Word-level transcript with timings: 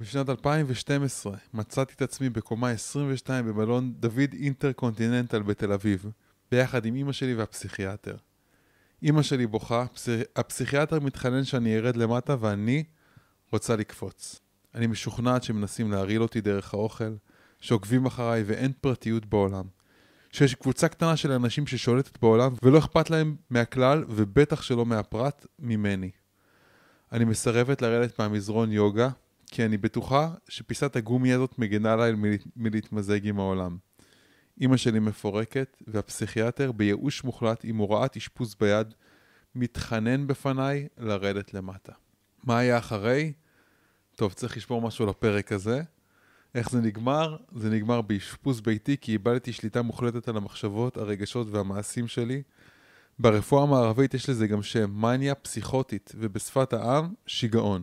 בשנת 0.00 0.28
2012 0.28 1.36
מצאתי 1.54 1.94
את 1.96 2.02
עצמי 2.02 2.30
בקומה 2.30 2.70
22 2.70 3.46
במלון 3.46 3.92
דוד 3.92 4.32
אינטרקונטיננטל 4.32 5.42
בתל 5.42 5.72
אביב, 5.72 6.04
ביחד 6.50 6.86
עם 6.86 6.96
אמא 6.96 7.12
שלי 7.12 7.34
והפסיכיאטר. 7.34 8.16
אמא 9.02 9.22
שלי 9.22 9.46
בוכה, 9.46 9.86
פסיכ... 9.94 10.22
הפסיכיאטר 10.36 11.00
מתחנן 11.00 11.44
שאני 11.44 11.76
ארד 11.76 11.96
למטה 11.96 12.36
ואני 12.40 12.84
רוצה 13.52 13.76
לקפוץ. 13.76 14.40
אני 14.74 14.86
משוכנעת 14.86 15.42
שמנסים 15.42 15.90
להרעיל 15.90 16.22
אותי 16.22 16.40
דרך 16.40 16.74
האוכל, 16.74 17.14
שעוקבים 17.60 18.06
אחריי 18.06 18.42
ואין 18.46 18.72
פרטיות 18.80 19.26
בעולם. 19.26 19.64
שיש 20.32 20.54
קבוצה 20.54 20.88
קטנה 20.88 21.16
של 21.16 21.32
אנשים 21.32 21.66
ששולטת 21.66 22.18
בעולם 22.20 22.52
ולא 22.62 22.78
אכפת 22.78 23.10
להם 23.10 23.36
מהכלל 23.50 24.04
ובטח 24.08 24.62
שלא 24.62 24.86
מהפרט 24.86 25.46
ממני. 25.58 26.10
אני 27.12 27.24
מסרבת 27.24 27.82
לרדת 27.82 28.18
מהמזרון 28.18 28.72
יוגה 28.72 29.08
כי 29.50 29.64
אני 29.64 29.76
בטוחה 29.76 30.34
שפיסת 30.48 30.96
הגומי 30.96 31.32
הזאת 31.32 31.58
מגנה 31.58 31.92
עליי 31.92 32.12
מלהתמזג 32.56 33.26
עם 33.26 33.38
העולם. 33.38 33.76
אמא 34.60 34.76
שלי 34.76 34.98
מפורקת 34.98 35.76
והפסיכיאטר 35.86 36.72
בייאוש 36.72 37.24
מוחלט 37.24 37.60
עם 37.64 37.76
הוראת 37.76 38.16
אשפוז 38.16 38.54
ביד 38.60 38.94
מתחנן 39.54 40.26
בפניי 40.26 40.88
לרדת 40.98 41.54
למטה. 41.54 41.92
מה 42.44 42.58
היה 42.58 42.78
אחרי? 42.78 43.32
טוב, 44.16 44.32
צריך 44.32 44.56
לשמור 44.56 44.82
משהו 44.82 45.06
לפרק 45.06 45.52
הזה. 45.52 45.82
איך 46.54 46.70
זה 46.70 46.80
נגמר? 46.80 47.36
זה 47.52 47.70
נגמר 47.70 48.00
באשפוז 48.00 48.60
ביתי 48.60 48.96
כי 49.00 49.12
איבדתי 49.12 49.52
שליטה 49.52 49.82
מוחלטת 49.82 50.28
על 50.28 50.36
המחשבות, 50.36 50.96
הרגשות 50.96 51.46
והמעשים 51.50 52.08
שלי. 52.08 52.42
ברפואה 53.18 53.62
המערבית 53.62 54.14
יש 54.14 54.28
לזה 54.28 54.46
גם 54.46 54.62
שם, 54.62 54.90
מניה 54.90 55.34
פסיכוטית, 55.34 56.12
ובשפת 56.18 56.72
העם, 56.72 57.14
שיגעון. 57.26 57.82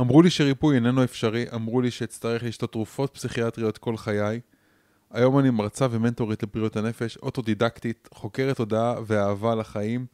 אמרו 0.00 0.22
לי 0.22 0.30
שריפוי 0.30 0.74
איננו 0.74 1.04
אפשרי, 1.04 1.44
אמרו 1.54 1.80
לי 1.80 1.90
שאצטרך 1.90 2.42
לשתות 2.42 2.72
תרופות 2.72 3.14
פסיכיאטריות 3.14 3.78
כל 3.78 3.96
חיי. 3.96 4.40
היום 5.10 5.38
אני 5.38 5.50
מרצה 5.50 5.86
ומנטורית 5.90 6.42
לבריאות 6.42 6.76
הנפש, 6.76 7.16
אוטודידקטית, 7.16 8.08
חוקרת 8.14 8.56
תודעה 8.56 8.94
ואהבה 9.06 9.54
לחיים, 9.54 10.06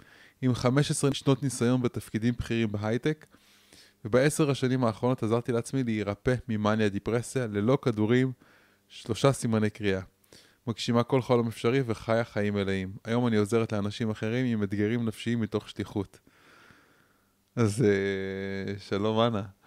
עם 0.43 0.55
15 0.55 1.15
שנות 1.15 1.43
ניסיון 1.43 1.83
בתפקידים 1.83 2.35
בכירים 2.39 2.73
בהייטק, 2.73 3.27
ובעשר 4.05 4.51
השנים 4.51 4.85
האחרונות 4.85 5.23
עזרתי 5.23 5.53
לעצמי 5.53 5.85
להירפא 5.85 6.35
ממאניה 6.49 6.89
דיפרסיה 6.89 7.47
ללא 7.47 7.79
כדורים, 7.83 8.33
שלושה 8.89 9.33
סימני 9.33 9.71
קריאה. 9.71 10.01
מגשימה 10.67 11.03
כל 11.03 11.23
חלום 11.23 11.49
אפשרי 11.49 11.83
וחיה 11.87 12.25
חיים 12.25 12.55
מלאים. 12.55 12.93
היום 13.05 13.27
אני 13.27 13.37
עוזרת 13.37 13.73
לאנשים 13.73 14.11
אחרים 14.11 14.47
עם 14.47 14.63
אתגרים 14.63 15.05
נפשיים 15.05 15.41
מתוך 15.41 15.69
שליחות. 15.69 16.19
אז 17.57 17.85
אה, 17.85 18.79
שלום 18.79 19.21
אנה. 19.21 19.60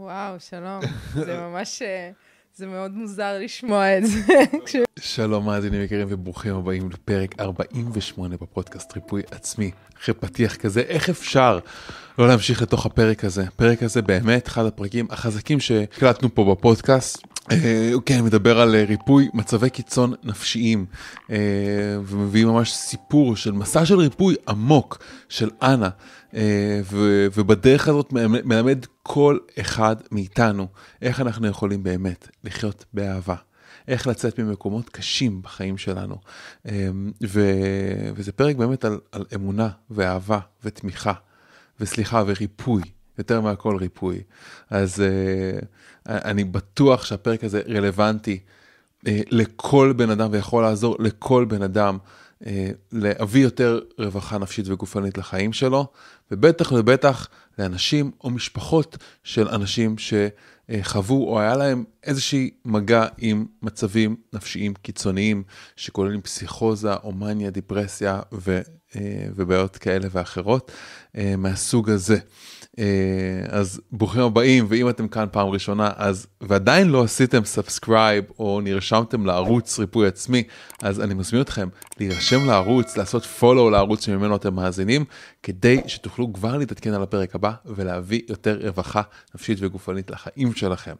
וואו, 0.00 0.40
שלום. 0.40 0.80
זה 1.26 1.36
ממש... 1.36 1.82
אה, 1.82 2.10
זה 2.54 2.66
מאוד 2.66 2.90
מוזר 2.94 3.38
לשמוע 3.38 3.98
את 3.98 4.06
זה. 4.06 4.20
שלום 5.00 5.46
מאזינים 5.46 5.82
יקרים 5.82 6.06
וברוכים 6.10 6.54
הבאים 6.54 6.90
לפרק 6.90 7.40
48 7.40 8.36
בפודקאסט 8.36 8.92
ריפוי 8.94 9.22
עצמי. 9.30 9.70
אחרי 10.00 10.14
פתיח 10.14 10.56
כזה, 10.56 10.80
איך 10.80 11.08
אפשר 11.08 11.58
לא 12.18 12.28
להמשיך 12.28 12.62
לתוך 12.62 12.86
הפרק 12.86 13.24
הזה? 13.24 13.42
הפרק 13.42 13.82
הזה 13.82 14.02
באמת 14.02 14.48
אחד 14.48 14.66
הפרקים 14.66 15.06
החזקים 15.10 15.60
שהקלטנו 15.60 16.34
פה 16.34 16.54
בפודקאסט. 16.54 17.22
אה, 17.50 17.92
כן 18.06 18.24
מדבר 18.24 18.60
על 18.60 18.74
אה, 18.74 18.84
ריפוי 18.84 19.28
מצבי 19.34 19.70
קיצון 19.70 20.14
נפשיים 20.24 20.86
אה, 21.30 21.36
ומביא 22.04 22.44
ממש 22.44 22.72
סיפור 22.72 23.36
של 23.36 23.52
מסע 23.52 23.86
של 23.86 23.98
ריפוי 23.98 24.34
עמוק 24.48 24.98
של 25.28 25.50
אנה 25.62 25.88
ובדרך 27.34 27.88
הזאת 27.88 28.12
מלמד 28.44 28.86
כל 29.02 29.38
אחד 29.60 29.96
מאיתנו 30.12 30.66
איך 31.02 31.20
אנחנו 31.20 31.46
יכולים 31.46 31.82
באמת 31.82 32.28
לחיות 32.44 32.84
באהבה. 32.92 33.34
איך 33.88 34.06
לצאת 34.06 34.40
ממקומות 34.40 34.88
קשים 34.88 35.42
בחיים 35.42 35.78
שלנו. 35.78 36.16
ו... 37.26 37.40
וזה 38.14 38.32
פרק 38.32 38.56
באמת 38.56 38.84
על, 38.84 38.98
על 39.12 39.24
אמונה 39.34 39.68
ואהבה 39.90 40.38
ותמיכה 40.64 41.12
וסליחה 41.80 42.22
וריפוי. 42.26 42.82
יותר 43.18 43.40
מהכל 43.40 43.76
ריפוי. 43.76 44.22
אז 44.70 45.02
אני 46.10 46.44
בטוח 46.44 47.04
שהפרק 47.04 47.44
הזה 47.44 47.62
רלוונטי 47.68 48.38
uh, 48.38 49.08
לכל 49.30 49.94
בן 49.96 50.10
אדם 50.10 50.28
ויכול 50.32 50.62
לעזור 50.62 50.96
לכל 50.98 51.44
בן 51.44 51.62
אדם 51.62 51.98
uh, 52.42 52.46
להביא 52.92 53.42
יותר 53.42 53.80
רווחה 53.98 54.38
נפשית 54.38 54.68
וגופנית 54.68 55.18
לחיים 55.18 55.52
שלו, 55.52 55.86
ובטח 56.30 56.72
ובטח 56.72 57.28
לאנשים 57.58 58.10
או 58.24 58.30
משפחות 58.30 58.96
של 59.24 59.48
אנשים 59.48 59.96
שחוו 59.98 61.28
או 61.28 61.40
היה 61.40 61.56
להם 61.56 61.84
איזושהי 62.04 62.50
מגע 62.64 63.06
עם 63.18 63.46
מצבים 63.62 64.16
נפשיים 64.32 64.74
קיצוניים 64.74 65.42
שכוללים 65.76 66.20
פסיכוזה 66.20 66.94
או 66.94 67.12
מניה, 67.12 67.50
דיפרסיה 67.50 68.20
ו, 68.32 68.60
ובעיות 69.36 69.76
כאלה 69.76 70.08
ואחרות 70.10 70.72
מהסוג 71.38 71.90
הזה. 71.90 72.18
אה, 72.80 72.86
אז 73.48 73.80
ברוכים 73.92 74.22
הבאים, 74.22 74.66
ואם 74.68 74.88
אתם 74.88 75.08
כאן 75.08 75.26
פעם 75.32 75.48
ראשונה, 75.48 75.90
אז 75.96 76.26
ועדיין 76.40 76.88
לא 76.88 77.02
עשיתם 77.02 77.44
subscribe 77.44 78.24
או 78.38 78.60
נרשמתם 78.60 79.26
לערוץ 79.26 79.78
ריפוי 79.78 80.06
עצמי, 80.06 80.42
אז 80.82 81.00
אני 81.00 81.14
מזמין 81.14 81.42
אתכם 81.42 81.68
להירשם 82.00 82.46
לערוץ, 82.46 82.96
לעשות 82.96 83.24
follow 83.24 83.70
לערוץ 83.70 84.04
שממנו 84.04 84.36
אתם 84.36 84.54
מאזינים, 84.54 85.04
כדי 85.42 85.80
שתוכלו 85.86 86.32
כבר 86.32 86.56
להתעדכן 86.56 86.94
על 86.94 87.02
הפרק 87.02 87.34
הבא 87.34 87.52
ולהביא 87.66 88.20
יותר 88.28 88.58
רווחה 88.62 89.02
נפשית 89.34 89.58
וגופנית 89.60 90.10
לחיים 90.10 90.54
שלכם. 90.54 90.94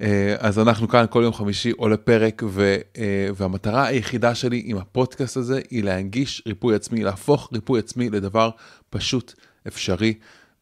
אה, 0.00 0.34
אז 0.38 0.58
אנחנו 0.58 0.88
כאן 0.88 1.04
כל 1.10 1.20
יום 1.22 1.32
חמישי 1.32 1.70
עולה 1.70 1.96
פרק, 1.96 2.42
ו, 2.46 2.76
אה, 2.98 3.28
והמטרה 3.36 3.86
היחידה 3.86 4.34
שלי 4.34 4.62
עם 4.64 4.76
הפודקאסט 4.76 5.36
הזה 5.36 5.60
היא 5.70 5.84
להנגיש 5.84 6.42
ריפוי 6.46 6.74
עצמי, 6.74 7.04
להפוך 7.04 7.48
ריפוי 7.52 7.78
עצמי 7.78 8.10
לדבר 8.10 8.50
פשוט 8.90 9.32
אפשרי. 9.68 10.14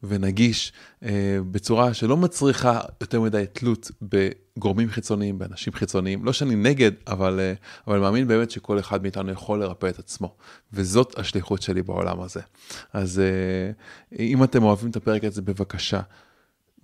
ונגיש 0.02 0.72
אה, 1.02 1.38
בצורה 1.50 1.94
שלא 1.94 2.16
מצריכה 2.16 2.80
יותר 3.00 3.20
מדי 3.20 3.44
תלות 3.52 3.90
בגורמים 4.02 4.90
חיצוניים, 4.90 5.38
באנשים 5.38 5.72
חיצוניים. 5.72 6.24
לא 6.24 6.32
שאני 6.32 6.56
נגד, 6.56 6.92
אבל, 7.06 7.40
אה, 7.40 7.52
אבל 7.86 7.98
מאמין 7.98 8.28
באמת 8.28 8.50
שכל 8.50 8.78
אחד 8.78 9.02
מאיתנו 9.02 9.32
יכול 9.32 9.60
לרפא 9.60 9.86
את 9.86 9.98
עצמו. 9.98 10.34
וזאת 10.72 11.18
השליחות 11.18 11.62
שלי 11.62 11.82
בעולם 11.82 12.20
הזה. 12.20 12.40
אז 12.92 13.20
אה, 13.20 13.70
אם 14.18 14.44
אתם 14.44 14.62
אוהבים 14.62 14.90
את 14.90 14.96
הפרק 14.96 15.24
הזה, 15.24 15.42
בבקשה. 15.42 16.00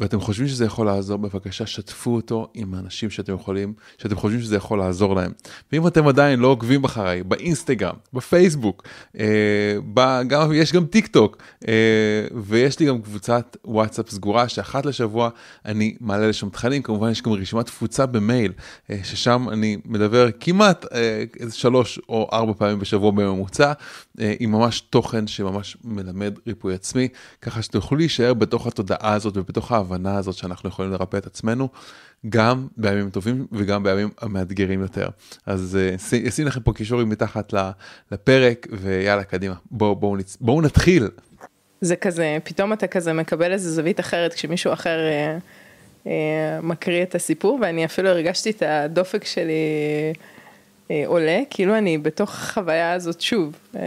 ואתם 0.00 0.20
חושבים 0.20 0.48
שזה 0.48 0.64
יכול 0.64 0.86
לעזור, 0.86 1.18
בבקשה 1.18 1.66
שתפו 1.66 2.14
אותו 2.14 2.48
עם 2.54 2.74
האנשים 2.74 3.10
שאתם 3.10 3.34
יכולים, 3.34 3.74
שאתם 3.98 4.16
חושבים 4.16 4.40
שזה 4.40 4.56
יכול 4.56 4.78
לעזור 4.78 5.14
להם. 5.16 5.32
ואם 5.72 5.86
אתם 5.86 6.08
עדיין 6.08 6.40
לא 6.40 6.48
עוקבים 6.48 6.84
אחריי, 6.84 7.22
באינסטגרם, 7.22 7.94
בפייסבוק, 8.12 8.82
אה, 9.18 10.22
גם, 10.28 10.52
יש 10.54 10.72
גם 10.72 10.86
טיק 10.86 11.06
טוק, 11.06 11.36
אה, 11.68 12.26
ויש 12.34 12.80
לי 12.80 12.86
גם 12.86 13.02
קבוצת 13.02 13.56
וואטסאפ 13.64 14.10
סגורה 14.10 14.48
שאחת 14.48 14.86
לשבוע 14.86 15.30
אני 15.64 15.96
מעלה 16.00 16.28
לשם 16.28 16.48
תכנים, 16.48 16.82
כמובן 16.82 17.10
יש 17.10 17.22
גם 17.22 17.32
רשימת 17.32 17.66
תפוצה 17.66 18.06
במייל, 18.06 18.52
אה, 18.90 19.00
ששם 19.04 19.46
אני 19.52 19.76
מדבר 19.84 20.28
כמעט 20.40 20.84
אה, 20.92 21.24
שלוש 21.50 22.00
או 22.08 22.28
ארבע 22.32 22.52
פעמים 22.58 22.78
בשבוע 22.78 23.10
בממוצע, 23.10 23.72
אה, 24.20 24.34
עם 24.40 24.52
ממש 24.52 24.80
תוכן 24.80 25.26
שממש 25.26 25.76
מלמד 25.84 26.34
ריפוי 26.46 26.74
עצמי, 26.74 27.08
ככה 27.42 27.62
שתוכלו 27.62 27.98
להישאר 27.98 28.34
בתוך 28.34 28.66
התודעה 28.66 29.12
הזאת 29.12 29.36
ובתוך 29.36 29.72
ההבנה 29.92 30.16
הזאת 30.16 30.34
שאנחנו 30.34 30.68
יכולים 30.68 30.92
לרפא 30.92 31.16
את 31.16 31.26
עצמנו, 31.26 31.68
גם 32.28 32.66
בימים 32.76 33.10
טובים 33.10 33.46
וגם 33.52 33.82
בימים 33.82 34.08
המאתגרים 34.20 34.80
יותר. 34.80 35.08
אז 35.46 35.78
אשים 36.28 36.46
לכם 36.46 36.60
פה 36.60 36.72
קישורים 36.72 37.08
מתחת 37.08 37.54
לפרק, 38.12 38.66
ויאללה, 38.72 39.24
קדימה, 39.24 39.54
בואו 39.70 39.96
בוא, 39.96 40.18
נצ... 40.18 40.36
בוא 40.40 40.62
נתחיל. 40.62 41.08
זה 41.80 41.96
כזה, 41.96 42.38
פתאום 42.44 42.72
אתה 42.72 42.86
כזה 42.86 43.12
מקבל 43.12 43.52
איזה 43.52 43.70
זווית 43.72 44.00
אחרת 44.00 44.34
כשמישהו 44.34 44.72
אחר 44.72 44.98
אה, 44.98 45.38
אה, 46.06 46.60
מקריא 46.62 47.02
את 47.02 47.14
הסיפור, 47.14 47.58
ואני 47.62 47.84
אפילו 47.84 48.08
הרגשתי 48.08 48.50
את 48.50 48.62
הדופק 48.66 49.24
שלי. 49.24 49.52
אה, 50.90 51.02
עולה, 51.06 51.40
כאילו 51.50 51.78
אני 51.78 51.98
בתוך 51.98 52.30
החוויה 52.30 52.92
הזאת 52.92 53.20
שוב, 53.20 53.54
אה, 53.76 53.80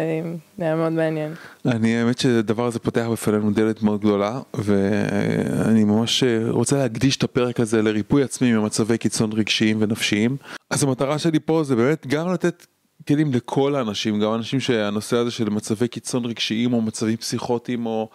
זה 0.57 0.63
היה 0.63 0.75
מאוד 0.75 0.91
מעניין. 0.91 1.33
אני 1.65 1.97
האמת 1.97 2.19
שהדבר 2.19 2.65
הזה 2.65 2.79
פותח 2.79 3.07
בפנינו 3.11 3.51
דלת 3.51 3.83
מאוד 3.83 3.99
גדולה, 3.99 4.39
ואני 4.53 5.83
ממש 5.83 6.23
רוצה 6.49 6.77
להקדיש 6.77 7.17
את 7.17 7.23
הפרק 7.23 7.59
הזה 7.59 7.81
לריפוי 7.81 8.23
עצמי 8.23 8.53
ממצבי 8.53 8.97
קיצון 8.97 9.31
רגשיים 9.33 9.77
ונפשיים. 9.79 10.37
אז 10.69 10.83
המטרה 10.83 11.19
שלי 11.19 11.39
פה 11.39 11.63
זה 11.63 11.75
באמת 11.75 12.07
גם 12.07 12.33
לתת 12.33 12.65
כלים 13.07 13.33
לכל 13.33 13.75
האנשים, 13.75 14.19
גם 14.19 14.33
אנשים 14.33 14.59
שהנושא 14.59 15.17
הזה 15.17 15.31
של 15.31 15.49
מצבי 15.49 15.87
קיצון 15.87 16.25
רגשיים 16.25 16.73
או 16.73 16.81
מצבים 16.81 17.17
פסיכוטיים 17.17 17.85
או 17.85 18.09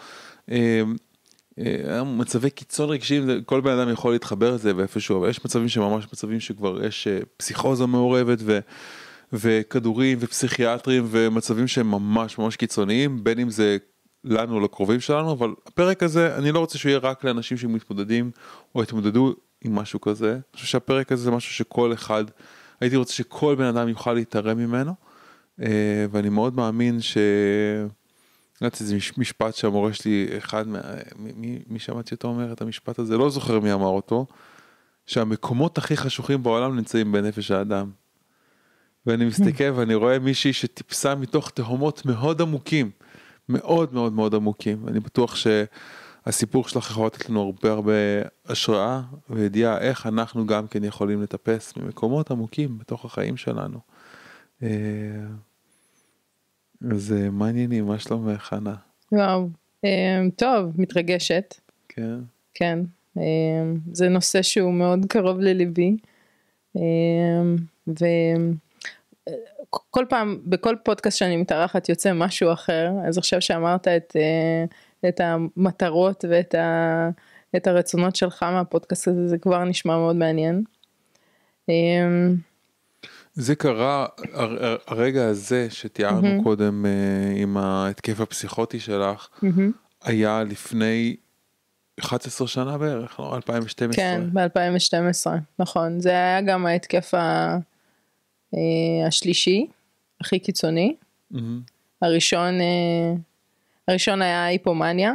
אה, 0.51 0.57
אה, 0.57 0.83
מצבי 2.05 2.51
קיצון 2.51 2.91
רגשיים, 2.91 3.43
כל 3.47 3.61
בן 3.61 3.79
אדם 3.79 3.91
יכול 3.91 4.13
להתחבר 4.13 4.55
לזה 4.55 4.75
באיפשהו, 4.75 5.19
אבל 5.19 5.29
יש 5.29 5.45
מצבים 5.45 5.69
שממש 5.69 6.05
מצבים 6.13 6.41
שכבר 6.41 6.85
יש 6.85 7.07
אה, 7.07 7.19
פסיכוזה 7.37 7.87
מעורבת 7.87 8.39
ו, 8.43 8.59
וכדורים 9.33 10.19
ופסיכיאטרים 10.21 11.07
ומצבים 11.11 11.67
שהם 11.67 11.91
ממש 11.91 12.39
ממש 12.39 12.57
קיצוניים, 12.57 13.25
בין 13.25 13.39
אם 13.39 13.51
זה 13.51 13.77
לנו 14.25 14.55
או 14.55 14.61
לקרובים 14.61 15.01
שלנו, 15.01 15.33
אבל 15.33 15.51
הפרק 15.67 16.03
הזה, 16.03 16.37
אני 16.37 16.53
לא 16.53 16.59
רוצה 16.59 16.79
שהוא 16.79 16.91
יהיה 16.91 16.99
רק 16.99 17.25
לאנשים 17.25 17.57
שמתמודדים 17.57 18.31
או 18.75 18.83
התמודדו 18.83 19.35
עם 19.65 19.75
משהו 19.75 20.01
כזה. 20.01 20.33
אני 20.33 20.41
חושב 20.55 20.67
שהפרק 20.67 21.13
הזה 21.13 21.23
זה 21.23 21.31
משהו 21.31 21.55
שכל 21.55 21.93
אחד, 21.93 22.25
הייתי 22.81 22.97
רוצה 22.97 23.13
שכל 23.13 23.55
בן 23.55 23.65
אדם 23.65 23.89
יוכל 23.89 24.13
להתערם 24.13 24.59
ממנו, 24.59 24.93
אה, 25.63 26.07
ואני 26.11 26.29
מאוד 26.29 26.57
מאמין 26.57 27.01
ש... 27.01 27.17
יודעת 28.61 28.81
איזה 28.81 28.97
משפט 29.17 29.55
שהמורה 29.55 29.93
שלי, 29.93 30.29
אחד 30.39 30.69
מה... 30.69 30.81
מי, 31.17 31.59
מי 31.67 31.79
שמעתי 31.79 32.15
אותו 32.15 32.29
אומר 32.29 32.53
את 32.53 32.63
המשפט 32.63 32.99
הזה, 32.99 33.17
לא 33.17 33.31
זוכר 33.31 33.61
מי 33.61 33.73
אמר 33.73 33.87
אותו, 33.87 34.27
שהמקומות 35.07 35.79
הכי 35.79 35.97
חשוכים 35.97 36.43
בעולם 36.43 36.77
נמצאים 36.77 37.13
בנפש 37.13 37.51
האדם. 37.51 37.91
ואני 39.07 39.25
מסתכל 39.25 39.65
ואני 39.77 39.95
רואה 39.95 40.19
מישהי 40.19 40.53
שטיפסה 40.53 41.15
מתוך 41.15 41.51
תהומות 41.51 42.07
מאוד 42.07 42.41
עמוקים, 42.41 42.91
מאוד 43.49 43.95
מאוד 43.95 44.13
מאוד 44.13 44.35
עמוקים. 44.35 44.89
אני 44.89 45.01
בטוח 45.01 45.37
שהסיפור 45.37 46.69
שלך 46.69 46.91
יכול 46.91 47.07
לתת 47.07 47.31
לנו 47.31 47.43
הרבה 47.43 47.71
הרבה 47.71 47.93
השראה 48.47 49.03
וידיעה 49.31 49.79
איך 49.79 50.07
אנחנו 50.07 50.47
גם 50.47 50.67
כן 50.67 50.85
יכולים 50.85 51.23
לטפס 51.23 51.77
ממקומות 51.77 52.31
עמוקים 52.31 52.79
בתוך 52.79 53.05
החיים 53.05 53.37
שלנו. 53.37 53.79
אה, 56.91 56.95
אז 56.95 57.13
אה, 57.13 57.31
מה 57.31 57.47
העניינים? 57.47 57.87
מה 57.87 57.99
שלומך, 57.99 58.43
חנה? 58.43 58.75
וואו, 59.13 59.49
אה, 59.85 60.21
טוב, 60.37 60.73
מתרגשת. 60.81 61.55
כן. 61.89 62.19
כן, 62.55 62.79
זה 63.93 64.09
נושא 64.09 64.43
שהוא 64.43 64.73
מאוד 64.73 65.07
קרוב 65.09 65.41
לליבי. 65.41 65.97
ו... 67.87 68.05
כל 69.71 70.05
פעם, 70.09 70.41
בכל 70.47 70.77
פודקאסט 70.83 71.19
שאני 71.19 71.37
מתארחת 71.37 71.89
יוצא 71.89 72.13
משהו 72.13 72.53
אחר, 72.53 72.91
אז 73.09 73.19
עכשיו 73.19 73.41
שאמרת 73.41 73.89
את, 73.89 74.17
אה, 74.17 74.65
את 75.09 75.21
המטרות 75.21 76.25
ואת 76.29 76.55
ה, 76.55 77.11
את 77.57 77.67
הרצונות 77.67 78.17
שלך 78.17 78.43
מהפודקאסט 78.43 79.09
הזה, 79.09 79.29
זה 79.29 79.39
כבר 79.39 79.65
נשמע 79.65 79.97
מאוד 79.97 80.17
מעניין. 80.17 80.63
אמ, 81.69 82.37
זה 83.35 83.55
קרה, 83.55 84.07
הרגע 84.87 85.27
הזה 85.27 85.67
שתיארנו 85.71 86.41
mm-hmm. 86.41 86.43
קודם 86.43 86.87
אה, 86.87 87.43
עם 87.43 87.57
ההתקף 87.57 88.21
הפסיכוטי 88.21 88.81
שלך, 88.81 89.29
mm-hmm. 89.45 89.61
היה 90.05 90.43
לפני 90.43 91.17
11 92.01 92.49
שנה 92.49 92.79
בערך, 92.79 93.21
לא? 93.21 93.37
2012. 93.37 94.05
כן, 94.05 94.23
ב-2012, 94.33 95.31
נכון. 95.59 96.01
זה 96.01 96.11
היה 96.11 96.41
גם 96.41 96.67
ההתקף 96.67 97.15
ה... 97.15 97.59
אה, 98.55 99.07
השלישי, 99.07 99.67
הכי 100.21 100.39
קיצוני. 100.39 100.95
Mm-hmm. 101.33 101.37
הראשון, 102.03 102.61
אה, 102.61 103.15
הראשון 103.89 104.23
היה 104.23 104.45
היפומניה, 104.45 105.13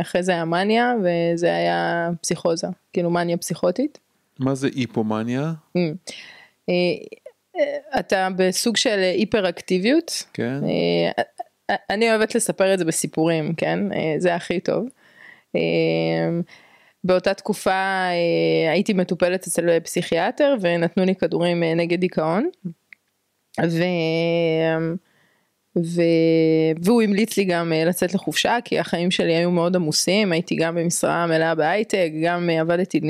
אחרי 0.00 0.22
זה 0.22 0.32
היה 0.32 0.44
מניה 0.44 0.92
וזה 1.04 1.56
היה 1.56 2.10
פסיכוזה, 2.22 2.66
כאילו 2.92 3.10
מניה 3.10 3.36
פסיכוטית. 3.36 3.98
מה 4.38 4.54
זה 4.54 4.68
היפומניה? 4.74 5.52
Mm. 5.78 5.80
אתה 7.98 8.28
בסוג 8.36 8.76
של 8.76 8.98
היפר 8.98 9.48
אקטיביות. 9.48 10.22
כן. 10.32 10.60
אני 11.90 12.10
אוהבת 12.10 12.34
לספר 12.34 12.74
את 12.74 12.78
זה 12.78 12.84
בסיפורים, 12.84 13.54
כן? 13.54 13.78
זה 14.18 14.34
הכי 14.34 14.60
טוב. 14.60 14.88
באותה 17.04 17.34
תקופה 17.34 17.70
אה, 17.70 18.72
הייתי 18.72 18.92
מטופלת 18.92 19.46
אצל 19.46 19.80
פסיכיאטר 19.80 20.56
ונתנו 20.60 21.04
לי 21.04 21.14
כדורים 21.14 21.62
אה, 21.62 21.74
נגד 21.74 22.00
דיכאון. 22.00 22.48
ו... 23.62 23.82
ו... 25.84 26.02
והוא 26.82 27.02
המליץ 27.02 27.36
לי 27.36 27.44
גם 27.44 27.72
אה, 27.72 27.84
לצאת 27.84 28.14
לחופשה 28.14 28.56
כי 28.64 28.78
החיים 28.78 29.10
שלי 29.10 29.34
היו 29.34 29.50
מאוד 29.50 29.76
עמוסים 29.76 30.32
הייתי 30.32 30.56
גם 30.56 30.74
במשרה 30.74 31.26
מלאה 31.26 31.54
בהייטק 31.54 32.10
גם 32.22 32.50
עבדתי 32.50 33.00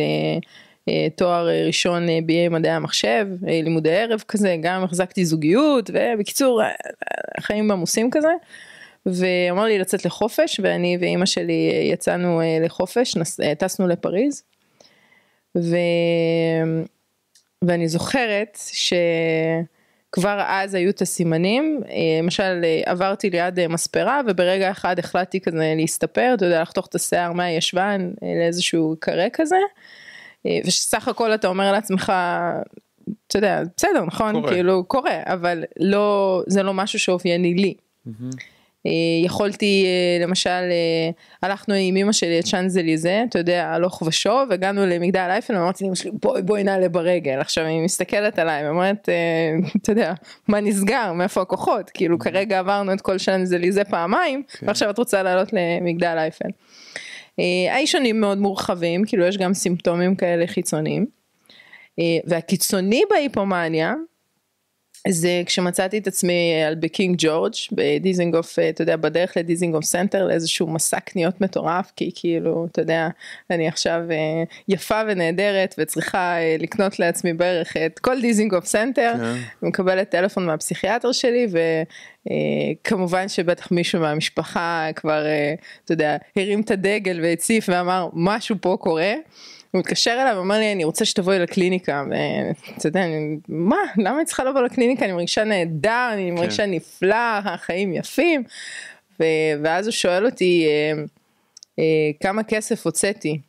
תואר 1.16 1.48
ראשון 1.66 2.08
BA 2.08 2.50
מדעי 2.50 2.72
המחשב 2.72 3.26
לימודי 3.42 3.96
ערב 3.96 4.24
כזה 4.28 4.56
גם 4.62 4.84
החזקתי 4.84 5.24
זוגיות 5.24 5.90
ובקיצור 5.94 6.62
החיים 7.38 7.70
עמוסים 7.70 8.10
כזה. 8.10 8.32
ואמר 9.06 9.64
לי 9.64 9.78
לצאת 9.78 10.04
לחופש 10.04 10.60
ואני 10.62 10.96
ואימא 11.00 11.26
שלי 11.26 11.88
יצאנו 11.92 12.40
אה, 12.40 12.58
לחופש, 12.64 13.16
נס, 13.16 13.40
אה, 13.40 13.54
טסנו 13.54 13.88
לפריז. 13.88 14.42
ו... 15.58 15.76
ואני 17.62 17.88
זוכרת 17.88 18.58
שכבר 18.72 20.42
אז 20.46 20.74
היו 20.74 20.90
את 20.90 21.02
הסימנים, 21.02 21.80
אה, 21.88 21.94
למשל 22.22 22.64
עברתי 22.86 23.30
ליד 23.30 23.66
מספרה 23.66 24.20
וברגע 24.26 24.70
אחד 24.70 24.98
החלטתי 24.98 25.40
כזה 25.40 25.74
להסתפר, 25.76 26.32
אתה 26.34 26.44
יודע, 26.44 26.62
לחתוך 26.62 26.86
את 26.86 26.94
השיער 26.94 27.32
מהישבן 27.32 28.10
לאיזשהו 28.40 28.96
קרה 29.00 29.26
כזה, 29.32 29.56
ושסך 30.66 31.08
הכל 31.08 31.34
אתה 31.34 31.48
אומר 31.48 31.72
לעצמך, 31.72 32.12
אתה 33.26 33.38
יודע, 33.38 33.62
בסדר, 33.76 34.04
נכון, 34.04 34.32
קורה. 34.34 34.52
כאילו 34.52 34.84
קורה, 34.84 35.20
אבל 35.24 35.64
לא, 35.80 36.42
זה 36.46 36.62
לא 36.62 36.74
משהו 36.74 36.98
שאופייני 36.98 37.54
לי. 37.54 37.74
Mm-hmm. 38.06 38.54
אה, 38.86 38.92
יכולתי 39.24 39.84
אה, 39.86 40.24
למשל 40.24 40.50
אה, 40.50 41.10
הלכנו 41.42 41.74
עם 41.74 41.96
אמא 41.96 42.12
שלי 42.12 42.40
את 42.40 42.46
שאנזליזה 42.46 43.24
אתה 43.28 43.38
יודע 43.38 43.66
הלוך 43.66 44.02
ושוב 44.06 44.52
הגענו 44.52 44.86
למגדל 44.86 45.26
אייפל 45.30 45.56
ואמרתי 45.56 45.84
לאמא 45.84 45.94
שלי 45.94 46.10
בואי 46.22 46.42
בואי 46.42 46.64
נעלה 46.64 46.88
ברגל 46.88 47.40
עכשיו 47.40 47.64
היא 47.64 47.84
מסתכלת 47.84 48.38
עליי 48.38 48.66
ואומרת 48.66 49.08
אתה 49.82 49.92
יודע 49.92 50.12
מה 50.48 50.60
נסגר 50.60 51.12
מאיפה 51.12 51.42
הכוחות 51.42 51.90
כאילו. 51.94 52.18
כרגע 52.18 52.58
עברנו 52.58 52.92
את 52.92 53.00
כל 53.00 53.18
שאנזליזה 53.18 53.84
פעמיים 53.84 54.42
כן. 54.48 54.66
ועכשיו 54.66 54.90
את 54.90 54.98
רוצה 54.98 55.22
לעלות 55.22 55.48
למגדל 55.52 56.14
אייפל. 56.18 56.48
האישונים 57.70 58.20
מאוד 58.20 58.38
מורחבים 58.38 59.04
כאילו 59.06 59.24
יש 59.24 59.38
גם 59.38 59.54
סימפטומים 59.54 60.14
כאלה 60.16 60.46
חיצוניים. 60.46 61.06
והקיצוני 62.26 63.02
בהיפומניה 63.10 63.94
זה 65.08 65.42
כשמצאתי 65.46 65.98
את 65.98 66.06
עצמי 66.06 66.62
על 66.66 66.74
בקינג 66.74 67.16
ג'ורג' 67.18 67.52
בדיזינגוף 67.72 68.58
אתה 68.58 68.82
יודע 68.82 68.96
בדרך 68.96 69.36
לדיזינגוף 69.36 69.84
סנטר 69.84 70.26
לאיזשהו 70.26 70.66
מסע 70.66 71.00
קניות 71.00 71.40
מטורף 71.40 71.92
כי 71.96 72.10
כאילו 72.14 72.66
אתה 72.72 72.80
יודע 72.80 73.08
אני 73.50 73.68
עכשיו 73.68 74.00
אה, 74.10 74.42
יפה 74.68 75.00
ונהדרת 75.08 75.74
וצריכה 75.78 76.38
אה, 76.38 76.56
לקנות 76.58 76.98
לעצמי 76.98 77.32
בערך 77.32 77.76
את 77.76 77.98
כל 77.98 78.20
דיזינגוף 78.20 78.64
סנטר 78.64 79.12
כן. 79.16 79.66
מקבלת 79.66 80.08
טלפון 80.10 80.46
מהפסיכיאטר 80.46 81.12
שלי 81.12 81.46
וכמובן 82.26 83.22
אה, 83.22 83.28
שבטח 83.28 83.72
מישהו 83.72 84.00
מהמשפחה 84.00 84.88
כבר 84.96 85.24
אתה 85.84 85.92
יודע 85.92 86.16
הרים 86.36 86.60
את 86.60 86.70
הדגל 86.70 87.20
והציף 87.22 87.68
ואמר 87.68 88.08
משהו 88.12 88.56
פה 88.60 88.76
קורה. 88.80 89.14
הוא 89.74 89.80
מתקשר 89.80 90.18
אליי 90.22 90.34
ואומר 90.34 90.58
לי 90.58 90.72
אני 90.72 90.84
רוצה 90.84 91.04
שתבואי 91.04 91.38
לקליניקה 91.38 92.04
ואתה 92.10 92.88
יודע 92.88 93.04
אני, 93.04 93.36
מה 93.48 93.76
למה 93.96 94.16
אני 94.16 94.24
צריכה 94.24 94.44
לבוא 94.44 94.60
לקליניקה 94.60 95.04
אני 95.04 95.12
מרגישה 95.12 95.44
נהדר 95.44 96.10
אני 96.12 96.28
כן. 96.28 96.34
מרגישה 96.34 96.66
נפלא 96.66 97.38
החיים 97.44 97.94
יפים 97.94 98.42
ו, 99.20 99.24
ואז 99.62 99.86
הוא 99.86 99.92
שואל 99.92 100.26
אותי 100.26 100.66
אה, 100.66 101.02
אה, 101.78 102.10
כמה 102.20 102.42
כסף 102.42 102.86
הוצאתי 102.86 103.40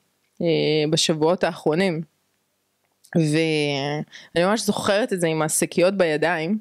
אה, 0.41 0.47
בשבועות 0.89 1.43
האחרונים 1.43 2.01
ואני 3.15 4.45
ממש 4.45 4.61
זוכרת 4.61 5.13
את 5.13 5.21
זה 5.21 5.27
עם 5.27 5.41
השקיות 5.41 5.97
בידיים 5.97 6.57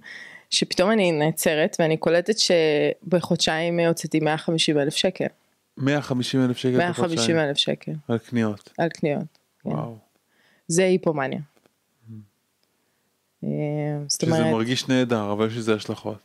שפתאום 0.51 0.91
אני 0.91 1.13
נעצרת 1.13 1.77
ואני 1.79 1.97
קולטת 1.97 2.35
שבחודשיים 2.39 3.81
הוצאתי 3.81 4.21
150 4.21 4.79
אלף 4.79 4.95
שקל. 4.95 5.27
150 5.77 6.45
אלף 6.45 6.57
שקל 6.57 6.77
150 6.77 7.39
אלף 7.39 7.57
שקל. 7.57 7.93
על 8.09 8.19
קניות. 8.19 8.71
על 8.79 8.89
קניות. 8.89 9.44
כן. 9.65 9.71
וואו. 9.71 9.97
זה 10.69 10.85
היפומניה. 10.85 11.41
אה, 13.45 13.49
שזה 14.09 14.33
אומרת, 14.33 14.53
מרגיש 14.53 14.89
נהדר 14.89 15.33
אבל 15.33 15.47
יש 15.47 15.57
לזה 15.57 15.75
השלכות. 15.75 16.19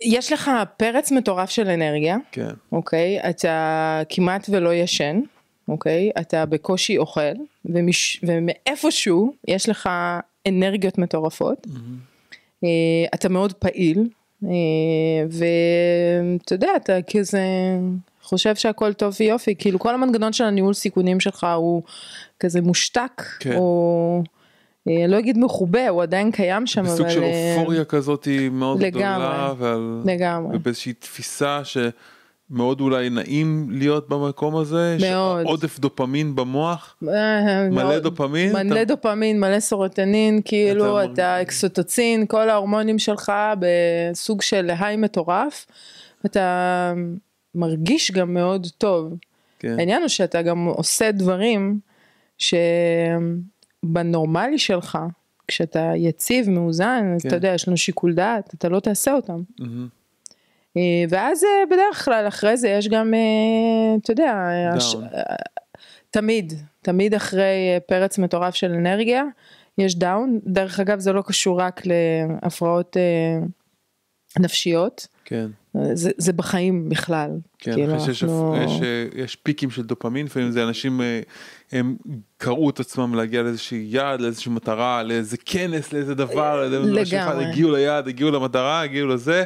יש 0.00 0.32
לך 0.32 0.50
פרץ 0.76 1.12
מטורף 1.12 1.50
של 1.50 1.68
אנרגיה, 1.68 2.16
כן. 2.32 2.54
אוקיי, 2.72 3.20
אתה 3.30 4.02
כמעט 4.08 4.46
ולא 4.48 4.74
ישן, 4.74 5.20
אוקיי, 5.68 6.10
אתה 6.20 6.46
בקושי 6.46 6.98
אוכל, 6.98 7.34
ומש... 7.64 8.24
ומאיפשהו 8.26 9.34
יש 9.48 9.68
לך 9.68 9.88
אנרגיות 10.48 10.98
מטורפות, 10.98 11.66
mm-hmm. 11.66 12.66
אתה 13.14 13.28
מאוד 13.28 13.52
פעיל, 13.52 14.08
אה, 14.44 14.48
ואתה 15.30 16.54
יודע, 16.54 16.70
אתה 16.76 16.98
כזה 17.02 17.42
חושב 18.28 18.54
שהכל 18.54 18.92
טוב 18.92 19.16
ויופי, 19.20 19.54
כאילו 19.58 19.78
כל 19.78 19.94
המנגנון 19.94 20.32
של 20.32 20.44
הניהול 20.44 20.74
סיכונים 20.74 21.20
שלך 21.20 21.46
הוא 21.56 21.82
כזה 22.40 22.60
מושתק, 22.60 23.22
כן. 23.40 23.56
או 23.56 24.22
אה, 24.88 25.06
לא 25.06 25.18
אגיד 25.18 25.38
מחובה, 25.38 25.88
הוא 25.88 26.02
עדיין 26.02 26.30
קיים 26.30 26.66
שם, 26.66 26.82
בסוג 26.82 27.00
אבל... 27.00 27.08
בסוג 27.08 27.22
של 27.22 27.22
אה, 27.22 27.56
אופוריה 27.58 27.84
כזאת 27.84 28.24
היא 28.24 28.50
מאוד 28.50 28.82
לגמרי, 28.82 29.02
גדולה, 29.02 29.52
ועל... 29.58 30.02
לגמרי. 30.04 30.56
ובאיזושהי 30.56 30.92
תפיסה 30.92 31.64
ש... 31.64 31.78
מאוד 32.50 32.80
אולי 32.80 33.10
נעים 33.10 33.68
להיות 33.70 34.08
במקום 34.08 34.56
הזה, 34.56 34.96
מאוד, 35.10 35.46
עודף 35.46 35.78
דופמין 35.78 36.34
במוח, 36.34 36.96
אה, 37.08 37.68
מלא 37.70 37.84
מאוד, 37.84 38.02
דופמין, 38.02 38.52
מלא 38.52 38.82
אתה... 38.82 38.84
דופמין, 38.84 39.40
מלא 39.40 39.60
סורוטנין, 39.60 40.40
כאילו 40.44 41.04
אתה, 41.04 41.12
אתה 41.12 41.42
אקסוטוצין, 41.42 42.26
כל 42.26 42.50
ההורמונים 42.50 42.98
שלך 42.98 43.32
בסוג 43.58 44.42
של 44.42 44.70
היי 44.78 44.96
מטורף, 44.96 45.66
אתה 46.26 46.92
מרגיש 47.58 48.10
גם 48.10 48.34
מאוד 48.34 48.66
טוב. 48.78 49.14
כן. 49.58 49.78
העניין 49.78 50.00
הוא 50.02 50.08
שאתה 50.08 50.42
גם 50.42 50.64
עושה 50.64 51.12
דברים 51.12 51.80
שבנורמלי 53.82 54.58
שלך, 54.58 54.98
כשאתה 55.48 55.92
יציב, 55.96 56.50
מאוזן, 56.50 57.16
כן. 57.22 57.28
אתה 57.28 57.36
יודע, 57.36 57.48
יש 57.48 57.68
לנו 57.68 57.76
שיקול 57.76 58.14
דעת, 58.14 58.54
אתה 58.54 58.68
לא 58.68 58.80
תעשה 58.80 59.12
אותם. 59.12 59.42
אה, 60.76 61.04
ואז 61.08 61.44
אה, 61.44 61.48
בדרך 61.70 62.04
כלל 62.04 62.28
אחרי 62.28 62.56
זה 62.56 62.68
יש 62.68 62.88
גם, 62.88 63.14
אה, 63.14 63.20
אתה 64.02 64.12
יודע, 64.12 64.32
הש- 64.74 64.96
תמיד, 66.10 66.52
תמיד 66.82 67.14
אחרי 67.14 67.54
פרץ 67.88 68.18
מטורף 68.18 68.54
של 68.54 68.72
אנרגיה, 68.72 69.24
יש 69.78 69.94
דאון. 69.98 70.40
דרך 70.46 70.80
אגב, 70.80 70.98
זה 70.98 71.12
לא 71.12 71.22
קשור 71.22 71.60
רק 71.60 71.82
להפרעות 71.86 72.96
נפשיות, 74.38 75.06
כן. 75.24 75.46
זה, 75.94 76.10
זה 76.18 76.32
בחיים 76.32 76.88
בכלל. 76.88 77.30
כן, 77.58 77.74
כאילו, 77.74 77.96
אחרי 77.96 78.06
שיש, 78.06 78.22
אנחנו- 78.24 78.56
יש, 78.64 78.82
אה, 78.82 79.22
יש 79.22 79.36
פיקים 79.36 79.70
של 79.70 79.82
דופמין, 79.82 80.26
לפעמים 80.26 80.50
זה 80.50 80.64
אנשים, 80.64 81.00
אה, 81.00 81.20
הם 81.72 81.96
קרעו 82.36 82.70
את 82.70 82.80
עצמם 82.80 83.14
להגיע 83.14 83.42
לאיזושהי 83.42 83.86
יעד, 83.90 84.20
לאיזושהי 84.20 84.52
מטרה, 84.52 85.02
לאיזה 85.02 85.36
כנס, 85.44 85.92
לאיזה 85.92 86.14
דבר, 86.14 86.68
לגמרי. 86.68 87.44
הגיעו 87.46 87.70
ליעד, 87.72 88.08
הגיעו 88.08 88.30
למטרה, 88.30 88.80
הגיעו 88.82 89.08
לזה, 89.08 89.44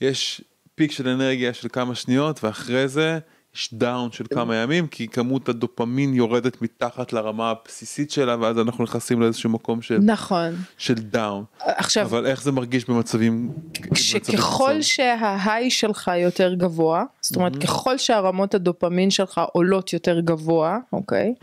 יש 0.00 0.40
peak 0.74 0.92
של 0.92 1.08
אנרגיה 1.08 1.54
של 1.54 1.68
כמה 1.72 1.94
שניות, 1.94 2.44
ואחרי 2.44 2.88
זה 2.88 3.18
יש 3.54 3.74
down 3.74 4.12
של 4.12 4.24
כמה 4.30 4.56
ימים, 4.56 4.86
כי 4.86 5.08
כמות 5.08 5.48
הדופמין 5.48 6.14
יורדת 6.14 6.62
מתחת 6.62 7.12
לרמה 7.12 7.50
הבסיסית 7.50 8.10
שלה, 8.10 8.36
ואז 8.40 8.58
אנחנו 8.58 8.84
נכנסים 8.84 9.20
לאיזשהו 9.20 9.50
מקום 9.50 9.82
של, 9.82 9.98
נכון. 9.98 10.54
של 10.78 10.94
down. 10.94 11.44
עכשיו, 11.60 12.06
אבל 12.06 12.26
איך 12.26 12.42
זה 12.42 12.52
מרגיש 12.52 12.84
במצבים, 12.84 13.50
במצבי 13.80 13.98
שככל? 14.00 14.82
שההיי 14.82 15.70
שלך 15.70 16.10
יותר 16.16 16.54
גבוה, 16.54 17.04
זאת 17.20 17.36
אומרת 17.36 17.56
ככל 17.56 17.98
שהרמות 17.98 18.54
הדופמין 18.54 19.10
שלך 19.10 19.40
עולות 19.52 19.92
יותר 19.92 20.20
גבוה, 20.20 20.78
אוקיי? 20.92 21.34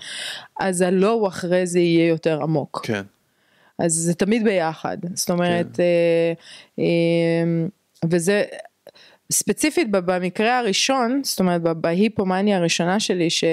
אז 0.59 0.81
הלואו 0.81 1.27
אחרי 1.27 1.67
זה 1.67 1.79
יהיה 1.79 2.07
יותר 2.07 2.43
עמוק. 2.43 2.81
כן, 2.83 3.03
אז 3.79 3.93
זה 3.93 4.13
תמיד 4.13 4.43
ביחד, 4.43 4.97
זאת 5.13 5.29
אומרת, 5.29 5.79
אה, 5.79 6.33
אה, 6.79 7.67
וזה 8.09 8.43
ספציפית 9.31 9.91
במקרה 9.91 10.59
הראשון, 10.59 11.21
זאת 11.23 11.39
אומרת 11.39 11.61
בהיפומניה 11.61 12.57
הראשונה 12.57 13.00
שלי 13.00 13.29
ש, 13.29 13.43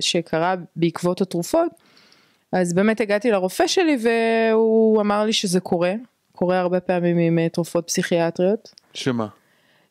שקרה 0.00 0.54
בעקבות 0.76 1.20
התרופות, 1.20 1.68
אז 2.52 2.74
באמת 2.74 3.00
הגעתי 3.00 3.30
לרופא 3.30 3.66
שלי 3.66 3.96
והוא 4.02 5.00
אמר 5.00 5.24
לי 5.24 5.32
שזה 5.32 5.60
קורה, 5.60 5.92
קורה 6.32 6.58
הרבה 6.58 6.80
פעמים 6.80 7.18
עם 7.18 7.38
אה, 7.38 7.48
תרופות 7.48 7.86
פסיכיאטריות. 7.86 8.74
שמה? 8.94 9.26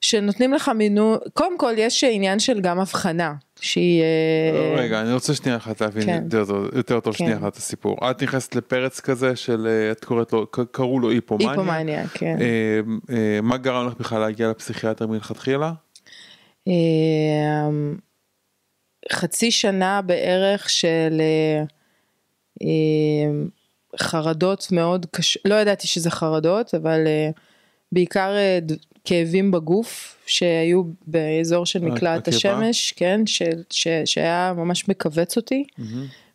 שנותנים 0.04 0.54
לך 0.54 0.70
מינון, 0.70 1.18
קודם 1.34 1.58
כל 1.58 1.74
יש 1.78 2.04
עניין 2.04 2.40
של 2.40 2.62
גם 2.62 2.80
הבחנה, 2.80 3.34
שהיא... 3.62 4.02
אה, 4.02 4.76
רגע, 4.78 5.02
אני 5.02 5.14
רוצה 5.14 5.36
שנייה 5.36 5.58
אחת 5.58 5.82
להבין 5.82 6.06
כן. 6.06 6.24
יותר 6.32 6.46
טוב- 6.86 7.00
טוב 7.00 7.16
שנייה 7.16 7.38
כן. 7.38 7.44
אחת 7.44 7.52
את 7.54 7.58
הסיפור. 7.58 8.12
את 8.12 8.24
נכנסת 8.24 8.56
לפרץ 8.56 9.00
כזה 9.00 9.36
של, 9.36 9.68
אה, 9.68 9.92
את 9.92 10.06
קוראת 10.06 10.34
לו, 10.34 10.48
קראו 10.48 11.00
לו 11.00 11.10
היפומניה. 11.10 11.50
היפומניה, 11.52 12.08
כן. 12.08 12.38
אה, 12.42 12.80
אה, 13.16 13.42
מה 13.42 13.58
גרם 13.58 13.88
לך 13.88 13.94
בכלל 13.94 14.20
להגיע 14.20 14.50
לפסיכיאטר 14.50 15.08
מלכתחילה? 15.08 15.74
אה, 16.68 16.74
חצי 19.12 19.52
שנה 19.52 20.02
בערך 20.02 20.70
של 20.70 21.22
חרדות 24.00 24.68
מאוד 24.72 25.06
קשות, 25.12 25.42
לא 25.46 25.56
ידעתי 25.56 25.88
שזה 25.88 26.12
חרדות, 26.12 26.74
אבל 26.74 27.00
בעיקר 27.92 28.32
כאבים 29.06 29.52
בגוף 29.52 30.18
שהיו 30.26 30.84
באזור 31.08 31.66
של 31.66 31.80
מקלעת 31.80 32.28
הקיבה? 32.28 32.38
השמש, 32.38 32.92
כן, 32.92 33.22
ש, 33.26 33.42
ש, 33.70 33.88
שהיה 34.06 34.54
ממש 34.58 34.90
מכווץ 34.90 35.38
אותי. 35.38 35.64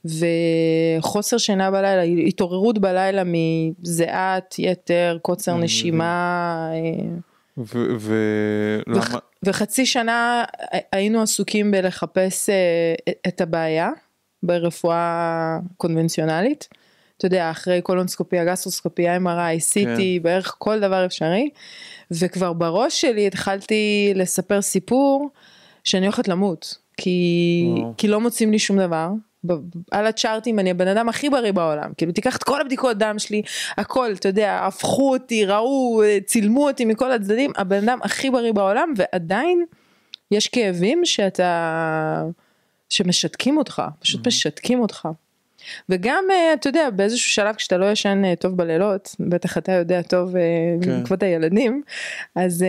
וחוסר 0.04 1.38
שינה 1.38 1.70
בלילה, 1.70 2.02
התעוררות 2.02 2.78
בלילה 2.78 3.22
מזיעת 3.26 4.54
יתר, 4.58 5.18
קוצר 5.22 5.56
נשימה, 5.56 6.70
אה, 6.72 7.64
ולמה? 8.00 8.98
וח, 8.98 9.14
וחצי 9.42 9.86
שנה 9.86 10.44
היינו 10.92 11.22
עסוקים 11.22 11.70
בלחפש 11.70 12.50
אה, 12.50 12.94
את 13.28 13.40
הבעיה 13.40 13.90
ברפואה 14.42 15.58
קונבנציונלית. 15.76 16.68
אתה 17.16 17.26
יודע, 17.26 17.50
אחרי 17.50 17.82
קולונסקופיה, 17.82 18.44
גסטרוסקופיה, 18.44 19.16
MRI, 19.16 19.58
CT, 19.72 19.84
כן. 19.84 20.22
בערך 20.22 20.54
כל 20.58 20.80
דבר 20.80 21.06
אפשרי. 21.06 21.50
וכבר 22.10 22.52
בראש 22.52 23.00
שלי 23.00 23.26
התחלתי 23.26 24.12
לספר 24.14 24.62
סיפור 24.62 25.30
שאני 25.84 26.06
הולכת 26.06 26.28
למות. 26.28 26.78
כי. 26.96 27.64
כי 27.96 28.08
לא 28.08 28.20
מוצאים 28.20 28.52
לי 28.52 28.58
שום 28.58 28.78
דבר. 28.78 29.08
על 29.90 30.06
הצ'ארטים 30.06 30.58
אני 30.58 30.70
הבן 30.70 30.88
אדם 30.88 31.08
הכי 31.08 31.30
בריא 31.30 31.52
בעולם 31.52 31.90
כאילו 31.96 32.12
תיקח 32.12 32.36
את 32.36 32.42
כל 32.42 32.60
הבדיקות 32.60 32.98
דם 32.98 33.18
שלי 33.18 33.42
הכל 33.76 34.12
אתה 34.12 34.28
יודע 34.28 34.66
הפכו 34.66 35.12
אותי 35.12 35.44
ראו 35.44 36.02
צילמו 36.26 36.68
אותי 36.68 36.84
מכל 36.84 37.12
הצדדים 37.12 37.52
הבן 37.56 37.88
אדם 37.88 37.98
הכי 38.02 38.30
בריא 38.30 38.52
בעולם 38.52 38.94
ועדיין 38.96 39.64
יש 40.30 40.48
כאבים 40.48 41.04
שאתה 41.04 42.24
שמשתקים 42.88 43.58
אותך 43.58 43.82
פשוט 44.00 44.26
משתקים 44.26 44.80
אותך. 44.80 45.08
וגם 45.88 46.24
אה, 46.30 46.52
אתה 46.54 46.68
יודע 46.68 46.90
באיזשהו 46.90 47.30
שלב 47.30 47.54
כשאתה 47.54 47.76
לא 47.76 47.90
ישן 47.90 48.22
אה, 48.24 48.36
טוב 48.36 48.56
בלילות 48.56 49.16
בטח 49.20 49.58
אתה 49.58 49.72
יודע 49.72 50.02
טוב 50.02 50.36
אה, 50.36 50.42
כן. 50.82 50.90
בעקבות 50.90 51.22
הילדים 51.22 51.82
אז 52.34 52.64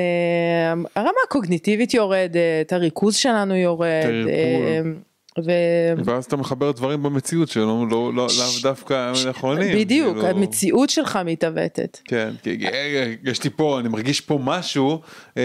הרמה 0.96 1.20
הקוגניטיבית 1.28 1.94
יורדת 1.94 2.74
הריכוז 2.74 3.16
שלנו 3.16 3.56
יורד. 3.56 3.88
תרפול. 4.04 5.09
אה, 5.50 5.94
ו... 5.98 6.06
ואז 6.06 6.26
אתה 6.26 6.38
מחבר 6.38 6.72
דברים 6.72 7.04
במציאות 7.04 7.50
שלו, 7.50 7.86
לא, 7.90 8.14
לא, 8.14 8.28
לאו 8.38 8.62
דווקא 8.64 9.12
נכונים. 9.30 9.78
בדיוק, 9.78 10.18
כאילו, 10.18 10.28
המציאות 10.28 10.90
שלך 10.90 11.20
מתעוותת. 11.26 12.00
כן, 12.06 12.30
כי 12.44 12.68
אה, 12.68 13.14
יש 13.24 13.44
לי 13.44 13.50
פה, 13.50 13.80
אני 13.80 13.90
מרגיש 13.90 14.22
פה 14.22 14.40
משהו, 14.44 15.02
אה, 15.38 15.44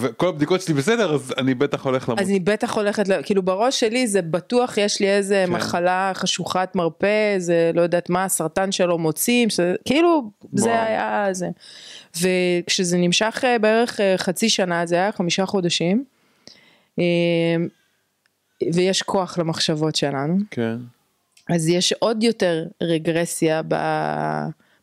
וכל 0.00 0.28
הבדיקות 0.28 0.60
שלי 0.60 0.74
בסדר, 0.74 1.14
אז 1.14 1.34
אני 1.38 1.54
בטח 1.54 1.84
הולך 1.84 2.08
למות. 2.08 2.20
אז 2.20 2.30
אני 2.30 2.40
בטח 2.40 2.76
הולכת, 2.76 3.04
כאילו 3.22 3.42
בראש 3.42 3.80
שלי 3.80 4.06
זה 4.06 4.22
בטוח 4.22 4.78
יש 4.78 5.00
לי 5.00 5.08
איזה 5.08 5.44
כן. 5.46 5.52
מחלה 5.52 6.12
חשוכת 6.14 6.68
מרפא, 6.74 7.38
זה 7.38 7.70
לא 7.74 7.82
יודעת 7.82 8.10
מה, 8.10 8.24
הסרטן 8.24 8.72
שלו 8.72 8.98
מוצאים, 8.98 9.50
שזה, 9.50 9.74
כאילו 9.84 10.30
זה 10.52 10.68
וואו. 10.68 10.80
היה 10.86 11.28
זה. 11.32 11.48
וכשזה 12.20 12.98
נמשך 12.98 13.44
אה, 13.44 13.58
בערך 13.58 14.00
אה, 14.00 14.14
חצי 14.16 14.48
שנה, 14.48 14.86
זה 14.86 14.94
היה 14.94 15.12
חמישה 15.12 15.46
חודשים, 15.46 16.04
אה, 16.98 17.04
ויש 18.72 19.02
כוח 19.02 19.38
למחשבות 19.38 19.96
שלנו. 19.96 20.38
כן, 20.50 20.76
אז 21.48 21.68
יש 21.68 21.92
עוד 21.92 22.22
יותר 22.22 22.64
רגרסיה 22.82 23.62
ב... 23.68 23.74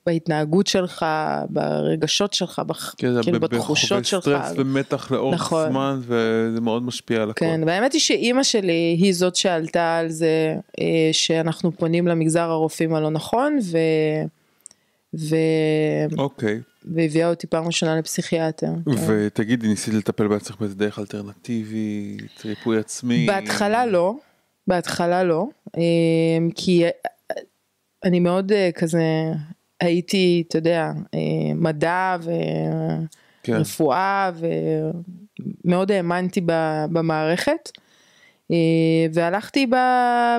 בהתנהגות 0.06 0.68
שלך, 0.68 1.06
ברגשות 1.50 2.34
שלך, 2.34 2.62
בח... 2.68 2.96
כן, 2.98 3.22
כאילו 3.22 3.40
ב- 3.40 3.46
בתחושות 3.46 4.06
שלך. 4.06 4.22
סטרס 4.22 4.52
ומתח 4.56 5.12
לאורך 5.12 5.36
נכון. 5.36 5.70
זמן, 5.70 6.00
וזה 6.02 6.62
מאוד 6.62 6.84
משפיע 6.84 7.22
על 7.22 7.30
הכל. 7.30 7.40
כן, 7.46 7.62
והאמת 7.66 7.94
היא 7.94 8.02
שאימא 8.02 8.44
שלי 8.44 8.98
היא 9.00 9.14
זאת 9.14 9.36
שעלתה 9.36 9.98
על 9.98 10.10
זה 10.10 10.56
אה, 10.80 11.10
שאנחנו 11.12 11.72
פונים 11.72 12.08
למגזר 12.08 12.50
הרופאים 12.50 12.96
הלא 12.96 13.10
נכון, 13.10 13.60
ו... 13.64 13.78
ו... 15.20 15.36
אוקיי, 16.18 16.62
והביאה 16.86 17.30
אותי 17.30 17.48
פעם 17.48 17.66
ראשונה 17.66 17.98
לפסיכיאטר. 17.98 18.72
כן. 18.86 18.92
ותגידי, 19.08 19.68
ניסית 19.68 19.94
לטפל 19.94 20.28
בעצמך 20.28 20.60
באיזה 20.60 20.76
דרך 20.76 21.00
אלטרנטיבית, 21.00 22.46
ריפוי 22.46 22.80
עצמי? 22.80 23.26
בהתחלה 23.26 23.86
לא, 23.86 24.16
בהתחלה 24.68 25.24
לא, 25.24 25.48
אה, 25.78 25.82
כי 26.56 26.84
אני 28.04 28.20
מאוד 28.20 28.52
אה, 28.52 28.70
כזה 28.76 29.04
הייתי, 29.82 30.44
אתה 30.48 30.58
יודע, 30.58 30.92
אה, 31.14 31.20
מדע 31.56 32.18
כן. 33.44 33.54
ורפואה 33.56 34.32
ומאוד 35.64 35.92
האמנתי 35.92 36.42
במערכת. 36.92 37.72
אה, 38.52 38.58
והלכתי 39.14 39.68
ב, 39.68 39.76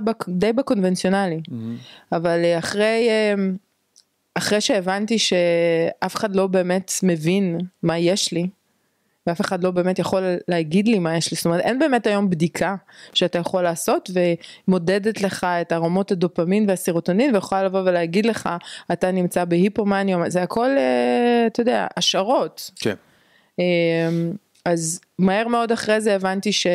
ב, 0.04 0.10
די 0.28 0.52
בקונבנציונלי, 0.52 1.40
מהמם. 1.48 1.76
אבל 2.12 2.40
אה, 2.44 2.58
אחרי, 2.58 3.08
אה, 3.08 3.34
אחרי 4.34 4.60
שהבנתי 4.60 5.18
שאף 5.18 6.16
אחד 6.16 6.36
לא 6.36 6.46
באמת 6.46 6.92
מבין 7.02 7.58
מה 7.82 7.98
יש 7.98 8.32
לי, 8.32 8.48
ואף 9.26 9.40
אחד 9.40 9.64
לא 9.64 9.70
באמת 9.70 9.98
יכול 9.98 10.22
להגיד 10.48 10.88
לי 10.88 10.98
מה 10.98 11.16
יש 11.16 11.30
לי, 11.30 11.36
זאת 11.36 11.44
אומרת 11.46 11.60
אין 11.60 11.78
באמת 11.78 12.06
היום 12.06 12.30
בדיקה 12.30 12.76
שאתה 13.14 13.38
יכול 13.38 13.62
לעשות 13.62 14.10
ומודדת 14.68 15.20
לך 15.20 15.44
את 15.44 15.72
הרמות 15.72 16.12
הדופמין 16.12 16.68
והסירוטונין 16.68 17.34
ויכולה 17.34 17.64
לבוא 17.64 17.80
ולהגיד 17.80 18.26
לך 18.26 18.48
אתה 18.92 19.10
נמצא 19.10 19.44
בהיפומניה, 19.44 20.18
זה 20.30 20.42
הכל 20.42 20.68
אה, 20.78 21.46
אתה 21.46 21.60
יודע 21.60 21.86
השערות. 21.96 22.70
כן, 22.76 22.94
אה, 23.60 24.08
אז 24.64 25.00
מהר 25.18 25.48
מאוד 25.48 25.72
אחרי 25.72 26.00
זה 26.00 26.14
הבנתי 26.14 26.52
ש... 26.52 26.66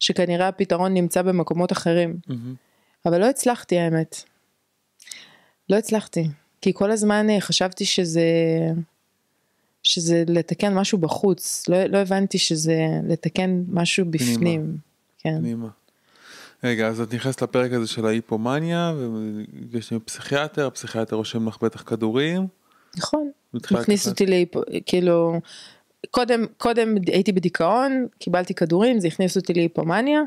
שכנראה 0.00 0.48
הפתרון 0.48 0.94
נמצא 0.94 1.22
במקומות 1.22 1.72
אחרים, 1.72 2.16
מהמם. 2.26 2.54
אבל 3.06 3.20
לא 3.20 3.26
הצלחתי 3.26 3.78
האמת. 3.78 4.22
לא 5.68 5.76
הצלחתי, 5.76 6.28
כי 6.62 6.72
כל 6.74 6.90
הזמן 6.90 7.30
אה, 7.30 7.40
חשבתי 7.40 7.84
שזה, 7.84 8.22
שזה 9.82 10.24
לתקן 10.28 10.74
משהו 10.74 10.98
בחוץ, 10.98 11.68
לא, 11.68 11.84
לא 11.84 11.98
הבנתי 11.98 12.38
שזה 12.38 12.86
לתקן 13.08 13.62
משהו 13.68 14.06
בפנים. 14.10 14.76
כן. 15.18 15.38
פנימה. 15.38 15.68
רגע, 16.64 16.88
אז 16.88 17.00
את 17.00 17.14
נכנסת 17.14 17.42
לפרק 17.42 17.72
הזה 17.72 17.86
של 17.86 18.06
ההיפומניה, 18.06 18.94
ויש 19.70 19.90
לי 19.90 19.98
פסיכיאטר, 19.98 20.66
הפסיכיאטר 20.66 21.16
רושם 21.16 21.48
לך 21.48 21.58
בטח 21.62 21.82
כדורים. 21.82 22.46
נכון, 22.96 23.30
מכניס 23.54 24.08
אותי 24.08 24.26
להיפ... 24.26 24.54
כאילו, 24.86 25.40
קודם, 26.10 26.46
קודם 26.58 26.94
הייתי 27.06 27.32
בדיכאון, 27.32 28.06
קיבלתי 28.18 28.54
כדורים, 28.54 29.00
זה 29.00 29.08
הכניס 29.08 29.36
אותי 29.36 29.54
להיפומניה. 29.54 30.20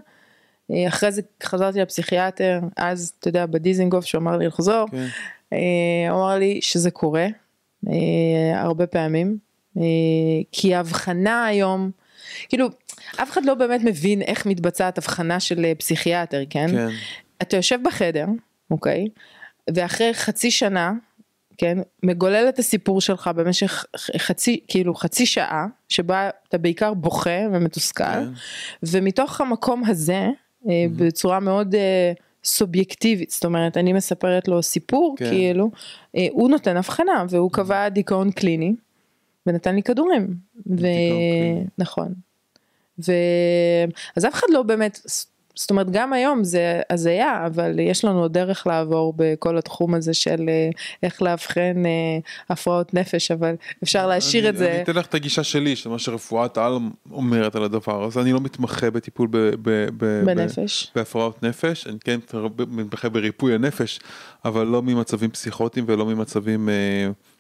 אה, 0.71 0.87
אחרי 0.87 1.11
זה 1.11 1.21
חזרתי 1.43 1.79
לפסיכיאטר, 1.79 2.59
אז 2.77 3.13
אתה 3.19 3.29
יודע 3.29 3.45
בדיזינגוף 3.45 4.05
שהוא 4.05 4.21
אמר 4.21 4.37
לי 4.37 4.47
לחזור, 4.47 4.85
כן. 4.91 5.07
אה, 5.53 6.09
הוא 6.11 6.19
אמר 6.19 6.37
לי 6.37 6.59
שזה 6.61 6.91
קורה 6.91 7.27
אה, 7.87 8.61
הרבה 8.61 8.87
פעמים, 8.87 9.37
כי 10.51 10.75
ההבחנה 10.75 11.45
היום, 11.45 11.91
כאילו 12.49 12.67
אף 13.15 13.31
אחד 13.31 13.45
לא 13.45 13.53
באמת 13.53 13.81
מבין 13.83 14.21
איך 14.21 14.45
מתבצעת 14.45 14.97
הבחנה 14.97 15.39
של 15.39 15.65
פסיכיאטר, 15.77 16.43
כן? 16.49 16.67
כן. 16.71 16.87
אתה 17.41 17.57
יושב 17.57 17.79
בחדר, 17.83 18.25
אוקיי, 18.71 19.07
ואחרי 19.75 20.13
חצי 20.13 20.51
שנה, 20.51 20.93
כן, 21.57 21.77
מגולל 22.03 22.45
את 22.49 22.59
הסיפור 22.59 23.01
שלך 23.01 23.29
במשך 23.35 23.85
חצי, 24.17 24.59
כאילו 24.67 24.95
חצי 24.95 25.25
שעה, 25.25 25.65
שבה 25.89 26.29
אתה 26.49 26.57
בעיקר 26.57 26.93
בוכה 26.93 27.39
ומתוסכל, 27.53 28.03
כן. 28.03 28.27
ומתוך 28.83 29.41
המקום 29.41 29.83
הזה, 29.85 30.27
בצורה 30.95 31.39
מאוד 31.39 31.75
אה, 31.75 32.13
סובייקטיבית, 32.43 33.29
זאת 33.31 33.45
אומרת, 33.45 33.77
אני 33.77 33.93
מספרת 33.93 34.47
לו 34.47 34.63
סיפור, 34.63 35.15
כן. 35.17 35.29
כאילו, 35.29 35.71
אה, 36.15 36.27
הוא 36.31 36.49
נותן 36.49 36.77
הבחנה, 36.77 37.25
והוא 37.29 37.51
קבע 37.51 37.89
דיכאון 37.89 38.31
קליני, 38.31 38.75
ונתן 39.45 39.75
לי 39.75 39.83
כדורים, 39.83 40.35
ו... 40.79 40.87
נכון. 41.77 42.13
ו... 43.07 43.11
אז 44.15 44.25
אף 44.25 44.33
אחד 44.33 44.47
לא 44.49 44.63
באמת, 44.63 44.99
זאת 45.55 45.69
אומרת 45.69 45.89
גם 45.91 46.13
היום 46.13 46.43
זה 46.43 46.81
הזיה, 46.89 47.45
אבל 47.45 47.79
יש 47.79 48.05
לנו 48.05 48.19
עוד 48.21 48.33
דרך 48.33 48.67
לעבור 48.67 49.13
בכל 49.17 49.57
התחום 49.57 49.93
הזה 49.93 50.13
של 50.13 50.45
אה, 50.49 50.69
איך 51.03 51.21
לאבחן 51.21 51.83
אה, 51.85 51.91
הפרעות 52.49 52.93
נפש, 52.93 53.31
אבל 53.31 53.55
אפשר 53.83 54.07
להשאיר 54.07 54.41
אני- 54.43 54.49
את 54.49 54.57
זה. 54.57 54.71
אני 54.71 54.81
אתן 54.83 54.95
לך 54.95 55.05
את 55.05 55.13
הגישה 55.13 55.43
שלי, 55.43 55.75
של 55.75 55.89
מה 55.89 55.99
שרפואת 55.99 56.57
העל 56.57 56.73
אומרת 57.11 57.55
על 57.55 57.63
הדבר 57.63 58.03
הזה. 58.03 58.21
אני 58.21 58.31
לא 58.33 58.41
מתמחה 58.41 58.91
בטיפול 58.91 59.27
ב- 59.31 59.37
ב- 59.37 59.87
ב- 59.97 60.25
בנפש. 60.25 60.85
ב- 60.95 60.99
בהפרעות 60.99 61.43
נפש, 61.43 61.87
אני 61.87 61.97
כן 62.03 62.19
מתמחה 62.67 63.09
בריפוי 63.09 63.55
הנפש, 63.55 63.99
אבל 64.45 64.67
לא 64.67 64.81
ממצבים 64.81 65.29
פסיכוטיים 65.31 65.85
ולא 65.87 66.05
ממצבים, 66.05 66.69
אה, 66.69 66.73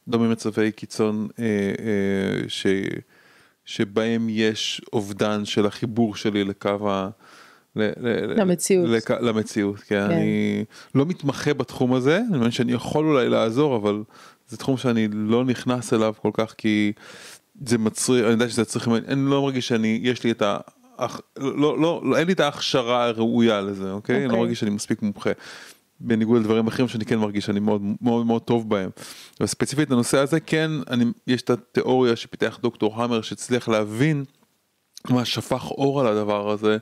לא 0.07 0.19
ממצבי 0.19 0.71
קיצון 0.71 1.27
אה, 1.39 1.45
אה, 1.45 2.43
ש... 2.47 2.65
שבהם 3.65 4.27
יש 4.29 4.81
אובדן 4.93 5.45
של 5.45 5.65
החיבור 5.65 6.15
שלי 6.15 6.43
לקו 6.43 6.89
ה... 6.89 7.09
למציאות. 7.75 8.89
לק- 8.89 9.11
למציאות, 9.11 9.79
כן, 9.79 9.85
כן. 9.87 10.11
אני 10.11 10.63
לא 10.95 11.05
מתמחה 11.05 11.53
בתחום 11.53 11.93
הזה, 11.93 12.17
אני 12.17 12.37
מאמין 12.37 12.51
שאני 12.51 12.71
יכול 12.71 13.05
אולי 13.05 13.29
לעזור, 13.29 13.75
אבל 13.75 14.03
זה 14.47 14.57
תחום 14.57 14.77
שאני 14.77 15.07
לא 15.13 15.45
נכנס 15.45 15.93
אליו 15.93 16.13
כל 16.21 16.31
כך 16.33 16.53
כי 16.57 16.91
זה 17.65 17.77
מצריך, 17.77 18.23
אני 18.23 18.31
יודע 18.31 18.49
שזה 18.49 18.65
צריך, 18.65 18.87
אני 18.87 19.29
לא 19.29 19.41
מרגיש 19.41 19.67
שאני, 19.67 19.99
יש 20.03 20.23
לי 20.23 20.31
את 20.31 20.41
ה... 20.41 20.57
אך- 20.97 21.21
לא, 21.37 21.79
לא, 21.81 22.01
לא, 22.03 22.17
אין 22.17 22.27
לי 22.27 22.33
את 22.33 22.39
ההכשרה 22.39 23.05
הראויה 23.05 23.61
לזה, 23.61 23.91
אוקיי? 23.91 24.15
אני 24.15 24.23
לא 24.23 24.29
אוקיי. 24.29 24.41
מרגיש 24.41 24.59
שאני 24.59 24.71
מספיק 24.71 25.01
מומחה. 25.01 25.29
בניגוד 25.99 26.41
לדברים 26.41 26.67
אחרים 26.67 26.87
שאני 26.87 27.05
כן 27.05 27.19
מרגיש 27.19 27.45
שאני 27.45 27.59
מאוד 27.59 27.81
מאוד 28.01 28.25
מאוד 28.25 28.41
טוב 28.41 28.69
בהם. 28.69 28.89
וספציפית 29.41 29.89
לנושא 29.89 30.17
הזה 30.17 30.39
כן, 30.39 30.71
אני, 30.89 31.05
יש 31.27 31.41
את 31.41 31.49
התיאוריה 31.49 32.15
שפיתח 32.15 32.59
דוקטור 32.61 33.03
המר 33.03 33.21
שהצליח 33.21 33.67
להבין 33.69 34.23
ממש 35.09 35.33
שפך 35.35 35.71
אור 35.71 36.01
על 36.01 36.07
הדבר 36.07 36.49
הזה 36.51 36.77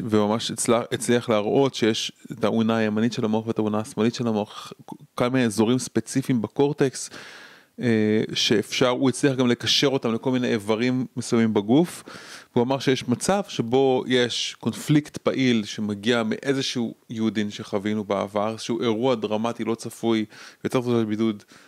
וממש 0.00 0.50
הצליח, 0.50 0.82
הצליח 0.92 1.28
להראות 1.28 1.74
שיש 1.74 2.12
את 2.32 2.44
האונה 2.44 2.76
הימנית 2.76 3.12
של 3.12 3.24
המוח 3.24 3.46
ואת 3.46 3.58
האונה 3.58 3.78
השמאלית 3.78 4.14
של 4.14 4.26
המוח, 4.26 4.72
כל 5.14 5.28
מיני 5.28 5.44
אזורים 5.44 5.78
ספציפיים 5.78 6.42
בקורטקס 6.42 7.10
אה, 7.80 8.22
שאפשר, 8.34 8.88
הוא 8.88 9.08
הצליח 9.08 9.36
גם 9.36 9.46
לקשר 9.46 9.86
אותם 9.86 10.14
לכל 10.14 10.30
מיני 10.30 10.48
איברים 10.48 11.06
מסוימים 11.16 11.54
בגוף. 11.54 12.04
והוא 12.54 12.64
אמר 12.64 12.78
שיש 12.78 13.08
מצב 13.08 13.42
שבו 13.48 14.04
יש 14.06 14.56
קונפליקט 14.60 15.16
פעיל 15.16 15.64
שמגיע 15.64 16.22
מאיזשהו 16.22 16.94
יהודין 17.10 17.50
שחווינו 17.50 18.04
בעבר, 18.04 18.56
שהוא 18.56 18.82
אירוע 18.82 19.14
דרמטי 19.14 19.64
לא 19.64 19.74
צפוי, 19.74 20.24
יותר 20.64 20.80
תחושת 20.80 21.06
בידוד 21.06 21.42
אה, 21.48 21.67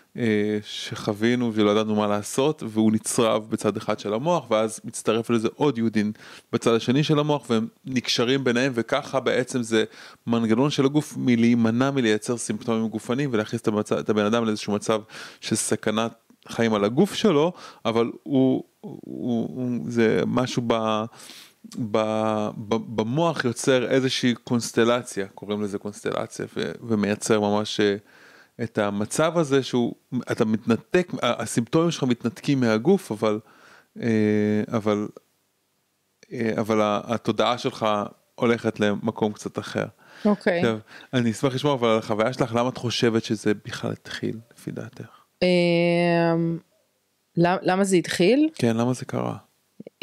שחווינו 0.62 1.50
ולא 1.54 1.70
ידענו 1.70 1.94
מה 1.94 2.06
לעשות 2.06 2.62
והוא 2.66 2.92
נצרב 2.92 3.46
בצד 3.50 3.76
אחד 3.76 3.98
של 3.98 4.14
המוח 4.14 4.50
ואז 4.50 4.80
מצטרף 4.84 5.30
לזה 5.30 5.48
עוד 5.54 5.78
יהודין 5.78 6.12
בצד 6.52 6.74
השני 6.74 7.04
של 7.04 7.18
המוח 7.18 7.50
והם 7.50 7.66
נקשרים 7.84 8.44
ביניהם 8.44 8.72
וככה 8.74 9.20
בעצם 9.20 9.62
זה 9.62 9.84
מנגנון 10.26 10.70
של 10.70 10.84
הגוף 10.84 11.14
מלהימנע 11.16 11.90
מלייצר 11.90 12.36
סימפטומים 12.36 12.88
גופניים 12.88 13.30
ולהכניס 13.32 13.62
את, 13.62 13.68
המצב, 13.68 13.96
את 13.96 14.10
הבן 14.10 14.24
אדם 14.24 14.44
לאיזשהו 14.44 14.72
מצב 14.72 15.00
של 15.40 15.56
סכנת 15.56 16.12
חיים 16.48 16.74
על 16.74 16.84
הגוף 16.84 17.14
שלו 17.14 17.52
אבל 17.84 18.10
הוא, 18.22 18.64
הוא, 18.80 19.48
הוא 19.54 19.80
זה 19.86 20.22
משהו 20.26 20.62
ב... 20.66 20.74
ב, 21.90 21.98
ב, 22.68 22.74
במוח 22.96 23.44
יוצר 23.44 23.88
איזושהי 23.88 24.34
קונסטלציה 24.34 25.26
קוראים 25.34 25.62
לזה 25.62 25.78
קונסטלציה 25.78 26.46
ו, 26.56 26.72
ומייצר 26.80 27.40
ממש 27.40 27.80
אה, 27.80 27.96
את 28.62 28.78
המצב 28.78 29.38
הזה 29.38 29.62
שהוא 29.62 29.94
אתה 30.32 30.44
מתנתק 30.44 31.12
הסימפטומים 31.22 31.90
שלך 31.90 32.02
מתנתקים 32.04 32.60
מהגוף 32.60 33.12
אבל 33.12 33.40
אה, 34.02 34.08
אבל 34.72 35.08
אה, 36.32 36.52
אבל 36.60 36.78
התודעה 36.82 37.58
שלך 37.58 37.86
הולכת 38.34 38.80
למקום 38.80 39.32
קצת 39.32 39.58
אחר. 39.58 39.86
אוקיי. 40.24 40.58
עכשיו, 40.58 40.78
אני 41.14 41.30
אשמח 41.30 41.54
לשמוע 41.54 41.74
אבל 41.74 41.88
על 41.88 41.98
החוויה 41.98 42.32
שלך 42.32 42.54
למה 42.54 42.68
את 42.68 42.76
חושבת 42.76 43.24
שזה 43.24 43.52
בכלל 43.64 43.92
התחיל 43.92 44.36
לפי 44.54 44.70
דעתך. 44.70 45.08
למ- 47.36 47.58
למה 47.62 47.84
זה 47.84 47.96
התחיל? 47.96 48.48
כן 48.54 48.76
למה 48.76 48.92
זה 48.92 49.04
קרה. 49.04 49.36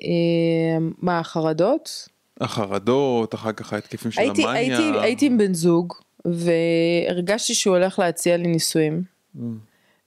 אמ, 0.02 0.91
מה 0.98 1.20
החרדות? 1.20 2.10
החרדות 2.41 3.36
אחר 3.36 3.52
כך 3.52 3.74
ההתקפים 3.74 4.12
של 4.12 4.22
המאניה. 4.22 5.02
הייתי 5.02 5.26
עם 5.26 5.38
בן 5.38 5.54
זוג 5.54 5.93
והרגשתי 6.34 7.54
שהוא 7.54 7.76
הולך 7.76 8.00
להציע 8.00 8.38
לי 8.38 8.48
נישואים. 8.48 9.04
Mm, 9.36 9.40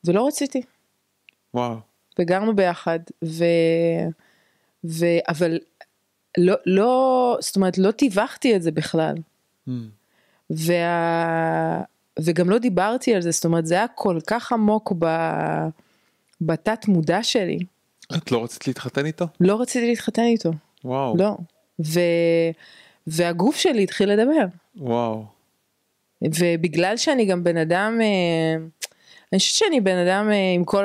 ולא 0.04 0.26
רציתי. 0.26 0.62
וואו. 1.54 1.76
וגרנו 2.18 2.56
ביחד 2.56 2.98
ו... 3.24 3.44
ו... 4.85 5.06
אבל 5.28 5.59
לא, 6.38 6.54
לא, 6.66 7.37
זאת 7.40 7.56
אומרת 7.56 7.78
לא 7.78 7.90
טיווחתי 7.90 8.56
את 8.56 8.62
זה 8.62 8.70
בכלל. 8.70 9.14
Mm, 9.68 9.70
וה... 10.50 11.83
וגם 12.20 12.50
לא 12.50 12.59
דיברתי 12.59 13.14
על 13.14 13.22
זה 13.22 13.30
זאת 13.30 13.44
אומרת 13.44 13.66
זה 13.66 13.74
היה 13.74 13.88
כל 13.88 14.18
כך 14.26 14.52
עמוק 14.52 14.92
ב... 14.98 15.06
בתת 16.40 16.88
מודע 16.88 17.22
שלי. 17.22 17.59
את 18.16 18.33
לא 18.33 18.44
רצית 18.44 18.66
להתחתן 18.66 19.06
איתו? 19.06 19.26
לא 19.40 19.61
רציתי 19.61 19.87
להתחתן 19.87 20.22
איתו. 20.22 20.50
וואו. 20.85 21.16
לא. 21.16 21.37
ו... 21.80 22.00
והגוף 23.06 23.56
שלי 23.56 23.83
התחיל 23.83 24.12
לדבר. 24.12 24.46
וואו. 24.76 25.39
ובגלל 26.22 26.96
שאני 26.96 27.24
גם 27.24 27.44
בן 27.44 27.56
אדם, 27.56 27.98
אה, 28.02 28.64
אני 29.33 29.38
חושבת 29.38 29.54
שאני 29.54 29.80
בן 29.80 29.96
אדם 29.96 30.30
אה, 30.30 30.52
עם 30.54 30.64
כל, 30.64 30.85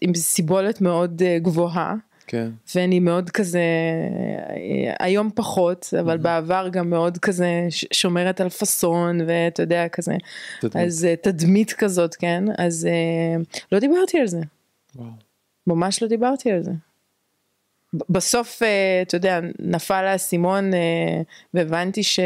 עם 0.00 0.14
סיבולת 0.14 0.80
מאוד 0.80 1.22
אה, 1.22 1.38
גבוהה. 1.38 1.94
כן. 2.26 2.50
ואני 2.74 3.00
מאוד 3.00 3.30
כזה, 3.30 3.62
היום 4.98 5.30
פחות, 5.34 5.94
אבל 6.00 6.18
בעבר 6.18 6.68
גם 6.72 6.90
מאוד 6.90 7.18
כזה 7.18 7.66
שומרת 7.92 8.40
על 8.40 8.48
פאסון 8.48 9.20
ואתה 9.26 9.62
יודע 9.62 9.88
כזה, 9.88 10.14
תדמית. 10.60 10.76
אז 10.76 11.06
תדמית 11.22 11.72
כזאת, 11.72 12.14
כן? 12.14 12.44
אז 12.58 12.88
לא 13.72 13.78
דיברתי 13.78 14.20
על 14.20 14.26
זה, 14.26 14.40
וואו. 14.96 15.10
ממש 15.66 16.02
לא 16.02 16.08
דיברתי 16.08 16.50
על 16.50 16.62
זה. 16.62 16.70
בסוף, 17.94 18.62
אתה 19.02 19.16
יודע, 19.16 19.40
נפל 19.58 20.04
האסימון 20.04 20.70
והבנתי 21.54 22.02
ש... 22.02 22.20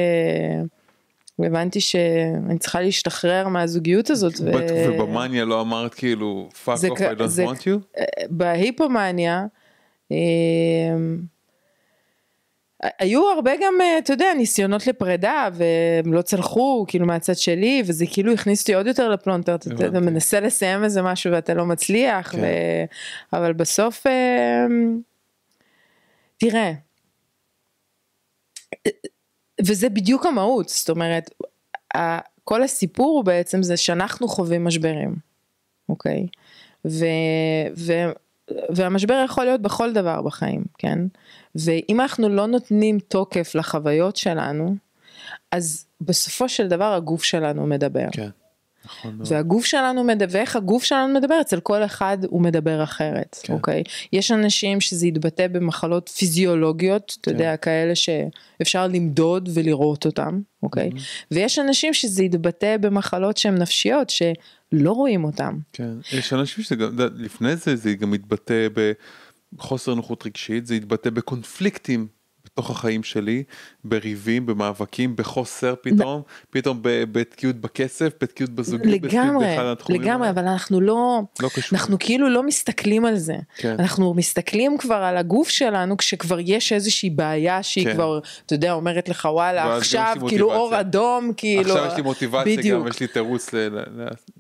והבנתי 1.39 1.81
שאני 1.81 2.59
צריכה 2.59 2.81
להשתחרר 2.81 3.49
מהזוגיות 3.49 4.11
הזאת. 4.11 4.33
ו- 4.45 4.51
ובמאניה 4.89 5.45
לא 5.45 5.61
אמרת 5.61 5.95
כאילו 5.95 6.49
fuck 6.65 6.79
off 6.91 6.99
I 6.99 7.19
don't 7.19 7.27
זה- 7.27 7.45
want 7.45 7.59
you? 7.59 8.01
בהיפומניה, 8.31 9.47
אה, 10.13 10.17
היו 12.99 13.29
הרבה 13.31 13.51
גם, 13.63 13.75
אה, 13.81 13.99
אתה 13.99 14.13
יודע, 14.13 14.27
ניסיונות 14.37 14.87
לפרידה 14.87 15.49
והם 15.53 16.13
לא 16.13 16.23
צלחו, 16.23 16.85
כאילו 16.89 17.07
מהצד 17.07 17.37
שלי, 17.37 17.83
וזה 17.87 18.05
כאילו 18.13 18.33
הכניס 18.33 18.61
אותי 18.61 18.75
עוד 18.75 18.87
יותר 18.87 19.09
לפלונטר, 19.09 19.55
אתה- 19.55 19.71
אתה 19.75 19.87
הבנתי. 19.87 20.07
מנסה 20.07 20.41
לסיים 20.41 20.85
איזה 20.85 21.03
משהו 21.03 21.33
ואתה 21.33 21.55
לא 21.55 21.67
מצליח, 21.67 22.33
כן. 22.33 22.39
ו... 22.41 22.47
אבל 23.33 23.53
בסוף, 23.53 24.07
אה, 24.07 24.67
תראה, 26.39 26.73
וזה 29.61 29.89
בדיוק 29.89 30.27
המהות, 30.27 30.69
זאת 30.69 30.91
אומרת, 30.91 31.31
כל 32.45 32.63
הסיפור 32.63 33.17
הוא 33.17 33.25
בעצם 33.25 33.63
זה 33.63 33.77
שאנחנו 33.77 34.29
חווים 34.29 34.65
משברים, 34.65 35.17
אוקיי? 35.89 36.27
ו... 36.85 37.05
ו... 37.77 37.93
והמשבר 38.71 39.23
יכול 39.25 39.45
להיות 39.45 39.63
בכל 39.63 39.93
דבר 39.93 40.23
בחיים, 40.23 40.65
כן? 40.79 40.99
ואם 41.55 42.01
אנחנו 42.01 42.29
לא 42.29 42.47
נותנים 42.47 42.99
תוקף 42.99 43.55
לחוויות 43.55 44.17
שלנו, 44.17 44.77
אז 45.53 45.87
בסופו 46.01 46.49
של 46.49 46.69
דבר 46.69 46.95
הגוף 46.95 47.25
שלנו 47.25 47.67
מדבר. 47.67 48.07
כן. 48.13 48.29
נכון. 48.87 49.19
והגוף 49.25 49.65
שלנו 49.65 50.05
מדבר, 50.05 50.27
ואיך 50.31 50.57
הגוף 50.57 50.85
שלנו 50.85 51.15
מדבר, 51.15 51.41
אצל 51.41 51.61
כל 51.61 51.85
אחד 51.85 52.19
הוא 52.29 52.43
מדבר 52.43 52.83
אחרת, 52.83 53.39
כן. 53.43 53.53
אוקיי? 53.53 53.83
יש 54.13 54.31
אנשים 54.31 54.81
שזה 54.81 55.07
יתבטא 55.07 55.49
במחלות 55.49 56.09
פיזיולוגיות, 56.09 57.17
אתה 57.21 57.31
כן. 57.31 57.37
יודע, 57.37 57.57
כאלה 57.57 57.95
שאפשר 57.95 58.87
למדוד 58.87 59.49
ולראות 59.55 60.07
אותם, 60.07 60.41
אוקיי? 60.63 60.91
Mm-hmm. 60.91 61.27
ויש 61.31 61.59
אנשים 61.59 61.95
שזה 61.95 62.25
יתבטא 62.25 62.77
במחלות 62.77 63.37
שהן 63.37 63.55
נפשיות, 63.55 64.11
שלא 64.11 64.93
רואים 64.93 65.25
אותם. 65.25 65.59
כן, 65.73 65.93
יש 66.13 66.33
אנשים 66.33 66.65
שזה 66.65 66.77
גם, 66.77 66.95
אתה 66.95 67.07
לפני 67.17 67.57
זה 67.57 67.77
זה 67.77 67.95
גם 67.95 68.11
מתבטא 68.11 68.69
בחוסר 69.55 69.95
נוחות 69.95 70.27
רגשית, 70.27 70.67
זה 70.67 70.75
יתבטא 70.75 71.11
בקונפליקטים 71.11 72.16
בתוך 72.57 72.71
החיים 72.71 73.03
שלי, 73.03 73.43
בריבים, 73.85 74.47
במאבקים, 74.47 75.17
בחוסר 75.17 75.75
פתאום, 75.83 76.23
פתאום 76.51 76.79
ב- 76.83 77.05
בתקיעות 77.13 77.57
בכסף, 77.57 78.13
בתקיעות 78.21 78.51
בזוגיות, 78.51 79.01
בתקיעות 79.01 79.27
לגמרי, 79.27 79.57
לגמרי. 79.89 80.31
אבל 80.31 80.43
אנחנו 80.49 80.81
לא, 80.81 81.21
לא 81.41 81.49
קשור. 81.49 81.79
אנחנו 81.79 81.97
כאילו 82.01 82.29
לא 82.29 82.43
מסתכלים 82.43 83.05
על 83.05 83.17
זה. 83.17 83.35
כן. 83.57 83.77
אנחנו 83.79 84.15
מסתכלים 84.15 84.79
כבר 84.79 84.95
על 84.95 85.17
הגוף 85.17 85.49
שלנו 85.49 85.97
כשכבר 85.97 86.39
יש 86.41 86.73
איזושהי 86.73 87.11
בעיה 87.11 87.63
שהיא 87.63 87.85
כן. 87.85 87.95
כבר, 87.95 88.21
אתה 88.47 88.55
יודע, 88.55 88.73
אומרת 88.73 89.09
לך 89.09 89.29
וואלה, 89.33 89.77
עכשיו 89.77 90.17
כאילו. 90.29 90.53
אור 90.53 90.81
אדום, 90.81 91.33
כאילו, 91.37 91.73
עכשיו 91.73 91.87
יש 91.87 91.97
לי 91.97 92.03
מוטיבציה 92.03 92.57
בדיוק. 92.57 92.83
גם, 92.83 92.89
יש 92.89 93.01
לי 93.01 93.07
תירוץ 93.07 93.55
ל... 93.55 93.69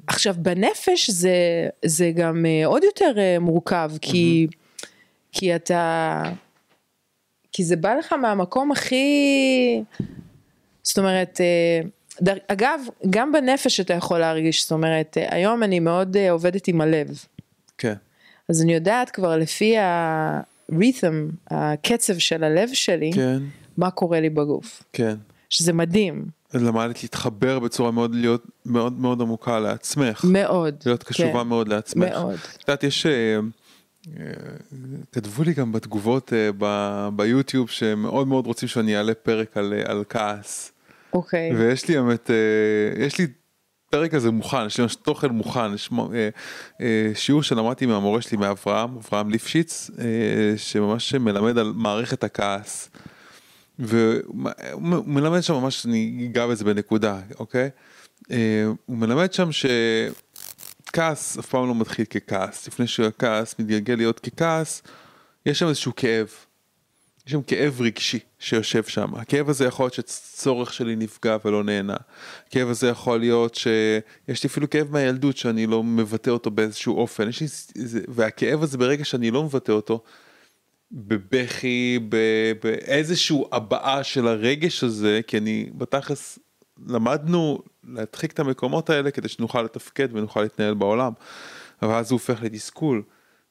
עכשיו 0.06 0.34
בנפש 0.38 1.10
זה, 1.10 1.34
זה 1.84 2.12
גם 2.14 2.46
אה, 2.46 2.66
עוד 2.66 2.84
יותר 2.84 3.12
אה, 3.18 3.36
מורכב, 3.40 3.90
כי, 4.00 4.46
כי 5.32 5.56
אתה, 5.56 6.22
כי 7.56 7.64
זה 7.64 7.76
בא 7.76 7.94
לך 7.94 8.12
מהמקום 8.12 8.72
הכי, 8.72 9.06
זאת 10.82 10.98
אומרת, 10.98 11.40
אה, 11.40 11.88
דר, 12.20 12.34
אגב, 12.48 12.80
גם 13.10 13.32
בנפש 13.32 13.80
אתה 13.80 13.94
יכול 13.94 14.18
להרגיש, 14.18 14.62
זאת 14.62 14.72
אומרת, 14.72 15.18
אה, 15.18 15.26
היום 15.30 15.62
אני 15.62 15.80
מאוד 15.80 16.16
אה, 16.16 16.30
עובדת 16.30 16.68
עם 16.68 16.80
הלב, 16.80 17.08
כן, 17.78 17.94
אז 18.48 18.62
אני 18.62 18.74
יודעת 18.74 19.10
כבר 19.10 19.36
לפי 19.36 19.74
הרית'ם, 19.78 21.28
הקצב 21.50 22.18
של 22.18 22.44
הלב 22.44 22.68
שלי, 22.72 23.10
כן, 23.14 23.38
מה 23.76 23.90
קורה 23.90 24.20
לי 24.20 24.30
בגוף, 24.30 24.82
כן. 24.92 25.14
שזה 25.50 25.72
מדהים, 25.72 26.24
למדת 26.54 27.02
להתחבר 27.02 27.58
בצורה 27.58 27.90
מאוד 27.90 28.14
להיות 28.14 28.44
מאוד 28.66 29.00
מאוד 29.00 29.20
עמוקה 29.20 29.60
לעצמך, 29.60 30.24
מאוד, 30.28 30.74
להיות 30.86 31.02
קשובה 31.02 31.42
כן, 31.42 31.48
מאוד 31.48 31.68
לעצמך. 31.68 32.08
מאוד, 32.08 32.38
את 32.56 32.60
יודעת, 32.60 32.84
יש... 32.84 33.06
אה, 34.14 34.24
כתבו 35.12 35.42
לי 35.42 35.54
גם 35.54 35.72
בתגובות 35.72 36.32
אה, 36.32 36.50
ב- 36.58 37.08
ביוטיוב 37.16 37.70
שמאוד 37.70 38.28
מאוד 38.28 38.46
רוצים 38.46 38.68
שאני 38.68 38.96
אעלה 38.96 39.14
פרק 39.14 39.56
על, 39.56 39.74
אה, 39.76 39.90
על 39.90 40.04
כעס. 40.08 40.72
אוקיי, 41.12 41.56
ויש 41.56 41.88
לי 41.88 41.94
באמת, 41.94 42.30
יש 42.96 43.18
לי 43.18 43.26
פרק 43.90 44.14
הזה 44.14 44.30
מוכן, 44.30 44.66
יש 44.66 44.78
לי 44.78 44.82
ממש 44.82 44.94
תוכן 44.94 45.28
מוכן, 45.28 45.74
יש 45.74 45.90
שיעור 47.14 47.42
שלמדתי 47.42 47.86
מהמורה 47.86 48.22
שלי 48.22 48.36
מאברהם, 48.36 48.96
אברהם 48.96 49.30
ליפשיץ, 49.30 49.90
שממש 50.56 51.14
מלמד 51.14 51.58
על 51.58 51.72
מערכת 51.76 52.24
הכעס. 52.24 52.90
והוא 53.78 54.50
הוא 54.72 54.82
מלמד 55.06 55.40
שם 55.40 55.54
ממש, 55.54 55.86
אני 55.86 56.28
אגע 56.30 56.46
בזה 56.46 56.64
בנקודה, 56.64 57.20
אוקיי? 57.38 57.70
הוא 58.86 58.96
מלמד 58.96 59.32
שם 59.32 59.52
שכעס 60.96 61.38
אף 61.38 61.46
פעם 61.46 61.68
לא 61.68 61.74
מתחיל 61.74 62.04
ככעס, 62.04 62.68
לפני 62.68 62.86
שהכעס 62.86 63.54
מתגלגל 63.58 63.94
להיות 63.94 64.20
ככעס, 64.20 64.82
יש 65.46 65.58
שם 65.58 65.68
איזשהו 65.68 65.92
כאב. 65.96 66.28
יש 67.26 67.32
שם 67.32 67.42
כאב 67.42 67.80
רגשי 67.80 68.18
שיושב 68.38 68.84
שם. 68.84 69.14
הכאב 69.14 69.48
הזה 69.48 69.64
יכול 69.64 69.84
להיות 69.84 69.94
שצורך 69.94 70.72
שלי 70.72 70.96
נפגע 70.96 71.36
ולא 71.44 71.64
נהנה. 71.64 71.96
הכאב 72.48 72.68
הזה 72.68 72.88
יכול 72.88 73.20
להיות 73.20 73.54
שיש 73.54 74.42
לי 74.42 74.46
אפילו 74.46 74.70
כאב 74.70 74.92
מהילדות 74.92 75.36
שאני 75.36 75.66
לא 75.66 75.82
מבטא 75.82 76.30
אותו 76.30 76.50
באיזשהו 76.50 76.96
אופן. 76.96 77.24
לי... 77.24 77.32
והכאב 78.08 78.62
הזה 78.62 78.78
ברגע 78.78 79.04
שאני 79.04 79.30
לא 79.30 79.42
מבטא 79.42 79.72
אותו, 79.72 80.02
בבכי, 80.92 81.98
באיזשהו 82.62 83.48
הבעה 83.52 84.04
של 84.04 84.28
הרגש 84.28 84.84
הזה, 84.84 85.20
כי 85.26 85.38
אני 85.38 85.70
בתכלס 85.74 86.38
למדנו 86.86 87.62
להדחיק 87.84 88.32
את 88.32 88.38
המקומות 88.38 88.90
האלה 88.90 89.10
כדי 89.10 89.28
שנוכל 89.28 89.62
לתפקד 89.62 90.08
ונוכל 90.12 90.42
להתנהל 90.42 90.74
בעולם. 90.74 91.12
אבל 91.82 91.94
אז 91.94 92.10
הוא 92.10 92.16
הופך 92.16 92.42
לתסכול. 92.42 93.02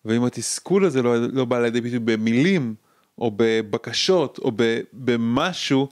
ואם 0.06 0.24
התסכול 0.24 0.86
הזה 0.86 1.02
לא, 1.02 1.16
לא 1.18 1.46
בא 1.46 1.60
לידי 1.60 1.82
ביטוי 1.82 2.00
במילים, 2.00 2.76
או 3.18 3.32
בבקשות, 3.38 4.38
או 4.38 4.52
ב, 4.56 4.80
במשהו, 4.94 5.90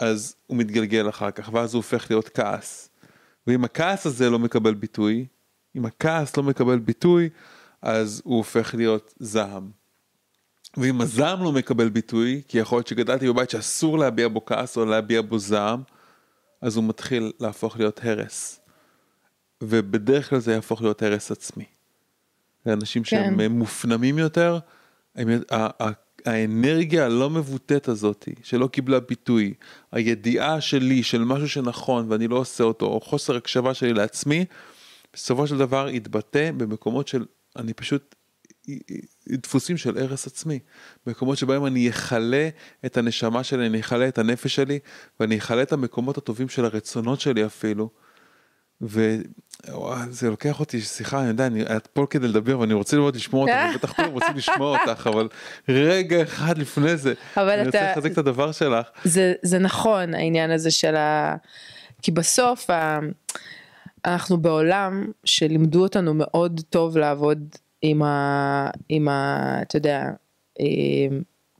אז 0.00 0.34
הוא 0.46 0.56
מתגלגל 0.56 1.08
אחר 1.08 1.30
כך, 1.30 1.50
ואז 1.52 1.74
הוא 1.74 1.78
הופך 1.78 2.06
להיות 2.10 2.28
כעס. 2.28 2.88
ואם 3.46 3.64
הכעס 3.64 4.06
הזה 4.06 4.30
לא 4.30 4.38
מקבל 4.38 4.74
ביטוי, 4.74 5.26
אם 5.76 5.86
הכעס 5.86 6.36
לא 6.36 6.42
מקבל 6.42 6.78
ביטוי, 6.78 7.28
אז 7.82 8.22
הוא 8.24 8.36
הופך 8.36 8.74
להיות 8.74 9.14
זעם. 9.18 9.70
ואם 10.76 11.00
הזעם 11.00 11.42
לא 11.42 11.52
מקבל 11.52 11.88
ביטוי, 11.88 12.42
כי 12.48 12.58
יכול 12.58 12.78
להיות 12.78 12.86
שגדלתי 12.86 13.28
בבית 13.28 13.50
שאסור 13.50 13.98
להביע 13.98 14.28
בו 14.28 14.44
כעס 14.44 14.76
או 14.76 14.84
להביע 14.84 15.22
בו 15.22 15.38
זעם, 15.38 15.82
אז 16.62 16.76
הוא 16.76 16.84
מתחיל 16.84 17.32
להפוך 17.40 17.78
להיות 17.78 18.00
הרס. 18.04 18.60
ובדרך 19.62 20.30
כלל 20.30 20.38
זה 20.38 20.52
יהפוך 20.52 20.82
להיות 20.82 21.02
הרס 21.02 21.30
עצמי. 21.30 21.64
לאנשים 22.66 23.04
שהם 23.04 23.38
כן. 23.38 23.52
מופנמים 23.52 24.18
יותר, 24.18 24.58
הם, 25.16 25.28
ה, 25.50 25.84
ה, 25.84 25.90
האנרגיה 26.26 27.04
הלא 27.04 27.30
מבוטאת 27.30 27.88
הזאת, 27.88 28.28
שלא 28.42 28.66
קיבלה 28.66 29.00
ביטוי, 29.00 29.54
הידיעה 29.92 30.60
שלי 30.60 31.02
של 31.02 31.24
משהו 31.24 31.48
שנכון 31.48 32.06
ואני 32.08 32.28
לא 32.28 32.36
עושה 32.36 32.64
אותו, 32.64 32.86
או 32.86 33.00
חוסר 33.00 33.36
הקשבה 33.36 33.74
שלי 33.74 33.92
לעצמי, 33.92 34.44
בסופו 35.12 35.46
של 35.46 35.58
דבר 35.58 35.88
יתבטא 35.88 36.50
במקומות 36.56 37.08
של, 37.08 37.24
אני 37.56 37.74
פשוט, 37.74 38.14
דפוסים 39.28 39.76
של 39.76 39.98
הרס 39.98 40.26
עצמי, 40.26 40.58
מקומות 41.06 41.38
שבהם 41.38 41.66
אני 41.66 41.90
אכלה 41.90 42.48
את 42.86 42.96
הנשמה 42.96 43.44
שלי, 43.44 43.66
אני 43.66 43.80
אכלה 43.80 44.08
את 44.08 44.18
הנפש 44.18 44.54
שלי, 44.54 44.78
ואני 45.20 45.38
אכלה 45.38 45.62
את 45.62 45.72
המקומות 45.72 46.18
הטובים 46.18 46.48
של 46.48 46.64
הרצונות 46.64 47.20
שלי 47.20 47.46
אפילו. 47.46 47.90
וזה 48.80 50.30
לוקח 50.30 50.60
אותי 50.60 50.80
שיחה, 50.80 51.20
אני 51.20 51.28
יודע, 51.28 51.46
אני, 51.46 51.62
את 51.62 51.86
פה 51.86 52.06
כדי 52.10 52.28
לדבר 52.28 52.58
ואני 52.58 52.74
רוצה 52.74 52.96
לראות 52.96 53.16
לשמוע 53.16 53.42
אותך, 53.42 53.74
בטח 53.76 53.92
כולם 53.92 54.10
רוצים 54.10 54.36
לשמוע 54.36 54.78
אותך, 54.78 55.06
אבל 55.06 55.28
רגע 55.68 56.22
אחד 56.22 56.58
לפני 56.58 56.96
זה, 56.96 57.14
אבל 57.36 57.50
אני 57.50 57.66
רוצה 57.66 57.78
אתה- 57.78 57.92
לחזק 57.92 58.12
את 58.12 58.18
הדבר 58.18 58.52
שלך. 58.52 58.86
זה, 59.04 59.32
זה 59.42 59.58
נכון 59.58 60.14
העניין 60.14 60.50
הזה 60.50 60.70
של 60.70 60.96
ה... 60.96 61.36
כי 62.02 62.10
בסוף 62.10 62.70
ה... 62.70 62.98
אנחנו 64.04 64.38
בעולם 64.38 65.06
שלימדו 65.24 65.82
אותנו 65.82 66.14
מאוד 66.14 66.60
טוב 66.70 66.96
לעבוד 66.98 67.48
עם 67.82 68.02
ה... 68.02 68.70
עם 68.88 69.08
ה... 69.08 69.58
אתה 69.62 69.76
יודע, 69.76 70.10
אה, 70.60 70.66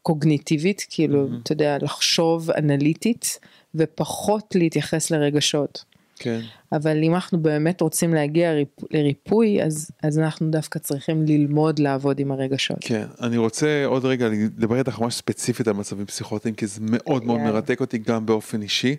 קוגניטיבית, 0.02 0.86
כאילו, 0.90 1.28
אתה 1.42 1.52
יודע, 1.52 1.78
לחשוב 1.80 2.50
אנליטית 2.50 3.38
ופחות 3.74 4.54
להתייחס 4.54 5.10
לרגשות. 5.10 5.84
כן, 6.16 6.40
אבל 6.72 7.02
אם 7.02 7.14
אנחנו 7.14 7.42
באמת 7.42 7.80
רוצים 7.80 8.14
להגיע 8.14 8.52
ריפ... 8.52 8.68
לריפוי, 8.90 9.62
אז, 9.62 9.90
אז 10.02 10.18
אנחנו 10.18 10.50
דווקא 10.50 10.78
צריכים 10.78 11.22
ללמוד 11.26 11.78
לעבוד 11.78 12.20
עם 12.20 12.32
הרגשות. 12.32 12.78
כן, 12.80 13.06
אני 13.20 13.36
רוצה 13.36 13.84
עוד 13.86 14.04
רגע 14.04 14.28
לדבר 14.28 14.78
איתך 14.78 14.98
ממש 14.98 15.14
ספציפית 15.14 15.68
על 15.68 15.74
מצבים 15.74 16.06
פסיכוטיים, 16.06 16.54
כי 16.54 16.66
זה 16.66 16.80
מאוד 16.82 17.24
מאוד 17.24 17.38
יאללה. 17.38 17.52
מרתק 17.52 17.80
אותי 17.80 17.98
גם 17.98 18.26
באופן 18.26 18.62
אישי. 18.62 18.96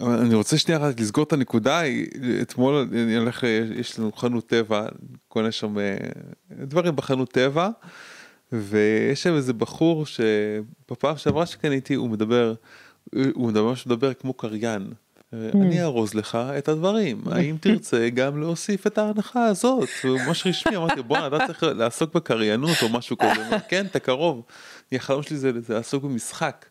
אני 0.00 0.34
רוצה 0.34 0.58
שנייה 0.58 0.80
רק 0.80 1.00
לסגור 1.00 1.24
את 1.24 1.32
הנקודה, 1.32 1.80
אתמול 2.42 2.88
אני 2.92 3.16
הולך, 3.16 3.44
יש 3.74 3.98
לנו 3.98 4.12
חנות 4.12 4.46
טבע, 4.46 4.86
קונה 5.28 5.52
שם 5.52 5.78
אה, 5.78 5.96
דברים 6.50 6.96
בחנות 6.96 7.32
טבע, 7.32 7.68
ויש 8.52 9.22
שם 9.22 9.34
איזה 9.34 9.52
בחור 9.52 10.06
שבפעם 10.06 11.16
שעברה 11.16 11.46
שקניתי 11.46 11.94
הוא 11.94 12.10
מדבר, 12.10 12.54
הוא 13.34 13.52
ממש 13.52 13.86
מדבר 13.86 14.14
כמו 14.14 14.32
קריין. 14.34 14.92
אני 15.32 15.82
ארוז 15.82 16.14
לך 16.14 16.38
את 16.58 16.68
הדברים, 16.68 17.22
האם 17.32 17.56
תרצה 17.60 18.08
גם 18.14 18.40
להוסיף 18.40 18.86
את 18.86 18.98
ההנחה 18.98 19.44
הזאת? 19.44 19.88
הוא 20.04 20.20
ממש 20.26 20.46
רשמי, 20.46 20.76
אמרתי 20.76 21.02
בואנה 21.02 21.26
אתה 21.26 21.46
צריך 21.46 21.62
לעסוק 21.62 22.14
בקריינות 22.14 22.76
או 22.82 22.88
משהו 22.88 23.16
כזה, 23.18 23.56
כן 23.68 23.86
אתה 23.86 23.98
קרוב, 23.98 24.42
החלום 24.92 25.22
שלי 25.22 25.36
זה 25.36 25.52
לעסוק 25.68 26.04
במשחק. 26.04 26.66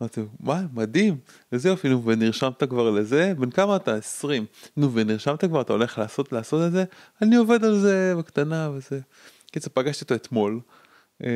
אמרתי 0.00 0.20
לו, 0.20 0.26
מה 0.40 0.62
מדהים, 0.72 1.16
איזה 1.52 1.68
יופי, 1.68 1.88
נו 1.88 2.04
ונרשמת 2.04 2.64
כבר 2.64 2.90
לזה, 2.90 3.32
בן 3.38 3.50
כמה 3.50 3.76
אתה? 3.76 3.94
20, 3.94 4.46
נו 4.76 4.92
ונרשמת 4.92 5.44
כבר, 5.44 5.60
אתה 5.60 5.72
הולך 5.72 5.98
לעשות 5.98 6.32
לעשות 6.32 6.66
את 6.66 6.72
זה, 6.72 6.84
אני 7.22 7.36
עובד 7.36 7.64
על 7.64 7.78
זה 7.78 8.14
בקטנה 8.18 8.70
וזה. 8.74 9.00
קיצר 9.52 9.70
פגשתי 9.74 10.04
אותו 10.04 10.14
אתמול, 10.14 10.60
אה, 11.24 11.30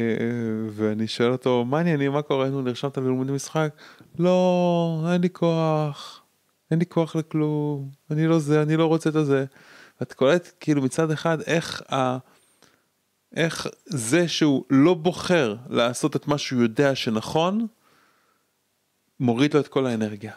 ואני 0.71 1.07
שואל 1.07 1.33
אותו, 1.33 1.65
מה 1.65 1.79
העניינים, 1.79 2.13
מה 2.13 2.23
קורה, 2.23 2.49
נו 2.49 2.63
נרשמת 2.63 2.99
ללימודי 2.99 3.33
משחק? 3.33 3.75
לא, 4.19 5.09
אין 5.13 5.21
לי 5.21 5.31
כוח, 5.31 6.23
אין 6.71 6.79
לי 6.79 6.87
כוח 6.87 7.17
לכלום, 7.17 7.91
אני 8.11 8.27
לא 8.27 8.39
זה, 8.39 8.63
אני 8.63 8.77
לא 8.77 8.87
רוצה 8.87 9.11
את 9.11 9.15
הזה. 9.15 9.45
ואת 10.01 10.13
קולטת 10.13 10.53
כאילו 10.61 10.83
מצד 10.83 11.11
אחד 11.11 11.41
איך 11.41 11.83
ה... 11.93 12.19
איך 13.37 13.67
זה 13.87 14.29
שהוא 14.29 14.65
לא 14.71 14.95
בוחר 14.95 15.57
לעשות 15.69 16.17
את 16.17 16.29
מה 16.29 16.39
שהוא 16.39 16.63
יודע 16.63 16.95
שנכון, 16.95 17.67
מוריד 19.21 19.55
לו 19.55 19.61
את 19.61 19.69
כל 19.69 19.87
האנרגיה. 19.87 20.33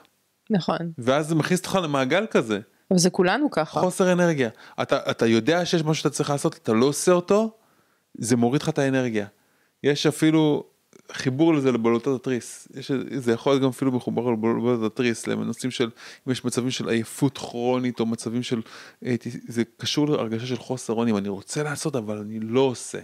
נכון. 0.50 0.92
ואז 0.98 1.28
זה 1.28 1.36
מכניס 1.36 1.60
אותך 1.60 1.80
למעגל 1.84 2.26
כזה, 2.32 2.60
אבל 2.92 3.00
זה 3.00 3.10
כולנו 3.10 3.52
ככה. 3.52 3.80
חוסר 3.80 4.12
אנרגיה. 4.12 4.50
אתה, 4.82 5.12
אתה 5.12 5.26
יודע 5.26 5.66
שיש 5.66 5.82
משהו 5.82 5.96
שאתה 5.96 6.10
צריך 6.10 6.30
לעשות, 6.30 6.60
אתה 6.64 6.74
לא 6.74 6.86
עושה 6.86 7.12
אותו, 7.12 7.58
זה 8.18 8.36
מוריד 8.36 8.62
לך 8.62 8.70
את 8.70 8.80
האנרגיה. 8.80 9.26
יש 9.84 10.06
אפילו 10.06 10.64
חיבור 11.12 11.54
לזה 11.54 11.72
לבלוטות 11.72 12.22
התריס. 12.22 12.68
יש, 12.76 12.92
זה 13.18 13.32
יכול 13.32 13.54
להיות 13.54 13.64
גם 13.64 13.70
אפילו 13.70 13.92
מחובר 13.92 14.32
לבלוטות 14.32 14.92
התריס, 14.92 15.28
לנושאים 15.28 15.72
של, 15.72 15.90
אם 16.28 16.32
יש 16.32 16.46
מצבים 16.46 16.72
של 16.72 16.90
עייפות 16.90 17.38
כרונית 17.38 18.00
או 18.00 18.06
מצבים 18.06 18.44
של, 18.44 18.62
אה, 19.06 19.16
זה 19.48 19.64
קשור 19.78 20.10
להרגשה 20.10 20.46
של 20.46 20.58
חוסר 20.58 20.94
אונים, 20.94 21.18
אני 21.18 21.30
רוצה 21.30 21.64
לעשות 21.64 21.96
אבל 21.96 22.18
אני 22.18 22.40
לא 22.40 22.62
עושה. 22.62 23.00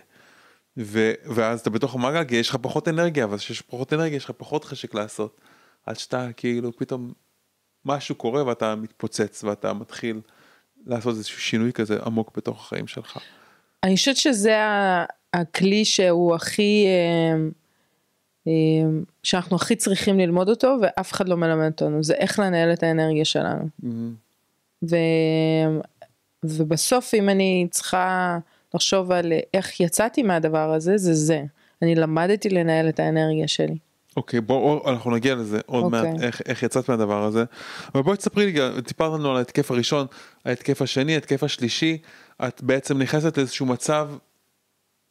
ו, 0.77 1.13
ואז 1.25 1.59
אתה 1.59 1.69
בתוך 1.69 1.95
המעגל 1.95 2.23
כי 2.23 2.35
יש 2.35 2.49
לך 2.49 2.55
פחות 2.61 2.87
אנרגיה, 2.87 3.27
ואז 3.29 3.39
כשיש 3.39 3.61
פחות 3.61 3.93
אנרגיה 3.93 4.15
יש 4.15 4.25
לך 4.25 4.31
פחות 4.37 4.63
חשק 4.65 4.93
לעשות. 4.95 5.41
עד 5.88 6.00
שאתה 6.00 6.28
כאילו 6.38 6.78
פתאום 6.78 7.13
משהו 7.86 8.15
קורה 8.15 8.45
ואתה 8.45 8.76
מתפוצץ 8.76 9.43
ואתה 9.43 9.73
מתחיל 9.73 10.21
לעשות 10.86 11.15
איזשהו 11.15 11.41
שינוי 11.41 11.73
כזה 11.73 11.97
עמוק 12.06 12.38
בתוך 12.38 12.60
החיים 12.60 12.88
שלך. 12.88 13.17
אני 13.84 13.95
חושבת 13.95 14.17
שזה 14.17 14.56
הכלי 15.34 15.86
שהוא 15.86 16.36
הכי, 16.36 16.86
אה, 16.88 17.38
אה, 18.47 18.89
שאנחנו 19.23 19.56
הכי 19.56 19.76
צריכים 19.76 20.19
ללמוד 20.19 20.50
אותו 20.50 20.76
ואף 20.82 21.12
אחד 21.12 21.30
לא 21.30 21.38
מלמד 21.38 21.71
אותנו, 21.71 22.04
זה 22.04 22.13
איך 22.13 22.39
לנהל 22.39 22.73
את 22.73 22.84
האנרגיה 22.84 23.26
שלנו. 23.26 23.63
Mm-hmm. 23.84 24.88
ו... 24.89 24.95
ובסוף 26.43 27.13
אם 27.13 27.30
אני 27.30 27.67
צריכה 27.71 28.38
לחשוב 28.73 29.12
על 29.12 29.34
איך 29.54 29.80
יצאתי 29.80 30.23
מהדבר 30.23 30.73
הזה, 30.73 30.97
זה 30.97 31.13
זה. 31.13 31.43
אני 31.82 31.95
למדתי 31.95 32.50
לנהל 32.50 32.89
את 32.89 33.00
האנרגיה 33.00 33.47
שלי. 33.47 33.78
אוקיי 34.17 34.41
בואו 34.41 34.89
אנחנו 34.89 35.12
נגיע 35.12 35.36
לזה 35.36 35.60
עוד 35.65 35.84
okay. 35.84 35.97
אוקיי. 35.97 36.12
מעט 36.12 36.21
איך, 36.21 36.41
איך 36.45 36.63
יצאת 36.63 36.89
מהדבר 36.89 37.23
הזה. 37.23 37.43
אבל 37.95 38.03
בואי 38.03 38.17
תספרי 38.17 38.51
לי, 38.51 38.82
טיפרת 38.82 39.19
לנו 39.19 39.32
על 39.32 39.38
ההתקף 39.38 39.71
הראשון, 39.71 40.08
ההתקף 40.45 40.82
השני, 40.82 41.13
ההתקף 41.13 41.43
השלישי, 41.43 41.97
את 42.47 42.63
בעצם 42.63 42.97
נכנסת 42.97 43.38
לאיזשהו 43.38 43.65
מצב, 43.65 44.10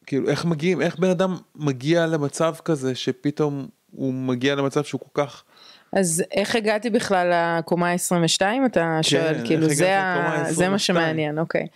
כאילו 0.05 0.29
איך 0.29 0.45
מגיעים, 0.45 0.81
איך 0.81 0.99
בן 0.99 1.09
אדם 1.09 1.37
מגיע 1.55 2.05
למצב 2.05 2.55
כזה 2.65 2.95
שפתאום 2.95 3.67
הוא 3.91 4.13
מגיע 4.13 4.55
למצב 4.55 4.83
שהוא 4.83 5.01
כל 5.01 5.23
כך. 5.23 5.43
אז 5.93 6.23
איך 6.31 6.55
הגעתי 6.55 6.89
בכלל 6.89 7.33
לקומה 7.59 7.91
22 7.91 8.65
אתה 8.65 8.79
כן, 8.95 9.03
שואל, 9.03 9.45
כאילו 9.45 9.69
זה, 9.69 9.99
ה... 9.99 10.43
זה 10.49 10.69
מה 10.69 10.79
שמעניין, 10.79 11.39
אוקיי. 11.39 11.67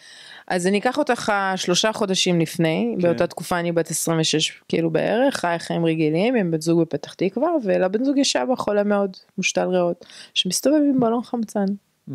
אז 0.52 0.68
אני 0.68 0.80
אקח 0.80 0.98
אותך 0.98 1.32
שלושה 1.56 1.94
חודשים 1.94 2.40
לפני, 2.40 2.96
כן. 2.96 3.02
באותה 3.02 3.28
תקופה 3.28 3.60
אני 3.60 3.72
בת 3.72 3.90
26 3.90 4.62
כאילו 4.68 4.90
בערך, 4.90 5.36
חי 5.36 5.56
חיים 5.60 5.86
רגילים 5.86 6.36
עם 6.36 6.52
בן 6.52 6.62
זוג 6.62 6.82
בפתח 6.82 7.14
תקווה, 7.14 7.50
ולבן 7.64 8.04
זוג 8.04 8.18
יש 8.18 8.36
אבא 8.36 8.56
חולה 8.56 8.84
מאוד, 8.84 9.18
מושתל 9.38 9.68
ריאות, 9.68 10.06
שמסתובב 10.34 10.76
עם 10.76 11.00
בלון 11.00 11.24
חמצן. 11.24 11.66
Mm-hmm. 11.66 12.14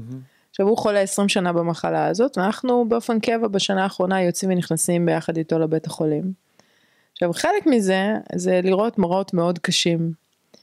עכשיו 0.51 0.69
הוא 0.69 0.79
חולה 0.79 1.01
20 1.01 1.29
שנה 1.29 1.53
במחלה 1.53 2.07
הזאת, 2.07 2.39
ואנחנו 2.39 2.89
באופן 2.89 3.21
קבע 3.21 3.49
בשנה 3.49 3.83
האחרונה 3.83 4.23
יוצאים 4.23 4.51
ונכנסים 4.51 5.07
ביחד 5.07 5.37
איתו 5.37 5.59
לבית 5.59 5.87
החולים. 5.87 6.33
עכשיו 7.13 7.33
חלק 7.33 7.67
מזה 7.67 8.15
זה 8.35 8.61
לראות 8.65 8.99
מראות 8.99 9.35
מאוד 9.35 9.59
קשים. 9.59 10.13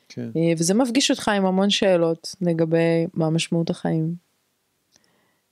כן. 0.09 0.29
אה, 0.35 0.53
וזה 0.57 0.73
מפגיש 0.73 1.11
אותך 1.11 1.27
עם 1.27 1.45
המון 1.45 1.69
שאלות 1.69 2.35
לגבי 2.41 3.07
מה 3.13 3.29
משמעות 3.29 3.69
החיים. 3.69 4.15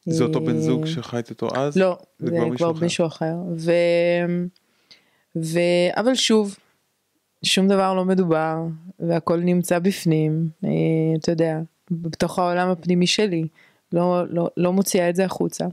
זה 0.06 0.24
אותו 0.24 0.42
בן 0.42 0.58
זוג 0.58 0.86
שחיית 0.86 1.30
איתו 1.30 1.48
אז? 1.56 1.78
לא, 1.78 1.98
זה, 2.20 2.30
זה 2.30 2.32
כבר 2.36 2.50
מישהו 2.50 2.72
אחר. 2.72 2.84
מישהו 2.84 3.06
אחר. 3.06 3.36
ו... 3.58 3.72
ו... 5.36 5.60
אבל 5.96 6.16
שוב, 6.16 6.58
שום 7.44 7.68
דבר 7.68 7.94
לא 7.94 8.06
מדובר 8.06 8.58
והכל 9.00 9.40
נמצא 9.40 9.80
בפנים, 9.80 10.50
אה, 10.66 10.70
אתה 11.20 11.32
יודע, 11.32 11.60
בתוך 11.92 12.40
העולם 12.40 12.70
הפנימי 12.70 13.08
שלי, 13.08 13.48
לא, 13.94 14.24
לא, 14.30 14.50
לא 14.58 14.74
מוציאה 14.74 15.10
את 15.10 15.16
זה 15.16 15.26
החוצה. 15.26 15.66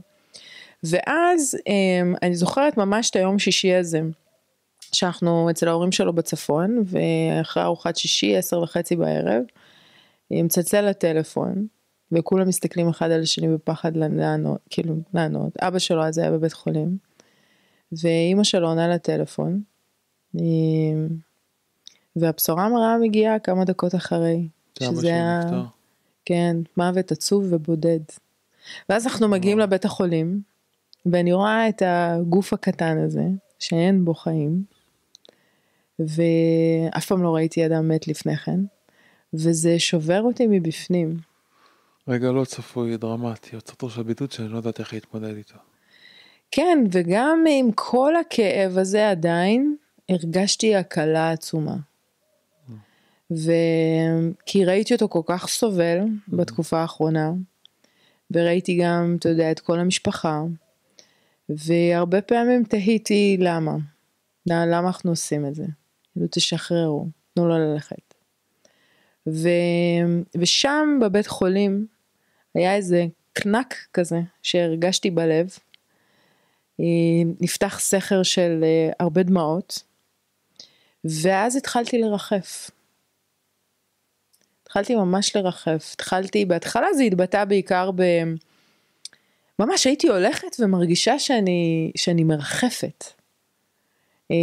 ואז 0.83 1.57
אה, 1.67 2.11
אני 2.21 2.35
זוכרת 2.35 2.77
ממש 2.77 3.09
את 3.09 3.15
היום 3.15 3.39
שישי 3.39 3.73
הזה, 3.73 4.01
שאנחנו 4.91 5.49
אצל 5.49 5.67
ההורים 5.67 5.91
שלו 5.91 6.13
בצפון, 6.13 6.83
ואחרי 6.85 7.63
ארוחת 7.63 7.95
שישי, 7.95 8.37
עשר 8.37 8.61
וחצי 8.61 8.95
בערב, 8.95 9.43
מצלצל 10.31 10.81
לטלפון, 10.81 11.67
וכולם 12.11 12.47
מסתכלים 12.47 12.89
אחד 12.89 13.11
על 13.11 13.21
השני 13.21 13.47
בפחד 13.47 13.97
לענות, 13.97 14.59
כאילו 14.69 14.95
לענות, 15.13 15.57
אבא 15.57 15.79
שלו 15.79 16.03
אז 16.03 16.17
היה 16.17 16.31
בבית 16.31 16.53
חולים, 16.53 16.97
ואימא 17.91 18.43
שלו 18.43 18.67
עונה 18.67 18.87
לטלפון, 18.87 19.61
והבשורה 22.15 22.65
המראה 22.65 22.97
מגיעה 22.97 23.39
כמה 23.39 23.65
דקות 23.65 23.95
אחרי, 23.95 24.47
שזה 24.79 25.07
היה, 25.07 25.41
כן, 26.25 26.57
מוות 26.77 27.11
עצוב 27.11 27.45
ובודד. 27.49 27.99
ואז 28.89 29.07
אנחנו 29.07 29.27
מגיעים 29.27 29.59
לבית 29.59 29.85
החולים, 29.85 30.41
ואני 31.05 31.33
רואה 31.33 31.69
את 31.69 31.81
הגוף 31.85 32.53
הקטן 32.53 32.97
הזה, 32.97 33.23
שאין 33.59 34.05
בו 34.05 34.13
חיים, 34.13 34.63
ואף 35.99 37.05
פעם 37.05 37.23
לא 37.23 37.35
ראיתי 37.35 37.65
אדם 37.65 37.87
מת 37.87 38.07
לפני 38.07 38.37
כן, 38.37 38.59
וזה 39.33 39.79
שובר 39.79 40.21
אותי 40.21 40.47
מבפנים. 40.47 41.28
רגע 42.09 42.31
לא 42.31 42.45
צפוי 42.45 42.97
דרמטי, 42.97 43.55
יוצאתו 43.55 43.89
של 43.89 44.03
בידוד 44.03 44.31
שאני 44.31 44.49
לא 44.49 44.57
יודעת 44.57 44.79
איך 44.79 44.93
להתמודד 44.93 45.35
איתו. 45.35 45.57
כן, 46.51 46.83
וגם 46.91 47.43
עם 47.49 47.71
כל 47.75 48.15
הכאב 48.15 48.77
הזה 48.77 49.09
עדיין 49.09 49.75
הרגשתי 50.09 50.75
הקלה 50.75 51.31
עצומה. 51.31 51.75
וכי 53.31 54.65
ראיתי 54.65 54.93
אותו 54.93 55.09
כל 55.09 55.21
כך 55.25 55.47
סובל 55.47 55.99
בתקופה 56.27 56.79
האחרונה, 56.79 57.31
וראיתי 58.31 58.77
גם, 58.83 59.15
אתה 59.19 59.29
יודע, 59.29 59.51
את 59.51 59.59
כל 59.59 59.79
המשפחה, 59.79 60.41
והרבה 61.49 62.21
פעמים 62.21 62.63
תהיתי 62.63 63.37
למה, 63.39 63.75
למה 64.45 64.87
אנחנו 64.87 65.11
עושים 65.11 65.45
את 65.45 65.55
זה, 65.55 65.65
כאילו 66.13 66.27
תשחררו, 66.31 67.07
תנו 67.33 67.47
לו 67.47 67.57
ללכת. 67.57 68.13
ו... 69.27 69.49
ושם 70.37 70.99
בבית 71.01 71.27
חולים 71.27 71.87
היה 72.55 72.75
איזה 72.75 73.05
קנק 73.33 73.75
כזה 73.93 74.19
שהרגשתי 74.43 75.11
בלב. 75.11 75.49
אה, 76.79 76.85
נפתח 77.41 77.79
סכר 77.79 78.23
של 78.23 78.59
אה, 78.63 78.91
הרבה 78.99 79.23
דמעות, 79.23 79.83
ואז 81.03 81.55
התחלתי 81.55 81.97
לרחף. 81.97 82.71
התחלתי 84.63 84.95
ממש 84.95 85.35
לרחף, 85.35 85.89
התחלתי, 85.93 86.45
בהתחלה 86.45 86.93
זה 86.93 87.03
התבטא 87.03 87.45
בעיקר 87.45 87.91
ב... 87.95 88.03
ממש 89.59 89.87
הייתי 89.87 90.07
הולכת 90.07 90.59
ומרגישה 90.59 91.19
שאני, 91.19 91.91
שאני 91.97 92.23
מרחפת. 92.23 93.03
אה, 94.31 94.35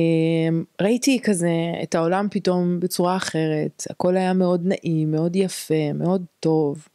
ראיתי 0.81 1.21
כזה 1.23 1.51
את 1.83 1.95
העולם 1.95 2.29
פתאום 2.31 2.81
בצורה 2.81 3.17
אחרת, 3.17 3.83
הכל 3.91 4.17
היה 4.17 4.33
מאוד 4.33 4.63
נעים, 4.65 5.11
מאוד 5.11 5.37
יפה, 5.37 5.93
מאוד 5.95 6.25
טוב. 6.41 6.89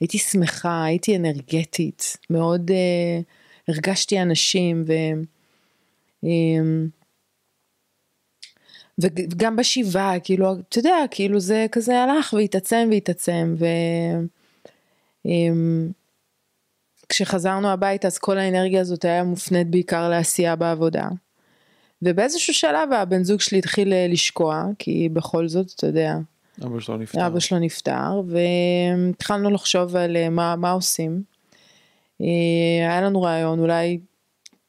הייתי 0.00 0.18
שמחה, 0.18 0.84
הייתי 0.84 1.16
אנרגטית, 1.16 2.16
מאוד 2.30 2.70
uh, 2.70 3.24
הרגשתי 3.68 4.22
אנשים 4.22 4.84
ו... 4.86 4.92
Um, 6.24 6.88
וגם 8.98 9.56
בשבעה, 9.56 10.20
כאילו, 10.20 10.52
אתה 10.68 10.78
יודע, 10.78 10.96
כאילו 11.10 11.40
זה 11.40 11.66
כזה 11.72 11.98
הלך 11.98 12.32
והתעצם 12.32 12.88
והתעצם, 12.90 13.54
ו... 13.58 13.64
Um, 15.26 15.92
כשחזרנו 17.08 17.68
הביתה 17.68 18.06
אז 18.06 18.18
כל 18.18 18.38
האנרגיה 18.38 18.80
הזאת 18.80 19.04
היה 19.04 19.24
מופנית 19.24 19.70
בעיקר 19.70 20.08
לעשייה 20.08 20.56
בעבודה. 20.56 21.08
ובאיזשהו 22.02 22.54
שלב 22.54 22.92
הבן 22.92 23.24
זוג 23.24 23.40
שלי 23.40 23.58
התחיל 23.58 23.92
אה, 23.92 24.06
לשקוע, 24.08 24.64
כי 24.78 25.08
בכל 25.08 25.48
זאת, 25.48 25.72
אתה 25.76 25.86
יודע, 25.86 26.16
אבא 26.62 26.80
שלו 26.80 26.96
נפטר. 26.96 27.26
אבא 27.26 27.40
שלו 27.40 27.58
נפטר, 27.58 28.22
והתחלנו 28.26 29.50
לחשוב 29.50 29.96
על 29.96 30.16
אה, 30.16 30.28
מה, 30.28 30.56
מה 30.56 30.70
עושים. 30.70 31.22
אה, 32.20 32.26
היה 32.90 33.02
לנו 33.02 33.22
רעיון 33.22 33.58
אולי 33.58 33.98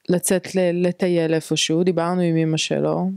לצאת 0.09 0.47
לטייל 0.55 1.33
איפשהו, 1.33 1.83
דיברנו 1.83 2.21
עם 2.21 2.35
אמא 2.35 2.57
שלו, 2.57 3.09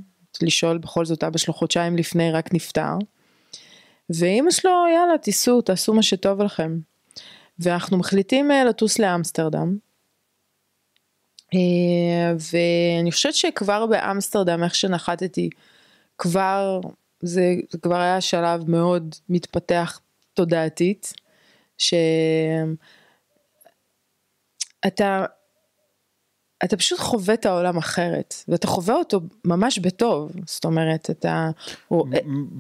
לשאול 0.43 0.79
בכל 0.79 1.05
זאת 1.05 1.25
אבא 1.25 1.39
שלו 1.39 1.55
חודשיים 1.55 1.97
לפני 1.97 2.33
רק 2.33 2.55
נפטר. 2.55 2.95
ואימא 4.11 4.51
שלו 4.51 4.71
יאללה 4.95 5.19
תיסעו 5.19 5.61
תעשו 5.61 5.95
מה 5.95 6.03
שטוב 6.03 6.43
לכם. 6.43 6.79
ואנחנו 7.59 7.99
מחליטים 7.99 8.51
אה, 8.51 8.65
לטוס 8.65 8.99
לאמסטרדם. 8.99 9.77
ואני 12.53 13.13
חושבת 13.13 13.35
שכבר 13.35 13.87
באמסטרדם 13.87 14.65
איך 14.65 14.75
שנחתתי 14.75 15.51
כבר 16.19 16.81
זה, 17.23 17.55
זה 17.71 17.79
כבר 17.79 17.97
היה 17.97 18.21
שלב 18.21 18.71
מאוד 18.71 19.15
מתפתח 19.29 20.01
תודעתית, 20.35 21.13
שאתה 21.79 21.99
אתה 26.65 26.77
פשוט 26.77 26.99
חווה 26.99 27.35
את 27.35 27.47
העולם 27.47 27.77
אחרת, 27.77 28.35
ואתה 28.49 28.67
חווה 28.67 28.95
אותו 28.95 29.21
ממש 29.45 29.79
בטוב, 29.79 30.33
זאת 30.47 30.65
אומרת, 30.65 31.11
אתה... 31.11 31.51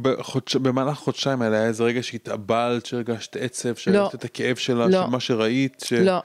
בחודש... 0.02 0.56
במהלך 0.56 0.98
חודשיים 0.98 1.42
האלה 1.42 1.56
היה 1.56 1.66
איזה 1.66 1.84
רגע 1.84 2.02
שהתאבלת, 2.02 2.86
שהרגשת 2.86 3.36
עצב, 3.36 3.74
שהרגשת 3.74 4.14
את 4.14 4.24
הכאב 4.24 4.56
שלה, 4.56 4.86
לא. 4.86 5.02
של 5.02 5.10
מה 5.10 5.20
שראית, 5.20 5.82
ש... 5.84 5.92
לא, 5.92 6.18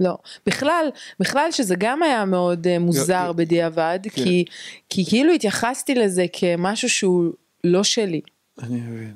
לא. 0.00 0.16
בכלל, 0.46 0.90
בכלל 1.20 1.52
שזה 1.52 1.74
גם 1.78 2.02
היה 2.02 2.24
מאוד 2.24 2.66
אה, 2.66 2.78
מוזר 2.78 3.26
לא, 3.26 3.32
בדיעבד, 3.32 3.98
כן. 4.02 4.10
כי, 4.10 4.44
כי 4.90 5.04
כאילו 5.08 5.32
התייחסתי 5.32 5.94
לזה 5.94 6.26
כמשהו 6.32 6.88
שהוא 6.88 7.32
לא 7.64 7.84
שלי. 7.84 8.20
אני 8.62 8.80
מבין. 8.80 9.12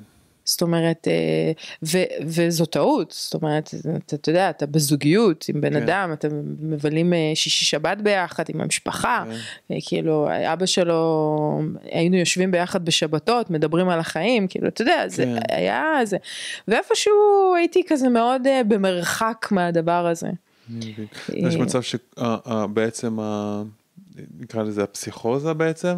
זאת 0.47 0.61
אומרת, 0.61 1.07
אה, 1.07 1.51
ו, 1.83 1.97
וזו 2.25 2.65
טעות, 2.65 3.11
זאת 3.17 3.33
אומרת, 3.33 3.73
אתה, 4.05 4.15
אתה 4.15 4.29
יודע, 4.29 4.49
אתה 4.49 4.65
בזוגיות 4.65 5.45
עם 5.49 5.61
בן 5.61 5.73
כן. 5.73 5.83
אדם, 5.83 6.13
אתם 6.13 6.29
מבלים 6.59 7.13
אה, 7.13 7.31
שישי 7.35 7.65
שבת 7.65 7.97
ביחד 7.97 8.43
עם 8.49 8.61
המשפחה, 8.61 9.23
כן. 9.25 9.35
אה, 9.71 9.77
כאילו, 9.85 10.27
אבא 10.53 10.65
שלו, 10.65 11.61
היינו 11.83 12.15
יושבים 12.15 12.51
ביחד 12.51 12.85
בשבתות, 12.85 13.49
מדברים 13.49 13.89
על 13.89 13.99
החיים, 13.99 14.47
כאילו, 14.47 14.67
אתה 14.67 14.81
יודע, 14.81 15.03
זה 15.07 15.23
כן. 15.23 15.55
היה 15.55 15.93
זה, 16.03 16.17
ואיפשהו 16.67 17.55
הייתי 17.57 17.83
כזה 17.87 18.09
מאוד 18.09 18.41
במרחק 18.67 19.47
מהדבר 19.51 20.07
הזה. 20.07 20.29
יש 21.29 21.55
מצב 21.55 21.81
שבעצם, 21.81 23.17
נקרא 24.39 24.63
לזה 24.63 24.83
הפסיכוזה 24.83 25.53
בעצם, 25.53 25.97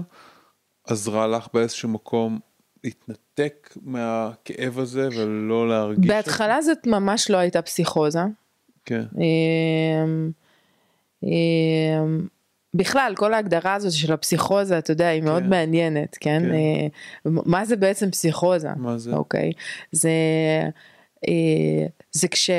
עזרה 0.89 1.27
לך 1.27 1.47
באיזשהו 1.53 1.89
מקום 1.89 2.39
להתנתק 2.83 3.77
מהכאב 3.81 4.79
הזה 4.79 5.07
ולא 5.15 5.69
להרגיש? 5.69 6.09
בהתחלה 6.09 6.61
זאת 6.61 6.87
ממש 6.87 7.31
לא 7.31 7.37
הייתה 7.37 7.61
פסיכוזה. 7.61 8.19
כן. 8.85 9.03
אמ, 9.17 10.31
אמ, 11.23 12.27
בכלל 12.73 13.13
כל 13.15 13.33
ההגדרה 13.33 13.73
הזאת 13.73 13.91
של 13.91 14.13
הפסיכוזה 14.13 14.77
אתה 14.77 14.91
יודע 14.91 15.07
היא 15.07 15.23
מאוד 15.23 15.43
כן. 15.43 15.49
מעניינת 15.49 16.17
כן 16.19 16.41
כן. 16.45 16.53
אה, 16.53 16.87
מה 17.45 17.65
זה 17.65 17.75
בעצם 17.75 18.11
פסיכוזה 18.11 18.69
מה 18.77 18.97
זה? 18.97 19.11
אוקיי 19.13 19.51
זה 19.91 20.09
אה, 21.27 21.85
זה 22.11 22.27
כש. 22.27 22.49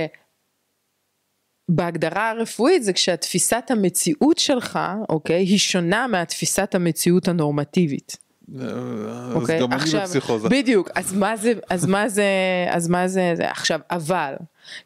בהגדרה 1.73 2.31
הרפואית 2.31 2.83
זה 2.83 2.93
כשהתפיסת 2.93 3.65
המציאות 3.71 4.39
שלך 4.39 4.79
אוקיי 5.09 5.43
היא 5.43 5.59
שונה 5.59 6.07
מהתפיסת 6.07 6.75
המציאות 6.75 7.29
הנורמטיבית. 7.29 8.17
אז 8.59 9.35
אוקיי, 9.35 9.61
גם 9.61 9.73
אני 9.73 9.81
בפסיכוזה. 9.81 10.49
בדיוק, 10.49 10.91
אז 10.95 11.15
מה 11.15 11.37
זה, 11.37 11.53
אז 11.71 11.87
מה 11.87 12.09
זה, 12.09 12.25
אז 12.71 12.89
מה 12.89 13.09
זה, 13.09 13.33
זה, 13.35 13.51
עכשיו, 13.51 13.81
אבל, 13.91 14.35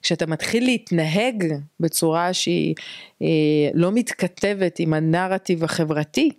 כשאתה 0.02 0.26
מתחיל 0.26 0.64
להתנהג 0.64 1.44
בצורה 1.80 2.32
שהיא 2.32 2.74
אה, 3.22 3.28
לא 3.74 3.92
מתכתבת 3.92 4.78
עם 4.78 4.94
הנרטיב 4.94 5.64
החברתי, 5.64 6.30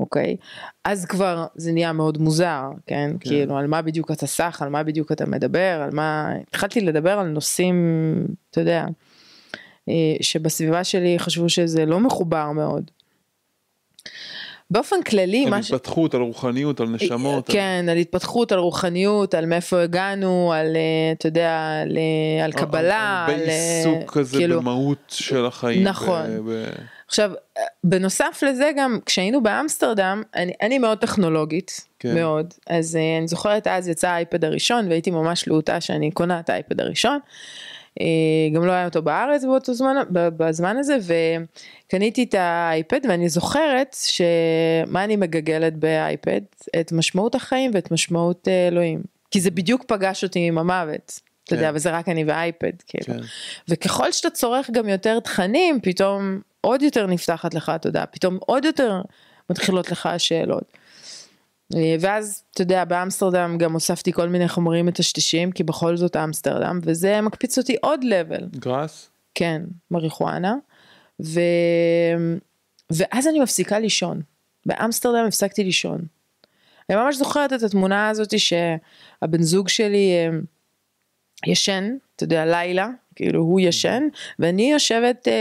אוקיי, 0.00 0.36
אז 0.84 1.04
כבר 1.04 1.46
זה 1.54 1.72
נהיה 1.72 1.92
מאוד 1.92 2.18
מוזר, 2.18 2.62
כן, 2.86 3.10
כן. 3.20 3.28
כאילו, 3.28 3.56
על 3.58 3.66
מה 3.66 3.82
בדיוק 3.82 4.10
אתה 4.10 4.26
סח, 4.26 4.58
על 4.62 4.68
מה 4.68 4.82
בדיוק 4.82 5.12
אתה 5.12 5.26
מדבר, 5.26 5.80
על 5.84 5.90
מה, 5.92 6.32
התחלתי 6.48 6.80
לדבר 6.80 7.18
על 7.18 7.26
נושאים, 7.26 7.76
אתה 8.50 8.60
יודע, 8.60 8.84
אה, 8.84 8.86
שבסביבה 10.20 10.84
שלי 10.84 11.18
חשבו 11.18 11.48
שזה 11.48 11.86
לא 11.86 12.00
מחובר 12.00 12.50
מאוד. 12.52 12.90
באופן 14.70 15.02
כללי, 15.02 15.44
על 15.44 15.50
מה 15.50 15.62
ש... 15.62 15.70
התפתחות, 15.72 16.14
על 16.14 16.20
רוחניות, 16.20 16.80
על 16.80 16.88
נשמות. 16.88 17.48
על- 17.50 17.54
כן, 17.56 17.86
על 17.90 17.96
התפתחות, 17.96 18.52
על 18.52 18.58
רוחניות, 18.58 19.34
על 19.34 19.46
מאיפה 19.46 19.82
הגענו, 19.82 20.52
על, 20.52 20.76
אה, 20.76 21.12
אתה 21.12 21.28
יודע, 21.28 21.80
על, 21.82 21.98
אה, 21.98 22.44
על 22.44 22.52
קבלה, 22.52 23.24
הרבה 23.28 23.42
על... 23.42 23.48
אה, 23.48 23.76
עיסוק 23.78 24.10
כזה 24.10 24.38
כאילו- 24.38 24.60
במהות 24.60 24.98
של 25.08 25.46
החיים. 25.46 25.82
נכון. 25.84 26.22
ב- 26.26 26.50
ב- 26.50 26.64
עכשיו, 27.08 27.30
אה, 27.58 27.62
בנוסף 27.84 28.42
לזה 28.46 28.70
גם, 28.76 28.98
כשהיינו 29.06 29.42
באמסטרדם, 29.42 30.22
אני, 30.36 30.52
אני 30.62 30.78
מאוד 30.78 30.98
טכנולוגית, 30.98 31.86
כן. 31.98 32.14
מאוד, 32.14 32.54
אז 32.66 32.96
אה, 32.96 33.18
אני 33.18 33.28
זוכרת 33.28 33.66
אז 33.66 33.88
יצא 33.88 34.08
האייפד 34.08 34.44
הראשון, 34.44 34.88
והייתי 34.88 35.10
ממש 35.10 35.48
להוטה 35.48 35.80
שאני 35.80 36.10
קונה 36.10 36.40
את 36.40 36.50
האייפד 36.50 36.80
הראשון. 36.80 37.18
אה, 38.00 38.06
גם 38.54 38.66
לא 38.66 38.72
היה 38.72 38.84
אותו 38.84 39.02
בארץ 39.02 39.44
באותו 39.44 39.74
זמן, 39.74 39.96
בזמן 40.10 40.76
הזה, 40.76 40.96
וקניתי 41.86 42.22
את 42.22 42.34
האייפד, 42.34 43.00
ואני 43.08 43.28
זוכרת 43.28 43.96
שמה 44.00 45.04
אני 45.04 45.16
מגגלת 45.16 45.76
באייפד? 45.76 46.40
את 46.80 46.92
משמעות 46.92 47.34
החיים 47.34 47.70
ואת 47.74 47.90
משמעות 47.90 48.48
אה, 48.48 48.68
אלוהים. 48.68 49.02
כי 49.30 49.40
זה 49.40 49.50
בדיוק 49.50 49.84
פגש 49.84 50.24
אותי 50.24 50.38
עם 50.38 50.58
המוות. 50.58 51.20
אתה 51.44 51.54
יודע, 51.54 51.70
כן. 51.70 51.76
וזה 51.76 51.90
רק 51.90 52.08
אני 52.08 52.24
ואייפד, 52.24 52.72
כאילו. 52.86 53.18
כן. 53.18 53.26
וככל 53.68 54.12
שאתה 54.12 54.30
צורך 54.30 54.70
גם 54.70 54.88
יותר 54.88 55.20
תכנים, 55.20 55.80
פתאום 55.82 56.40
עוד 56.60 56.82
יותר 56.82 57.06
נפתחת 57.06 57.54
לך 57.54 57.68
התודעה, 57.68 58.06
פתאום 58.06 58.38
עוד 58.40 58.64
יותר 58.64 59.00
מתחילות 59.50 59.90
לך 59.90 60.06
השאלות. 60.06 60.72
אה, 61.74 61.96
ואז, 62.00 62.42
אתה 62.52 62.62
יודע, 62.62 62.84
באמסטרדם 62.84 63.58
גם 63.58 63.72
הוספתי 63.72 64.12
כל 64.12 64.28
מיני 64.28 64.48
חומרים 64.48 64.86
מטשטשים, 64.86 65.52
כי 65.52 65.64
בכל 65.64 65.96
זאת 65.96 66.16
אמסטרדם, 66.16 66.80
וזה 66.82 67.20
מקפיץ 67.20 67.58
אותי 67.58 67.76
עוד 67.80 68.04
לבל. 68.04 68.48
גראס? 68.56 69.10
כן, 69.34 69.62
מריחואנה. 69.90 70.54
ו... 71.22 71.40
ואז 72.90 73.28
אני 73.28 73.40
מפסיקה 73.40 73.78
לישון. 73.78 74.20
באמסטרדם 74.66 75.24
הפסקתי 75.28 75.64
לישון. 75.64 76.00
אני 76.90 76.98
ממש 76.98 77.16
זוכרת 77.16 77.52
את 77.52 77.62
התמונה 77.62 78.08
הזאת 78.08 78.38
שהבן 78.38 79.42
זוג 79.42 79.68
שלי 79.68 80.12
אה, 80.12 80.38
ישן, 81.46 81.96
אתה 82.16 82.24
יודע, 82.24 82.46
לילה, 82.46 82.88
כאילו 83.14 83.40
הוא 83.40 83.60
ישן, 83.60 84.02
ואני 84.38 84.72
יושבת 84.72 85.28
אה, 85.28 85.32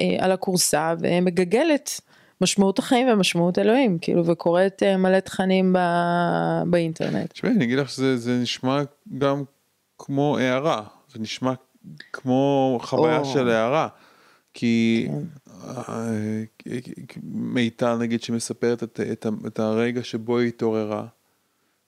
אה, 0.00 0.24
על 0.24 0.32
הכורסה 0.32 0.94
ומגגלת 1.00 2.00
משמעות 2.40 2.78
החיים 2.78 3.08
ומשמעות 3.08 3.58
אלוהים, 3.58 3.98
כאילו, 4.00 4.26
וקוראת 4.26 4.82
אה, 4.82 4.96
מלא 4.96 5.20
תכנים 5.20 5.72
ב... 5.72 5.78
באינטרנט. 6.66 7.32
תשמעי, 7.32 7.52
אני 7.52 7.64
אגיד 7.64 7.78
לך 7.78 7.88
שזה 7.90 8.16
זה 8.16 8.38
נשמע 8.42 8.82
גם 9.18 9.42
כמו 9.98 10.38
הערה, 10.38 10.82
זה 11.12 11.18
נשמע 11.18 11.52
כמו 12.12 12.78
חוויה 12.82 13.18
או. 13.18 13.24
של 13.24 13.48
הערה. 13.48 13.88
כי 14.54 15.06
כן. 15.08 15.22
אה, 15.66 16.42
מיטל 17.22 17.96
נגיד 17.96 18.22
שמספרת 18.22 18.82
את, 18.82 19.00
את, 19.12 19.26
את 19.46 19.58
הרגע 19.58 20.02
שבו 20.04 20.38
היא 20.38 20.48
התעוררה, 20.48 21.06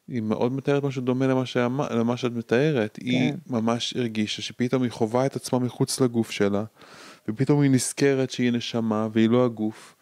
היא 0.09 0.23
מאוד 0.23 0.53
מתארת 0.53 0.85
משהו 0.85 1.03
דומה 1.03 1.27
למה, 1.27 1.47
שאמר, 1.47 1.99
למה 1.99 2.17
שאת 2.17 2.33
מתארת, 2.33 2.97
היא 2.97 3.33
כן. 3.33 3.37
ממש 3.47 3.95
הרגישה 3.97 4.43
שפתאום 4.43 4.83
היא 4.83 4.91
חווה 4.91 5.27
את 5.27 5.37
עצמה 5.37 5.59
מחוץ 5.59 6.01
לגוף 6.01 6.31
שלה, 6.31 6.65
ופתאום 7.29 7.61
היא 7.61 7.71
נזכרת 7.71 8.31
שהיא 8.31 8.53
נשמה 8.53 9.09
והיא 9.13 9.29
לא 9.29 9.45
הגוף. 9.45 9.97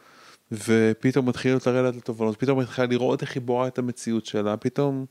ופתאום 0.52 1.28
מתחילות 1.28 1.66
לרדת 1.66 1.96
לתובנות, 1.96 2.40
פתאום 2.40 2.58
מתחילה 2.60 2.86
לראות 2.86 3.22
איך 3.22 3.34
היא 3.34 3.42
בוראה 3.42 3.68
את 3.68 3.78
המציאות 3.78 4.26
שלה, 4.26 4.56
פתאום 4.56 5.06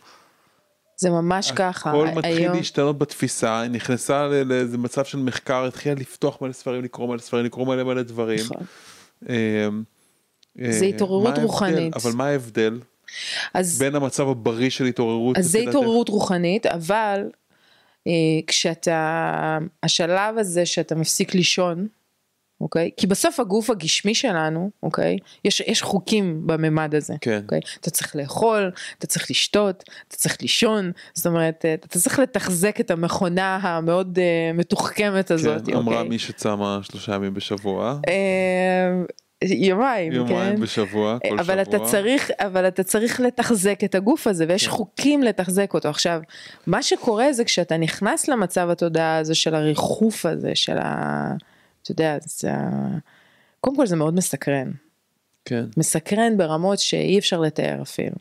זה 0.97 1.09
ממש 1.09 1.51
ככה. 1.51 1.89
הכל 1.89 2.07
מתחיל 2.15 2.37
היום- 2.37 2.55
להשתנות 2.55 2.97
בתפיסה, 2.97 3.67
נכנסה 3.69 4.27
לאיזה 4.27 4.77
מצב 4.77 5.05
של 5.05 5.17
מחקר, 5.17 5.65
התחילה 5.65 5.95
לפתוח 5.95 6.41
מלא 6.41 6.51
ספרים, 6.51 6.83
לקרוא 6.83 7.07
מלא 7.07 7.17
ספרים, 7.17 7.45
לקרוא 7.45 7.65
מלא 7.67 7.83
מלא 7.83 8.01
דברים. 8.01 8.39
נכון. 8.39 8.63
אה, 9.29 9.67
אה, 10.61 10.71
זה 10.71 10.85
התעוררות 10.85 11.23
מה 11.23 11.29
ההבדל? 11.29 11.45
רוחנית. 11.45 11.95
אבל 11.95 12.11
מה 12.11 12.25
ההבדל 12.25 12.79
אז 13.53 13.79
בין 13.79 13.95
המצב 13.95 14.29
הבריא 14.29 14.69
של 14.69 14.85
התעוררות? 14.85 15.37
אז 15.37 15.51
זה? 15.51 15.59
התעוררות 15.59 16.09
רוחנית, 16.09 16.65
אבל 16.65 17.29
אה, 18.07 18.11
כשאתה, 18.47 19.57
השלב 19.83 20.37
הזה 20.37 20.65
שאתה 20.65 20.95
מפסיק 20.95 21.35
לישון, 21.35 21.87
אוקיי? 22.61 22.89
כי 22.97 23.07
בסוף 23.07 23.39
הגוף 23.39 23.69
הגשמי 23.69 24.15
שלנו, 24.15 24.69
אוקיי? 24.83 25.17
יש, 25.45 25.59
יש 25.59 25.81
חוקים 25.81 26.41
בממד 26.45 26.95
הזה, 26.95 27.13
כן. 27.21 27.39
אוקיי? 27.43 27.59
אתה 27.79 27.89
צריך 27.89 28.15
לאכול, 28.15 28.71
אתה 28.97 29.07
צריך 29.07 29.31
לשתות, 29.31 29.83
אתה 30.07 30.15
צריך 30.15 30.37
לישון, 30.41 30.91
זאת 31.13 31.27
אומרת, 31.27 31.65
אה, 31.65 31.73
אתה 31.73 31.99
צריך 31.99 32.19
לתחזק 32.19 32.79
את 32.79 32.91
המכונה 32.91 33.59
המאוד 33.61 34.19
אה, 34.19 34.51
מתוחכמת 34.53 35.31
הזאת, 35.31 35.65
כן, 35.65 35.75
אמרה 35.75 35.95
אוקיי? 35.95 36.09
מי 36.09 36.19
שצמה 36.19 36.79
שלושה 36.83 37.15
ימים 37.15 37.33
בשבוע, 37.33 37.99
אה, 38.07 39.03
יומיים, 39.41 40.11
יומיים 40.11 40.55
כן? 40.55 40.61
בשבוע, 40.61 41.19
כל 41.19 41.27
שבוע. 41.27 41.41
אבל 41.41 41.61
אתה 41.61 41.79
צריך 41.79 42.31
אבל 42.39 42.67
אתה 42.67 42.83
צריך 42.83 43.19
לתחזק 43.19 43.83
את 43.83 43.95
הגוף 43.95 44.27
הזה 44.27 44.45
ויש 44.49 44.65
כן. 44.65 44.71
חוקים 44.71 45.23
לתחזק 45.23 45.73
אותו 45.73 45.89
עכשיו 45.89 46.21
מה 46.67 46.83
שקורה 46.83 47.33
זה 47.33 47.43
כשאתה 47.43 47.77
נכנס 47.77 48.27
למצב 48.27 48.69
התודעה 48.69 49.17
הזה 49.17 49.35
של 49.35 49.55
הריחוף 49.55 50.25
הזה 50.25 50.51
של 50.55 50.77
ה... 50.77 51.33
אתה 51.83 51.91
יודע 51.91 52.17
זה 52.21 52.53
ה... 52.53 52.97
קודם 53.61 53.75
כל 53.75 53.87
זה 53.87 53.95
מאוד 53.95 54.13
מסקרן 54.13 54.71
כן, 55.45 55.65
מסקרן 55.77 56.37
ברמות 56.37 56.79
שאי 56.79 57.19
אפשר 57.19 57.39
לתאר 57.39 57.81
אפילו. 57.81 58.15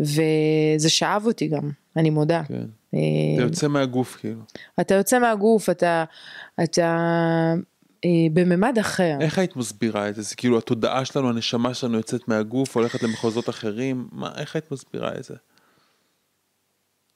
וזה 0.00 0.88
שאב 0.88 1.22
אותי 1.26 1.48
גם 1.48 1.70
אני 1.96 2.10
מודה. 2.10 2.42
כן. 2.48 2.66
אה, 2.94 3.00
זה 3.36 3.42
יוצא 3.42 3.68
מהגוף 3.68 4.16
כאילו. 4.20 4.40
אתה 4.80 4.94
יוצא 4.94 5.18
מהגוף 5.18 5.70
אתה 5.70 6.04
אתה 6.64 6.96
אה, 8.04 8.10
בממד 8.32 8.78
אחר. 8.80 9.18
איך 9.20 9.38
היית 9.38 9.56
מסבירה 9.56 10.08
את 10.08 10.14
זה? 10.14 10.22
זה 10.22 10.34
כאילו 10.34 10.58
התודעה 10.58 11.04
שלנו, 11.04 11.28
הנשמה 11.28 11.74
שלנו 11.74 11.96
יוצאת 11.96 12.28
מהגוף, 12.28 12.76
הולכת 12.76 13.02
למחוזות 13.02 13.48
אחרים, 13.48 14.08
מה, 14.12 14.32
איך 14.36 14.56
היית 14.56 14.72
מסבירה 14.72 15.12
את 15.18 15.24
זה? 15.24 15.34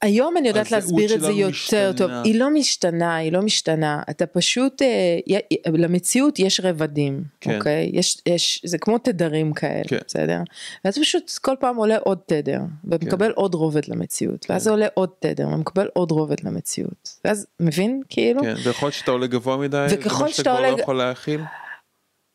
היום 0.01 0.37
אני 0.37 0.47
יודעת 0.47 0.71
להסביר 0.71 1.15
את 1.15 1.21
זה 1.21 1.31
יותר 1.31 1.91
טוב, 1.97 2.07
משתנה. 2.07 2.21
היא 2.21 2.39
לא 2.39 2.49
משתנה, 2.49 3.15
היא 3.15 3.31
לא 3.31 3.41
משתנה, 3.41 4.01
אתה 4.09 4.25
פשוט, 4.25 4.81
אה, 4.81 5.39
למציאות 5.73 6.39
יש 6.39 6.59
רבדים, 6.63 7.23
כן. 7.41 7.57
אוקיי? 7.57 7.89
יש, 7.93 8.21
יש, 8.25 8.61
זה 8.65 8.77
כמו 8.77 8.97
תדרים 8.97 9.53
כאלה, 9.53 9.83
כן. 9.87 9.97
בסדר? 10.07 10.39
ואז 10.85 10.99
פשוט 10.99 11.31
כל 11.41 11.55
פעם 11.59 11.75
עולה 11.75 11.97
עוד 11.97 12.17
תדר, 12.25 12.59
ומקבל 12.83 13.31
עוד 13.31 13.53
רובד 13.55 13.87
למציאות, 13.87 14.45
ואז 14.49 14.63
זה 14.63 14.69
עולה 14.69 14.87
עוד 14.93 15.09
תדר, 15.19 15.47
ומקבל 15.47 15.87
עוד 15.93 16.11
רובד 16.11 16.43
למציאות, 16.43 17.09
ואז, 17.25 17.47
מבין? 17.59 18.01
כאילו? 18.09 18.41
כן, 18.41 18.53
להיות 18.65 18.93
שאתה 18.93 19.11
עולה 19.11 19.27
גבוה 19.27 19.57
מדי, 19.57 19.85
זה 19.89 19.95
וככל 19.99 20.23
מה 20.23 20.29
שאתה 20.29 20.51
עולה- 20.51 20.71
לא 20.71 20.81
יכול 20.81 20.97
להכיל. 20.97 21.41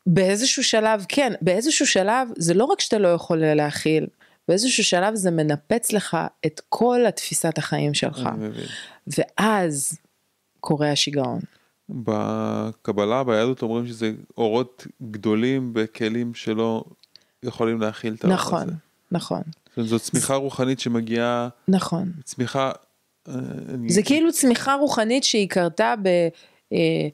באיזשהו 0.07 0.63
שלב, 0.63 1.05
כן, 1.09 1.33
באיזשהו 1.41 1.87
שלב, 1.87 2.27
זה 2.37 2.53
לא 2.53 2.65
רק 2.65 2.79
שאתה 2.79 2.97
לא 2.97 3.07
יכול 3.07 3.37
להכיל, 3.37 4.07
באיזשהו 4.47 4.83
שלב 4.83 5.15
זה 5.15 5.31
מנפץ 5.31 5.91
לך 5.91 6.17
את 6.45 6.61
כל 6.69 7.05
התפיסת 7.07 7.57
החיים 7.57 7.93
שלך, 7.93 8.19
אני 8.33 8.47
מבין. 8.47 8.65
ואז 9.17 9.97
קורה 10.59 10.91
השיגעון. 10.91 11.39
בקבלה, 11.89 13.23
ביהדות 13.23 13.61
אומרים 13.61 13.87
שזה 13.87 14.11
אורות 14.37 14.87
גדולים 15.11 15.73
בכלים 15.73 16.33
שלא 16.33 16.83
יכולים 17.43 17.81
להכיל 17.81 18.13
את 18.13 18.23
האור 18.23 18.33
נכון, 18.35 18.61
הזה. 18.63 18.71
נכון, 19.11 19.41
אומרת, 19.77 19.89
זו 19.89 19.99
צמיחה 19.99 20.35
רוחנית 20.35 20.79
שמגיעה, 20.79 21.49
נכון. 21.67 22.11
צמיחה... 22.23 22.71
אה, 23.27 23.33
אני- 23.73 23.89
זה 23.89 24.03
כאילו 24.03 24.31
צמיחה 24.31 24.73
רוחנית 24.73 25.23
שהיא 25.23 25.49
קרתה 25.49 25.93
ב... 26.03 26.07
אה, 26.73 27.07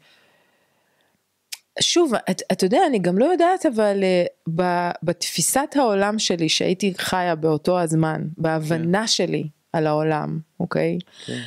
שוב, 1.81 2.13
את, 2.31 2.41
אתה 2.51 2.65
יודע, 2.65 2.79
אני 2.87 2.99
גם 2.99 3.17
לא 3.17 3.25
יודעת, 3.25 3.65
אבל 3.65 4.03
אה, 4.03 4.25
ב, 4.55 4.89
בתפיסת 5.03 5.69
העולם 5.75 6.19
שלי, 6.19 6.49
שהייתי 6.49 6.93
חיה 6.97 7.35
באותו 7.35 7.79
הזמן, 7.79 8.21
בהבנה 8.37 9.07
שלי 9.07 9.47
על 9.73 9.87
העולם, 9.87 10.39
אוקיי? 10.59 10.97
כן. 11.25 11.39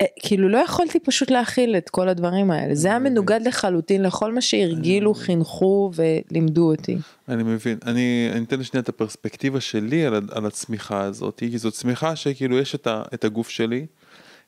אה, 0.00 0.06
כאילו 0.22 0.48
לא 0.48 0.58
יכולתי 0.58 1.00
פשוט 1.00 1.30
להכיל 1.30 1.76
את 1.76 1.90
כל 1.90 2.08
הדברים 2.08 2.50
האלה, 2.50 2.74
זה 2.74 2.88
היה 2.88 2.98
מנוגד 2.98 3.40
לחלוטין 3.44 4.02
לכל 4.02 4.32
מה 4.32 4.40
שהרגילו, 4.40 5.14
חינכו 5.14 5.90
ולימדו 5.94 6.70
אותי. 6.70 6.96
אני 7.28 7.42
מבין, 7.42 7.78
אני, 7.86 8.28
אני 8.32 8.44
אתן 8.44 8.62
שנייה 8.62 8.82
את 8.82 8.88
הפרספקטיבה 8.88 9.60
שלי 9.60 10.06
על, 10.06 10.14
על 10.30 10.46
הצמיחה 10.46 11.00
הזאת, 11.00 11.38
כי 11.38 11.58
זו 11.58 11.70
צמיחה 11.70 12.16
שכאילו 12.16 12.58
יש 12.58 12.74
את, 12.74 12.86
ה, 12.86 13.02
את 13.14 13.24
הגוף 13.24 13.48
שלי, 13.48 13.86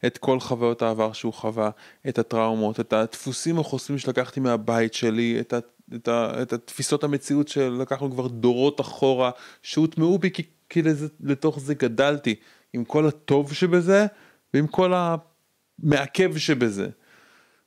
את 0.06 0.18
כל 0.18 0.40
חוויות 0.40 0.82
העבר 0.82 1.12
שהוא 1.12 1.32
חווה, 1.32 1.70
את 2.08 2.18
הטראומות, 2.18 2.80
את 2.80 2.92
הדפוסים 2.92 3.58
החוסמים 3.58 3.98
שלקחתי 3.98 4.40
מהבית 4.40 4.94
שלי, 4.94 5.40
את, 5.40 5.52
ה, 5.52 5.58
את, 5.94 6.08
ה, 6.08 6.42
את 6.42 6.52
התפיסות 6.52 7.04
המציאות 7.04 7.48
שלקחנו 7.48 8.10
כבר 8.10 8.26
דורות 8.26 8.80
אחורה, 8.80 9.30
שהוטמעו 9.62 10.18
בי 10.18 10.30
כי, 10.30 10.42
כי 10.68 10.82
לזה, 10.82 11.08
לתוך 11.20 11.60
זה 11.60 11.74
גדלתי, 11.74 12.34
עם 12.72 12.84
כל 12.84 13.06
הטוב 13.06 13.52
שבזה 13.52 14.06
ועם 14.54 14.66
כל 14.66 14.92
המעכב 14.94 16.36
שבזה. 16.36 16.88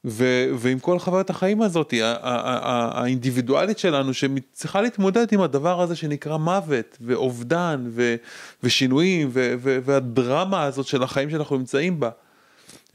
ו- 0.06 0.50
ועם 0.58 0.80
כל 0.80 1.00
חוויית 1.00 1.30
החיים 1.30 1.62
הזאת, 1.62 1.94
ה- 1.94 2.06
ה- 2.06 2.18
ה- 2.22 3.02
האינדיבידואלית 3.02 3.80
שלנו, 3.80 4.14
שצריכה 4.14 4.82
להתמודד 4.82 5.28
עם 5.32 5.42
הדבר 5.42 5.82
הזה 5.82 5.96
שנקרא 5.96 6.38
מוות, 6.38 6.98
ואובדן, 7.02 7.86
ו- 7.90 8.16
ושינויים, 8.64 9.30
ו- 9.32 9.54
ו- 9.60 9.80
והדרמה 9.86 10.64
הזאת 10.64 10.86
של 10.86 11.04
החיים 11.04 11.30
שאנחנו 11.30 11.58
נמצאים 11.58 12.00
בה. 12.00 12.10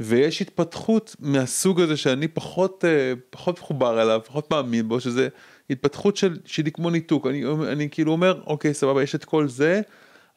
ויש 0.00 0.42
התפתחות 0.42 1.16
מהסוג 1.20 1.80
הזה 1.80 1.96
שאני 1.96 2.28
פחות, 2.28 2.84
אה, 2.84 3.12
פחות 3.30 3.58
מחובר 3.58 4.02
אליו, 4.02 4.20
פחות 4.26 4.50
מאמין 4.50 4.88
בו, 4.88 5.00
שזה 5.00 5.28
התפתחות 5.70 6.16
של, 6.16 6.38
שלי 6.44 6.70
כמו 6.70 6.90
ניתוק. 6.90 7.26
אני, 7.26 7.44
אני 7.72 7.88
כאילו 7.90 8.12
אומר, 8.12 8.40
אוקיי, 8.46 8.74
סבבה, 8.74 9.02
יש 9.02 9.14
את 9.14 9.24
כל 9.24 9.48
זה, 9.48 9.80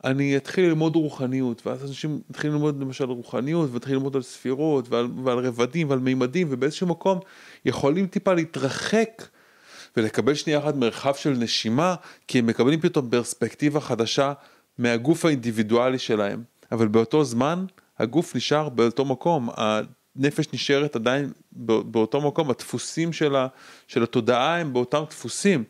אני 0.04 0.38
אתחיל 0.38 0.66
ללמוד 0.66 0.96
רוחניות, 0.96 1.68
ואז 1.68 1.84
אנשים 1.90 2.20
מתחילים 2.30 2.54
ללמוד 2.56 2.82
למשל 2.82 3.04
רוחניות, 3.06 3.70
ומתחילים 3.72 3.98
ללמוד 3.98 4.16
על 4.16 4.22
ספירות, 4.22 4.90
ועל, 4.90 5.08
ועל 5.24 5.40
רבדים, 5.40 5.90
ועל 5.90 6.00
מימדים, 6.00 6.48
ובאיזשהו 6.50 6.88
מקום 6.88 7.20
יכולים 7.66 8.08
טיפה 8.08 8.34
להתרחק 8.34 9.28
ולקבל 9.98 10.34
שנייה 10.34 10.60
אחת 10.60 10.76
מרחב 10.76 11.14
של 11.14 11.30
נשימה, 11.30 11.96
כי 12.28 12.40
הם 12.40 12.46
מקבלים 12.46 12.82
פתאום 12.82 13.10
פרספקטיבה 13.10 13.80
חדשה 13.80 14.34
מהגוף 14.78 15.26
האינדיבידואלי 15.26 16.00
שלהם. 16.00 16.44
אבל 16.72 16.88
באותו 16.88 17.24
זמן, 17.24 17.66
הגוף 18.00 18.36
נשאר 18.36 18.70
באותו 18.70 19.06
מקום, 19.06 19.50
הנפש 19.56 20.46
נשארת 20.54 20.96
עדיין 20.96 21.32
בא- 21.52 21.82
באותו 21.82 22.22
מקום, 22.22 22.50
הדפוסים 22.50 23.14
של, 23.14 23.36
של 23.88 24.04
התודעה 24.04 24.58
הם 24.58 24.74
באותם 24.74 25.04
דפוסים. 25.10 25.64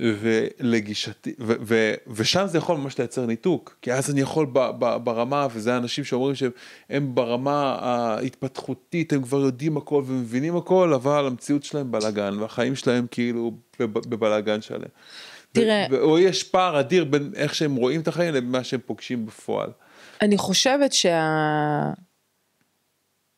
ולגישתי, 0.00 1.34
ו, 1.40 1.52
ו, 1.60 1.94
ושם 2.06 2.46
זה 2.46 2.58
יכול 2.58 2.76
ממש 2.76 2.98
לייצר 2.98 3.26
ניתוק, 3.26 3.76
כי 3.82 3.92
אז 3.92 4.10
אני 4.10 4.20
יכול 4.20 4.46
ב, 4.52 4.58
ב, 4.78 4.96
ברמה, 5.04 5.46
וזה 5.52 5.76
אנשים 5.76 6.04
שאומרים 6.04 6.34
שהם 6.34 6.50
הם 6.90 7.14
ברמה 7.14 7.76
ההתפתחותית, 7.80 9.12
הם 9.12 9.22
כבר 9.22 9.40
יודעים 9.40 9.76
הכל 9.76 10.02
ומבינים 10.06 10.56
הכל, 10.56 10.92
אבל 10.94 11.26
המציאות 11.26 11.64
שלהם 11.64 11.92
בלאגן, 11.92 12.34
והחיים 12.40 12.74
שלהם 12.76 13.06
כאילו 13.10 13.52
בב- 13.80 14.08
בבלאגן 14.08 14.60
שלהם. 14.60 14.88
תראה- 15.52 15.86
ו, 15.90 16.00
או 16.00 16.18
יש 16.18 16.42
פער 16.44 16.80
אדיר 16.80 17.04
בין 17.04 17.32
איך 17.36 17.54
שהם 17.54 17.74
רואים 17.76 18.00
את 18.00 18.08
החיים 18.08 18.34
לבין 18.34 18.50
מה 18.50 18.64
שהם 18.64 18.80
פוגשים 18.86 19.26
בפועל. 19.26 19.70
אני 20.22 20.36
חושבת 20.38 20.92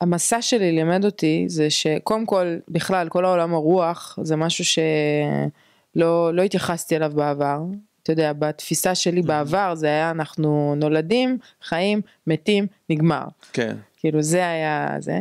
שהמסע 0.01 0.43
שלי 0.43 0.73
לימד 0.73 1.05
אותי 1.05 1.45
זה 1.49 1.71
שקודם 1.71 2.27
כל 2.27 2.57
בכלל 2.69 3.09
כל 3.09 3.25
העולם 3.25 3.55
הרוח 3.55 4.19
זה 4.23 4.37
משהו 4.37 4.65
שלא 4.65 4.83
לא 5.97 6.43
התייחסתי 6.45 6.97
אליו 6.97 7.13
בעבר. 7.15 7.61
אתה 8.03 8.13
יודע, 8.13 8.33
בתפיסה 8.33 8.95
שלי 8.95 9.23
בעבר 9.23 9.75
זה 9.75 9.87
היה 9.87 10.11
אנחנו 10.11 10.75
נולדים, 10.77 11.39
חיים, 11.63 12.01
מתים, 12.27 12.67
נגמר. 12.91 13.25
כן, 13.53 13.77
כאילו 13.97 14.23
זה 14.23 14.47
היה 14.49 14.97
זה. 14.99 15.21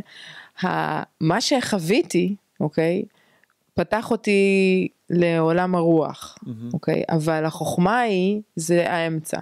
מה 1.22 1.42
שחוויתי, 1.42 2.36
אוקיי, 2.60 3.04
פתח 3.74 4.12
אותי 4.12 4.88
לעולם 5.10 5.76
הרוח, 5.76 6.38
אוקיי, 6.74 7.04
אבל 7.10 7.46
החוכמה 7.46 8.00
היא, 8.00 8.42
זה 8.56 8.92
האמצע. 8.92 9.40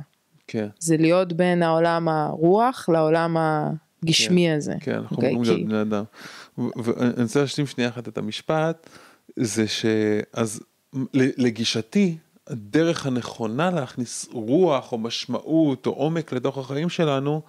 כן, 0.48 0.68
זה 0.80 0.98
להיות 0.98 1.34
בין 1.34 1.64
העולם 1.64 2.10
הרוח 2.10 2.90
לעולם 2.90 3.38
הגשמי 3.40 4.52
הזה. 4.52 4.74
כן, 4.80 4.96
אנחנו 4.96 5.16
אוקיי? 5.16 5.34
אומרים 5.34 5.56
להיות 5.56 5.70
בני 5.70 5.82
אדם. 5.82 6.04
ואני 6.58 7.24
רוצה 7.24 7.42
להשלים 7.42 7.68
שנייה 7.68 7.90
אחת 7.90 8.08
את 8.08 8.18
המשפט, 8.18 8.90
זה 9.40 9.68
שאז 9.68 10.60
לגישתי, 11.14 12.18
הדרך 12.48 13.06
הנכונה 13.06 13.72
להכניס 13.72 14.28
רוח 14.32 14.92
או 14.92 14.98
משמעות 14.98 15.86
או 15.88 15.92
עומק 15.92 16.34
לתוך 16.34 16.58
החיים 16.58 16.90
שלנו, 16.90 17.42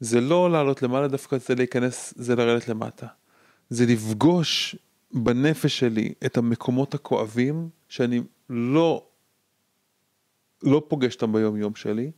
זה 0.00 0.20
לא 0.20 0.50
לעלות 0.50 0.82
למעלה 0.82 1.08
דווקא, 1.08 1.38
זה 1.38 1.54
להיכנס, 1.54 2.14
זה 2.16 2.36
לרדת 2.36 2.68
למטה. 2.68 3.06
זה 3.70 3.86
לפגוש 3.86 4.76
בנפש 5.12 5.78
שלי 5.78 6.12
את 6.26 6.36
המקומות 6.36 6.94
הכואבים 6.94 7.68
שאני 7.88 8.22
לא, 8.50 9.06
לא 10.62 10.82
פוגש 10.88 11.14
אותם 11.14 11.32
ביום 11.32 11.56
יום 11.56 11.74
שלי, 11.74 12.10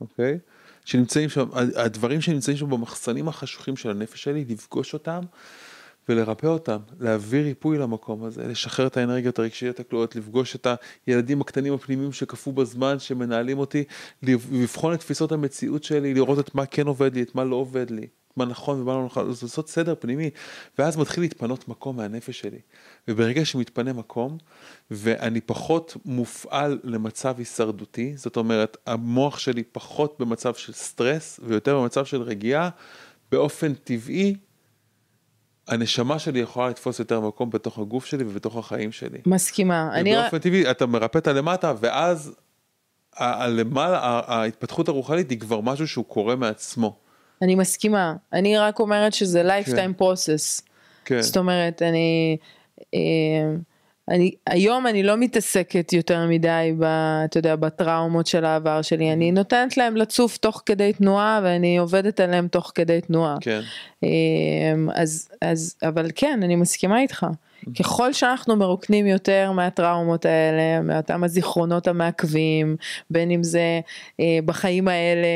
אוקיי? 0.00 0.38
שנמצאים 0.84 1.28
שם, 1.28 1.48
הדברים 1.76 2.20
שנמצאים 2.20 2.56
שם 2.56 2.70
במחסנים 2.70 3.28
החשוכים 3.28 3.76
של 3.76 3.90
הנפש 3.90 4.22
שלי, 4.22 4.44
לפגוש 4.44 4.94
אותם 4.94 5.20
ולרפא 6.08 6.46
אותם, 6.46 6.78
להביא 7.00 7.42
ריפוי 7.42 7.78
למקום 7.78 8.24
הזה, 8.24 8.48
לשחרר 8.48 8.86
את 8.86 8.96
האנרגיות 8.96 9.38
הרגשיות 9.38 9.80
הכלואות, 9.80 10.16
לפגוש 10.16 10.56
את 10.56 10.66
הילדים 11.06 11.40
הקטנים 11.40 11.72
הפנימיים 11.72 12.12
שקפאו 12.12 12.52
בזמן, 12.52 12.98
שמנהלים 12.98 13.58
אותי, 13.58 13.84
לבחון 14.22 14.94
את 14.94 15.00
תפיסות 15.00 15.32
המציאות 15.32 15.84
שלי, 15.84 16.14
לראות 16.14 16.38
את 16.38 16.54
מה 16.54 16.66
כן 16.66 16.86
עובד 16.86 17.14
לי, 17.14 17.22
את 17.22 17.34
מה 17.34 17.44
לא 17.44 17.56
עובד 17.56 17.90
לי, 17.90 18.06
מה 18.36 18.44
נכון 18.44 18.80
ומה 18.80 18.92
לא 18.92 19.04
נכון, 19.04 19.28
לעשות 19.28 19.68
סדר 19.68 19.94
פנימי, 20.00 20.30
ואז 20.78 20.96
מתחיל 20.96 21.24
להתפנות 21.24 21.68
מקום 21.68 21.96
מהנפש 21.96 22.40
שלי. 22.40 22.58
וברגע 23.08 23.44
שמתפנה 23.44 23.92
מקום, 23.92 24.38
ואני 24.90 25.40
פחות 25.40 25.96
מופעל 26.04 26.78
למצב 26.84 27.34
הישרדותי, 27.38 28.12
זאת 28.16 28.36
אומרת, 28.36 28.76
המוח 28.86 29.38
שלי 29.38 29.62
פחות 29.62 30.16
במצב 30.18 30.54
של 30.54 30.72
סטרס 30.72 31.40
ויותר 31.42 31.80
במצב 31.80 32.04
של 32.04 32.22
רגיעה, 32.22 32.68
באופן 33.32 33.74
טבעי, 33.74 34.34
הנשמה 35.68 36.18
שלי 36.18 36.40
יכולה 36.40 36.68
לתפוס 36.68 36.98
יותר 36.98 37.20
מקום 37.20 37.50
בתוך 37.50 37.78
הגוף 37.78 38.06
שלי 38.06 38.24
ובתוך 38.24 38.56
החיים 38.56 38.92
שלי. 38.92 39.18
מסכימה. 39.26 39.90
אני. 39.92 40.16
ובאופן 40.16 40.38
טבעי 40.38 40.70
אתה 40.70 40.86
מרפא 40.86 41.18
את 41.18 41.26
הלמטה, 41.26 41.74
ואז 41.80 42.34
הלמעלה, 43.16 43.98
ההתפתחות 44.26 44.88
הרוחנית 44.88 45.30
היא 45.30 45.40
כבר 45.40 45.60
משהו 45.60 45.88
שהוא 45.88 46.04
קורה 46.04 46.36
מעצמו. 46.36 46.96
אני 47.42 47.54
מסכימה, 47.54 48.14
אני 48.32 48.58
רק 48.58 48.80
אומרת 48.80 49.12
שזה 49.12 49.42
lifetime 49.42 50.02
process. 50.02 50.62
כן. 51.04 51.22
זאת 51.22 51.36
אומרת, 51.36 51.82
אני, 51.82 52.36
אה, 52.94 53.00
אני, 54.08 54.30
היום 54.46 54.86
אני 54.86 55.02
לא 55.02 55.16
מתעסקת 55.16 55.92
יותר 55.92 56.26
מדי, 56.26 56.72
ב, 56.78 56.84
אתה 57.24 57.38
יודע, 57.38 57.56
בטראומות 57.56 58.26
של 58.26 58.44
העבר 58.44 58.82
שלי, 58.82 59.12
אני 59.12 59.32
נותנת 59.32 59.76
להם 59.76 59.96
לצוף 59.96 60.36
תוך 60.36 60.62
כדי 60.66 60.92
תנועה 60.92 61.40
ואני 61.42 61.78
עובדת 61.78 62.20
עליהם 62.20 62.48
תוך 62.48 62.72
כדי 62.74 63.00
תנועה. 63.00 63.36
כן. 63.40 63.60
אמ, 64.02 64.88
אז, 64.94 65.28
אז, 65.40 65.76
אבל 65.82 66.10
כן, 66.14 66.40
אני 66.42 66.56
מסכימה 66.56 67.00
איתך. 67.00 67.26
ככל 67.78 68.12
שאנחנו 68.12 68.56
מרוקנים 68.56 69.06
יותר 69.06 69.52
מהטראומות 69.52 70.24
האלה, 70.24 70.80
מאותם 70.80 71.24
הזיכרונות 71.24 71.88
המעכבים, 71.88 72.76
בין 73.10 73.30
אם 73.30 73.42
זה 73.42 73.80
אה, 74.20 74.38
בחיים 74.44 74.88
האלה, 74.88 75.26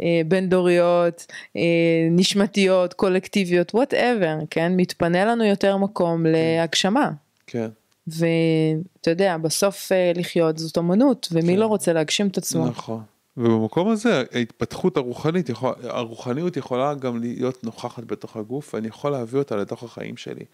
אה, 0.00 0.20
בין 0.26 0.48
דוריות, 0.48 1.26
אה, 1.56 1.62
נשמתיות, 2.10 2.94
קולקטיביות, 2.94 3.74
וואטאבר, 3.74 4.36
כן? 4.50 4.72
מתפנה 4.76 5.24
לנו 5.24 5.44
יותר 5.44 5.76
מקום 5.76 6.26
להגשמה. 6.26 7.10
כן. 7.46 7.68
ואתה 8.06 9.10
יודע, 9.10 9.36
בסוף 9.36 9.92
אה, 9.92 10.12
לחיות 10.14 10.58
זאת 10.58 10.78
אמנות, 10.78 11.28
ומי 11.32 11.52
כן. 11.52 11.58
לא 11.58 11.66
רוצה 11.66 11.92
להגשים 11.92 12.26
את 12.28 12.38
עצמו? 12.38 12.66
נכון. 12.66 13.00
ובמקום 13.36 13.88
הזה 13.88 14.22
ההתפתחות 14.32 14.96
הרוחנית, 14.96 15.48
יכול, 15.48 15.72
הרוחניות 15.82 16.56
יכולה 16.56 16.94
גם 16.94 17.20
להיות 17.20 17.64
נוכחת 17.64 18.04
בתוך 18.04 18.36
הגוף 18.36 18.74
ואני 18.74 18.88
יכול 18.88 19.10
להביא 19.12 19.38
אותה 19.38 19.56
לתוך 19.56 19.82
החיים 19.82 20.16
שלי. 20.16 20.44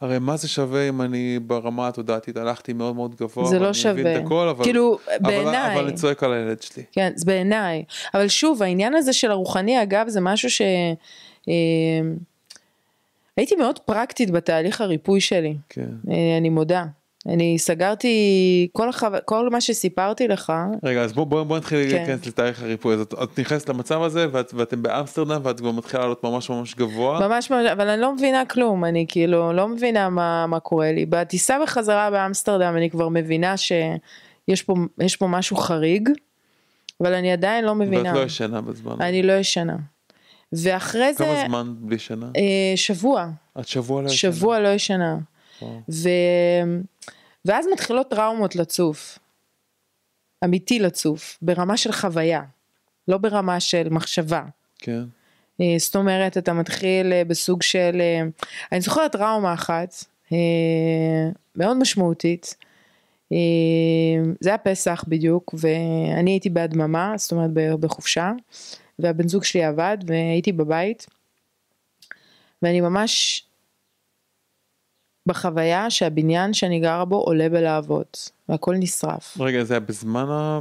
הרי 0.00 0.18
מה 0.18 0.36
זה 0.36 0.48
שווה 0.48 0.88
אם 0.88 1.02
אני 1.02 1.38
ברמה 1.46 1.88
התודעתית 1.88 2.36
הלכתי 2.36 2.72
מאוד 2.72 2.94
מאוד 2.96 3.14
גבוה, 3.14 3.44
זה 3.44 3.58
לא 3.58 3.60
ואני 3.60 3.68
מבין 3.68 4.04
שווה. 4.04 4.16
את 4.18 4.24
הכל, 4.24 4.48
אבל, 4.48 4.64
כאילו, 4.64 4.98
אבל, 5.20 5.30
בעיניי- 5.30 5.74
אבל 5.76 5.84
אני 5.86 5.94
צועק 5.94 6.22
על 6.22 6.32
הילד 6.32 6.62
שלי. 6.62 6.82
כן, 6.92 7.12
זה 7.16 7.24
בעיניי. 7.26 7.84
אבל 8.14 8.28
שוב, 8.28 8.62
העניין 8.62 8.94
הזה 8.94 9.12
של 9.12 9.30
הרוחני, 9.30 9.82
אגב, 9.82 10.08
זה 10.08 10.20
משהו 10.20 10.50
ש... 10.50 10.62
אה, 11.48 11.52
הייתי 13.36 13.56
מאוד 13.56 13.78
פרקטית 13.78 14.30
בתהליך 14.30 14.80
הריפוי 14.80 15.20
שלי, 15.20 15.56
כן. 15.68 15.88
אה, 16.10 16.36
אני 16.38 16.48
מודה. 16.48 16.84
אני 17.26 17.58
סגרתי 17.58 18.68
כל, 18.72 18.88
החו... 18.88 19.06
כל 19.24 19.50
מה 19.50 19.60
שסיפרתי 19.60 20.28
לך, 20.28 20.52
רגע 20.82 21.02
אז 21.02 21.12
בוא, 21.12 21.24
בוא, 21.24 21.42
בוא 21.42 21.56
נתחיל 21.56 21.90
כן. 21.90 21.96
להיכנס 21.96 22.26
לתאריך 22.26 22.62
הריפוי, 22.62 22.94
אז 22.94 23.00
את, 23.00 23.14
את 23.22 23.38
נכנסת 23.38 23.68
למצב 23.68 24.02
הזה 24.02 24.26
ואת, 24.32 24.54
ואתם 24.54 24.82
באמסטרדם 24.82 25.40
ואת 25.44 25.60
כבר 25.60 25.70
מתחילה 25.70 26.02
לעלות 26.02 26.24
ממש 26.24 26.50
ממש 26.50 26.74
גבוה. 26.74 27.28
ממש 27.28 27.50
ממש, 27.50 27.66
אבל 27.72 27.88
אני 27.88 28.00
לא 28.00 28.14
מבינה 28.14 28.44
כלום, 28.44 28.84
אני 28.84 29.06
כאילו 29.08 29.52
לא 29.52 29.68
מבינה 29.68 30.08
מה, 30.08 30.46
מה 30.46 30.60
קורה 30.60 30.92
לי. 30.92 31.06
בטיסה 31.06 31.56
בחזרה 31.62 32.10
באמסטרדם 32.10 32.74
אני 32.76 32.90
כבר 32.90 33.08
מבינה 33.08 33.56
שיש 33.56 34.62
פה, 34.62 34.74
פה 35.16 35.26
משהו 35.26 35.56
חריג, 35.56 36.08
אבל 37.00 37.14
אני 37.14 37.32
עדיין 37.32 37.64
לא 37.64 37.74
ואת 37.78 37.88
מבינה. 37.88 38.12
לא 38.12 38.20
ישנה 38.20 38.60
בזמן. 38.60 38.92
הזה. 38.92 39.08
אני 39.08 39.22
לא 39.22 39.32
ישנה. 39.32 39.76
ואחרי 40.52 41.14
זה, 41.14 41.24
כמה 41.24 41.44
זמן 41.48 41.74
בלי 41.78 41.98
שינה? 41.98 42.30
אה, 42.36 42.72
שבוע, 42.76 43.30
את 43.60 43.68
שבוע 43.68 44.02
לא 44.02 44.06
ישנה? 44.06 44.32
שבוע 44.32 44.60
לא 44.60 44.68
ישנה. 44.68 45.18
ו... 45.88 46.08
ואז 47.44 47.66
מתחילות 47.72 48.10
טראומות 48.10 48.56
לצוף. 48.56 49.18
אמיתי 50.44 50.78
לצוף, 50.78 51.38
ברמה 51.42 51.76
של 51.76 51.92
חוויה, 51.92 52.42
לא 53.08 53.18
ברמה 53.18 53.60
של 53.60 53.88
מחשבה. 53.88 54.42
כן. 54.78 55.02
אה, 55.60 55.74
זאת 55.78 55.96
אומרת, 55.96 56.38
אתה 56.38 56.52
מתחיל 56.52 57.12
אה, 57.12 57.22
בסוג 57.24 57.62
של... 57.62 58.00
אה, 58.00 58.22
אני 58.72 58.80
זוכרת 58.80 59.12
טראומה 59.12 59.54
אחת, 59.54 60.04
אה, 60.32 60.38
מאוד 61.56 61.76
משמעותית. 61.76 62.56
אה, 63.32 63.36
זה 64.40 64.48
היה 64.48 64.58
פסח 64.58 65.04
בדיוק, 65.08 65.54
ואני 65.58 66.30
הייתי 66.30 66.50
בהדממה, 66.50 67.14
זאת 67.16 67.32
אומרת 67.32 67.50
בחופשה, 67.80 68.32
והבן 69.02 69.28
זוג 69.28 69.44
שלי 69.44 69.64
עבד, 69.64 69.98
והייתי 70.06 70.52
בבית, 70.52 71.06
ואני 72.62 72.80
ממש 72.80 73.44
בחוויה 75.26 75.90
שהבניין 75.90 76.52
שאני 76.52 76.80
גרה 76.80 77.04
בו 77.04 77.16
עולה 77.16 77.48
בלהבות, 77.48 78.30
והכל 78.48 78.74
נשרף. 78.78 79.36
רגע 79.40 79.64
זה 79.64 79.74
היה 79.74 79.80
בזמן 79.80 80.26
ה... 80.30 80.60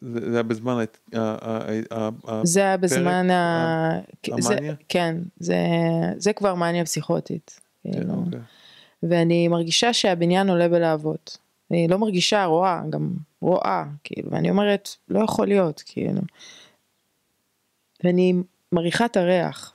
זה 0.00 0.34
היה 0.34 0.42
בזמן 0.42 0.76
ה... 0.76 1.18
ה- 1.18 1.58
ה- 1.90 2.08
ה- 2.28 2.40
זה 2.44 2.60
היה 2.60 2.74
הפרק, 2.74 2.90
בזמן 2.90 3.30
ה... 3.30 4.00
המאניה? 4.28 4.74
כן, 4.88 5.16
זה, 5.40 5.56
זה 6.16 6.32
כבר 6.32 6.54
מאניה 6.54 6.84
פסיכוטית. 6.84 7.60
כן, 7.82 7.92
כאילו. 7.92 8.14
אוקיי. 8.14 8.40
ואני 9.02 9.48
מרגישה 9.48 9.92
שהבניין 9.92 10.50
עולה 10.50 10.68
בלהבות. 10.68 11.38
אני 11.70 11.88
לא 11.88 11.98
מרגישה, 11.98 12.44
רואה, 12.44 12.82
גם 12.90 13.10
רואה, 13.40 13.84
כאילו, 14.04 14.30
ואני 14.30 14.50
אומרת, 14.50 14.88
לא 15.08 15.24
יכול 15.24 15.46
להיות, 15.46 15.82
כאילו. 15.86 16.20
ואני 18.06 18.34
מריחה 18.72 19.04
את 19.04 19.16
הריח 19.16 19.72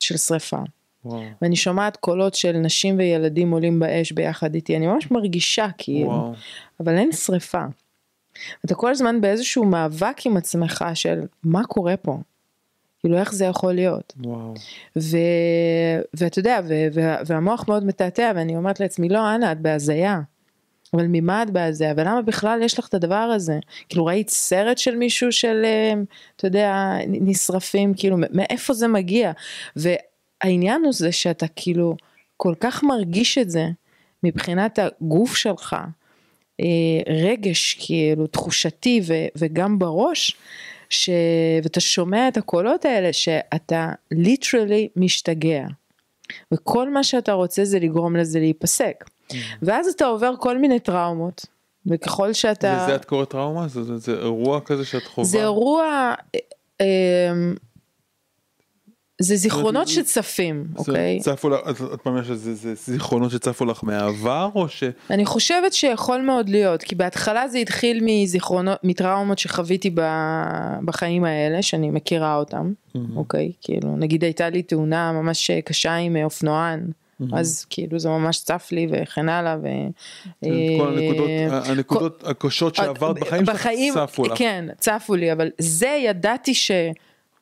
של 0.00 0.16
שריפה, 0.16 0.60
וואו. 1.04 1.22
ואני 1.42 1.56
שומעת 1.56 1.96
קולות 1.96 2.34
של 2.34 2.52
נשים 2.52 2.98
וילדים 2.98 3.50
עולים 3.50 3.80
באש 3.80 4.12
ביחד 4.12 4.54
איתי, 4.54 4.76
אני 4.76 4.86
ממש 4.86 5.10
מרגישה, 5.10 5.66
כאילו. 5.78 6.32
אבל 6.80 6.96
אין 6.98 7.12
שריפה. 7.12 7.64
אתה 8.64 8.74
כל 8.74 8.90
הזמן 8.90 9.20
באיזשהו 9.20 9.64
מאבק 9.64 10.26
עם 10.26 10.36
עצמך 10.36 10.84
של 10.94 11.20
מה 11.44 11.64
קורה 11.64 11.96
פה, 11.96 12.18
כאילו 12.98 13.18
איך 13.18 13.34
זה 13.34 13.44
יכול 13.44 13.72
להיות. 13.72 14.14
וואו. 14.24 14.54
ו... 14.98 15.16
ואתה 16.14 16.38
יודע, 16.38 16.60
ו... 16.68 16.74
ו... 16.94 17.00
והמוח 17.26 17.68
מאוד 17.68 17.84
מתעתע, 17.84 18.32
ואני 18.34 18.56
אומרת 18.56 18.80
לעצמי, 18.80 19.08
לא, 19.08 19.34
אנה, 19.34 19.52
את 19.52 19.60
בהזיה. 19.60 20.20
אבל 20.94 21.06
ממה 21.08 21.42
את 21.42 21.50
בהזיה? 21.50 21.92
ולמה 21.96 22.22
בכלל 22.22 22.60
יש 22.62 22.78
לך 22.78 22.88
את 22.88 22.94
הדבר 22.94 23.14
הזה? 23.16 23.58
כאילו 23.88 24.06
ראית 24.06 24.30
סרט 24.30 24.78
של 24.78 24.96
מישהו 24.96 25.32
של, 25.32 25.62
אה, 25.64 25.92
אתה 26.36 26.46
יודע, 26.46 26.94
נשרפים, 27.06 27.94
כאילו, 27.94 28.16
מאיפה 28.30 28.74
זה 28.74 28.88
מגיע? 28.88 29.32
והעניין 29.76 30.84
הוא 30.84 30.92
זה 30.92 31.12
שאתה 31.12 31.46
כאילו 31.56 31.96
כל 32.36 32.54
כך 32.60 32.82
מרגיש 32.82 33.38
את 33.38 33.50
זה 33.50 33.66
מבחינת 34.22 34.78
הגוף 34.78 35.36
שלך, 35.36 35.76
אה, 36.60 37.14
רגש 37.14 37.76
כאילו 37.86 38.26
תחושתי 38.26 39.00
ו, 39.06 39.14
וגם 39.36 39.78
בראש, 39.78 40.36
ש... 40.90 41.10
ואתה 41.62 41.80
שומע 41.80 42.28
את 42.28 42.36
הקולות 42.36 42.84
האלה 42.84 43.12
שאתה 43.12 43.92
ליטרלי 44.10 44.88
משתגע. 44.96 45.66
וכל 46.54 46.90
מה 46.90 47.04
שאתה 47.04 47.32
רוצה 47.32 47.64
זה 47.64 47.78
לגרום 47.78 48.16
לזה 48.16 48.40
להיפסק. 48.40 49.04
ואז 49.62 49.86
אתה 49.88 50.06
עובר 50.06 50.32
כל 50.38 50.58
מיני 50.58 50.80
טראומות, 50.80 51.46
וככל 51.86 52.32
שאתה... 52.32 52.80
וזה 52.84 52.94
את 52.94 53.04
קוראת 53.04 53.30
טראומה? 53.30 53.68
זה, 53.68 53.82
זה, 53.84 53.96
זה 53.98 54.12
אירוע 54.12 54.60
כזה 54.60 54.84
שאת 54.84 55.02
חווה? 55.06 55.24
זה 55.26 55.38
אירוע, 55.40 55.84
אה, 56.34 56.40
אה, 56.80 57.32
זה 59.22 59.36
זיכרונות 59.36 59.86
זה- 59.86 59.92
שצפים, 59.92 60.64
זה 60.72 60.78
אוקיי? 60.78 61.20
צפו 61.20 61.48
לך, 61.48 61.60
את, 61.70 61.94
את 61.94 62.00
פעם 62.02 62.18
יש 62.18 62.30
איזה 62.30 62.54
זה 62.54 62.74
זיכרונות 62.74 63.30
שצפו 63.30 63.64
לך 63.64 63.84
מהעבר 63.84 64.48
או 64.54 64.68
ש... 64.68 64.84
אני 65.10 65.24
חושבת 65.26 65.72
שיכול 65.72 66.20
מאוד 66.20 66.48
להיות, 66.48 66.82
כי 66.82 66.94
בהתחלה 66.94 67.48
זה 67.48 67.58
התחיל 67.58 68.00
מזיכרונות, 68.04 68.78
מטראומות 68.84 69.38
שחוויתי 69.38 69.90
ב- 69.94 70.00
בחיים 70.84 71.24
האלה, 71.24 71.62
שאני 71.62 71.90
מכירה 71.90 72.36
אותם, 72.36 72.72
אוקיי? 73.16 73.52
כאילו, 73.60 73.96
נגיד 73.96 74.24
הייתה 74.24 74.48
לי 74.50 74.62
תאונה 74.62 75.12
ממש 75.12 75.50
קשה 75.64 75.94
עם 75.94 76.16
אה, 76.16 76.24
אופנוען, 77.20 77.40
אז 77.40 77.66
כאילו 77.70 77.98
זה 77.98 78.08
ממש 78.08 78.40
צף 78.40 78.68
לי 78.72 78.86
וכן 78.90 79.28
הלאה, 79.28 79.56
ו... 79.62 79.66
כל 80.78 80.98
הנקודות, 80.98 81.28
אה, 81.28 81.70
הנקודות 81.70 82.24
הקשות 82.26 82.74
שעברת 82.74 83.18
בחיים 83.18 83.46
שלך 83.46 83.54
בחיים, 83.54 83.94
צפו 83.94 84.24
לך. 84.24 84.38
כן, 84.38 84.64
צפו 84.78 85.14
לי, 85.14 85.32
אבל 85.32 85.50
זה 85.58 85.98
ידעתי 86.04 86.54
ש... 86.54 86.70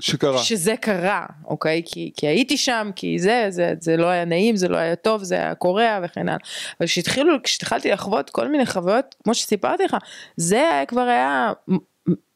שקרה. 0.00 0.38
שזה 0.38 0.74
קרה, 0.76 1.26
אוקיי? 1.44 1.82
כי, 1.86 2.12
כי 2.16 2.26
הייתי 2.26 2.56
שם, 2.56 2.90
כי 2.96 3.18
זה, 3.18 3.46
זה, 3.48 3.74
זה 3.80 3.96
לא 3.96 4.06
היה 4.06 4.24
נעים, 4.24 4.56
זה 4.56 4.68
לא 4.68 4.76
היה 4.76 4.96
טוב, 4.96 5.22
זה 5.22 5.34
היה 5.34 5.54
קורע 5.54 5.98
וכן 6.02 6.28
הלאה. 6.28 6.36
אבל 6.80 6.86
כשהתחילו, 6.86 7.42
כשהתחלתי 7.42 7.90
לחוות 7.90 8.30
כל 8.30 8.48
מיני 8.48 8.66
חוויות, 8.66 9.14
כמו 9.24 9.34
שסיפרתי 9.34 9.84
לך, 9.84 9.96
זה 10.36 10.56
היה, 10.56 10.86
כבר 10.86 11.00
היה, 11.00 11.52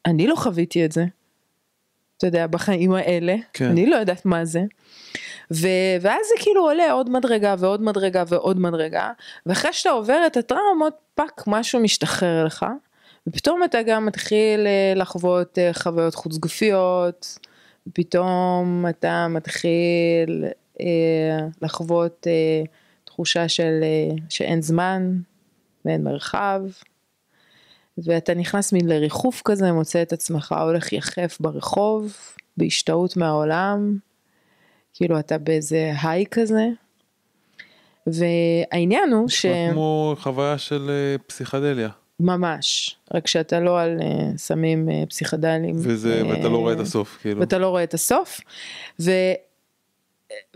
אני 0.05 0.27
לא 0.27 0.35
חוויתי 0.35 0.85
את 0.85 0.91
זה. 0.91 1.05
אתה 2.17 2.27
יודע, 2.27 2.47
בחיים 2.47 2.91
האלה, 2.93 3.35
כן. 3.53 3.65
אני 3.65 3.85
לא 3.85 3.95
יודעת 3.95 4.25
מה 4.25 4.45
זה. 4.45 4.61
ו, 5.53 5.67
ואז 6.01 6.25
זה 6.27 6.43
כאילו 6.43 6.61
עולה 6.61 6.91
עוד 6.91 7.09
מדרגה 7.09 7.55
ועוד 7.59 7.81
מדרגה 7.81 8.23
ועוד 8.27 8.59
מדרגה, 8.59 9.11
ואחרי 9.45 9.73
שאתה 9.73 9.89
עובר 9.89 10.23
את 10.27 10.37
הטראומות, 10.37 10.93
fuck, 11.15 11.43
משהו 11.47 11.79
משתחרר 11.79 12.45
לך, 12.45 12.65
ופתאום 13.27 13.63
אתה 13.63 13.81
גם 13.81 14.05
מתחיל 14.05 14.67
אה, 14.67 14.93
לחוות 14.95 15.57
אה, 15.57 15.73
חוויות 15.73 16.15
חוץ 16.15 16.37
גופיות, 16.37 17.37
פתאום 17.93 18.85
אתה 18.89 19.27
מתחיל 19.27 20.45
אה, 20.81 21.47
לחוות 21.61 22.27
אה, 22.27 22.63
תחושה 23.05 23.47
של 23.47 23.79
אה, 23.83 24.15
שאין 24.29 24.61
זמן 24.61 25.17
ואין 25.85 26.03
מרחב, 26.03 26.61
ואתה 27.97 28.33
נכנס 28.33 28.73
מין 28.73 28.87
לריחוף 28.87 29.41
כזה, 29.45 29.71
מוצא 29.71 30.01
את 30.01 30.13
עצמך 30.13 30.55
הולך 30.61 30.93
יחף 30.93 31.37
ברחוב, 31.39 32.13
בהשתאות 32.57 33.17
מהעולם, 33.17 33.97
כאילו 34.93 35.19
אתה 35.19 35.37
באיזה 35.37 35.91
היי 36.01 36.25
כזה. 36.31 36.67
והעניין 38.07 39.13
הוא 39.13 39.29
ש... 39.29 39.45
כמו 39.71 40.15
חוויה 40.19 40.57
של 40.57 40.89
אה, 40.89 41.17
פסיכדליה. 41.27 41.89
ממש, 42.19 42.95
רק 43.13 43.27
שאתה 43.27 43.59
לא 43.59 43.81
על 43.81 43.97
uh, 43.99 44.37
סמים 44.37 44.89
uh, 44.89 45.09
פסיכדליים. 45.09 45.75
וזה, 45.77 46.21
אה, 46.21 46.27
ואתה 46.27 46.49
לא 46.49 46.57
רואה 46.57 46.73
את 46.73 46.79
הסוף, 46.79 47.17
כאילו. 47.21 47.39
ואתה 47.39 47.57
לא 47.57 47.67
רואה 47.67 47.83
את 47.83 47.93
הסוף. 47.93 48.41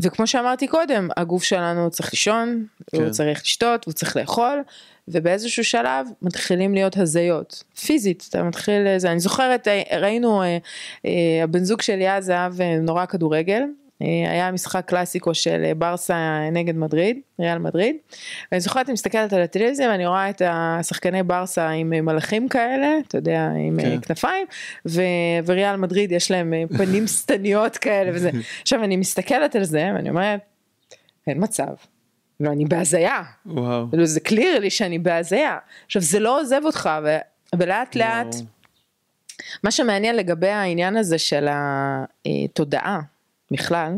וכמו 0.01 0.27
שאמרתי 0.27 0.67
קודם, 0.67 1.09
הגוף 1.17 1.43
שלנו 1.43 1.89
צריך 1.89 2.13
לישון, 2.13 2.65
כן. 2.91 3.03
הוא 3.03 3.09
צריך 3.09 3.41
לשתות, 3.41 3.85
הוא 3.85 3.93
צריך 3.93 4.17
לאכול, 4.17 4.61
ובאיזשהו 5.07 5.63
שלב 5.63 6.07
מתחילים 6.21 6.73
להיות 6.73 6.97
הזיות, 6.97 7.63
פיזית, 7.85 8.25
אתה 8.29 8.43
מתחיל, 8.43 8.97
זה, 8.97 9.11
אני 9.11 9.19
זוכרת, 9.19 9.67
ראינו, 9.99 10.41
אה, 10.43 10.57
אה, 11.05 11.43
הבן 11.43 11.63
זוג 11.63 11.81
שלי 11.81 12.11
אז 12.11 12.29
אהב 12.29 12.61
נורא 12.61 13.05
כדורגל, 13.05 13.63
אה, 14.01 14.31
היה 14.31 14.51
משחק 14.51 14.85
קלאסיקו 14.85 15.33
של 15.33 15.63
אה, 15.65 15.73
ברסה 15.73 16.49
נגד 16.51 16.75
מדריד, 16.75 17.19
ריאל 17.39 17.57
מדריד, 17.57 17.95
ואני 18.51 18.61
זוכרת, 18.61 18.85
אני 18.85 18.93
מסתכלת 18.93 19.33
על 19.33 19.41
הטלוויזיה 19.41 19.89
ואני 19.89 20.07
רואה 20.07 20.29
את 20.29 20.41
השחקני 20.45 21.23
ברסה 21.23 21.69
עם 21.69 21.93
אה, 21.93 22.01
מלאכים 22.01 22.49
כאלה, 22.49 22.87
אתה 23.07 23.17
יודע, 23.17 23.49
עם 23.67 23.79
כן. 23.81 23.99
כנפיים, 24.01 24.47
ו- 24.87 25.01
וריאל 25.45 25.75
מדריד 25.75 26.11
יש 26.11 26.31
להם 26.31 26.53
פנים 26.77 27.07
שטניות 27.17 27.77
כאלה 27.77 28.11
וזה. 28.13 28.29
עכשיו 28.61 28.83
אני 28.83 28.97
מסתכלת 28.97 29.55
על 29.55 29.63
זה 29.63 29.91
ואני 29.95 30.09
אומרת, 30.09 30.39
אין 31.27 31.37
מצב. 31.43 31.73
לא, 32.39 32.49
אני 32.51 32.65
בהזיה. 32.65 33.23
וואו. 33.45 33.89
כאילו, 33.89 34.05
זה 34.05 34.19
קליר 34.19 34.59
לי 34.59 34.69
שאני 34.69 34.99
בהזיה. 34.99 35.57
עכשיו 35.85 36.01
זה 36.01 36.19
לא 36.19 36.41
עוזב 36.41 36.61
אותך, 36.63 36.89
ו- 37.05 37.57
ולאט 37.59 37.95
לאט, 37.95 38.35
מה 39.63 39.71
שמעניין 39.71 40.15
לגבי 40.15 40.49
העניין 40.49 40.97
הזה 40.97 41.17
של 41.17 41.47
התודעה, 41.51 42.99
בכלל, 43.51 43.93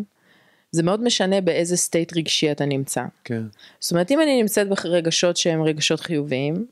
זה 0.72 0.84
מאוד 0.84 1.04
משנה 1.04 1.42
באיזה 1.42 1.78
סטייט 1.78 2.18
רגשי 2.18 2.52
אתה 2.52 2.66
נמצא. 2.66 3.04
כן. 3.24 3.44
זאת 3.80 3.92
אומרת, 3.92 4.12
אם 4.12 4.22
אני 4.22 4.42
נמצאת 4.42 4.70
ברגשות 4.70 5.38
שהם 5.38 5.62
רגשות 5.62 6.00
חיוביים, 6.00 6.66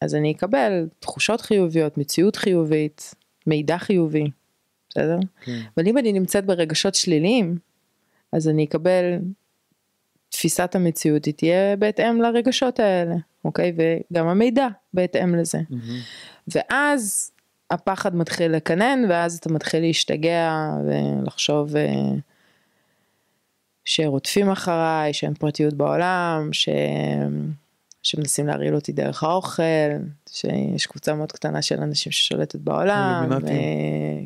אז 0.00 0.14
אני 0.14 0.32
אקבל 0.32 0.88
תחושות 1.00 1.40
חיוביות, 1.40 1.98
מציאות 1.98 2.36
חיובית, 2.36 3.14
מידע 3.46 3.78
חיובי, 3.78 4.24
בסדר? 4.88 5.18
כן. 5.44 5.60
אבל 5.76 5.86
אם 5.86 5.98
אני 5.98 6.12
נמצאת 6.12 6.46
ברגשות 6.46 6.94
שליליים, 6.94 7.58
אז 8.32 8.48
אני 8.48 8.64
אקבל, 8.64 9.18
תפיסת 10.36 10.74
המציאות 10.74 11.24
היא 11.24 11.34
תהיה 11.34 11.76
בהתאם 11.76 12.22
לרגשות 12.22 12.80
האלה, 12.80 13.14
אוקיי? 13.44 13.72
וגם 13.76 14.28
המידע 14.28 14.68
בהתאם 14.94 15.34
לזה. 15.34 15.58
Mm-hmm. 15.58 16.54
ואז 16.54 17.32
הפחד 17.70 18.16
מתחיל 18.16 18.52
לקנן 18.52 18.98
ואז 19.08 19.36
אתה 19.36 19.52
מתחיל 19.52 19.80
להשתגע 19.80 20.70
ולחשוב 20.86 21.76
אה, 21.76 21.92
שרודפים 23.84 24.50
אחריי, 24.50 25.12
שאין 25.12 25.34
פרטיות 25.34 25.74
בעולם, 25.74 26.48
ש... 26.52 26.68
שמנסים 28.02 28.46
להרעיל 28.46 28.74
אותי 28.74 28.92
דרך 28.92 29.22
האוכל, 29.22 29.62
שיש 30.30 30.86
קבוצה 30.86 31.14
מאוד 31.14 31.32
קטנה 31.32 31.62
של 31.62 31.80
אנשים 31.82 32.12
ששולטת 32.12 32.60
בעולם, 32.60 33.28
ו... 33.42 33.46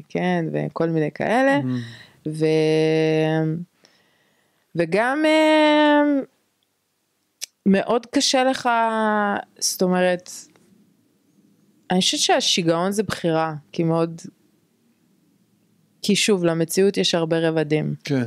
כן, 0.08 0.44
וכל 0.52 0.88
מיני 0.88 1.10
כאלה, 1.10 1.58
mm-hmm. 1.58 2.28
ו... 2.28 2.44
וגם 4.74 5.22
אה, 5.24 6.02
מאוד 7.66 8.06
קשה 8.06 8.44
לך, 8.44 8.68
זאת 9.58 9.82
אומרת, 9.82 10.30
אני 11.90 12.00
חושבת 12.00 12.20
שהשיגעון 12.20 12.92
זה 12.92 13.02
בחירה, 13.02 13.54
כי 13.72 13.84
מאוד... 13.84 14.20
כי 16.02 16.16
שוב, 16.16 16.44
למציאות 16.44 16.96
יש 16.96 17.14
הרבה 17.14 17.48
רבדים. 17.48 17.94
כן. 18.04 18.26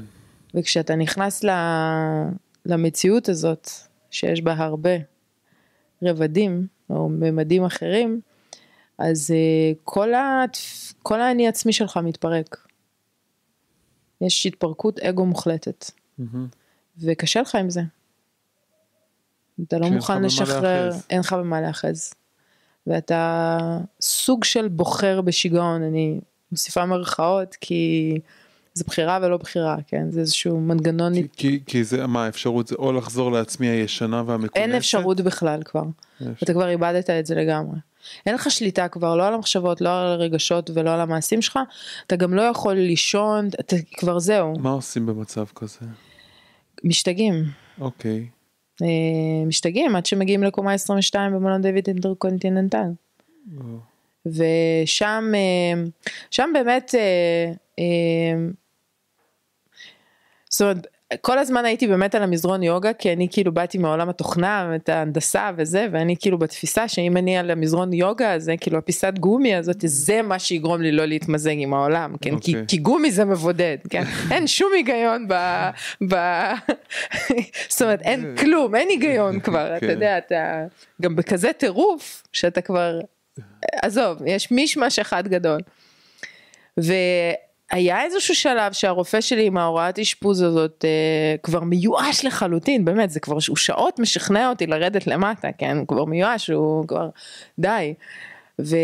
וכשאתה 0.53 0.95
נכנס 0.95 1.43
ל... 1.43 1.49
למציאות 2.65 3.29
הזאת, 3.29 3.69
שיש 4.11 4.41
בה 4.41 4.53
הרבה 4.53 4.89
רבדים, 6.01 6.67
או 6.89 7.09
ממדים 7.09 7.65
אחרים, 7.65 8.21
אז 8.97 9.31
uh, 9.31 9.77
כל, 9.83 10.13
ה... 10.13 10.43
כל 11.03 11.21
האני 11.21 11.47
עצמי 11.47 11.73
שלך 11.73 11.97
מתפרק. 11.97 12.67
יש 14.21 14.45
התפרקות 14.45 14.99
אגו 14.99 15.25
מוחלטת. 15.25 15.85
Mm-hmm. 16.19 16.55
וקשה 16.99 17.41
לך 17.41 17.55
עם 17.55 17.69
זה. 17.69 17.81
אתה 19.67 19.77
לא 19.77 19.89
מוכן 19.89 20.23
לשחרר, 20.23 20.89
אין 21.09 21.19
לך 21.19 21.33
במה 21.33 21.61
להאחז. 21.61 22.13
ואתה 22.87 23.57
סוג 24.01 24.43
של 24.43 24.67
בוחר 24.67 25.21
בשיגעון, 25.21 25.83
אני 25.83 26.19
מוסיפה 26.51 26.85
מרכאות 26.85 27.55
כי 27.61 28.19
זה 28.73 28.83
בחירה 28.87 29.19
ולא 29.21 29.37
בחירה, 29.37 29.77
כן? 29.87 30.11
זה 30.11 30.19
איזשהו 30.19 30.59
מנגנון. 30.59 31.13
כי, 31.13 31.27
כי, 31.35 31.59
כי 31.65 31.83
זה, 31.83 32.07
מה 32.07 32.25
האפשרות 32.25 32.67
זה 32.67 32.75
או 32.75 32.93
לחזור 32.93 33.31
לעצמי 33.31 33.67
הישנה 33.67 34.23
והמקומסת? 34.25 34.57
אין 34.57 34.75
אפשרות 34.75 35.21
בכלל 35.21 35.63
כבר, 35.63 35.83
יש. 36.21 36.43
אתה 36.43 36.53
כבר 36.53 36.69
איבדת 36.69 37.09
את 37.09 37.25
זה 37.25 37.35
לגמרי. 37.35 37.77
אין 38.25 38.35
לך 38.35 38.51
שליטה 38.51 38.87
כבר 38.87 39.15
לא 39.15 39.27
על 39.27 39.33
המחשבות, 39.33 39.81
לא 39.81 40.01
על 40.01 40.07
הרגשות 40.07 40.69
ולא 40.73 40.93
על 40.93 41.01
המעשים 41.01 41.41
שלך, 41.41 41.59
אתה 42.07 42.15
גם 42.15 42.33
לא 42.33 42.41
יכול 42.41 42.73
לישון, 42.73 43.47
אתה 43.59 43.75
כבר 43.93 44.19
זהו. 44.19 44.59
מה 44.59 44.69
עושים 44.69 45.05
במצב 45.05 45.45
כזה? 45.55 45.85
משתגעים. 46.83 47.43
אוקיי. 47.79 48.27
אה, 48.81 49.45
משתגעים 49.47 49.95
עד 49.95 50.05
שמגיעים 50.05 50.43
לקומה 50.43 50.73
22 50.73 51.33
במלון 51.33 51.61
דיוויד 51.61 51.87
אינטרקונטיננטל. 51.87 52.87
ושם 54.25 55.31
אה, 55.35 55.83
שם 56.31 56.49
באמת 56.53 56.95
אה, 56.95 57.83
זאת 60.53 60.61
אומרת 60.61 60.87
כל 61.21 61.39
הזמן 61.39 61.65
הייתי 61.65 61.87
באמת 61.87 62.15
על 62.15 62.23
המזרון 62.23 62.63
יוגה 62.63 62.93
כי 62.93 63.13
אני 63.13 63.27
כאילו 63.31 63.51
באתי 63.51 63.77
מעולם 63.77 64.09
התוכנה 64.09 64.75
את 64.75 64.89
ההנדסה 64.89 65.51
וזה 65.57 65.87
ואני 65.91 66.15
כאילו 66.19 66.37
בתפיסה 66.37 66.87
שאם 66.87 67.17
אני 67.17 67.37
על 67.37 67.51
המזרון 67.51 67.93
יוגה 67.93 68.39
זה 68.39 68.55
כאילו 68.61 68.77
הפיסת 68.77 69.13
גומי 69.19 69.55
הזאת 69.55 69.75
זה 69.79 70.21
מה 70.21 70.39
שיגרום 70.39 70.81
לי 70.81 70.91
לא 70.91 71.05
להתמזג 71.05 71.55
עם 71.57 71.73
העולם 71.73 72.15
כן 72.21 72.33
okay. 72.33 72.39
כי, 72.41 72.51
אוקיי. 72.51 72.67
כי 72.67 72.77
גומי 72.77 73.11
זה 73.11 73.25
מבודד 73.25 73.77
כן 73.89 74.03
אין 74.31 74.47
שום 74.47 74.71
היגיון 74.75 75.27
ב... 75.27 75.33
ב... 76.09 76.15
זאת 77.69 77.81
אומרת 77.81 78.01
אין 78.01 78.35
כלום 78.37 78.75
אין 78.75 78.89
היגיון 78.89 79.39
כבר 79.39 79.71
okay. 79.73 79.77
אתה 79.77 79.85
כן. 79.85 79.91
יודע 79.91 80.17
אתה 80.17 80.65
גם 81.01 81.15
בכזה 81.15 81.53
טירוף 81.53 82.23
שאתה 82.33 82.61
כבר 82.61 82.99
עזוב 83.81 84.17
יש 84.25 84.51
מישמש 84.51 84.99
אחד 84.99 85.27
גדול. 85.27 85.59
ו... 86.79 86.93
היה 87.73 88.03
איזשהו 88.03 88.35
שלב 88.35 88.73
שהרופא 88.73 89.21
שלי 89.21 89.45
עם 89.45 89.57
ההוראת 89.57 89.99
אשפוז 89.99 90.41
הזאת 90.41 90.85
אה, 90.85 91.35
כבר 91.43 91.59
מיואש 91.59 92.25
לחלוטין, 92.25 92.85
באמת, 92.85 93.09
זה 93.09 93.19
כבר, 93.19 93.37
הוא 93.47 93.57
שעות 93.57 93.99
משכנע 93.99 94.49
אותי 94.49 94.67
לרדת 94.67 95.07
למטה, 95.07 95.47
כן, 95.57 95.77
הוא 95.77 95.87
כבר 95.87 96.05
מיואש, 96.05 96.49
הוא 96.49 96.87
כבר, 96.87 97.09
די. 97.59 97.93
ו... 98.61 98.75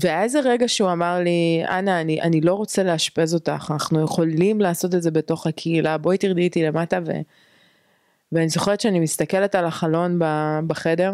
והיה 0.00 0.22
איזה 0.22 0.40
רגע 0.40 0.68
שהוא 0.68 0.92
אמר 0.92 1.18
לי, 1.18 1.62
אנה, 1.68 2.00
אני, 2.00 2.22
אני 2.22 2.40
לא 2.40 2.54
רוצה 2.54 2.82
לאשפז 2.82 3.34
אותך, 3.34 3.70
אנחנו 3.70 4.04
יכולים 4.04 4.60
לעשות 4.60 4.94
את 4.94 5.02
זה 5.02 5.10
בתוך 5.10 5.46
הקהילה, 5.46 5.98
בואי 5.98 6.18
תרדי 6.18 6.42
איתי 6.42 6.62
למטה, 6.62 6.98
ו... 7.06 7.12
ואני 8.32 8.48
זוכרת 8.48 8.80
שאני 8.80 9.00
מסתכלת 9.00 9.54
על 9.54 9.64
החלון 9.64 10.18
בחדר, 10.66 11.12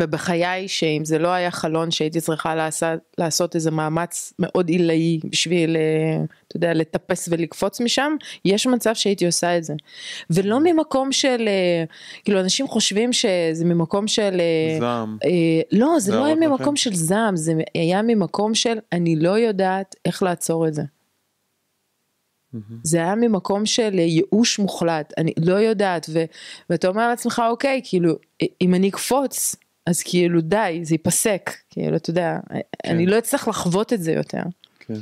ובחיי 0.00 0.68
שאם 0.68 1.04
זה 1.04 1.18
לא 1.18 1.28
היה 1.28 1.50
חלון 1.50 1.90
שהייתי 1.90 2.20
צריכה 2.20 2.54
לעשות, 2.54 2.88
לעשות 3.18 3.54
איזה 3.54 3.70
מאמץ 3.70 4.32
מאוד 4.38 4.68
עילאי 4.68 5.20
בשביל, 5.24 5.76
אה, 5.76 6.24
אתה 6.48 6.56
יודע, 6.56 6.74
לטפס 6.74 7.28
ולקפוץ 7.32 7.80
משם, 7.80 8.16
יש 8.44 8.66
מצב 8.66 8.94
שהייתי 8.94 9.26
עושה 9.26 9.56
את 9.58 9.64
זה. 9.64 9.74
ולא 10.30 10.58
ממקום 10.64 11.12
של, 11.12 11.48
אה, 11.48 11.84
כאילו 12.24 12.40
אנשים 12.40 12.68
חושבים 12.68 13.12
שזה 13.12 13.64
ממקום 13.64 14.08
של... 14.08 14.40
אה, 14.40 14.78
זעם. 14.80 15.18
לא, 15.72 15.98
זה 15.98 16.14
לא 16.14 16.24
היה 16.24 16.34
ממקום 16.34 16.74
לכם. 16.74 16.76
של 16.76 16.94
זעם, 16.94 17.36
זה 17.36 17.52
היה 17.74 18.02
ממקום 18.02 18.54
של 18.54 18.78
אני 18.92 19.16
לא 19.16 19.38
יודעת 19.38 19.96
איך 20.04 20.22
לעצור 20.22 20.68
את 20.68 20.74
זה. 20.74 20.82
זה 22.82 22.98
היה 22.98 23.14
ממקום 23.14 23.66
של 23.66 23.98
ייאוש 23.98 24.58
מוחלט, 24.58 25.12
אני 25.18 25.32
לא 25.38 25.54
יודעת, 25.54 26.06
ו, 26.12 26.24
ואתה 26.70 26.88
אומר 26.88 27.08
לעצמך, 27.08 27.42
אוקיי, 27.50 27.80
כאילו, 27.84 28.14
אם 28.60 28.74
אני 28.74 28.88
אקפוץ, 28.88 29.56
אז 29.88 30.02
כאילו 30.02 30.40
די, 30.40 30.80
זה 30.82 30.94
ייפסק, 30.94 31.50
כאילו, 31.70 31.96
אתה 31.96 32.10
יודע, 32.10 32.36
כן. 32.52 32.90
אני 32.90 33.06
לא 33.06 33.18
אצטרך 33.18 33.48
לחוות 33.48 33.92
את 33.92 34.02
זה 34.02 34.12
יותר. 34.12 34.42
כן. 34.80 34.94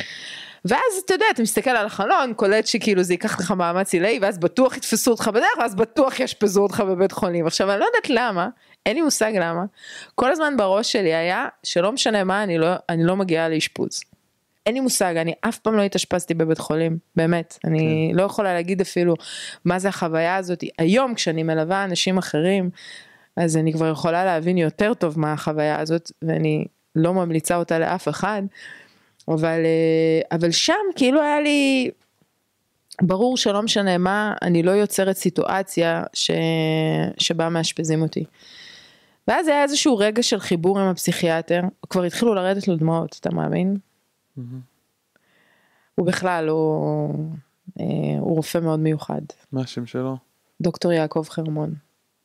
ואז 0.65 0.81
אתה 1.05 1.15
יודע, 1.15 1.27
אתה 1.35 1.43
מסתכל 1.43 1.71
על 1.71 1.87
החלון, 1.87 2.35
קולט 2.37 2.67
שכאילו 2.67 3.03
זה 3.03 3.13
ייקח 3.13 3.41
לך 3.41 3.51
מאמץ 3.51 3.95
עילאי, 3.95 4.19
ואז 4.23 4.39
בטוח 4.39 4.77
יתפסו 4.77 5.11
אותך 5.11 5.29
בדרך, 5.29 5.59
ואז 5.59 5.75
בטוח 5.75 6.21
יאשפזו 6.21 6.63
אותך 6.63 6.81
בבית 6.81 7.13
חולים. 7.13 7.47
עכשיו, 7.47 7.71
אני 7.71 7.81
לא 7.81 7.85
יודעת 7.85 8.11
למה, 8.11 8.49
אין 8.87 8.97
לי 8.97 9.03
מושג 9.03 9.33
למה, 9.41 9.65
כל 10.15 10.31
הזמן 10.31 10.57
בראש 10.57 10.93
שלי 10.93 11.15
היה, 11.15 11.47
שלא 11.63 11.93
משנה 11.93 12.25
מה, 12.25 12.43
אני 12.43 12.59
לא, 12.59 12.69
אני 12.89 13.05
לא 13.05 13.17
מגיעה 13.17 13.49
לאשפוז. 13.49 14.01
אין 14.67 14.75
לי 14.75 14.81
מושג, 14.81 15.17
אני 15.17 15.33
אף 15.41 15.59
פעם 15.59 15.77
לא 15.77 15.83
התאשפזתי 15.83 16.35
בבית 16.35 16.59
חולים, 16.59 16.99
באמת, 17.17 17.59
אני 17.65 18.09
כן. 18.13 18.19
לא 18.19 18.23
יכולה 18.23 18.55
להגיד 18.55 18.81
אפילו 18.81 19.15
מה 19.65 19.79
זה 19.79 19.89
החוויה 19.89 20.37
הזאת. 20.37 20.65
היום 20.79 21.15
כשאני 21.15 21.43
מלווה 21.43 21.85
אנשים 21.85 22.19
אחרים, 22.19 22.71
אז 23.37 23.57
אני 23.57 23.73
כבר 23.73 23.89
יכולה 23.89 24.25
להבין 24.25 24.59
יותר 24.59 24.95
טוב 24.95 25.19
מה 25.19 25.33
החוויה 25.33 25.81
הזאת, 25.81 26.11
ואני 26.23 26.65
לא 26.97 27.15
ממליצה 27.15 27.57
אותה 27.57 27.79
לאף 27.79 28.09
אחד, 28.09 28.43
אבל, 29.29 29.61
אה, 29.65 30.37
אבל 30.37 30.51
שם 30.51 30.75
כאילו 30.97 31.23
היה 31.23 31.41
לי, 31.41 31.91
ברור 33.03 33.37
שלא 33.37 33.63
משנה 33.63 33.99
מה, 33.99 34.35
אני 34.43 34.63
לא 34.63 34.71
יוצרת 34.71 35.17
סיטואציה 35.17 36.03
ש... 36.13 36.31
שבה 37.19 37.49
מאשפזים 37.49 38.03
אותי. 38.03 38.25
ואז 39.29 39.49
היה 39.49 39.63
איזשהו 39.63 39.97
רגע 39.97 40.23
של 40.23 40.41
חיבור 40.41 40.81
עם 40.81 40.89
הפסיכיאטר, 40.89 41.61
כבר 41.91 42.03
התחילו 42.03 42.35
לרדת 42.35 42.69
לו 42.69 42.77
דמעות, 42.77 43.17
אתה 43.21 43.31
מאמין? 43.31 43.77
Mm-hmm. 44.39 44.41
הוא 45.95 46.07
בכלל, 46.07 46.49
הוא... 46.49 47.15
אה, 47.81 47.85
הוא 48.21 48.37
רופא 48.37 48.59
מאוד 48.59 48.81
מיוחד. 48.81 49.21
מה 49.53 49.61
השם 49.61 49.87
שלו? 49.87 50.17
דוקטור 50.61 50.93
יעקב 50.93 51.25
חרמון. 51.29 51.75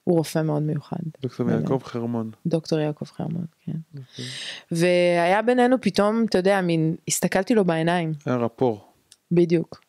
הוא 0.03 0.17
רופא 0.17 0.41
מאוד 0.41 0.63
מיוחד. 0.63 0.97
דוקטור 1.21 1.45
באמת. 1.45 1.61
יעקב 1.61 1.79
חרמון. 1.83 2.31
דוקטור 2.45 2.79
יעקב 2.79 3.05
חרמון, 3.05 3.45
כן. 3.65 3.71
אוקיי. 3.97 4.25
והיה 4.71 5.41
בינינו 5.41 5.81
פתאום, 5.81 6.25
אתה 6.29 6.37
יודע, 6.37 6.61
מין, 6.61 6.95
הסתכלתי 7.07 7.55
לו 7.55 7.65
בעיניים, 7.65 8.13
היה 8.25 8.35
רפור. 8.35 8.85
בדיוק. 9.31 9.81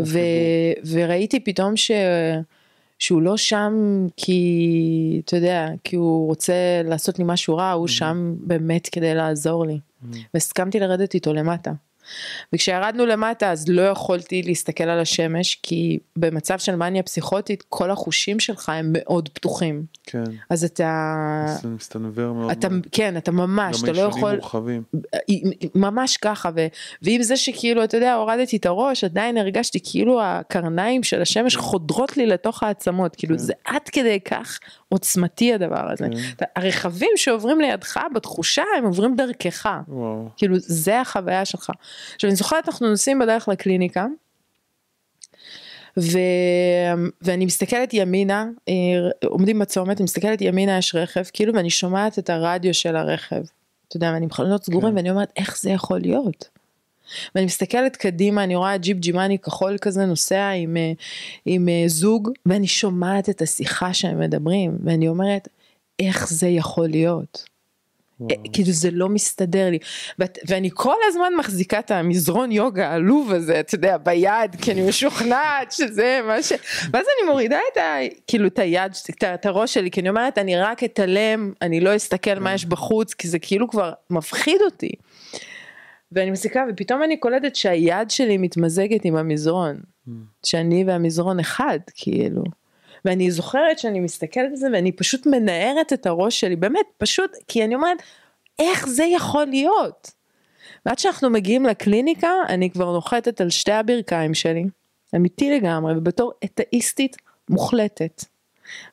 ו, 0.00 0.18
וראיתי 0.90 1.40
פתאום 1.40 1.76
ש, 1.76 1.90
שהוא 2.98 3.22
לא 3.22 3.36
שם 3.36 3.72
כי, 4.16 5.22
אתה 5.24 5.36
יודע, 5.36 5.68
כי 5.84 5.96
הוא 5.96 6.26
רוצה 6.26 6.54
לעשות 6.84 7.18
לי 7.18 7.24
משהו 7.28 7.56
רע, 7.56 7.72
הוא 7.72 7.88
שם 7.88 8.34
באמת 8.38 8.88
כדי 8.92 9.14
לעזור 9.14 9.66
לי. 9.66 9.78
והסכמתי 10.34 10.80
לרדת 10.80 11.14
איתו 11.14 11.32
למטה. 11.32 11.72
וכשירדנו 12.52 13.06
למטה 13.06 13.50
אז 13.50 13.68
לא 13.68 13.82
יכולתי 13.82 14.42
להסתכל 14.42 14.84
על 14.84 15.00
השמש 15.00 15.58
כי 15.62 15.98
במצב 16.16 16.58
של 16.58 16.76
מניה 16.76 17.02
פסיכוטית 17.02 17.64
כל 17.68 17.90
החושים 17.90 18.40
שלך 18.40 18.68
הם 18.68 18.90
מאוד 18.92 19.28
פתוחים 19.28 19.84
כן. 20.06 20.24
אז 20.50 20.64
אתה 20.64 21.56
זה 21.62 21.68
מסתנוור 21.68 22.34
מאוד. 22.34 22.50
אתה 22.50 22.68
מאוד. 22.68 22.86
כן 22.92 23.16
אתה 23.16 23.32
ממש 23.32 23.82
אתה 23.82 23.92
לא 23.92 24.00
יכול 24.00 24.34
מורחבים. 24.34 24.82
ממש 25.74 26.16
ככה 26.16 26.50
ו, 26.56 26.66
ועם 27.02 27.22
זה 27.22 27.36
שכאילו 27.36 27.84
אתה 27.84 27.96
יודע 27.96 28.14
הורדתי 28.14 28.56
את 28.56 28.66
הראש 28.66 29.04
עדיין 29.04 29.36
הרגשתי 29.36 29.78
כאילו 29.84 30.22
הקרניים 30.22 31.02
של 31.02 31.22
השמש 31.22 31.56
חודרות 31.56 32.16
לי 32.16 32.26
לתוך 32.26 32.62
העצמות 32.62 33.16
כאילו 33.16 33.34
כן. 33.34 33.42
זה 33.42 33.52
עד 33.64 33.82
כדי 33.92 34.20
כך 34.20 34.58
עוצמתי 34.94 35.54
הדבר 35.54 35.90
הזה 35.90 36.06
כן. 36.38 36.44
הרכבים 36.56 37.10
שעוברים 37.16 37.60
לידך 37.60 38.00
בתחושה 38.14 38.62
הם 38.78 38.84
עוברים 38.84 39.16
דרכך 39.16 39.68
וואו. 39.88 40.28
כאילו 40.36 40.56
זה 40.58 41.00
החוויה 41.00 41.44
שלך. 41.44 41.70
עכשיו 42.14 42.30
אני 42.30 42.36
זוכרת 42.36 42.68
אנחנו 42.68 42.90
נוסעים 42.90 43.18
בדרך 43.18 43.48
לקליניקה. 43.48 44.06
ו... 45.98 46.18
ואני 47.22 47.46
מסתכלת 47.46 47.94
ימינה, 47.94 48.46
אה, 48.68 48.74
עומדים 49.24 49.58
בצומת, 49.58 49.96
אני 49.96 50.04
מסתכלת 50.04 50.40
ימינה 50.42 50.78
יש 50.78 50.94
רכב, 50.94 51.22
כאילו 51.32 51.54
ואני 51.54 51.70
שומעת 51.70 52.18
את 52.18 52.30
הרדיו 52.30 52.74
של 52.74 52.96
הרכב. 52.96 53.42
אתה 53.88 53.96
יודע, 53.96 54.10
ואני 54.14 54.24
עם 54.24 54.30
חלונות 54.30 54.64
סגורים 54.64 54.90
כן. 54.90 54.96
ואני 54.96 55.10
אומרת 55.10 55.32
איך 55.36 55.58
זה 55.58 55.70
יכול 55.70 55.98
להיות. 56.00 56.48
ואני 57.34 57.46
מסתכלת 57.46 57.96
קדימה, 57.96 58.44
אני 58.44 58.56
רואה 58.56 58.76
ג'יפ 58.76 58.96
ג'ימאני 58.96 59.38
כחול 59.38 59.76
כזה 59.80 60.04
נוסע 60.04 60.48
עם, 60.48 60.76
אה, 60.76 60.92
עם 61.46 61.68
אה, 61.68 61.84
זוג, 61.86 62.30
ואני 62.46 62.66
שומעת 62.66 63.28
את 63.28 63.42
השיחה 63.42 63.94
שהם 63.94 64.20
מדברים, 64.20 64.78
ואני 64.84 65.08
אומרת, 65.08 65.48
איך 65.98 66.28
זה 66.28 66.48
יכול 66.48 66.88
להיות? 66.88 67.54
וואו. 68.20 68.36
כאילו 68.52 68.72
זה 68.72 68.90
לא 68.90 69.08
מסתדר 69.08 69.70
לי 69.70 69.78
ואת, 70.18 70.38
ואני 70.46 70.70
כל 70.74 70.94
הזמן 71.08 71.32
מחזיקה 71.38 71.78
את 71.78 71.90
המזרון 71.90 72.52
יוגה 72.52 72.88
העלוב 72.88 73.32
הזה 73.32 73.60
אתה 73.60 73.74
יודע 73.74 73.96
ביד 73.96 74.56
כי 74.62 74.72
אני 74.72 74.88
משוכנעת 74.88 75.72
שזה 75.72 76.20
מה 76.26 76.42
ש... 76.42 76.52
ואז 76.92 77.06
אני 77.06 77.30
מורידה 77.30 77.58
את 77.72 77.76
ה... 77.76 77.96
כאילו 78.26 78.46
את 78.46 78.58
היד 78.58 78.92
את, 79.10 79.24
את 79.24 79.46
הראש 79.46 79.74
שלי 79.74 79.90
כי 79.90 80.00
אני 80.00 80.08
אומרת 80.08 80.38
אני 80.38 80.56
רק 80.56 80.84
אתעלם 80.84 81.52
אני 81.62 81.80
לא 81.80 81.96
אסתכל 81.96 82.38
מה 82.38 82.54
יש 82.54 82.64
בחוץ 82.64 83.14
כי 83.14 83.28
זה 83.28 83.38
כאילו 83.38 83.68
כבר 83.68 83.92
מפחיד 84.10 84.60
אותי. 84.64 84.90
ואני 86.14 86.30
מסתכלת 86.30 86.64
ופתאום 86.72 87.02
אני 87.02 87.16
קולטת 87.16 87.56
שהיד 87.56 88.10
שלי 88.10 88.38
מתמזגת 88.38 89.04
עם 89.04 89.16
המזרון 89.16 89.80
שאני 90.46 90.84
והמזרון 90.84 91.40
אחד 91.40 91.78
כאילו. 91.94 92.42
ואני 93.04 93.30
זוכרת 93.30 93.78
שאני 93.78 94.00
מסתכלת 94.00 94.50
על 94.50 94.56
זה 94.56 94.66
ואני 94.72 94.92
פשוט 94.92 95.26
מנערת 95.26 95.92
את 95.92 96.06
הראש 96.06 96.40
שלי 96.40 96.56
באמת 96.56 96.86
פשוט 96.98 97.30
כי 97.48 97.64
אני 97.64 97.74
אומרת 97.74 98.02
איך 98.58 98.88
זה 98.88 99.04
יכול 99.04 99.46
להיות. 99.46 100.10
ועד 100.86 100.98
שאנחנו 100.98 101.30
מגיעים 101.30 101.66
לקליניקה 101.66 102.30
אני 102.48 102.70
כבר 102.70 102.92
נוחתת 102.92 103.40
על 103.40 103.50
שתי 103.50 103.72
הברכיים 103.72 104.34
שלי 104.34 104.64
אמיתי 105.16 105.50
לגמרי 105.50 105.96
ובתור 105.96 106.32
אתאיסטית 106.44 107.16
מוחלטת. 107.48 108.24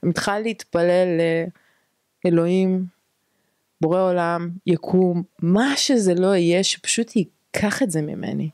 אני 0.04 0.10
מתחילה 0.10 0.40
להתפלל 0.40 1.08
לאלוהים 2.26 2.86
בורא 3.82 4.02
עולם 4.02 4.50
יקום 4.66 5.24
מה 5.42 5.74
שזה 5.78 6.14
לא 6.16 6.36
יהיה 6.36 6.64
שפשוט 6.64 7.16
ייקח 7.16 7.84
את 7.84 7.92
זה 7.92 8.02
ממני. 8.02 8.50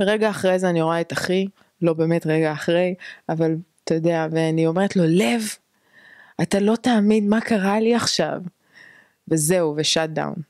ורגע 0.00 0.30
אחרי 0.30 0.58
זה 0.58 0.70
אני 0.70 0.82
רואה 0.82 1.00
את 1.00 1.12
אחי, 1.12 1.46
לא 1.82 1.92
באמת 1.92 2.26
רגע 2.26 2.52
אחרי, 2.52 2.94
אבל 3.28 3.56
אתה 3.84 3.94
יודע, 3.94 4.26
ואני 4.30 4.66
אומרת 4.66 4.96
לו, 4.96 5.02
לב, 5.06 5.42
אתה 6.42 6.60
לא 6.60 6.76
תאמין 6.76 7.28
מה 7.28 7.40
קרה 7.40 7.80
לי 7.80 7.94
עכשיו. 7.94 8.42
וזהו, 9.28 9.74
ו 9.76 9.83
shut 9.83 10.10
down. 10.10 10.42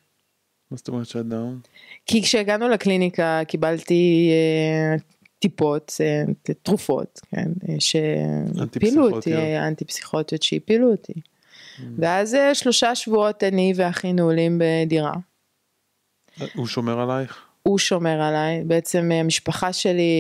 מה 0.71 0.77
זאת 0.77 0.89
אומרת 0.89 1.07
shut 1.07 1.27
down? 1.27 1.61
כי 2.07 2.23
כשהגענו 2.23 2.69
לקליניקה 2.69 3.41
קיבלתי 3.49 4.31
אה, 4.33 4.97
טיפות, 5.39 5.93
אה, 6.01 6.55
תרופות, 6.63 7.21
כן, 7.31 7.51
אה, 7.69 7.75
שהפילו 7.79 9.11
אותי. 9.11 9.35
אה, 9.35 9.69
אנטי 9.69 9.85
פסיכוטיות 9.85 10.43
שהפילו 10.43 10.91
אותי. 10.91 11.13
ואז 11.99 12.35
אה, 12.35 12.55
שלושה 12.55 12.95
שבועות 12.95 13.45
אני 13.45 13.73
ואחי 13.77 14.13
נעולים 14.13 14.61
בדירה. 14.61 15.13
הוא 16.55 16.67
שומר 16.67 17.01
עלייך? 17.01 17.47
הוא 17.63 17.79
שומר 17.79 18.23
עליי, 18.23 18.65
בעצם 18.65 19.13
אה, 19.13 19.21
המשפחה 19.21 19.73
שלי, 19.73 20.13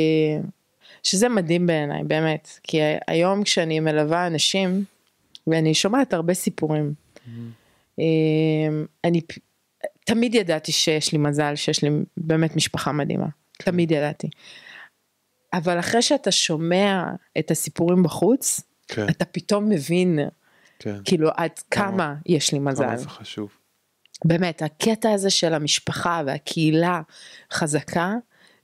שזה 1.02 1.28
מדהים 1.28 1.66
בעיניי, 1.66 2.04
באמת, 2.04 2.58
כי 2.62 2.78
היום 3.06 3.42
כשאני 3.42 3.80
מלווה 3.80 4.26
אנשים, 4.26 4.84
ואני 5.46 5.74
שומעת 5.74 6.14
הרבה 6.14 6.34
סיפורים, 6.34 6.94
אה, 7.98 8.04
אני 9.04 9.20
תמיד 10.04 10.34
ידעתי 10.34 10.72
שיש 10.72 11.12
לי 11.12 11.18
מזל, 11.18 11.54
שיש 11.54 11.82
לי 11.82 11.90
באמת 12.16 12.56
משפחה 12.56 12.92
מדהימה, 12.92 13.26
תמיד 13.58 13.90
ידעתי. 13.90 14.28
אבל 15.52 15.78
אחרי 15.78 16.02
שאתה 16.02 16.30
שומע 16.30 17.04
את 17.38 17.50
הסיפורים 17.50 18.02
בחוץ, 18.02 18.60
כן. 18.88 19.08
אתה 19.08 19.24
פתאום 19.24 19.68
מבין, 19.68 20.18
כן. 20.78 20.96
כאילו 21.04 21.30
עד 21.36 21.50
כמה 21.70 22.14
יש 22.26 22.52
לי 22.52 22.58
מזל. 22.58 22.84
כמה 22.84 22.96
זה 22.96 23.08
חשוב. 23.08 23.50
באמת 24.24 24.62
הקטע 24.62 25.12
הזה 25.12 25.30
של 25.30 25.54
המשפחה 25.54 26.22
והקהילה 26.26 27.00
חזקה 27.52 28.14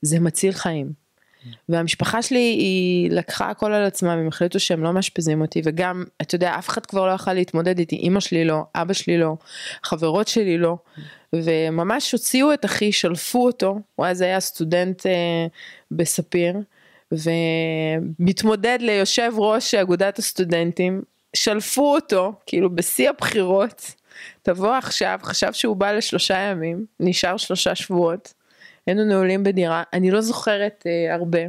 זה 0.03 0.21
מציל 0.21 0.53
חיים. 0.53 1.03
והמשפחה 1.69 2.23
שלי 2.23 2.39
היא 2.39 3.11
לקחה 3.11 3.51
הכל 3.51 3.73
על 3.73 3.85
עצמה 3.85 4.09
והם 4.09 4.29
החליטו 4.29 4.61
שהם 4.61 4.83
לא 4.83 4.93
מאשפזים 4.93 5.41
אותי 5.41 5.63
וגם 5.65 6.05
אתה 6.23 6.35
יודע 6.35 6.59
אף 6.59 6.69
אחד 6.69 6.87
כבר 6.87 7.07
לא 7.07 7.13
יכול 7.13 7.33
להתמודד 7.33 7.79
איתי 7.79 7.97
אמא 8.03 8.21
שלי 8.21 8.45
לא 8.45 8.63
אבא 8.75 8.93
שלי 8.93 9.19
לא 9.19 9.37
חברות 9.83 10.29
שלי 10.29 10.59
לא 10.59 10.77
וממש 11.33 12.13
הוציאו 12.13 12.55
את 12.55 12.65
אחי 12.65 12.93
שלפו 12.93 13.47
אותו 13.47 13.79
הוא 13.95 14.07
אז 14.07 14.21
היה 14.21 14.41
סטודנט 14.41 15.07
אה, 15.07 15.47
בספיר 15.91 16.57
ומתמודד 17.13 18.79
ליושב 18.81 19.33
ראש 19.37 19.75
אגודת 19.75 20.19
הסטודנטים 20.19 21.03
שלפו 21.37 21.95
אותו 21.95 22.33
כאילו 22.47 22.77
בשיא 22.77 23.11
הבחירות 23.11 23.95
תבוא 24.43 24.75
עכשיו 24.75 25.19
חשב 25.23 25.53
שהוא 25.53 25.77
בא 25.77 25.93
לשלושה 25.93 26.39
ימים 26.39 26.87
נשאר 27.01 27.37
שלושה 27.37 27.75
שבועות 27.75 28.35
היינו 28.87 29.05
נעולים 29.05 29.45
בדירה. 29.45 29.83
אני 29.93 30.11
לא 30.11 30.21
זוכרת 30.21 30.85
אה, 30.87 31.15
הרבה 31.15 31.41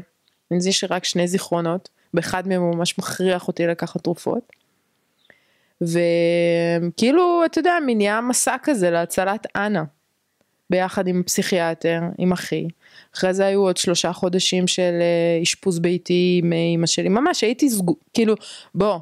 אני 0.51 0.59
לי 0.81 0.87
רק 0.89 1.05
שני 1.05 1.27
זיכרונות 1.27 1.89
באחד 2.13 2.47
מהם 2.47 2.61
הוא 2.61 2.75
ממש 2.75 2.97
מכריח 2.97 3.47
אותי 3.47 3.67
לקחת 3.67 4.03
תרופות. 4.03 4.51
וכאילו 5.81 7.41
אתה 7.45 7.59
יודע 7.59 7.73
נהיה 7.85 8.21
מסע 8.21 8.55
כזה 8.63 8.89
להצלת 8.89 9.47
אנה 9.55 9.83
ביחד 10.69 11.07
עם 11.07 11.23
פסיכיאטר 11.23 12.01
עם 12.17 12.31
אחי. 12.31 12.67
אחרי 13.15 13.33
זה 13.33 13.45
היו 13.45 13.61
עוד 13.61 13.77
שלושה 13.77 14.13
חודשים 14.13 14.67
של 14.67 14.99
אה, 15.01 15.43
אשפוז 15.43 15.79
ביתי 15.79 16.39
עם 16.43 16.53
אה, 16.53 16.57
אמא 16.57 16.85
שלי 16.85 17.09
ממש 17.09 17.43
הייתי 17.43 17.69
סגור 17.69 17.95
כאילו 18.13 18.35
בוא 18.75 18.99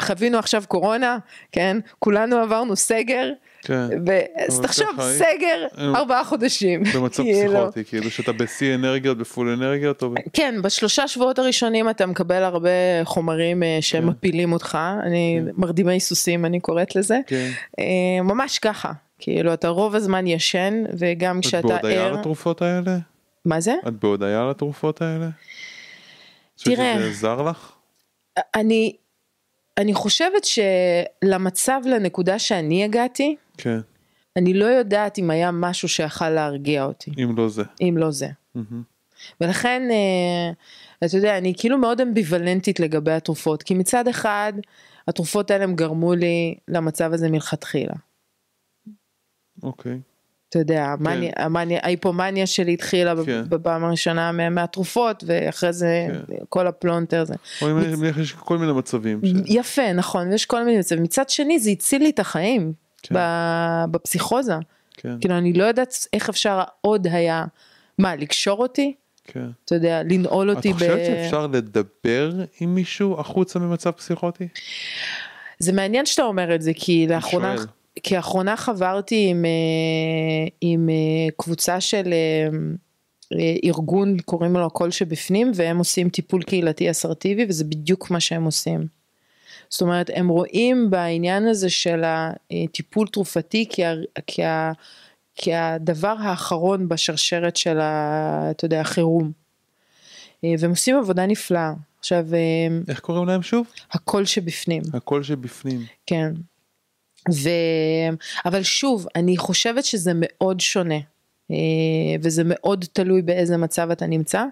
חווינו 0.00 0.38
עכשיו 0.38 0.62
קורונה 0.68 1.18
כן 1.52 1.76
כולנו 1.98 2.36
עברנו 2.36 2.76
סגר 2.76 3.30
כן. 3.62 3.88
אז 4.36 4.58
אבל 4.58 4.66
תחשוב 4.66 4.88
סגר 5.00 5.66
אה, 5.78 5.92
ארבעה 5.94 6.24
חודשים 6.24 6.82
במצב 6.94 7.22
כאילו. 7.22 7.52
פסיכוטי, 7.52 7.84
כאילו 7.84 8.10
שאתה 8.10 8.32
בשיא 8.32 8.74
אנרגיות, 8.74 9.18
בפול 9.18 9.48
אנרגיות, 9.48 10.02
או... 10.02 10.14
כן 10.32 10.62
בשלושה 10.62 11.08
שבועות 11.08 11.38
הראשונים 11.38 11.90
אתה 11.90 12.06
מקבל 12.06 12.42
הרבה 12.42 12.70
חומרים 13.04 13.62
אה, 13.62 13.78
שהם 13.80 14.12
כן. 14.22 14.52
אותך 14.52 14.78
אני 15.02 15.40
מרדימי 15.56 16.00
סוסים 16.00 16.44
אני 16.44 16.60
קוראת 16.60 16.96
לזה 16.96 17.18
כן. 17.26 17.50
אה, 17.78 18.22
ממש 18.22 18.58
ככה 18.58 18.92
כאילו 19.18 19.54
אתה 19.54 19.68
רוב 19.68 19.94
הזמן 19.94 20.26
ישן 20.26 20.84
וגם 20.98 21.38
את 21.38 21.44
כשאתה 21.44 21.68
בהודיה 21.68 22.04
ער 22.04 22.12
לתרופות 22.12 22.62
האלה? 22.62 22.98
מה 23.44 23.60
זה 23.60 23.74
את 23.88 23.92
בהודיה 23.92 24.44
לתרופות 24.50 25.02
האלה? 25.02 25.28
תראה. 26.64 26.94
שזה 26.98 27.12
זר 27.12 27.42
לך? 27.42 27.72
אני 28.54 28.96
אני 29.78 29.94
חושבת 29.94 30.42
שלמצב 30.44 31.80
לנקודה 31.84 32.38
שאני 32.38 32.84
הגעתי 32.84 33.36
כן, 33.58 33.78
אני 34.36 34.54
לא 34.54 34.64
יודעת 34.64 35.18
אם 35.18 35.30
היה 35.30 35.50
משהו 35.50 35.88
שיכל 35.88 36.30
להרגיע 36.30 36.84
אותי 36.84 37.10
אם 37.18 37.36
לא 37.36 37.48
זה. 37.48 37.62
אם 37.80 37.94
לא 37.98 38.10
זה. 38.10 38.28
מהמם. 38.54 38.82
ולכן 39.40 39.82
אה, 39.90 40.52
אתה 41.06 41.16
יודע 41.16 41.38
אני 41.38 41.52
כאילו 41.56 41.78
מאוד 41.78 42.00
אמביוולנטית 42.00 42.80
לגבי 42.80 43.12
התרופות 43.12 43.62
כי 43.62 43.74
מצד 43.74 44.08
אחד 44.08 44.52
התרופות 45.08 45.50
האלה 45.50 45.64
הם 45.64 45.74
גרמו 45.74 46.14
לי 46.14 46.54
למצב 46.68 47.12
הזה 47.12 47.30
מלכתחילה. 47.30 47.94
אוקיי. 49.62 50.00
אתה 50.54 50.62
יודע, 50.62 50.84
המניה, 50.84 51.32
המניה, 51.36 51.80
ההיפומניה 51.82 52.46
שלי 52.46 52.72
התחילה 52.74 53.14
כן. 53.16 53.24
כן. 53.24 53.42
בפעם 53.48 53.84
הראשונה 53.84 54.32
מה- 54.32 54.50
מהתרופות, 54.50 55.24
ואחרי 55.26 55.72
זה 55.72 56.06
כן. 56.28 56.34
כל 56.48 56.66
הפלונטר 56.66 57.20
הזה. 57.20 57.34
או 57.62 57.70
אם 57.70 57.78
יש- 58.04 58.16
יש 58.18 58.32
כל 58.32 58.58
מיני 58.58 58.72
מצבים. 58.72 59.20
ש- 59.24 59.28
יפה, 59.46 59.92
נכון, 59.92 60.28
ויש 60.30 60.46
כל 60.46 60.64
מיני 60.64 60.78
מצבים. 60.78 61.02
מצד 61.02 61.28
שני, 61.30 61.58
זה 61.58 61.70
הציל 61.70 62.02
לי 62.02 62.10
את 62.10 62.18
החיים 62.18 62.72
כן. 63.02 63.14
ב- 63.18 63.84
בפסיכוזה. 63.90 64.54
כן, 64.96 65.16
כאילו, 65.20 65.38
אני 65.38 65.52
לא 65.52 65.64
יודעת 65.64 65.94
איך 66.12 66.28
אפשר 66.28 66.62
עוד 66.80 67.06
היה, 67.06 67.44
מה, 67.98 68.16
לקשור 68.16 68.58
אותי? 68.62 68.94
כן. 69.24 69.46
אתה 69.64 69.74
יודע, 69.74 70.02
לנעול 70.02 70.52
את 70.52 70.56
אותי 70.56 70.72
חושבת 70.72 70.98
שאפשר 71.06 71.46
לדבר 71.46 72.30
עם 72.60 72.74
מישהו 72.74 73.20
החוצה 73.20 73.58
ממצב 73.58 73.90
פסיכוטי? 73.90 74.48
זה 75.58 75.72
מעניין 75.72 76.06
שאתה 76.06 76.22
אומר 76.22 76.54
את 76.54 76.62
זה, 76.62 76.72
כי 76.74 77.06
לאחרונה, 77.10 77.56
שואל. 77.56 77.66
כי 78.02 78.16
לאחרונה 78.16 78.56
חברתי 78.56 79.26
עם, 79.30 79.44
אה, 79.44 80.48
עם 80.60 80.88
אה, 80.88 81.30
קבוצה 81.36 81.80
של 81.80 82.12
אה, 82.12 83.54
ארגון, 83.64 84.18
קוראים 84.20 84.52
לו 84.52 84.66
הכל 84.66 84.90
שבפנים, 84.90 85.52
והם 85.54 85.78
עושים 85.78 86.08
טיפול 86.08 86.42
קהילתי 86.42 86.90
אסרטיבי, 86.90 87.46
וזה 87.48 87.64
בדיוק 87.64 88.10
מה 88.10 88.20
שהם 88.20 88.44
עושים. 88.44 88.86
זאת 89.68 89.82
אומרת, 89.82 90.10
הם 90.14 90.28
רואים 90.28 90.90
בעניין 90.90 91.46
הזה 91.46 91.70
של 91.70 92.02
הטיפול 92.04 93.08
תרופתי 93.08 93.66
כי, 93.70 93.84
ה- 93.84 93.94
כי, 94.26 94.44
ה- 94.44 94.72
כי 95.34 95.54
הדבר 95.54 96.14
האחרון 96.20 96.88
בשרשרת 96.88 97.56
של, 97.56 97.80
ה, 97.80 98.48
אתה 98.50 98.64
יודע, 98.64 98.80
החירום. 98.80 99.32
והם 100.42 100.70
עושים 100.70 100.96
עבודה 100.96 101.26
נפלאה. 101.26 101.72
עכשיו, 101.98 102.26
איך 102.88 103.00
קוראים 103.00 103.26
להם 103.26 103.42
שוב? 103.42 103.66
הכל 103.92 104.24
שבפנים. 104.24 104.82
הקול 104.94 105.22
שבפנים. 105.22 105.80
כן. 106.06 106.32
ו... 107.32 107.48
אבל 108.44 108.62
שוב, 108.62 109.06
אני 109.16 109.36
חושבת 109.36 109.84
שזה 109.84 110.12
מאוד 110.14 110.60
שונה. 110.60 110.98
אה, 111.50 111.56
וזה 112.22 112.42
מאוד 112.44 112.84
תלוי 112.92 113.22
באיזה 113.22 113.56
מצב 113.56 113.90
אתה 113.90 114.06
נמצא 114.06 114.44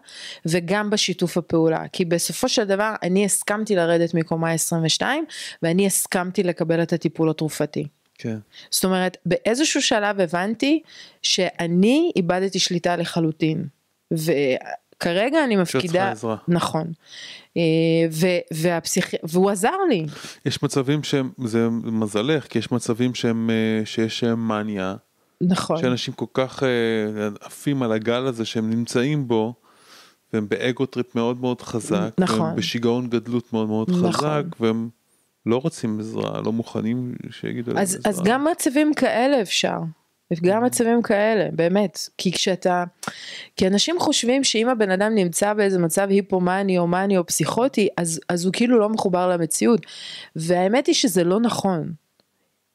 וגם 0.47 0.91
בשיתוף 0.91 1.39
הפעולה 1.39 1.89
כי 1.93 2.05
בסופו 2.05 2.49
של 2.49 2.65
דבר 2.65 2.95
אני 3.03 3.25
הסכמתי 3.25 3.77
לרדת 3.77 4.15
מקומה 4.15 4.53
22 4.53 5.25
ואני 5.63 5.87
הסכמתי 5.87 6.43
לקבל 6.43 6.83
את 6.83 6.93
הטיפול 6.93 7.31
התרופתי. 7.31 7.87
כן. 8.19 8.37
זאת 8.71 8.85
אומרת 8.85 9.17
באיזשהו 9.27 9.83
שלב 9.83 10.21
הבנתי 10.21 10.83
שאני 11.23 12.13
איבדתי 12.17 12.59
שליטה 12.59 12.97
לחלוטין 12.97 13.65
וכרגע 14.13 15.45
אני 15.45 15.57
מפקידה. 15.57 16.13
נכון, 16.49 16.93
ו, 18.11 18.27
והפסיכ... 18.53 19.15
והוא 19.23 19.51
עזר 19.51 19.77
לי, 19.89 20.07
יש 20.47 20.63
מצבים 20.63 21.03
שהם, 21.03 21.31
זה 21.45 21.69
מזלך, 21.71 22.47
כי 22.47 22.59
יש 22.59 22.73
מצבים 22.73 23.15
שהם, 23.15 23.51
אה, 23.51 23.87
שיש 23.87 24.25
אה, 24.25 24.35
מניה, 24.35 24.95
נכון, 25.41 25.79
שאנשים 25.79 26.15
כל 26.15 26.27
כך 26.35 26.63
אה, 26.63 26.69
עפים 27.41 27.83
על 27.83 27.93
הגל 27.93 28.27
הזה 28.27 28.45
שהם 28.45 28.71
נמצאים 28.71 29.29
בו, 29.29 29.55
והם 30.33 30.49
ב 30.49 30.58
ego 30.58 30.87
trip 30.87 31.15
מאוד 31.15 31.41
מאוד 31.41 31.63
חזק, 31.63 32.11
נכון. 32.19 32.41
והם 32.41 32.57
בשיגעון 32.57 33.09
גדלות 33.11 33.53
מאוד 33.53 33.69
מאוד 33.69 33.91
נכון. 33.91 34.13
חזק, 34.13 34.43
והם 34.61 34.89
לא 35.47 35.57
רוצים 35.57 36.01
עזרה, 36.01 36.41
לא 36.41 36.53
מוכנים 36.53 37.15
שיגידו 37.31 37.73
להם 37.73 37.83
עזרה. 37.83 38.01
אז 38.05 38.23
גם 38.25 38.47
מצבים 38.53 38.95
כאלה 38.95 39.43
אפשר. 39.43 39.79
גם 40.41 40.65
מצבים 40.65 41.03
כאלה, 41.03 41.49
באמת, 41.53 41.99
כי 42.19 42.33
כשאתה, 42.33 42.85
כי 43.57 43.67
אנשים 43.67 43.97
חושבים 44.01 44.45
שאם 44.45 44.69
הבן 44.69 44.91
אדם 44.91 45.15
נמצא 45.15 45.55
באיזה 45.55 45.79
מצב 45.79 46.07
היפומני 46.11 46.79
או 46.79 46.87
מאני 46.87 47.19
או 47.19 47.27
פסיכוטי, 47.27 47.89
אז, 47.97 48.21
אז 48.29 48.45
הוא 48.45 48.53
כאילו 48.53 48.79
לא 48.79 48.89
מחובר 48.89 49.29
למציאות, 49.29 49.87
והאמת 50.37 50.87
היא 50.87 50.95
שזה 50.95 51.25
לא 51.25 51.41
נכון. 51.41 51.93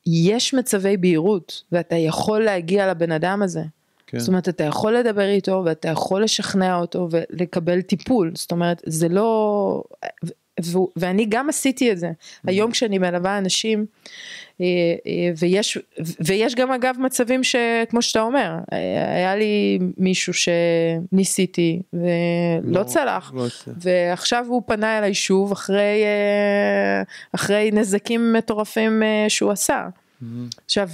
יש 0.06 0.54
מצבי 0.54 0.98
בהירות, 0.98 1.64
ואתה 1.72 1.96
יכול 1.96 2.44
להגיע 2.44 2.90
לבן 2.90 3.12
אדם 3.12 3.42
הזה. 3.42 3.64
כן. 4.08 4.20
זאת 4.20 4.28
אומרת, 4.28 4.50
אתה 4.50 4.64
יכול 4.64 4.98
לדבר 4.98 5.28
איתו, 5.28 5.62
ואתה 5.66 5.88
יכול 5.88 6.24
לשכנע 6.24 6.76
אותו 6.76 7.08
ולקבל 7.12 7.82
טיפול, 7.82 8.32
זאת 8.36 8.52
אומרת, 8.52 8.82
זה 8.86 9.10
לא... 9.10 9.84
ו- 10.66 10.92
ואני 10.96 11.26
גם 11.30 11.50
עשיתי 11.50 11.92
את 11.92 11.98
זה. 11.98 12.12
היום 12.48 12.72
כשאני 12.72 12.98
מלווה 12.98 13.38
אנשים, 13.38 13.86
ויש, 15.38 15.78
ויש 16.26 16.56
גם 16.56 16.72
אגב 16.72 16.96
מצבים 17.00 17.42
שכמו 17.44 18.02
שאתה 18.02 18.22
אומר, 18.22 18.56
אה, 18.74 19.16
היה 19.16 19.36
לי 19.36 19.80
מישהו 19.98 20.34
שניסיתי 20.34 21.82
ולא 21.94 22.80
לא- 22.80 22.84
צלח, 22.84 23.32
לא. 23.36 23.46
ועכשיו 23.78 24.46
הוא 24.48 24.62
פנה 24.66 24.98
אליי 24.98 25.14
שוב 25.14 25.52
אחרי, 25.52 26.04
אה, 26.04 27.04
אחרי 27.36 27.70
נזקים 27.74 28.34
מטורפים 28.34 29.04
אה, 29.04 29.26
שהוא 29.30 29.52
עשה. 29.52 29.88
מהמם. 30.22 30.48
עכשיו, 30.66 30.90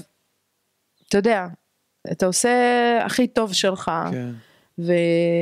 אתה 1.08 1.18
יודע, 1.18 1.48
אתה 2.12 2.26
עושה 2.26 2.50
הכי 3.06 3.28
טוב 3.28 3.54
שלך, 3.54 3.92
כן. 4.12 4.30
ו... 4.80 4.94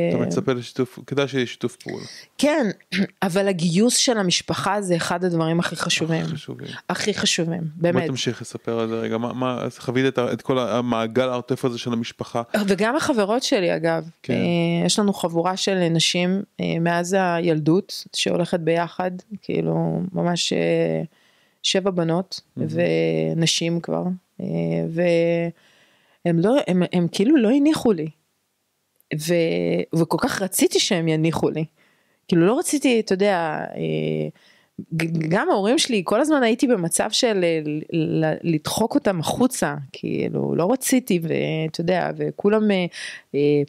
אתה 0.09 0.17
מצפה 0.17 0.53
לשיתוף, 0.53 0.99
כדאי 1.07 1.27
שיהיה 1.27 1.45
שיתוף 1.45 1.75
פעולה. 1.75 2.05
כן, 2.37 2.67
אבל 3.23 3.47
הגיוס 3.47 3.95
של 3.97 4.17
המשפחה 4.17 4.81
זה 4.81 4.95
אחד 4.95 5.23
הדברים 5.23 5.59
הכי 5.59 5.75
חשובים, 5.75 6.25
חשובים. 6.25 6.67
הכי 6.89 7.13
חשובים, 7.13 7.61
בוא 7.61 7.81
באמת. 7.81 8.07
תמשיך 8.07 8.41
לספר 8.41 8.79
על 8.79 8.89
זה 8.89 8.95
רגע, 8.95 9.17
מה, 9.17 9.33
מה, 9.33 9.63
חווית 9.77 10.05
את, 10.05 10.19
את 10.19 10.41
כל 10.41 10.59
המעגל 10.59 11.29
העוטף 11.29 11.65
הזה 11.65 11.77
של 11.77 11.93
המשפחה. 11.93 12.41
וגם 12.67 12.95
החברות 12.95 13.43
שלי 13.43 13.75
אגב, 13.75 14.09
כן. 14.23 14.33
אה, 14.33 14.85
יש 14.85 14.99
לנו 14.99 15.13
חבורה 15.13 15.57
של 15.57 15.89
נשים 15.89 16.43
אה, 16.59 16.79
מאז 16.81 17.15
הילדות 17.19 18.05
שהולכת 18.15 18.59
ביחד, 18.59 19.11
כאילו 19.41 20.01
ממש 20.13 20.53
אה, 20.53 21.03
שבע 21.63 21.91
בנות 21.91 22.41
ונשים 22.57 23.79
כבר, 23.79 24.03
אה, 24.41 24.45
והם 24.89 26.39
לא, 26.39 26.55
הם, 26.67 26.83
הם 26.93 27.07
כאילו 27.11 27.37
לא 27.37 27.49
הניחו 27.49 27.93
לי, 27.93 28.07
ו, 29.19 29.33
וכל 29.99 30.17
כך 30.19 30.41
רציתי 30.41 30.79
שהם 30.79 31.07
יניחו 31.07 31.49
לי, 31.49 31.65
כאילו 32.27 32.45
לא 32.45 32.59
רציתי, 32.59 32.99
אתה 32.99 33.13
יודע, 33.13 33.65
אה, 33.75 34.27
גם 35.29 35.49
ההורים 35.49 35.77
שלי, 35.77 36.01
כל 36.05 36.21
הזמן 36.21 36.43
הייתי 36.43 36.67
במצב 36.67 37.07
של 37.11 37.43
אה, 37.43 37.61
לדחוק 38.43 38.95
אותם 38.95 39.19
החוצה, 39.19 39.75
כאילו 39.91 40.55
לא 40.55 40.71
רציתי 40.71 41.19
ואתה 41.21 41.81
יודע, 41.81 42.11
וכולם, 42.17 42.71
אה, 43.35 43.61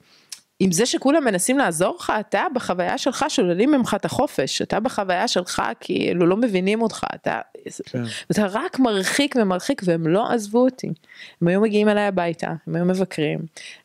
עם 0.64 0.72
זה 0.72 0.86
שכולם 0.86 1.24
מנסים 1.24 1.58
לעזור 1.58 1.96
לך, 1.98 2.12
אתה 2.20 2.42
בחוויה 2.54 2.98
שלך 2.98 3.24
שוללים 3.28 3.70
ממך 3.70 3.96
את 3.98 4.04
החופש, 4.04 4.62
אתה 4.62 4.80
בחוויה 4.80 5.28
שלך 5.28 5.62
כאילו 5.80 6.26
לא 6.26 6.36
מבינים 6.36 6.82
אותך, 6.82 7.04
אתה, 7.14 7.40
כן. 7.86 8.02
אתה 8.30 8.46
רק 8.50 8.78
מרחיק 8.78 9.34
ומרחיק 9.38 9.82
והם 9.84 10.06
לא 10.06 10.32
עזבו 10.32 10.64
אותי, 10.64 10.88
הם 11.42 11.48
היו 11.48 11.60
מגיעים 11.60 11.88
אליי 11.88 12.04
הביתה, 12.04 12.52
הם 12.66 12.74
היו 12.74 12.84
מבקרים, 12.84 13.38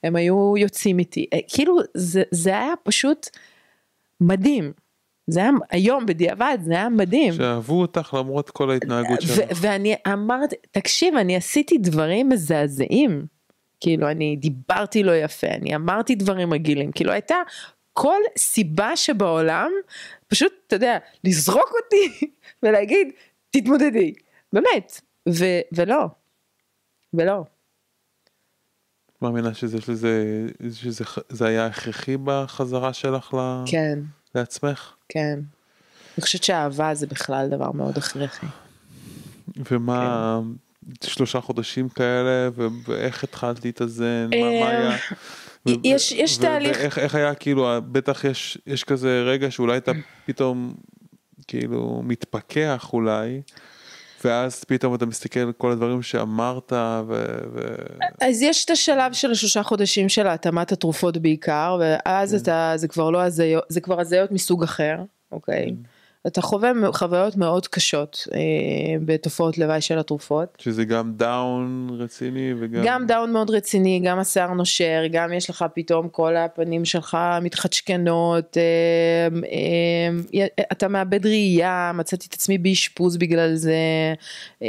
הם 0.03 0.15
היו 0.15 0.57
יוצאים 0.57 0.99
איתי, 0.99 1.25
אה, 1.33 1.39
כאילו 1.47 1.77
זה, 1.93 2.23
זה 2.31 2.49
היה 2.49 2.73
פשוט 2.83 3.27
מדהים. 4.21 4.71
זה 5.29 5.39
היה 5.39 5.51
היום 5.69 6.05
בדיעבד 6.05 6.57
זה 6.63 6.73
היה 6.73 6.89
מדהים. 6.89 7.33
שאהבו 7.33 7.81
אותך 7.81 8.13
למרות 8.19 8.49
כל 8.49 8.71
ההתנהגות 8.71 9.21
שלך. 9.21 9.39
ואני 9.61 9.95
אמרתי, 10.13 10.55
תקשיב, 10.71 11.15
אני 11.15 11.35
עשיתי 11.35 11.77
דברים 11.77 12.29
מזעזעים. 12.29 13.36
כאילו, 13.79 14.11
אני 14.11 14.35
דיברתי 14.35 15.03
לא 15.03 15.11
יפה, 15.15 15.47
אני 15.47 15.75
אמרתי 15.75 16.15
דברים 16.15 16.49
מגעילים, 16.49 16.91
כאילו 16.91 17.11
הייתה 17.11 17.35
כל 17.93 18.19
סיבה 18.37 18.95
שבעולם, 18.95 19.71
פשוט, 20.27 20.53
אתה 20.67 20.75
יודע, 20.75 20.97
לזרוק 21.23 21.71
אותי 21.83 22.31
ולהגיד, 22.63 23.07
תתמודדי, 23.49 24.13
באמת, 24.53 25.01
ו- 25.29 25.61
ולא, 25.71 26.05
ולא. 27.13 27.43
מאמינה 29.21 29.53
שזה, 29.53 29.81
שזה, 29.81 30.45
שזה 30.71 31.03
זה 31.29 31.47
היה 31.47 31.65
הכרחי 31.65 32.17
בחזרה 32.23 32.93
שלך 32.93 33.33
ל, 33.33 33.63
כן, 33.65 33.99
לעצמך? 34.35 34.95
כן. 35.09 35.39
אני 36.17 36.21
חושבת 36.23 36.43
שאהבה 36.43 36.95
זה 36.95 37.07
בכלל 37.07 37.47
דבר 37.49 37.71
מאוד 37.71 37.97
הכרחי. 37.97 38.47
ומה, 39.71 40.39
כן. 40.41 40.66
שלושה 41.03 41.41
חודשים 41.41 41.89
כאלה, 41.89 42.49
ואיך 42.87 43.23
התחלת 43.23 43.65
להתאזן, 43.65 44.29
מה, 44.29 44.59
מה 44.59 44.69
היה? 44.69 44.89
אה, 45.67 45.73
יש- 45.83 46.11
יש 46.11 46.37
תהליך. 46.37 46.77
ואיך 46.79 46.99
איך 46.99 47.15
היה 47.15 47.35
כאילו, 47.35 47.67
בטח 47.91 48.23
יש, 48.23 48.57
יש 48.67 48.83
כזה 48.83 49.23
רגע 49.25 49.51
שאולי 49.51 49.77
אתה 49.77 49.91
פתאום 50.25 50.73
כאילו 51.47 52.01
מתפכח 52.05 52.89
אולי, 52.93 53.41
ואז 54.25 54.63
פתאום 54.63 54.95
אתה 54.95 55.05
מסתכל 55.05 55.39
על 55.39 55.51
כל 55.57 55.71
הדברים 55.71 56.01
שאמרת, 56.01 56.73
ו... 56.73 57.13
ו... 57.53 57.61
אז 58.21 58.41
יש 58.41 58.65
את 58.65 58.69
השלב 58.69 59.13
של 59.13 59.31
השלושה 59.31 59.63
חודשים 59.63 60.09
של 60.09 60.27
התאמת 60.27 60.71
התרופות 60.71 61.17
בעיקר, 61.17 61.77
ואז 61.79 62.35
אתה, 62.35 62.73
זה 62.75 62.87
כבר 62.87 63.09
לא 63.09 63.21
הזיות, 63.21 63.63
זה 63.69 63.81
כבר 63.81 63.99
הזיות 64.01 64.31
מסוג 64.31 64.63
אחר, 64.63 64.95
אוקיי? 65.31 65.71
אתה 66.27 66.41
חווה 66.41 66.71
חוויות 66.93 67.35
מאוד 67.35 67.67
קשות 67.67 68.27
אה, 68.33 68.39
בתופעות 69.05 69.57
לוואי 69.57 69.81
של 69.81 69.99
התרופות. 69.99 70.57
שזה 70.57 70.85
גם 70.85 71.13
דאון 71.15 71.89
רציני 71.99 72.53
וגם... 72.59 72.81
גם 72.85 73.05
דאון 73.07 73.33
מאוד 73.33 73.49
רציני, 73.49 74.01
גם 74.05 74.19
השיער 74.19 74.53
נושר, 74.53 75.03
גם 75.11 75.33
יש 75.33 75.49
לך 75.49 75.65
פתאום 75.73 76.09
כל 76.09 76.35
הפנים 76.35 76.85
שלך 76.85 77.17
מתחדשכנות, 77.41 78.57
אה, 78.57 79.27
אה, 80.33 80.47
אתה 80.71 80.87
מאבד 80.87 81.25
ראייה, 81.25 81.91
מצאתי 81.95 82.27
את 82.29 82.33
עצמי 82.33 82.57
באשפוז 82.57 83.17
בגלל 83.17 83.55
זה, 83.55 83.75
אה, 84.61 84.67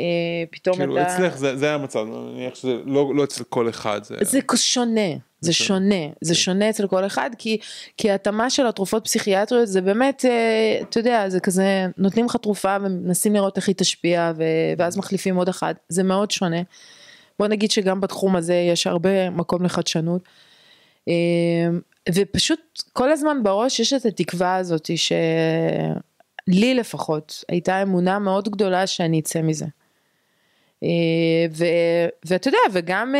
פתאום 0.51 0.77
כאילו 0.77 1.01
אתה... 1.01 1.15
אצלך 1.15 1.37
זה, 1.37 1.57
זה 1.57 1.75
המצב, 1.75 1.99
אני 1.99 2.33
מניח 2.35 2.55
שזה 2.55 2.77
לא, 2.85 3.15
לא 3.15 3.25
אצל 3.25 3.45
כל 3.45 3.69
אחד. 3.69 4.05
זה... 4.05 4.15
זה 4.23 4.41
שונה. 4.57 5.11
זה 5.41 5.53
שונה, 5.53 6.07
זה 6.21 6.35
כן. 6.35 6.41
שונה 6.41 6.71
אצל 6.71 6.87
כל 6.87 7.07
אחד, 7.07 7.31
כי, 7.39 7.59
כי 7.97 8.11
התאמה 8.11 8.51
של 8.51 8.67
התרופות 8.67 9.05
פסיכיאטריות 9.05 9.69
זה 9.69 9.81
באמת, 9.81 10.25
אה, 10.25 10.79
אתה 10.83 11.01
יודע, 11.01 11.29
זה 11.29 11.41
כזה, 11.41 11.87
נותנים 11.97 12.27
לך 12.27 12.37
תרופה 12.37 12.77
ומנסים 12.81 13.35
לראות 13.35 13.57
איך 13.57 13.69
היא 13.69 13.75
תשפיע, 13.77 14.33
ו, 14.37 14.43
ואז 14.79 14.97
מחליפים 14.97 15.37
עוד 15.37 15.49
אחת, 15.49 15.77
זה 15.89 16.03
מאוד 16.03 16.31
שונה. 16.31 16.61
בוא 17.39 17.49
נגיד 17.49 17.71
שגם 17.71 18.01
בתחום 18.01 18.37
הזה 18.37 18.55
יש 18.55 18.87
הרבה 18.87 19.31
מקום 19.31 19.65
לחדשנות. 19.65 20.23
אה, 21.09 21.15
ופשוט 22.15 22.61
כל 22.93 23.13
הזמן 23.13 23.43
בראש 23.43 23.81
יש 23.81 23.93
את 23.93 24.07
התקווה 24.07 24.57
הזאת 24.57 24.91
שלי 24.97 26.75
לפחות 26.75 27.45
הייתה 27.49 27.83
אמונה 27.83 28.19
מאוד 28.19 28.49
גדולה 28.49 28.87
שאני 28.87 29.21
אצא 29.21 29.43
מזה. 29.43 29.67
אה, 30.83 31.47
ואתה 32.25 32.49
יודע, 32.49 32.59
וגם 32.73 33.15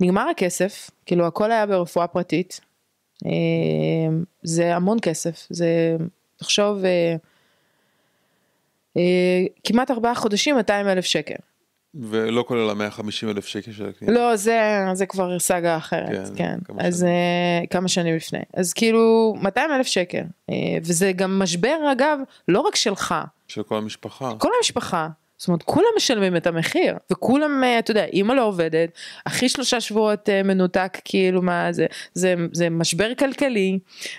נגמר 0.00 0.28
הכסף, 0.28 0.90
כאילו 1.06 1.26
הכל 1.26 1.52
היה 1.52 1.66
ברפואה 1.66 2.06
פרטית. 2.06 2.60
אה, 3.26 3.30
זה 4.42 4.76
המון 4.76 4.98
כסף, 5.02 5.46
זה, 5.50 5.96
תחשוב, 6.36 6.84
אה, 6.84 7.16
אה, 8.96 9.44
כמעט 9.64 9.90
ארבעה 9.90 10.14
חודשים 10.14 10.56
200 10.56 10.88
אלף 10.88 11.04
שקל. 11.04 11.34
ולא 11.94 12.44
כולל 12.48 12.70
ה-150 12.70 13.30
אלף 13.30 13.46
שקל 13.46 13.72
של 13.72 13.88
הקנייה. 13.88 14.14
לא, 14.14 14.36
זה, 14.36 14.60
זה 14.92 15.06
כבר 15.06 15.38
סאגה 15.38 15.76
אחרת, 15.76 16.28
כן, 16.28 16.34
כן. 16.36 16.58
כמה 16.64 16.82
אז 16.82 16.98
שנים. 16.98 17.66
כמה 17.70 17.88
שנים 17.88 18.16
לפני. 18.16 18.38
אז 18.54 18.72
כאילו 18.72 19.34
200 19.42 19.70
אלף 19.70 19.86
שקל. 19.86 20.22
וזה 20.82 21.12
גם 21.12 21.38
משבר 21.38 21.76
אגב, 21.92 22.18
לא 22.48 22.60
רק 22.60 22.76
שלך, 22.76 23.14
של 23.48 23.62
כל 23.62 23.76
המשפחה. 23.76 24.32
כל 24.38 24.50
המשפחה. 24.58 25.08
זאת 25.40 25.48
אומרת, 25.48 25.62
כולם 25.62 25.86
משלמים 25.96 26.36
את 26.36 26.46
המחיר, 26.46 26.96
וכולם, 27.12 27.64
אה, 27.64 27.78
אתה 27.78 27.90
יודע, 27.90 28.04
אימא 28.04 28.32
לא 28.32 28.46
עובדת, 28.46 28.90
אחי 29.24 29.48
שלושה 29.48 29.80
שבועות 29.80 30.28
אה, 30.28 30.42
מנותק, 30.42 30.98
כאילו 31.04 31.42
מה 31.42 31.72
זה, 31.72 31.86
זה, 32.14 32.34
זה 32.52 32.70
משבר 32.70 33.14
כלכלי, 33.14 33.78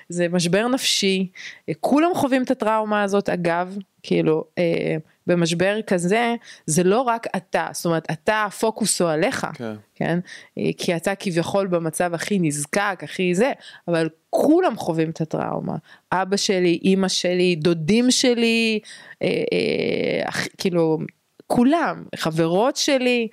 זה 0.10 0.28
משבר 0.28 0.68
נפשי, 0.68 1.28
אה, 1.70 1.74
כולם 1.80 2.12
חווים 2.14 2.44
את 2.44 2.52
הטראומה 2.52 3.04
הזאת, 3.04 3.30
אגב, 3.30 3.78
כאילו, 4.04 4.44
אה, 4.58 4.98
במשבר 5.28 5.80
כזה, 5.88 6.36
זה 6.66 6.84
לא 6.84 7.02
רק 7.02 7.28
אתה, 7.36 7.68
זאת 7.72 7.86
אומרת, 7.86 8.12
אתה 8.12 8.44
הפוקוס 8.44 9.02
הוא 9.02 9.10
עליך, 9.10 9.48
כן. 9.54 9.74
כן? 9.96 10.20
אה, 10.58 10.70
כי 10.78 10.96
אתה 10.96 11.16
כביכול 11.16 11.68
במצב 11.68 12.14
הכי 12.14 12.40
נזקק, 12.40 13.00
הכי 13.04 13.36
זה, 13.36 13.52
אבל 13.88 14.10
כולם 14.30 14.78
חווים 14.78 15.10
את 15.10 15.22
הטראומה. 15.22 15.76
אבא 16.12 16.38
שלי, 16.38 16.80
אימא 16.84 17.08
שלי, 17.08 17.56
דודים 17.56 18.12
שלי, 18.12 18.80
אה, 19.22 19.28
אה, 19.28 20.32
כאילו, 20.58 21.00
כולם, 21.48 22.04
חברות 22.16 22.76
שלי. 22.76 23.28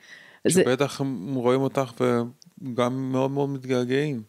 זה, 0.49 0.63
שבטח 0.63 1.01
הם 1.01 1.35
רואים 1.35 1.61
אותך 1.61 1.93
וגם 2.01 3.13
מאוד 3.13 3.31
מאוד 3.31 3.49
מתגעגעים. 3.49 4.23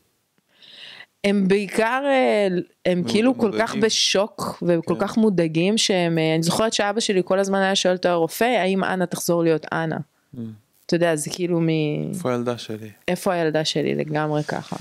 הם 1.23 1.47
בעיקר, 1.47 2.01
אה, 2.05 2.47
הם 2.85 3.03
כאילו 3.07 3.37
כל 3.37 3.45
מודאגים. 3.45 3.67
כך 3.67 3.75
בשוק 3.75 4.63
וכל 4.67 4.95
כן. 4.99 5.07
כך 5.07 5.17
מודאגים 5.17 5.77
שהם, 5.77 6.17
אה, 6.17 6.35
אני 6.35 6.43
זוכרת 6.43 6.73
שאבא 6.73 6.99
שלי 6.99 7.21
כל 7.25 7.39
הזמן 7.39 7.59
היה 7.59 7.75
שואל 7.75 7.95
את 7.95 8.05
הרופא, 8.05 8.43
האם 8.43 8.83
אנה 8.83 9.05
תחזור 9.05 9.43
להיות 9.43 9.65
אנה? 9.73 9.97
Mm. 10.35 10.39
אתה 10.85 10.95
יודע, 10.95 11.15
זה 11.15 11.29
כאילו 11.29 11.59
מ... 11.61 11.67
איפה 12.13 12.31
הילדה 12.31 12.57
שלי? 12.57 12.89
איפה 13.07 13.33
הילדה 13.33 13.65
שלי 13.65 13.95
לגמרי 13.95 14.43
ככה. 14.43 14.75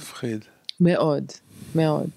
מפחיד. 0.00 0.44
מאוד, 0.80 1.24
מאוד. 1.74 2.08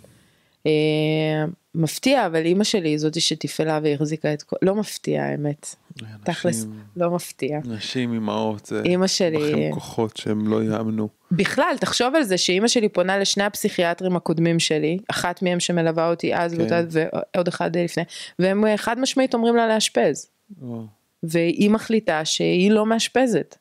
אה, 1.75 1.81
מפתיע, 1.81 2.25
אבל 2.25 2.45
אימא 2.45 2.63
שלי 2.63 2.97
זאתי 2.97 3.21
שתפעלה 3.21 3.79
והחזיקה 3.83 4.33
את 4.33 4.43
כל... 4.43 4.55
לא 4.61 4.75
מפתיע 4.75 5.23
האמת. 5.23 5.75
תכלס, 6.23 6.63
אנשים- 6.65 6.79
לא 6.95 7.11
מפתיע. 7.11 7.59
נשים 7.65 8.13
אימהות 8.13 8.71
אימא 8.85 9.07
שלי- 9.07 9.37
בכם 9.37 9.71
כוחות 9.73 10.17
שהם 10.17 10.47
לא 10.47 10.63
יאמנו. 10.63 11.09
בכלל, 11.31 11.73
תחשוב 11.79 12.15
על 12.15 12.23
זה 12.23 12.37
שאימא 12.37 12.67
שלי 12.67 12.89
פונה 12.89 13.17
לשני 13.17 13.43
הפסיכיאטרים 13.43 14.15
הקודמים 14.15 14.59
שלי, 14.59 14.97
אחת 15.07 15.41
מהם 15.41 15.59
שמלווה 15.59 16.09
אותי 16.09 16.35
אז 16.35 16.53
כן. 16.53 16.61
ואותה- 16.61 16.81
ועוד 17.35 17.47
אחד 17.47 17.77
לפני, 17.77 18.03
והם 18.39 18.65
אה, 18.65 18.77
חד 18.77 18.99
משמעית 18.99 19.33
אומרים 19.33 19.55
לה 19.55 19.67
לאשפז. 19.67 20.27
וואו. 20.61 20.85
והיא 21.23 21.69
מחליטה 21.69 22.25
שהיא 22.25 22.71
לא 22.71 22.85
מאשפזת. 22.85 23.55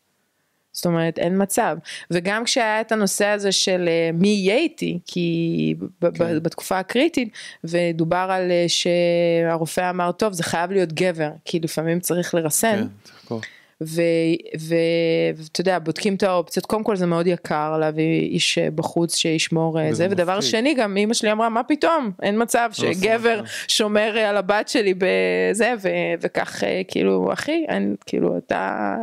זאת 0.72 0.86
אומרת 0.86 1.18
אין 1.18 1.42
מצב. 1.42 1.76
וגם 2.10 2.44
כשהיה 2.44 2.80
את 2.80 2.92
הנושא 2.92 3.26
הזה 3.26 3.52
של 3.52 3.88
אה, 3.88 4.10
מי 4.14 4.28
יהיה 4.28 4.56
איתי 4.56 4.98
כי 5.06 5.74
כן. 6.00 6.42
בתקופה 6.42 6.78
הקריטית 6.78 7.32
ודובר 7.64 8.26
על 8.30 8.50
אה, 8.50 8.64
שהרופא 8.68 9.90
אמר 9.90 10.12
טוב 10.12 10.32
זה 10.32 10.42
חייב 10.42 10.72
להיות 10.72 10.92
גבר 10.92 11.30
כי 11.44 11.60
לפעמים 11.60 12.00
צריך 12.00 12.34
לרסן. 12.34 12.86
כן, 13.28 13.34
ואתה 13.80 15.60
יודע 15.60 15.78
בודקים 15.78 16.14
את 16.14 16.22
האופציות. 16.22 16.66
קודם 16.66 16.84
כל 16.84 16.96
זה 16.96 17.06
מאוד 17.06 17.26
יקר 17.26 17.78
להביא 17.78 18.20
איש 18.20 18.58
אה, 18.58 18.70
בחוץ 18.70 19.16
שישמור 19.16 19.80
אה, 19.80 19.94
זה. 19.94 20.06
ודבר 20.10 20.36
מפחיד. 20.38 20.50
שני 20.50 20.74
גם 20.74 20.96
אמא 20.96 21.14
שלי 21.14 21.32
אמרה 21.32 21.48
מה 21.48 21.62
פתאום? 21.62 22.10
אין 22.22 22.42
מצב 22.42 22.70
לא 22.82 22.92
שגבר. 22.94 23.42
שומר 23.68 24.16
אה, 24.16 24.28
על 24.30 24.36
הבת 24.36 24.68
שלי 24.68 24.94
בזה. 24.94 25.72
ו- 25.82 25.88
וכך 26.20 26.62
כאילו 26.88 27.32
אחי 27.32 27.64
אין 27.68 27.96
כאילו 28.06 28.38
אתה 28.38 28.94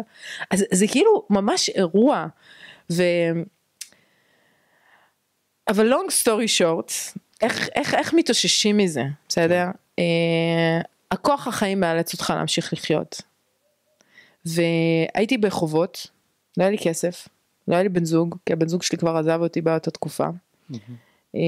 אז 0.52 0.66
זה 0.72 0.88
כאילו 0.88 1.26
ממש 1.30 1.70
אירוע. 1.70 2.26
ו... 2.92 3.04
אבל 5.68 5.94
long 5.94 6.12
story 6.24 6.62
short 6.62 7.20
איך, 7.42 7.70
איך, 7.76 7.94
איך 7.94 8.14
מתאוששים 8.14 8.78
מזה 8.78 9.04
בסדר? 9.30 9.66
אה, 10.00 10.82
הכוח 11.12 11.48
החיים 11.48 11.80
מאלץ 11.80 12.14
אותך 12.14 12.34
להמשיך 12.36 12.74
לחיות. 12.74 13.22
והייתי 14.56 15.38
בחובות, 15.38 16.08
לא 16.58 16.64
היה 16.64 16.72
לי 16.72 16.78
כסף, 16.78 17.28
לא 17.68 17.74
היה 17.74 17.84
לי 17.84 17.90
בן 17.90 18.06
זוג, 18.06 18.36
כי 18.46 18.54
הבן 18.54 18.68
זוג 18.68 18.84
שלי 18.84 18.98
כבר 18.98 19.18
עזב 19.18 19.40
אותי 19.42 19.62
באותה 19.62 19.92
תקופה. 19.92 20.28
אה, 21.36 21.40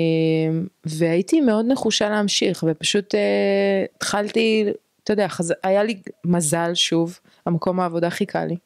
והייתי 0.86 1.42
מאוד 1.42 1.66
נחושה 1.66 2.10
להמשיך, 2.10 2.64
ופשוט 2.68 3.16
אה, 3.16 3.86
התחלתי, 3.96 4.66
אתה 5.04 5.14
יודע, 5.14 5.28
חז... 5.28 5.54
היה 5.64 5.84
לי 5.84 6.02
מזל 6.26 6.74
שוב, 6.74 7.20
המקום 7.46 7.80
העבודה 7.80 8.10
חיכה 8.10 8.46
לי. 8.46 8.58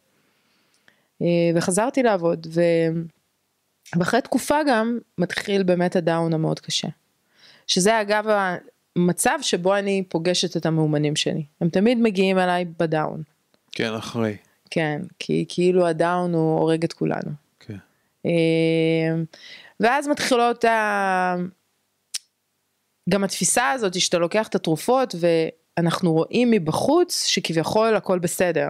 אה, 1.21 1.27
וחזרתי 1.55 2.03
לעבוד, 2.03 2.47
ו... 2.53 2.61
ואחרי 3.99 4.21
תקופה 4.21 4.57
גם 4.67 4.99
מתחיל 5.17 5.63
באמת 5.63 5.95
הדאון 5.95 6.33
המאוד 6.33 6.59
קשה. 6.59 6.87
שזה 7.67 8.01
אגב 8.01 8.25
המצב 8.95 9.39
שבו 9.41 9.75
אני 9.75 10.03
פוגשת 10.09 10.57
את 10.57 10.65
המאומנים 10.65 11.15
שלי. 11.15 11.43
הם 11.61 11.69
תמיד 11.69 11.97
מגיעים 11.97 12.39
אליי 12.39 12.65
בדאון. 12.79 13.23
כן, 13.75 13.93
אחרי. 13.93 14.37
כן, 14.69 15.01
כי 15.19 15.45
כאילו 15.49 15.87
הדאון 15.87 16.33
הוא 16.33 16.59
הורג 16.59 16.83
את 16.83 16.93
כולנו. 16.93 17.31
כן. 17.59 17.77
אה, 18.25 19.23
ואז 19.79 20.07
מתחילות 20.07 20.65
ה... 20.65 21.35
גם 23.09 23.23
התפיסה 23.23 23.71
הזאת 23.71 24.01
שאתה 24.01 24.17
לוקח 24.17 24.47
את 24.47 24.55
התרופות 24.55 25.15
ואנחנו 25.19 26.13
רואים 26.13 26.51
מבחוץ 26.51 27.25
שכביכול 27.25 27.95
הכל 27.95 28.19
בסדר, 28.19 28.69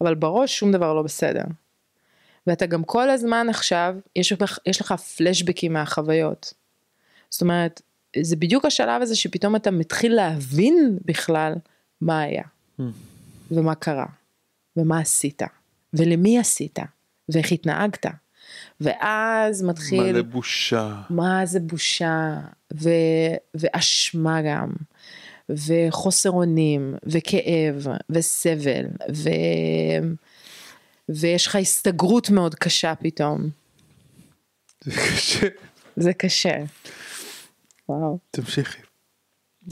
אבל 0.00 0.14
בראש 0.14 0.58
שום 0.58 0.72
דבר 0.72 0.94
לא 0.94 1.02
בסדר. 1.02 1.44
ואתה 2.46 2.66
גם 2.66 2.84
כל 2.84 3.10
הזמן 3.10 3.46
עכשיו, 3.50 3.94
יש 4.16 4.32
לך, 4.32 4.58
יש 4.66 4.80
לך 4.80 4.92
פלשבקים 4.92 5.72
מהחוויות. 5.72 6.54
זאת 7.30 7.42
אומרת, 7.42 7.82
זה 8.22 8.36
בדיוק 8.36 8.64
השלב 8.64 9.02
הזה 9.02 9.16
שפתאום 9.16 9.56
אתה 9.56 9.70
מתחיל 9.70 10.14
להבין 10.14 10.98
בכלל 11.04 11.54
מה 12.00 12.20
היה, 12.20 12.44
ומה 13.50 13.74
קרה, 13.74 14.06
ומה 14.76 14.98
עשית, 15.00 15.42
ולמי 15.92 16.38
עשית, 16.38 16.78
ואיך 17.28 17.52
התנהגת. 17.52 18.06
ואז 18.80 19.62
מתחיל... 19.62 20.12
מלא 20.12 20.22
בושה. 20.22 21.02
מה 21.10 21.46
זה 21.46 21.60
בושה, 21.60 22.40
ו... 22.74 22.88
ואשמה 23.54 24.42
גם, 24.42 24.72
וחוסר 25.48 26.30
אונים, 26.30 26.94
וכאב, 27.06 27.86
וסבל, 28.10 28.86
ו... 29.14 29.28
ויש 31.08 31.46
לך 31.46 31.56
הסתגרות 31.56 32.30
מאוד 32.30 32.54
קשה 32.54 32.94
פתאום, 32.94 33.48
זה 34.84 34.90
קשה. 34.90 35.48
זה 35.96 36.12
קשה. 36.12 36.56
וואו. 37.88 38.18
תמשיכי. 38.30 38.78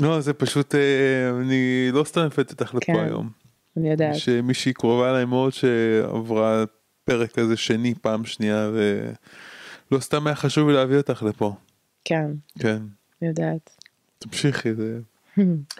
לא, 0.00 0.20
זה 0.20 0.32
פשוט, 0.32 0.74
אה, 0.74 1.30
אני 1.40 1.88
לא 1.92 2.04
סתם 2.04 2.20
הבאתי 2.20 2.52
אותך 2.52 2.72
כן. 2.80 2.92
לפה 2.92 3.02
היום. 3.02 3.41
אני 3.76 3.90
יודעת. 3.90 4.16
יש 4.16 4.28
אה, 4.28 4.42
מישהי 4.42 4.72
קרובה 4.72 5.10
אליי 5.10 5.24
מאוד 5.24 5.52
שעברה 5.52 6.64
פרק 7.04 7.32
כזה 7.32 7.56
שני 7.56 7.94
פעם 8.02 8.24
שנייה 8.24 8.70
ולא 8.72 10.00
סתם 10.00 10.26
היה 10.26 10.36
חשוב 10.36 10.68
לי 10.68 10.74
להביא 10.74 10.96
אותך 10.96 11.22
לפה. 11.22 11.54
כן, 12.04 12.26
כן. 12.58 12.76
אני 13.22 13.28
יודעת. 13.28 13.70
תמשיכי, 14.18 14.74
זה 14.74 14.98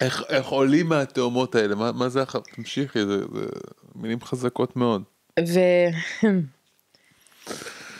איך, 0.00 0.22
איך 0.28 0.46
עולים 0.46 0.86
מהתאומות 0.86 1.54
האלה? 1.54 1.74
מה, 1.74 1.92
מה 1.92 2.08
זה, 2.08 2.22
הח- 2.22 2.36
תמשיכי, 2.54 3.04
זה, 3.06 3.18
זה 3.18 3.44
מילים 3.94 4.20
חזקות 4.20 4.76
מאוד. 4.76 5.02
ו... 5.40 5.60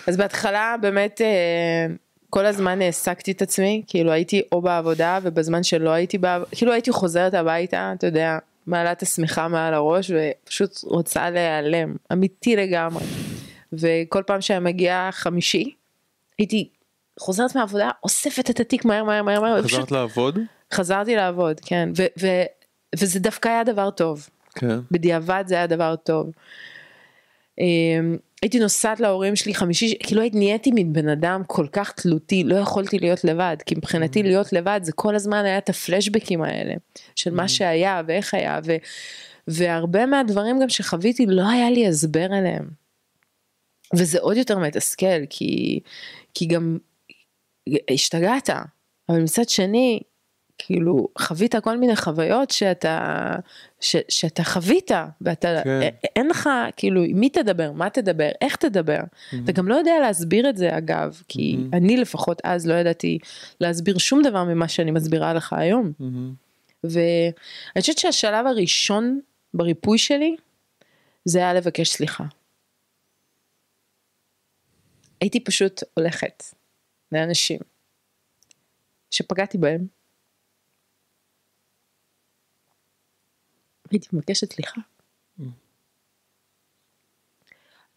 אז 0.06 0.16
בהתחלה 0.16 0.74
באמת 0.80 1.20
אה, 1.20 1.86
כל 2.30 2.46
הזמן 2.46 2.82
העסקתי 2.82 3.30
את 3.32 3.42
עצמי, 3.42 3.82
כאילו 3.86 4.12
הייתי 4.12 4.42
או 4.52 4.62
בעבודה 4.62 5.18
ובזמן 5.22 5.62
שלא 5.62 5.90
הייתי 5.90 6.18
בעבודה, 6.18 6.50
כאילו 6.56 6.72
הייתי 6.72 6.92
חוזרת 6.92 7.34
הביתה, 7.34 7.92
אתה 7.96 8.06
יודע, 8.06 8.38
מעלה 8.66 8.92
את 8.92 9.02
השמיכה 9.02 9.48
מעל 9.48 9.74
הראש 9.74 10.10
ופשוט 10.14 10.78
רוצה 10.84 11.30
להיעלם, 11.30 11.94
אמיתי 12.12 12.56
לגמרי. 12.56 13.04
וכל 13.72 14.22
פעם 14.26 14.40
שהיה 14.40 14.60
מגיע 14.60 15.08
חמישי, 15.12 15.74
הייתי 16.38 16.68
חוזרת 17.20 17.56
מהעבודה, 17.56 17.90
אוספת 18.02 18.50
את 18.50 18.60
התיק 18.60 18.84
מהר 18.84 19.04
מהר 19.04 19.22
מהר 19.22 19.40
מהר, 19.40 19.60
ופשוט 19.60 19.78
חזרת 19.78 19.92
לעבוד? 19.92 20.38
חזרתי 20.74 21.16
לעבוד, 21.16 21.60
כן, 21.60 21.88
ו- 21.96 22.06
ו- 22.20 22.44
וזה 22.96 23.20
דווקא 23.20 23.48
היה 23.48 23.64
דבר 23.64 23.90
טוב. 23.90 24.28
כן. 24.54 24.78
בדיעבד 24.90 25.44
זה 25.46 25.54
היה 25.54 25.66
דבר 25.66 25.96
טוב. 25.96 26.30
אמ, 27.58 28.16
הייתי 28.42 28.58
נוסעת 28.58 29.00
להורים 29.00 29.36
שלי 29.36 29.54
חמישי, 29.54 29.98
כאילו 30.00 30.20
הייתי 30.20 30.38
נהייתי 30.38 30.72
מין 30.72 30.92
בן 30.92 31.08
אדם 31.08 31.42
כל 31.46 31.66
כך 31.72 31.92
תלותי, 31.92 32.44
לא 32.44 32.56
יכולתי 32.56 32.98
להיות 32.98 33.24
לבד, 33.24 33.56
כי 33.66 33.74
מבחינתי 33.74 34.22
להיות 34.22 34.52
לבד 34.52 34.80
זה 34.82 34.92
כל 34.92 35.14
הזמן 35.14 35.44
היה 35.44 35.58
את 35.58 35.68
הפלשבקים 35.68 36.42
האלה, 36.42 36.74
של 37.16 37.34
מה 37.34 37.48
שהיה 37.48 38.02
ואיך 38.06 38.34
היה, 38.34 38.60
ו, 38.64 38.76
והרבה 39.48 40.06
מהדברים 40.06 40.60
גם 40.60 40.68
שחוויתי 40.68 41.26
לא 41.26 41.48
היה 41.48 41.70
לי 41.70 41.86
הסבר 41.86 42.26
אליהם. 42.26 42.68
וזה 43.96 44.18
עוד 44.20 44.36
יותר 44.36 44.58
מתסכל, 44.58 45.26
כי, 45.30 45.80
כי 46.34 46.46
גם 46.46 46.78
השתגעת, 47.90 48.50
אבל 49.08 49.22
מצד 49.22 49.48
שני, 49.48 50.00
כאילו 50.58 51.08
חווית 51.18 51.56
כל 51.56 51.78
מיני 51.78 51.96
חוויות 51.96 52.50
שאתה, 52.50 53.34
ש, 53.80 53.96
שאתה 54.08 54.44
חווית 54.44 54.90
ואתה, 55.20 55.60
כן. 55.64 55.80
אין 56.16 56.28
לך 56.28 56.48
כאילו 56.76 57.02
עם 57.02 57.20
מי 57.20 57.28
תדבר, 57.28 57.72
מה 57.72 57.90
תדבר, 57.90 58.28
איך 58.40 58.56
תדבר, 58.56 58.98
mm-hmm. 58.98 59.36
אתה 59.44 59.52
גם 59.52 59.68
לא 59.68 59.74
יודע 59.74 59.92
להסביר 60.00 60.48
את 60.48 60.56
זה 60.56 60.78
אגב, 60.78 61.22
כי 61.28 61.56
mm-hmm. 61.56 61.76
אני 61.76 61.96
לפחות 61.96 62.40
אז 62.44 62.66
לא 62.66 62.74
ידעתי 62.74 63.18
להסביר 63.60 63.98
שום 63.98 64.22
דבר 64.22 64.44
ממה 64.44 64.68
שאני 64.68 64.90
מסבירה 64.90 65.34
לך 65.34 65.52
היום. 65.52 65.92
Mm-hmm. 66.00 66.84
ואני 66.84 67.80
חושבת 67.80 67.98
שהשלב 67.98 68.46
הראשון 68.46 69.20
בריפוי 69.54 69.98
שלי 69.98 70.36
זה 71.24 71.38
היה 71.38 71.54
לבקש 71.54 71.88
סליחה. 71.88 72.24
הייתי 75.20 75.40
פשוט 75.40 75.82
הולכת 75.94 76.42
לאנשים 77.12 77.58
שפגעתי 79.10 79.58
בהם. 79.58 80.01
הייתי 83.92 84.08
מבקשת 84.12 84.52
סליחה. 84.52 84.80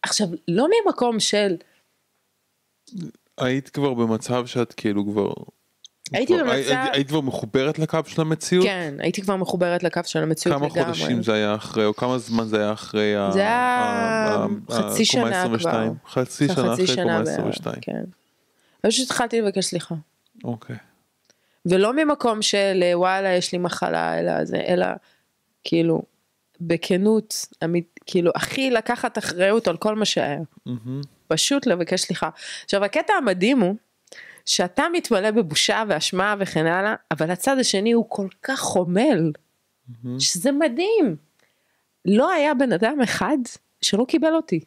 עכשיו, 0.02 0.26
לא 0.48 0.66
ממקום 0.86 1.20
של, 1.20 1.56
היית 3.38 3.68
כבר 3.68 3.94
במצב 3.94 4.46
שאת 4.46 4.72
כאילו 4.72 5.04
כבר... 5.06 5.32
הייתי 6.12 6.32
כבר- 6.32 6.42
במצב- 6.42 6.52
היית, 6.52 6.78
היית 6.92 7.08
כבר 7.08 7.20
מחוברת 7.20 7.78
לקו 7.78 7.98
של 8.06 8.20
המציאות? 8.20 8.64
כן, 8.66 8.94
הייתי 8.98 9.22
כבר 9.22 9.36
מחוברת 9.36 9.82
לקו 9.82 10.00
של 10.04 10.22
המציאות 10.22 10.58
כמה 10.58 10.66
לגמרי. 10.66 10.84
חודשים 10.84 11.22
זה 11.22 11.34
היה 11.34 11.54
אחרי, 11.54 11.84
או 11.84 11.94
כמה 11.96 12.18
זמן 12.18 12.44
זה 12.44 12.60
היה 12.60 12.72
אחרי 12.72 13.16
ה- 13.16 13.30
זה 13.32 13.38
היה 13.40 13.58
ה- 13.58 14.44
ה- 14.44 14.46
חצי 14.72 15.02
הקומה 15.02 15.30
שנה 15.30 15.40
22? 15.42 15.94
כבר. 15.94 16.08
חצי 16.22 16.46
שנה 16.48 16.74
אחרי 16.74 16.86
קומה 16.96 17.22
בערך, 17.22 17.28
22. 17.28 17.76
כן. 17.80 17.92
אני 18.84 18.90
פשוט 18.92 19.10
התחלתי 19.10 19.40
לבקש 19.40 19.64
סליחה. 19.64 19.94
אוקיי. 20.44 20.76
ולא 21.66 21.92
ממקום 22.04 22.42
של 22.42 22.82
וואלה 22.94 23.28
יש 23.34 23.52
לי 23.52 23.58
מחלה 23.58 24.18
אלא 24.20 24.44
זה 24.44 24.56
אלא 24.68 24.86
כאילו 25.66 26.02
בכנות 26.60 27.46
אמית, 27.64 28.00
כאילו 28.06 28.30
הכי 28.34 28.70
לקחת 28.70 29.18
אחריות 29.18 29.68
על 29.68 29.76
כל 29.76 29.94
מה 29.94 30.04
שהיה 30.04 30.40
מהמם. 30.66 31.00
פשוט 31.28 31.66
לבקש 31.66 32.00
סליחה. 32.00 32.30
עכשיו 32.64 32.84
הקטע 32.84 33.12
המדהים 33.14 33.60
הוא 33.60 33.74
שאתה 34.46 34.84
מתמלא 34.92 35.30
בבושה 35.30 35.82
ואשמה 35.88 36.34
וכן 36.38 36.66
הלאה 36.66 36.94
אבל 37.10 37.30
הצד 37.30 37.58
השני 37.58 37.92
הוא 37.92 38.04
כל 38.08 38.28
כך 38.42 38.60
חומל 38.60 39.32
שזה 40.18 40.52
מדהים. 40.52 41.16
לא 42.04 42.30
היה 42.30 42.54
בן 42.54 42.72
אדם 42.72 43.00
אחד 43.00 43.38
שלא 43.80 44.04
קיבל 44.08 44.34
אותי. 44.34 44.60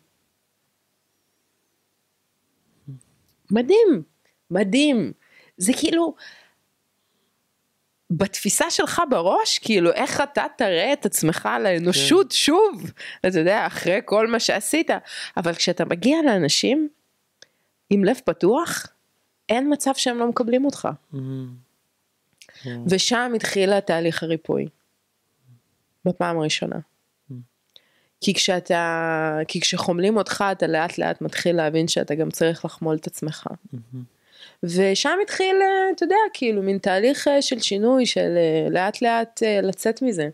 מדהים, 3.52 4.04
מדהים. 4.52 5.12
זה 5.58 5.74
כאילו, 5.74 6.16
בתפיסה 8.12 8.72
שלך 8.72 9.02
בראש, 9.10 9.60
כאילו 9.60 9.92
איך 9.92 10.22
אתה 10.22 10.46
תראה 10.58 10.94
את 10.94 11.06
עצמך 11.06 11.50
לאנושות 11.64 12.32
שוב, 12.32 12.92
אתה 13.26 13.40
יודע, 13.40 13.68
אחרי 13.68 14.00
כל 14.06 14.28
מה 14.28 14.40
שעשית, 14.40 14.90
אבל 15.38 15.54
כשאתה 15.54 15.86
מגיע 15.86 16.18
לאנשים 16.26 16.90
עם 17.90 18.04
לב 18.04 18.20
פתוח, 18.26 18.88
אין 19.50 19.74
מצב 19.74 19.92
שהם 19.96 20.18
לא 20.18 20.28
מקבלים 20.28 20.66
אותך. 20.66 20.88
מהמם. 21.12 21.50
ושם 22.90 23.32
התחיל 23.36 23.80
תהליך 23.80 24.24
הריפוי. 24.24 24.68
בפעם 26.06 26.40
הראשונה. 26.40 26.80
כי 28.22 28.34
כשאתה, 28.34 29.40
כי 29.48 29.62
כשחומלים 29.62 30.18
אותך 30.18 30.44
אתה 30.52 30.68
לאט 30.68 30.98
לאט 30.98 31.22
מתחיל 31.22 31.56
להבין 31.56 31.88
שאתה 31.88 32.16
גם 32.16 32.32
צריך 32.32 32.66
לחמול 32.66 32.96
את 32.96 33.08
עצמך. 33.08 33.48
ושם 34.64 35.18
התחיל, 35.24 35.56
אה, 35.62 35.92
אתה 35.96 36.06
יודע, 36.06 36.16
כאילו 36.34 36.62
מין 36.62 36.78
תהליך 36.78 37.28
אה, 37.28 37.42
של 37.42 37.60
שינוי, 37.60 38.06
של 38.06 38.38
אה, 38.38 38.68
לאט 38.70 39.02
לאט 39.02 39.42
לצאת 39.64 40.02
מזה. 40.02 40.30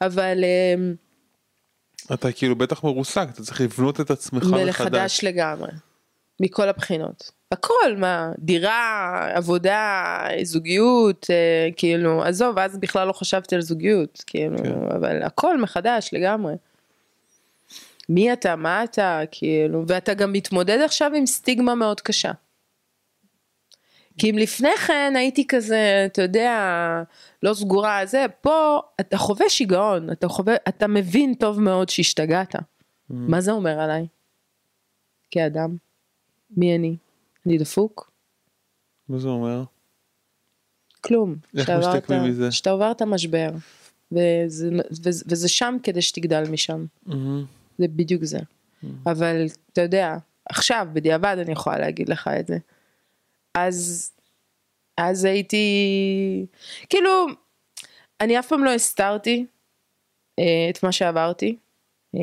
אבל 0.00 0.44
אה, 0.44 0.74
אתה 2.14 2.32
כאילו 2.32 2.56
בטח 2.56 2.84
מרוסק, 2.84 3.26
אתה 3.30 3.42
צריך 3.42 3.60
לבנות 3.60 4.00
את 4.00 4.10
עצמך 4.10 4.42
מחדש. 4.44 4.68
מחדש 4.68 5.20
לגמרי. 5.24 5.70
מכל 6.40 6.68
הבחינות. 6.68 7.30
הכל, 7.52 7.96
מה, 7.96 8.32
דירה, 8.38 9.28
עבודה, 9.34 10.26
זוגיות, 10.42 11.26
אה, 11.30 11.68
כאילו, 11.76 12.22
עזוב, 12.22 12.58
אז 12.58 12.78
בכלל 12.78 13.06
לא 13.08 13.12
חשבתי 13.12 13.54
על 13.54 13.60
זוגיות, 13.60 14.24
כאילו, 14.26 14.58
כן. 14.58 14.96
אבל 14.96 15.22
הכל 15.22 15.60
מחדש 15.60 16.10
לגמרי. 16.12 16.54
מי 18.08 18.32
אתה, 18.32 18.56
מה 18.56 18.84
אתה, 18.84 19.20
כאילו, 19.30 19.84
ואתה 19.86 20.14
גם 20.14 20.32
מתמודד 20.32 20.78
עכשיו 20.84 21.10
עם 21.14 21.26
סטיגמה 21.26 21.74
מאוד 21.74 22.00
קשה. 22.00 22.30
כי 24.18 24.30
אם 24.30 24.38
לפני 24.38 24.76
כן 24.86 25.12
הייתי 25.16 25.46
כזה, 25.46 26.02
אתה 26.06 26.22
יודע, 26.22 27.02
לא 27.42 27.54
סגורה, 27.54 28.06
זה, 28.06 28.26
פה 28.40 28.80
אתה 29.00 29.18
חווה 29.18 29.48
שיגעון, 29.48 30.10
אתה 30.10 30.28
חווה, 30.28 30.54
אתה 30.68 30.86
מבין 30.86 31.34
טוב 31.34 31.60
מאוד 31.60 31.88
שהשתגעת. 31.88 32.54
מה 33.10 33.40
זה 33.40 33.52
אומר 33.52 33.80
עליי? 33.80 34.06
כאדם? 35.30 35.76
מי 36.56 36.76
אני? 36.76 36.96
אני 37.46 37.58
דפוק? 37.58 38.10
מה 39.08 39.18
זה 39.18 39.28
אומר? 39.28 39.64
כלום. 41.00 41.34
איך 41.56 41.70
משתקמים 41.70 42.24
מזה? 42.24 42.52
שאתה 42.52 42.70
עובר 42.70 42.90
את 42.90 43.02
המשבר. 43.02 43.50
וזה, 44.12 44.70
וזה, 45.04 45.24
וזה 45.28 45.48
שם 45.48 45.76
כדי 45.82 46.02
שתגדל 46.02 46.44
משם. 46.50 46.84
מהמם. 47.06 47.44
זה 47.78 47.88
בדיוק 47.88 48.24
זה. 48.24 48.38
אבל 49.06 49.46
אתה 49.72 49.80
יודע, 49.80 50.16
עכשיו, 50.48 50.88
בדיעבד 50.92 51.36
אני 51.40 51.52
יכולה 51.52 51.78
להגיד 51.78 52.08
לך 52.08 52.30
את 52.40 52.46
זה. 52.46 52.58
אז, 53.54 54.10
אז 54.96 55.24
הייתי, 55.24 55.66
כאילו, 56.88 57.26
אני 58.20 58.38
אף 58.38 58.46
פעם 58.46 58.64
לא 58.64 58.70
הסתרתי 58.70 59.46
אה, 60.38 60.66
את 60.70 60.82
מה 60.82 60.92
שעברתי. 60.92 61.56
אה, 62.14 62.20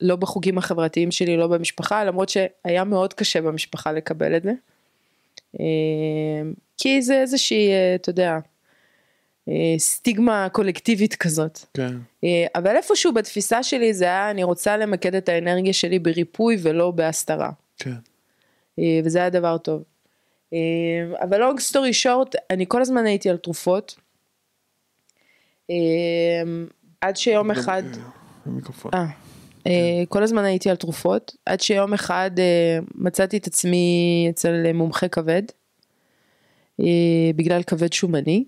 לא 0.00 0.16
בחוגים 0.16 0.58
החברתיים 0.58 1.10
שלי, 1.10 1.36
לא 1.36 1.46
במשפחה, 1.46 2.04
למרות 2.04 2.28
שהיה 2.28 2.84
מאוד 2.84 3.14
קשה 3.14 3.42
במשפחה 3.42 3.92
לקבל 3.92 4.36
את 4.36 4.42
זה. 4.42 4.52
אה, 5.60 6.42
כי 6.76 7.02
זה 7.02 7.20
איזושהי, 7.20 7.70
אתה 7.94 8.10
יודע, 8.10 8.38
סטיגמה 9.78 10.48
קולקטיבית 10.52 11.14
כזאת. 11.14 11.58
כן. 11.74 11.96
אבל 12.54 12.76
איפשהו 12.76 13.14
בתפיסה 13.14 13.62
שלי 13.62 13.94
זה 13.94 14.04
היה 14.04 14.30
אני 14.30 14.44
רוצה 14.44 14.76
למקד 14.76 15.14
את 15.14 15.28
האנרגיה 15.28 15.72
שלי 15.72 15.98
בריפוי 15.98 16.56
ולא 16.62 16.90
בהסתרה 16.90 17.50
כן. 17.78 17.94
אה, 18.78 19.00
וזה 19.04 19.18
היה 19.18 19.30
דבר 19.30 19.58
טוב. 19.58 19.82
אה, 20.52 21.22
אבל 21.22 21.42
long 21.42 21.56
story 21.56 22.04
short 22.04 22.32
אני 22.50 22.64
כל 22.68 22.80
הזמן 22.80 23.06
הייתי 23.06 23.30
על 23.30 23.36
תרופות. 23.36 23.96
אה, 25.70 25.76
עד 27.00 27.16
שיום 27.16 27.50
אחד, 27.50 27.82
אה, 29.66 30.02
כל 30.08 30.22
הזמן 30.22 30.44
הייתי 30.44 30.70
על 30.70 30.76
תרופות 30.76 31.36
עד 31.46 31.60
שיום 31.60 31.94
אחד 31.94 32.30
מצאתי 32.94 33.36
את 33.36 33.46
עצמי 33.46 34.26
אצל 34.30 34.72
מומחה 34.72 35.08
כבד 35.08 35.42
בגלל 37.36 37.62
כבד 37.62 37.92
שומני. 37.92 38.44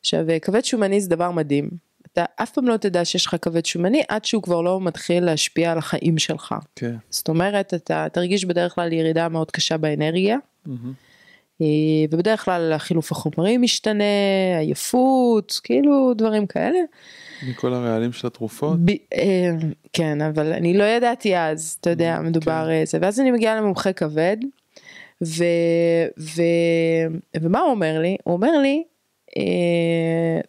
עכשיו 0.00 0.24
כבד 0.42 0.64
שומני 0.64 1.00
זה 1.00 1.10
דבר 1.10 1.30
מדהים. 1.30 1.68
אתה 2.12 2.24
אף 2.36 2.50
פעם 2.50 2.68
לא 2.68 2.76
תדע 2.76 3.04
שיש 3.04 3.26
לך 3.26 3.36
כבד 3.42 3.66
שומני 3.66 4.02
עד 4.08 4.24
שהוא 4.24 4.42
כבר 4.42 4.60
לא 4.60 4.80
מתחיל 4.80 5.24
להשפיע 5.24 5.72
על 5.72 5.78
החיים 5.78 6.18
שלך. 6.18 6.54
כן. 6.76 6.94
זאת 7.10 7.28
אומרת 7.28 7.74
אתה 7.74 8.06
תרגיש 8.12 8.44
בדרך 8.44 8.74
כלל 8.74 8.92
ירידה 8.92 9.28
מאוד 9.28 9.50
קשה 9.50 9.76
באנרגיה. 9.76 10.36
מהמם. 10.66 10.92
אה, 11.62 11.66
ובדרך 12.10 12.44
כלל 12.44 12.78
חילוף 12.78 13.12
החומרים 13.12 13.62
משתנה, 13.62 14.04
עייפות, 14.58 15.60
כאילו 15.64 16.14
דברים 16.14 16.46
כאלה. 16.46 16.78
מכל 17.48 17.74
הרעלים 17.74 18.12
של 18.12 18.26
התרופות? 18.26 18.78
ב, 18.84 18.90
אה, 18.90 19.50
כן, 19.92 20.20
אבל 20.22 20.52
אני 20.52 20.78
לא 20.78 20.84
ידעתי 20.84 21.36
אז, 21.36 21.76
אתה 21.80 21.90
יודע, 21.90 22.20
מדובר 22.20 22.66
כן. 22.68 22.84
זה, 22.84 22.98
ואז 23.02 23.20
אני 23.20 23.30
מגיעה 23.30 23.56
למומחה 23.56 23.92
כבד, 23.92 24.36
ו, 25.24 25.44
ו, 26.18 26.42
ומה 27.40 27.60
הוא 27.60 27.70
אומר 27.70 27.98
לי? 27.98 28.16
הוא 28.24 28.34
אומר 28.34 28.58
לי, 28.58 28.82
אה, 28.86 28.91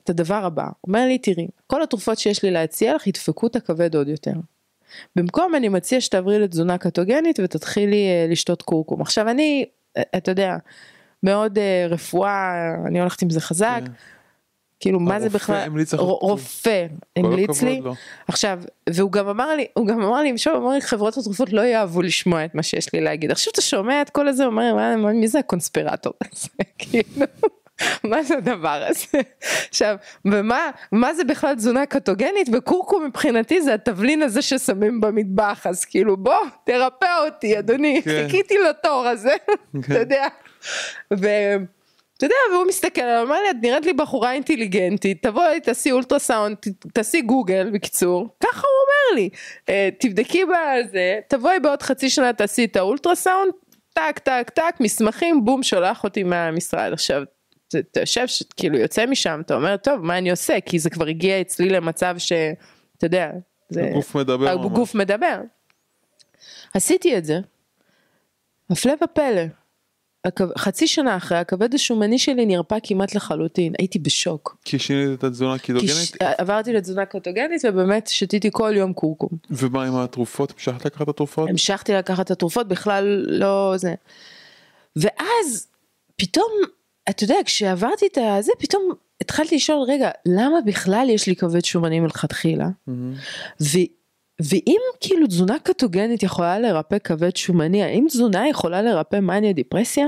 את 0.04 0.10
הדבר 0.10 0.46
הבא, 0.46 0.68
אומר 0.88 1.06
לי 1.08 1.18
תראי, 1.18 1.48
כל 1.68 1.84
התרופות 1.84 2.18
שיש 2.18 2.44
לי 2.44 2.52
להציע 2.52 2.96
לך 2.96 3.08
ידפקו 3.08 3.48
את 3.48 3.56
הכבד 3.56 3.96
עוד 3.96 4.08
יותר. 4.08 4.34
במקום 5.16 5.56
אני 5.56 5.70
מציע 5.70 6.02
שתעברי 6.02 6.40
לתזונה 6.40 6.78
קטוגנית 6.78 7.40
ותתחילי 7.44 8.08
אה, 8.08 8.28
לשתות 8.30 8.62
קורקום. 8.62 9.02
עכשיו 9.02 9.30
אני, 9.30 9.66
אה, 9.98 10.04
אתה 10.18 10.32
יודע, 10.32 10.58
מאוד 11.24 11.58
אה, 11.58 11.88
רפואה, 11.90 12.54
אני 12.88 13.00
הולכת 13.00 13.22
עם 13.22 13.30
זה 13.30 13.42
חזק. 13.42 13.82
כן. 13.86 13.92
כאילו 14.80 15.00
מה 15.00 15.20
זה 15.20 15.30
בכלל, 15.30 15.70
רופא 15.98 16.88
המליץ 17.16 17.62
לי, 17.62 17.82
לא. 17.82 17.94
עכשיו, 18.28 18.60
והוא 18.90 19.12
גם 19.12 19.28
אמר 19.28 19.56
לי, 19.56 19.66
הוא 19.74 19.88
גם 19.88 20.02
אמר 20.02 20.22
לי, 20.22 20.38
שוב, 20.38 20.56
אמר 20.56 20.70
לי, 20.70 20.82
חברות 20.82 21.18
התרופות 21.18 21.54
לא 21.54 21.62
יאהבו 21.62 22.02
לשמוע 22.02 22.46
את 22.46 22.56
מה 22.56 22.64
שיש 22.64 22.94
לי 22.94 23.02
להגיד, 23.02 23.32
עכשיו 23.32 23.52
אתה 23.52 23.62
שומע 23.62 24.02
את 24.02 24.10
כל 24.10 24.28
הזה, 24.28 24.46
אומר, 24.46 24.96
מי 25.14 25.28
זה 25.28 25.40
הקונספירטור 25.40 26.14
הזה, 26.32 26.48
כאילו. 26.80 27.26
מה 28.10 28.24
זה 28.24 28.38
הדבר 28.38 28.84
הזה? 28.88 29.22
עכשיו, 29.70 29.96
ומה 30.26 30.70
מה 30.92 31.14
זה 31.14 31.24
בכלל 31.24 31.56
תזונה 31.56 31.86
קטוגנית? 31.86 32.48
וקורקום 32.54 33.06
מבחינתי 33.06 33.62
זה 33.62 33.74
התבלין 33.74 34.22
הזה 34.22 34.42
ששמים 34.42 35.02
במטבח, 35.02 35.68
אז 35.68 35.86
כאילו 35.86 36.18
בוא, 36.18 36.40
תרפא 36.66 37.26
אותי 37.26 37.60
אדוני, 37.60 38.02
כן. 38.04 38.24
חיכיתי 38.24 38.56
לתור 38.70 39.08
הזה, 39.08 39.34
כן. 39.48 39.80
אתה 39.80 40.00
יודע. 40.00 40.28
ואתה 41.12 42.26
יודע, 42.26 42.36
והוא 42.54 42.66
מסתכל 42.68 43.02
עליו, 43.02 43.28
אמר 43.28 43.42
לי, 43.42 43.50
את 43.50 43.56
נראית 43.62 43.86
לי 43.86 43.94
בחורה 43.94 44.34
אינטליגנטית, 44.34 45.24
תבואי, 45.24 45.60
תעשי 45.60 45.92
אולטרסאונד, 45.92 46.58
תעשי 46.94 47.22
גוגל, 47.22 47.70
בקיצור, 47.74 48.28
ככה 48.44 48.62
הוא 48.62 48.66
אומר 48.84 49.22
לי, 49.22 49.30
אה, 49.70 49.90
תבדקי 50.00 50.44
בזה, 50.46 51.20
תבואי 51.30 51.60
בעוד 51.60 51.82
חצי 51.82 52.10
שנה, 52.10 52.34
תעשי 52.34 52.66
את 52.66 52.76
האולטרסאונד, 52.76 53.52
טק, 53.94 54.20
טק, 54.20 54.50
טק, 54.50 54.76
מסמכים, 54.80 55.46
בום, 55.46 55.64
שולח 55.64 56.04
אותי 56.04 56.24
מהמשרד. 56.24 56.94
עכשיו, 56.94 57.24
אתה 57.80 58.00
יושב, 58.00 58.26
כאילו 58.58 58.78
יוצא 58.78 59.06
משם, 59.06 59.42
אתה 59.46 59.56
אומר, 59.56 59.78
טוב, 59.78 60.00
מה 60.02 60.18
אני 60.18 60.32
עושה? 60.32 60.58
כי 60.66 60.80
זה 60.80 60.90
כבר 60.90 61.08
הגיע 61.08 61.42
אצלי 61.42 61.70
למצב 61.70 62.16
שאתה 62.18 63.06
יודע, 63.06 63.32
זה... 63.70 63.84
הגוף 63.90 64.16
מדבר. 64.16 64.50
הגוף 64.50 64.96
מדבר. 64.96 65.42
עשיתי 66.74 67.18
את 67.18 67.26
זה, 67.26 67.40
הפלא 68.70 68.94
ופלא. 69.04 69.42
חצי 70.58 70.88
שנה 70.88 71.18
אחרי 71.18 71.38
הכבד 71.38 71.74
השומני 71.74 72.20
שלי 72.20 72.46
נרפא 72.46 72.78
כמעט 72.84 73.16
לחלוטין 73.16 73.74
הייתי 73.80 74.00
בשוק. 74.00 74.58
כי 74.66 74.80
שינית 74.80 75.20
את 75.20 75.24
התזונה 75.24 75.54
הקיטוגנית? 75.54 75.92
ש... 75.92 76.14
עברתי 76.22 76.74
לתזונה 76.74 77.06
קיטוגנית 77.06 77.62
ובאמת 77.66 78.08
שתיתי 78.08 78.50
כל 78.52 78.74
יום 78.76 78.94
קורקום. 78.94 79.30
ומה 79.50 79.86
עם 79.86 79.96
התרופות? 79.96 80.52
המשכת 80.52 80.86
לקחת 80.86 81.02
את 81.02 81.10
התרופות? 81.10 81.50
המשכתי 81.50 81.94
לקחת 81.94 82.26
את 82.26 82.32
התרופות 82.32 82.68
בכלל 82.68 83.26
לא 83.28 83.74
זה. 83.78 83.94
ואז 84.96 85.68
פתאום 86.16 86.52
אתה 87.10 87.24
יודע, 87.24 87.36
כשעברתי 87.46 88.08
את 88.08 88.18
הזה, 88.18 88.52
פתאום 88.60 88.92
התחלתי 89.22 89.56
לשאול, 89.56 89.82
רגע, 89.88 90.10
למה 90.26 90.62
בכלל 90.66 91.08
יש 91.10 91.28
לי 91.28 91.36
כבד 91.36 91.66
שומני 91.66 92.00
מלכתחילה? 92.00 92.68
Mm-hmm. 92.90 93.78
ואם 94.40 94.80
כאילו 95.00 95.28
תזונה 95.28 95.60
קטוגנית 95.60 96.24
יכולה 96.24 96.60
לרפא 96.60 96.98
כבד 97.00 97.36
שומני, 97.36 97.84
האם 97.84 98.06
תזונה 98.08 98.50
יכולה 98.50 98.82
לרפא 98.82 99.20
מניה 99.20 99.54
דיפרסיה? 99.54 100.06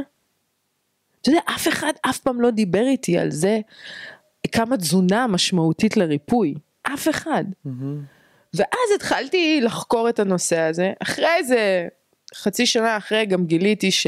אתה 1.22 1.30
יודע, 1.30 1.42
אף 1.46 1.68
אחד 1.68 1.94
אף 2.10 2.20
פעם 2.20 2.42
לא 2.42 2.50
דיבר 2.52 2.84
איתי 2.88 3.18
על 3.18 3.32
זה, 3.32 3.60
כמה 4.52 4.78
תזונה 4.78 5.28
משמעותית 5.28 5.98
לריפוי. 5.98 6.54
אף 6.84 7.10
אחד. 7.10 7.44
Mm-hmm. 7.66 7.70
ואז 8.54 8.90
התחלתי 8.96 9.62
לחקור 9.62 10.10
את 10.10 10.20
הנושא 10.20 10.60
הזה, 10.60 10.94
אחרי 11.00 11.36
איזה 11.38 11.88
חצי 12.36 12.66
שנה 12.66 12.98
אחרי 12.98 13.26
גם 13.26 13.46
גיליתי 13.46 13.92
ש... 13.92 14.08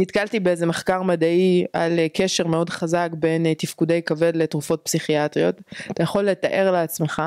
נתקלתי 0.00 0.40
באיזה 0.40 0.66
מחקר 0.66 1.02
מדעי 1.02 1.64
על 1.72 1.98
אה, 1.98 2.06
קשר 2.14 2.46
מאוד 2.46 2.70
חזק 2.70 3.08
בין 3.12 3.46
אה, 3.46 3.54
תפקודי 3.54 4.02
כבד 4.02 4.36
לתרופות 4.36 4.80
פסיכיאטריות. 4.84 5.60
אתה 5.90 6.02
יכול 6.02 6.24
לתאר 6.24 6.70
לעצמך 6.70 7.22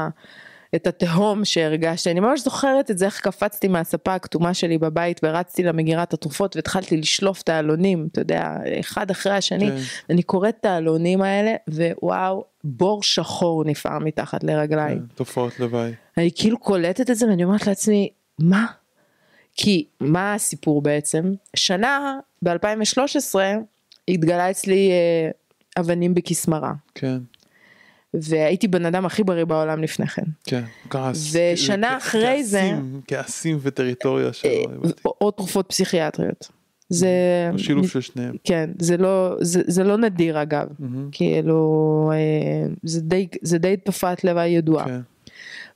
את 0.76 0.88
התהום 0.88 1.46
שהרגשתי, 1.46 2.12
אני 2.12 2.20
ממש 2.20 2.42
זוכרת 2.42 2.92
את 2.92 2.98
זה 2.98 3.06
איך 3.06 3.20
קפצתי 3.20 3.68
מהספה 3.68 4.16
הכתומה 4.16 4.54
שלי 4.54 4.78
בבית 4.78 5.20
ורצתי 5.24 5.64
למגירת 5.64 6.14
התרופות 6.14 6.56
והתחלתי 6.56 6.98
לשלוף 6.98 7.42
את 7.42 7.50
העלונים, 7.50 8.08
אתה 8.12 8.22
יודע, 8.22 8.56
אחד 8.80 9.12
אחרי 9.12 9.34
השני, 9.34 9.68
כן. 9.68 9.78
אני 10.10 10.24
קוראת 10.24 10.56
את 10.60 10.66
העלונים 10.66 11.22
האלה 11.22 11.52
ווואו, 11.70 12.44
בור 12.64 13.04
שחור 13.04 13.64
נפער 13.64 14.00
מתחת 14.00 14.44
לרגליי. 14.44 14.96
כן, 14.96 15.06
תופעות 15.16 15.60
לוואי. 15.60 15.92
אני 16.18 16.30
כאילו 16.36 16.58
קולטת 16.58 17.10
את 17.10 17.16
זה 17.16 17.28
ואני 17.30 17.44
אומרת 17.44 17.68
לעצמי, 17.68 18.10
מה? 18.40 18.66
כי 19.56 19.86
מה 20.00 20.34
הסיפור 20.34 20.82
בעצם? 20.82 21.34
שנה 21.56 22.20
ב-2013 22.44 23.36
התגלה 24.08 24.52
אצלי 24.52 24.92
אה, 24.92 25.30
אבנים 25.82 26.14
בכסמרה. 26.14 26.74
כן. 26.96 27.18
והייתי 28.14 28.68
בן 28.68 28.86
אדם 28.86 29.06
הכי 29.06 29.24
בריא 29.24 29.46
בעולם 29.46 29.84
לפני 29.84 30.08
כן. 30.08 30.24
כן, 30.44 30.64
כעס. 30.90 31.34
ושנה 31.34 31.98
אחרי 31.98 32.26
כעסים, 32.26 32.44
זה... 32.44 32.72
כעסים 33.08 33.58
וטריטוריה 33.62 34.34
שלו. 34.34 34.52
אה, 34.52 34.92
או 35.22 35.32
תרופות 35.32 35.66
פסיכיאטריות. 35.70 36.52
זה... 36.90 37.10
השילוב 37.54 37.88
של 37.88 38.02
שניהם. 38.02 38.36
כן, 38.44 38.70
זה 38.80 38.98
לא, 38.98 39.36
זה, 39.42 39.62
זה 39.68 39.84
לא 39.84 39.98
נדיר 39.98 40.42
אגב. 40.42 40.68
Mm-hmm. 40.68 40.84
כאילו, 41.12 42.12
אה, 42.14 42.74
זה 42.84 43.02
די, 43.02 43.28
זה 43.42 43.58
די 43.58 43.78
תופעת 43.78 44.24
לוואי 44.24 44.50
ידועה. 44.50 44.86
כן. 44.86 45.00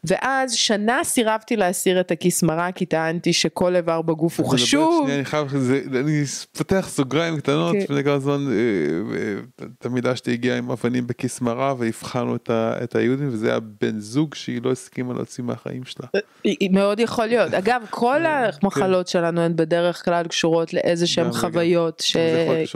ואז 0.04 0.54
שנה 0.54 1.04
סירבתי 1.04 1.56
להסיר 1.56 2.00
את 2.00 2.12
הכיס 2.12 2.44
מרה 2.44 2.72
כי 2.72 2.86
טענתי 2.86 3.34
שכל 3.34 3.76
איבר 3.76 4.02
בגוף 4.02 4.40
הוא 4.40 4.50
חשוב. 4.50 5.10
אני 5.10 5.26
חייב, 5.26 5.48
אני 5.96 6.24
פותח 6.58 6.88
סוגריים 6.90 7.38
קטנות, 7.38 7.74
כן. 7.74 7.80
לפני 7.80 8.04
כמה 8.04 8.20
זמן 8.20 8.48
אה, 8.52 9.64
תמיד 9.80 10.08
אשתי 10.08 10.32
הגיעה 10.34 10.58
עם 10.58 10.72
אבנים 10.72 11.08
בכיס 11.08 11.42
מרה 11.42 11.74
והבחנו 11.78 12.36
את 12.50 12.96
היהודים 12.96 13.28
וזה 13.32 13.50
היה 13.50 13.60
בן 13.82 14.00
זוג 14.00 14.36
שהיא 14.36 14.62
לא 14.64 14.72
הסכימה 14.72 15.14
להוציא 15.14 15.44
מהחיים 15.44 15.86
שלה. 15.86 16.08
אה, 16.16 16.52
מאוד 16.72 17.00
יכול 17.00 17.26
להיות. 17.26 17.54
אגב, 17.54 17.82
כל 17.90 18.20
כן. 18.24 18.50
המחלות 18.64 19.08
שלנו 19.08 19.42
הן 19.42 19.56
בדרך 19.56 20.06
כלל 20.06 20.28
קשורות 20.28 20.74
לאיזה 20.74 21.08
שהן 21.08 21.32
חוויות. 21.32 22.04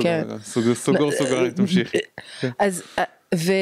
כן. 0.01 0.23
סוגר 0.43 1.11
סוגריים, 1.11 1.51
תמשיכי. 1.51 1.97
אז 2.59 2.83
ו, 3.35 3.53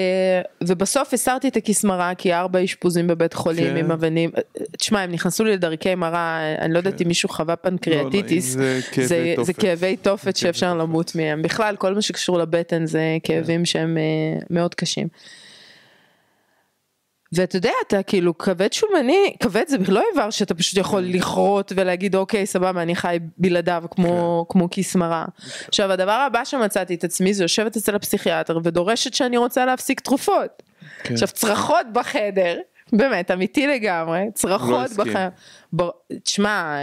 ובסוף 0.61 1.13
הסרתי 1.13 1.47
את 1.47 1.57
הכיס 1.57 1.83
מרה 1.83 2.15
כי 2.15 2.33
ארבע 2.33 2.63
אשפוזים 2.63 3.07
בבית 3.07 3.33
חולים 3.33 3.73
כן. 3.73 3.77
עם 3.77 3.91
אבנים, 3.91 4.31
תשמע 4.77 5.01
הם 5.01 5.11
נכנסו 5.11 5.43
לי 5.43 5.51
לדרכי 5.51 5.95
מרה, 5.95 6.39
אני 6.59 6.73
לא 6.73 6.77
יודעת 6.77 6.93
כן. 6.93 7.03
אם 7.03 7.07
מישהו 7.07 7.29
חווה 7.29 7.55
פנקריאטיטיס, 7.55 8.55
לא, 8.55 8.63
לא, 8.63 8.79
זה, 8.95 9.07
זה, 9.07 9.35
זה 9.41 9.53
כאבי 9.53 9.97
תופת 9.97 10.35
שאפשר 10.35 10.77
למות 10.77 11.15
מהם, 11.15 11.41
בכלל 11.41 11.75
כל 11.75 11.95
מה 11.95 12.01
שקשור 12.01 12.37
לבטן 12.37 12.85
זה 12.85 13.17
כאבים 13.23 13.61
כן. 13.61 13.65
שהם 13.65 13.97
uh, 13.97 14.45
מאוד 14.49 14.75
קשים. 14.75 15.07
ואתה 17.33 17.57
יודע, 17.57 17.71
אתה 17.87 18.03
כאילו 18.03 18.37
כבד 18.37 18.73
שומני, 18.73 19.33
כבד 19.39 19.63
זה 19.67 19.77
לא 19.87 20.03
איבר 20.11 20.29
שאתה 20.29 20.53
פשוט 20.53 20.77
יכול 20.77 21.03
כן. 21.03 21.17
לכרות 21.17 21.71
ולהגיד 21.75 22.15
אוקיי 22.15 22.45
סבבה 22.45 22.81
אני 22.81 22.95
חי 22.95 23.17
בלעדיו 23.37 23.83
כמו, 23.91 24.45
כן. 24.47 24.53
כמו 24.53 24.69
כיס 24.69 24.95
מרה. 24.95 25.25
עכשיו 25.67 25.91
הדבר 25.91 26.11
הבא 26.11 26.43
שמצאתי 26.43 26.95
את 26.95 27.03
עצמי 27.03 27.33
זה 27.33 27.43
יושבת 27.43 27.77
אצל 27.77 27.95
הפסיכיאטר 27.95 28.59
ודורשת 28.63 29.13
שאני 29.13 29.37
רוצה 29.37 29.65
להפסיק 29.65 29.99
תרופות. 29.99 30.63
כן. 31.03 31.13
עכשיו 31.13 31.27
צרחות 31.27 31.85
בחדר, 31.93 32.59
באמת 32.93 33.31
אמיתי 33.31 33.67
לגמרי, 33.67 34.21
צרחות 34.33 34.97
לא 34.97 35.05
בחדר. 35.05 35.29
תשמע, 36.23 36.77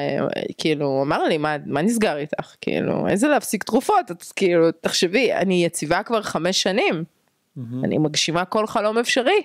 כאילו 0.59 0.87
הוא 0.87 1.03
אמר 1.03 1.25
לי 1.25 1.39
מה, 1.39 1.57
מה 1.67 1.83
נסגר 1.83 2.17
איתך, 2.17 2.55
כאילו 2.61 3.09
איזה 3.09 3.29
להפסיק 3.29 3.65
תרופות, 3.65 4.11
את, 4.11 4.25
כאילו 4.37 4.71
תחשבי 4.73 5.33
אני 5.33 5.65
יציבה 5.65 6.03
כבר 6.03 6.23
חמש 6.23 6.63
שנים, 6.63 7.05
mm-hmm. 7.05 7.61
אני 7.85 7.99
מגשימה 7.99 8.45
כל 8.45 8.67
חלום 8.67 8.99
אפשרי. 8.99 9.43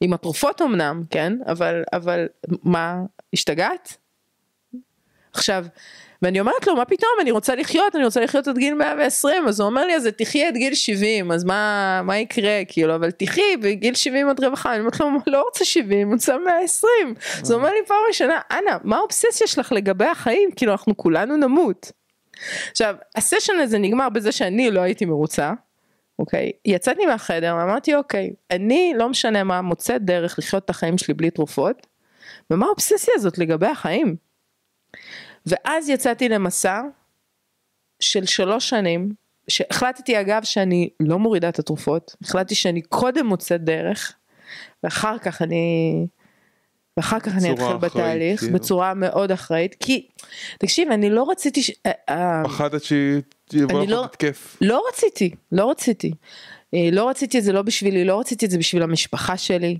עם 0.00 0.12
התרופות 0.12 0.62
אמנם, 0.62 1.02
כן, 1.10 1.32
אבל, 1.46 1.82
אבל 1.92 2.26
מה, 2.62 2.96
השתגעת? 3.32 3.96
עכשיו, 5.32 5.66
ואני 6.22 6.40
אומרת 6.40 6.66
לו, 6.66 6.76
מה 6.76 6.84
פתאום, 6.84 7.10
אני 7.20 7.30
רוצה 7.30 7.54
לחיות, 7.54 7.96
אני 7.96 8.04
רוצה 8.04 8.20
לחיות 8.20 8.48
עד 8.48 8.58
גיל 8.58 8.74
120, 8.74 9.48
אז 9.48 9.60
הוא 9.60 9.68
אומר 9.68 9.86
לי, 9.86 9.96
אז 9.96 10.08
תחי 10.16 10.44
עד 10.44 10.54
גיל 10.54 10.74
70, 10.74 11.32
אז 11.32 11.44
מה, 11.44 12.00
מה 12.04 12.18
יקרה, 12.18 12.60
כאילו, 12.68 12.94
אבל 12.94 13.10
תחי 13.10 13.56
בגיל 13.62 13.94
70 13.94 14.28
עד 14.28 14.44
רווחה, 14.44 14.72
אני 14.72 14.80
אומרת 14.80 15.00
לו, 15.00 15.08
לא 15.26 15.42
רוצה 15.42 15.64
70, 15.64 16.06
אני 16.06 16.14
רוצה 16.14 16.38
120. 16.38 17.14
אז 17.42 17.50
הוא 17.50 17.58
אומר 17.58 17.70
לי 17.70 17.86
פעם 17.86 17.96
ראשונה, 18.08 18.40
אנה, 18.50 18.78
מה 18.84 18.96
האובססיה 18.96 19.46
שלך 19.46 19.72
לגבי 19.72 20.04
החיים, 20.04 20.50
כאילו, 20.56 20.72
אנחנו 20.72 20.96
כולנו 20.96 21.36
נמות. 21.36 21.92
עכשיו, 22.70 22.94
הסשן 23.16 23.52
הזה 23.62 23.78
נגמר 23.78 24.08
בזה 24.08 24.32
שאני 24.32 24.70
לא 24.70 24.80
הייתי 24.80 25.04
מרוצה, 25.04 25.52
אוקיי? 26.20 26.52
יצאתי 26.64 27.06
מהחדר 27.06 27.54
ואמרתי 27.58 27.94
אוקיי, 27.94 28.30
אני 28.50 28.92
לא 28.96 29.08
משנה 29.08 29.44
מה 29.44 29.62
מוצאת 29.62 30.04
דרך 30.04 30.38
לחיות 30.38 30.64
את 30.64 30.70
החיים 30.70 30.98
שלי 30.98 31.14
בלי 31.14 31.30
תרופות, 31.30 31.86
ומה 32.50 32.66
האובססיה 32.66 33.14
הזאת 33.16 33.38
לגבי 33.38 33.66
החיים? 33.66 34.16
ואז 35.46 35.88
יצאתי 35.88 36.28
למסע 36.28 36.82
של 38.00 38.26
שלוש 38.26 38.68
שנים, 38.68 39.12
שהחלטתי 39.48 40.20
אגב 40.20 40.44
שאני 40.44 40.88
לא 41.00 41.18
מורידה 41.18 41.48
את 41.48 41.58
התרופות, 41.58 42.16
החלטתי 42.22 42.54
שאני 42.54 42.82
קודם 42.82 43.26
מוצאת 43.26 43.64
דרך, 43.64 44.14
ואחר 44.82 45.18
כך 45.18 45.42
אני, 45.42 46.06
ואחר 46.96 47.20
כך 47.20 47.32
אני 47.38 47.52
אתחיל 47.52 47.76
בתהליך, 47.76 48.40
כאילו. 48.40 48.54
בצורה 48.54 48.94
מאוד 48.94 49.30
אחראית, 49.32 49.74
כי, 49.80 50.06
תקשיב, 50.58 50.90
אני 50.90 51.10
לא 51.10 51.26
רציתי, 51.30 51.62
ש... 51.62 51.70
אה, 51.86 51.90
אה, 52.08 52.42
פחדת 52.44 52.82
שיבוא 52.82 53.82
לך 53.82 53.90
לא- 53.90 54.04
התקף. 54.04 54.56
לא 54.60 54.82
רציתי, 54.88 55.30
לא 55.52 55.70
רציתי. 55.70 56.12
אה, 56.74 56.88
לא 56.92 57.08
רציתי 57.08 57.38
את 57.38 57.44
זה 57.44 57.52
לא 57.52 57.62
בשבילי, 57.62 58.04
לא 58.04 58.20
רציתי 58.20 58.46
את 58.46 58.50
זה 58.50 58.58
בשביל 58.58 58.82
המשפחה 58.82 59.36
שלי. 59.36 59.78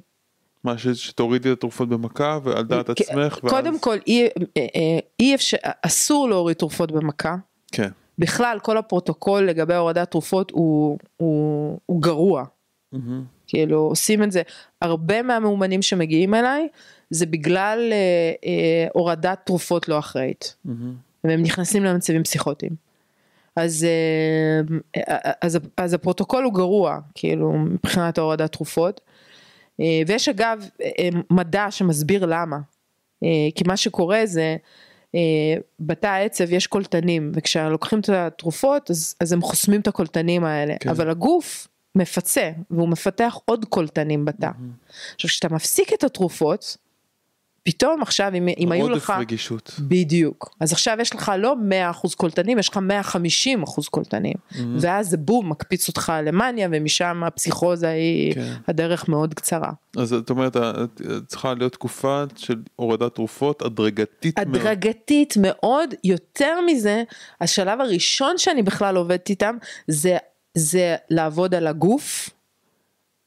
מה 0.65 0.79
ש- 0.79 0.89
שתורידי 0.89 1.53
את 1.53 1.57
התרופות 1.59 1.89
במכה 1.89 2.39
ועל 2.43 2.65
דעת 2.65 2.91
כי- 2.91 3.05
עצמך. 3.05 3.17
ואז- 3.43 3.51
קודם 3.53 3.79
כל, 3.79 3.97
אי, 4.07 4.23
אה, 4.23 4.27
אה, 4.57 4.99
אי 5.21 5.35
אפשר, 5.35 5.57
אסור 5.83 6.29
להוריד 6.29 6.57
תרופות 6.57 6.93
במכה. 6.93 7.37
כן. 7.73 7.89
בכלל, 8.19 8.59
כל 8.63 8.77
הפרוטוקול 8.79 9.43
לגבי 9.43 9.75
הורדת 9.75 10.11
תרופות 10.11 10.51
הוא, 10.51 10.99
הוא, 11.17 11.79
הוא 11.87 12.03
גרוע. 12.03 12.45
מהמם. 12.93 13.25
כאילו, 13.47 13.79
עושים 13.79 14.23
את 14.23 14.33
זה. 14.33 14.43
הרבה 14.83 15.23
מהמאומנים 15.23 15.83
שמגיעים 15.83 16.35
אליי, 16.35 16.69
זה 17.11 17.27
בגלל 17.27 17.89
אה, 17.93 18.33
אה, 18.45 18.89
הורדת 18.93 19.39
תרופות 19.45 19.89
לא 19.89 19.99
אחראית. 19.99 20.55
מהמם. 20.65 20.95
והם 21.25 21.43
נכנסים 21.43 21.85
למצבים 21.85 22.23
פסיכוטיים. 22.23 22.73
אז, 23.57 23.85
אה, 23.85 24.77
אה, 24.97 25.33
אז, 25.43 25.59
אז 25.77 25.95
הפרוטוקול 25.95 26.45
הוא 26.45 26.55
גרוע, 26.55 26.99
כאילו, 27.15 27.53
מבחינת 27.53 28.19
הורדת 28.19 28.53
תרופות. 28.53 29.01
אה, 29.81 30.03
ויש 30.07 30.29
אגב 30.29 30.69
אה, 30.83 31.09
מדע 31.31 31.71
שמסביר 31.71 32.27
למה. 32.27 32.59
אה, 33.25 33.29
כי 33.55 33.65
מה 33.67 33.77
שקורה 33.77 34.21
זה, 34.25 34.57
אה, 35.15 35.21
בתא 35.81 36.07
העצב 36.07 36.53
יש 36.53 36.67
קולטנים, 36.67 37.33
וכשלוקחים 37.35 38.01
את 38.01 38.09
התרופות 38.09 38.91
אז, 38.91 39.15
אז 39.21 39.33
הם 39.33 39.43
חוסמים 39.43 39.81
את 39.81 39.89
הקולטנים 39.89 40.45
האלה, 40.45 40.75
כן. 40.81 40.89
אבל 40.89 41.11
הגוף 41.11 41.69
מפצה, 41.95 42.51
והוא 42.71 42.89
מפתח 42.89 43.39
עוד 43.45 43.65
קולטנים 43.65 44.25
בתא. 44.25 44.51
עכשיו 45.15 45.31
כשאתה 45.31 45.49
מפסיק 45.55 45.93
את 45.93 46.05
התרופות, 46.05 46.77
פתאום 47.63 48.03
עכשיו 48.03 48.33
אם, 48.35 48.49
אם 48.59 48.73
היו 48.73 48.83
עודף 48.83 48.97
לך... 48.97 49.11
רגישות. 49.19 49.81
בדיוק. 49.81 50.55
אז 50.61 50.73
עכשיו 50.73 50.97
יש 51.01 51.15
לך 51.15 51.33
לא 51.39 51.57
100% 51.93 52.17
קולטנים, 52.17 52.59
יש 52.59 52.69
לך 52.69 52.81
150% 53.15 53.91
קולטנים. 53.91 54.35
ואז 54.81 55.11
זה 55.11 55.17
בום, 55.17 55.49
מקפיץ 55.51 55.89
אותך 55.89 56.13
למאניה, 56.23 56.69
ומשם 56.73 57.23
הפסיכוזה 57.25 57.89
היא, 57.89 58.35
כן. 58.35 58.53
הדרך 58.69 59.09
מאוד 59.09 59.35
קצרה. 59.35 59.71
אז 59.97 60.13
את 60.13 60.31
אומרת, 60.31 60.57
צריכה 61.27 61.55
להיות 61.55 61.73
תקופה 61.73 62.25
של 62.37 62.57
הורדת 62.77 63.15
תרופות 63.15 63.63
הדרגתית 63.63 64.39
מאוד. 64.39 64.57
הדרגתית 64.57 65.35
מאוד, 65.37 65.95
יותר 66.05 66.61
מזה, 66.67 67.03
השלב 67.41 67.81
הראשון 67.81 68.39
שאני 68.39 68.63
בכלל 68.63 68.97
עובדת 68.97 69.31
איתם, 69.31 69.57
זה, 69.89 70.17
זה 70.55 70.97
לעבוד 71.11 71.55
על 71.55 71.67
הגוף. 71.67 72.31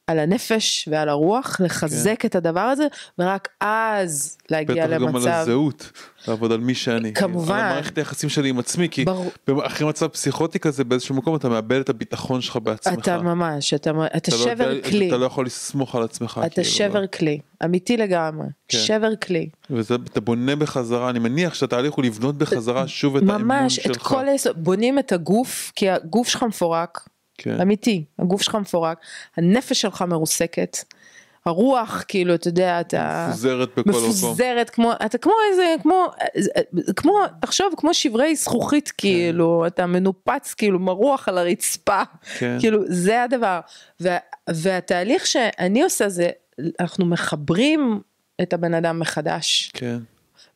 על 0.06 0.18
הנפש 0.18 0.88
ועל 0.90 1.08
הרוח, 1.08 1.60
לחזק 1.60 2.24
את 2.24 2.34
הדבר 2.34 2.60
הזה, 2.60 2.86
ורק 3.18 3.48
אז 3.60 4.36
להגיע 4.50 4.86
בטח 4.86 4.94
גם 4.94 5.02
על 5.02 5.08
למצב, 5.14 5.28
הזהות, 5.28 5.90
לעבוד 6.28 6.52
על 6.52 6.60
מי 6.60 6.74
שאני. 6.74 7.14
כמובן. 7.14 7.54
על 7.54 7.60
המערכת 7.60 7.98
היחסים 7.98 8.28
שלי 8.28 8.48
עם 8.48 8.58
עצמי, 8.58 8.88
כי 8.88 9.04
ברור. 9.04 9.32
אחרי 9.66 9.88
מצב 9.88 10.06
פסיכוטי 10.08 10.58
כזה 10.58 10.84
באיזשהו 10.84 11.14
מקום 11.14 11.36
אתה 11.36 11.48
מאבד 11.48 11.78
את 11.80 11.88
הביטחון 11.88 12.40
שלך 12.40 12.56
בעצמך. 12.56 12.94
אתה 13.02 13.18
ממש, 13.22 13.74
אתה, 13.74 13.90
אתה 13.90 14.16
אתה 14.16 14.30
לא 14.30 14.36
שבר 14.42 14.70
יודע- 14.70 14.88
כלי. 14.90 15.08
אתה 15.08 15.16
לא 15.16 15.26
יכול 15.26 15.46
לסמוך 15.46 15.94
על 15.96 16.02
עצמך. 16.02 16.40
אתה 16.46 16.54
כאילו, 16.54 16.66
שבר 16.68 17.06
כלי, 17.06 17.38
אמיתי 17.64 17.96
לגמרי, 17.96 18.46
כן. 18.68 18.78
שבר 18.78 19.16
כלי. 19.16 19.48
ואתה 19.70 20.20
בונה 20.20 20.56
בחזרה, 20.56 21.10
אני 21.10 21.18
מניח 21.18 21.54
שהתהליך 21.54 21.94
הוא 21.94 22.04
לבנות 22.04 22.38
בחזרה 22.38 22.88
שוב 22.88 23.16
את 23.16 23.22
האמון 23.22 23.42
ממש, 23.42 23.76
שלך. 23.76 23.96
את 23.96 23.96
כל 23.96 24.28
היסוד, 24.28 24.64
בונים 24.64 24.98
את 24.98 25.12
הגוף, 25.12 25.72
כי 25.76 25.90
הגוף 25.90 26.28
שלך 26.28 26.42
מפורק, 26.42 27.08
כן. 27.38 27.60
אמיתי, 27.60 28.04
הגוף 28.18 28.42
שלך 28.42 28.54
מפורק, 28.54 28.98
הנפש 29.36 29.80
שלך 29.80 30.02
מרוסקת, 30.02 30.76
הרוח, 31.46 32.04
כאילו, 32.08 32.34
אתה 32.34 32.48
יודע, 32.48 32.80
אתה... 32.80 33.26
מפוזרת 33.28 33.68
בכל 33.76 33.90
מקום. 33.90 34.08
מפוזרת, 34.08 34.70
כמו, 34.70 34.92
אתה 35.06 35.18
כמו 35.18 35.32
איזה, 35.50 35.74
כמו, 35.82 36.06
כמו, 36.96 37.18
תחשוב, 37.40 37.74
כמו 37.76 37.94
שברי 37.94 38.36
זכוכית, 38.36 38.92
כאילו, 38.98 39.66
אתה 39.66 39.86
מנופץ, 39.86 40.54
כאילו, 40.54 40.78
מרוח 40.78 41.28
על 41.28 41.38
הרצפה, 41.38 42.02
כן. 42.38 42.56
כאילו, 42.60 42.80
זה 42.86 43.22
הדבר. 43.22 43.60
וה, 44.00 44.16
והתהליך 44.50 45.26
שאני 45.26 45.82
עושה 45.82 46.08
זה, 46.08 46.30
אנחנו 46.80 47.06
מחברים 47.06 48.00
את 48.42 48.52
הבן 48.52 48.74
אדם 48.74 48.98
מחדש. 48.98 49.70
כן. 49.74 49.98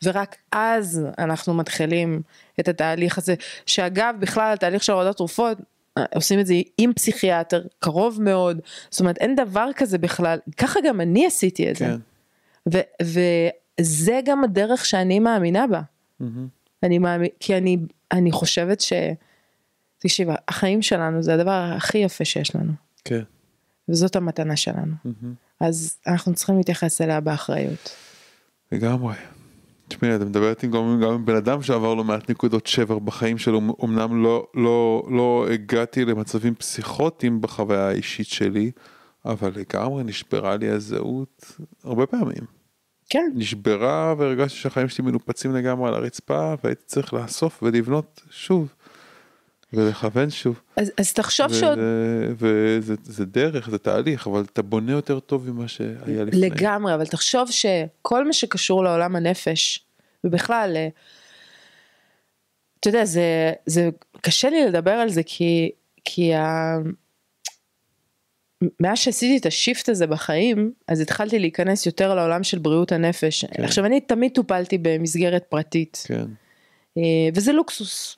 ורק 0.02 0.36
אז 0.52 1.06
אנחנו 1.18 1.55
מתחילים 1.55 2.22
את 2.60 2.68
התהליך 2.68 3.18
הזה, 3.18 3.34
שאגב 3.66 4.14
בכלל 4.18 4.52
התהליך 4.52 4.82
של 4.82 4.92
הורדת 4.92 5.16
תרופות, 5.16 5.59
עושים 6.14 6.40
את 6.40 6.46
זה 6.46 6.54
עם 6.78 6.92
פסיכיאטר, 6.92 7.62
קרוב 7.78 8.22
מאוד, 8.22 8.60
זאת 8.90 9.00
אומרת 9.00 9.18
אין 9.18 9.36
דבר 9.36 9.68
כזה 9.76 9.98
בכלל, 9.98 10.38
ככה 10.56 10.80
גם 10.86 11.00
אני 11.00 11.26
עשיתי 11.26 11.70
את 11.70 11.76
זה, 11.76 11.84
כן. 11.84 11.96
ו- 12.72 13.04
וזה 13.80 14.20
גם 14.24 14.44
הדרך 14.44 14.84
שאני 14.84 15.18
מאמינה 15.18 15.66
בה, 15.66 15.80
מהמם. 16.20 16.48
אני 16.82 16.98
מאמין, 16.98 17.28
כי 17.40 17.56
אני, 17.56 17.76
אני 18.12 18.32
חושבת 18.32 18.80
ש... 18.80 18.92
תקשיב, 19.98 20.28
החיים 20.48 20.82
שלנו 20.82 21.22
זה 21.22 21.34
הדבר 21.34 21.72
הכי 21.76 21.98
יפה 21.98 22.24
שיש 22.24 22.56
לנו, 22.56 22.72
כן. 23.04 23.22
וזאת 23.88 24.16
המתנה 24.16 24.56
שלנו, 24.56 24.92
מהמם. 25.04 25.34
אז 25.60 25.96
אנחנו 26.06 26.34
צריכים 26.34 26.56
להתייחס 26.56 27.00
אליה 27.00 27.20
באחריות. 27.20 27.90
לגמרי. 28.72 29.14
תשמעי, 29.89 30.16
את 30.16 30.20
מדברת 30.20 30.62
עם 30.62 30.70
גם, 30.70 31.01
גם 31.02 31.10
עם 31.10 31.24
בן 31.24 31.36
אדם 31.36 31.62
שעבר 31.62 31.94
לא 31.94 32.05
מעט 32.05 32.31
נקודות 32.31 32.66
שבר 32.66 32.98
בחיים 32.98 33.39
שלו, 33.39 33.60
אמנם 33.85 34.23
לא, 34.23 34.47
לא, 34.55 35.02
לא 35.10 35.47
הגעתי 35.52 36.05
למצבים 36.05 36.55
פסיכוטיים 36.55 37.40
בחוויה 37.40 37.89
האישית 37.89 38.27
שלי, 38.27 38.70
אבל 39.24 39.52
לגמרי 39.55 40.05
נשברה 40.05 40.56
לי 40.56 40.69
הזהות 40.69 41.59
הרבה 41.85 42.06
פעמים. 42.06 42.59
כן, 43.10 43.31
נשברה 43.35 44.15
והרגשתי 44.19 44.59
שהחיים 44.59 44.89
שלי 44.89 45.05
מנופצים 45.05 45.55
לגמרי 45.55 45.89
על 45.89 45.94
הרצפה 45.94 46.55
והייתי 46.65 46.82
צריך 46.86 47.15
לאסוף 47.15 47.62
ולבנות 47.62 48.23
שוב 48.31 48.74
ולכוון 49.72 50.30
שוב. 50.30 50.60
אז, 50.76 50.92
אז 50.96 51.12
תחשוב 51.12 51.54
שעוד... 51.54 51.78
וזה 52.36 52.94
זה 53.02 53.24
דרך, 53.24 53.70
זה 53.70 53.78
תהליך, 53.78 54.26
אבל 54.26 54.44
אתה 54.52 54.62
בונה 54.62 54.92
יותר 54.92 55.20
טוב 55.20 55.50
ממה 55.50 55.68
שהיה 55.68 56.24
לפני. 56.24 56.40
לגמרי, 56.40 56.94
אבל 56.94 57.06
תחשוב 57.06 57.50
שכל 57.50 58.26
מה 58.26 58.32
שקשור 58.32 58.84
לעולם 58.84 59.16
הנפש, 59.16 59.86
ובכלל, 60.24 60.72
אה, 60.76 60.88
אתה 62.80 62.88
יודע, 62.88 63.04
זה, 63.04 63.52
זה 63.66 63.88
קשה 64.20 64.50
לי 64.50 64.66
לדבר 64.66 64.90
על 64.90 65.08
זה 65.08 65.22
כי, 65.26 65.70
כי 66.04 66.34
ה... 66.34 66.76
מאז 68.80 68.98
שעשיתי 68.98 69.36
את 69.36 69.46
השיפט 69.46 69.88
הזה 69.88 70.06
בחיים, 70.06 70.72
אז 70.88 71.00
התחלתי 71.00 71.38
להיכנס 71.38 71.86
יותר 71.86 72.14
לעולם 72.14 72.42
של 72.42 72.58
בריאות 72.58 72.92
הנפש. 72.92 73.44
כן. 73.44 73.64
עכשיו 73.64 73.84
אני 73.84 74.00
תמיד 74.00 74.32
טופלתי 74.34 74.78
במסגרת 74.82 75.44
פרטית, 75.48 76.04
כן, 76.06 76.26
אה, 76.98 77.02
וזה 77.34 77.52
לוקסוס, 77.52 78.16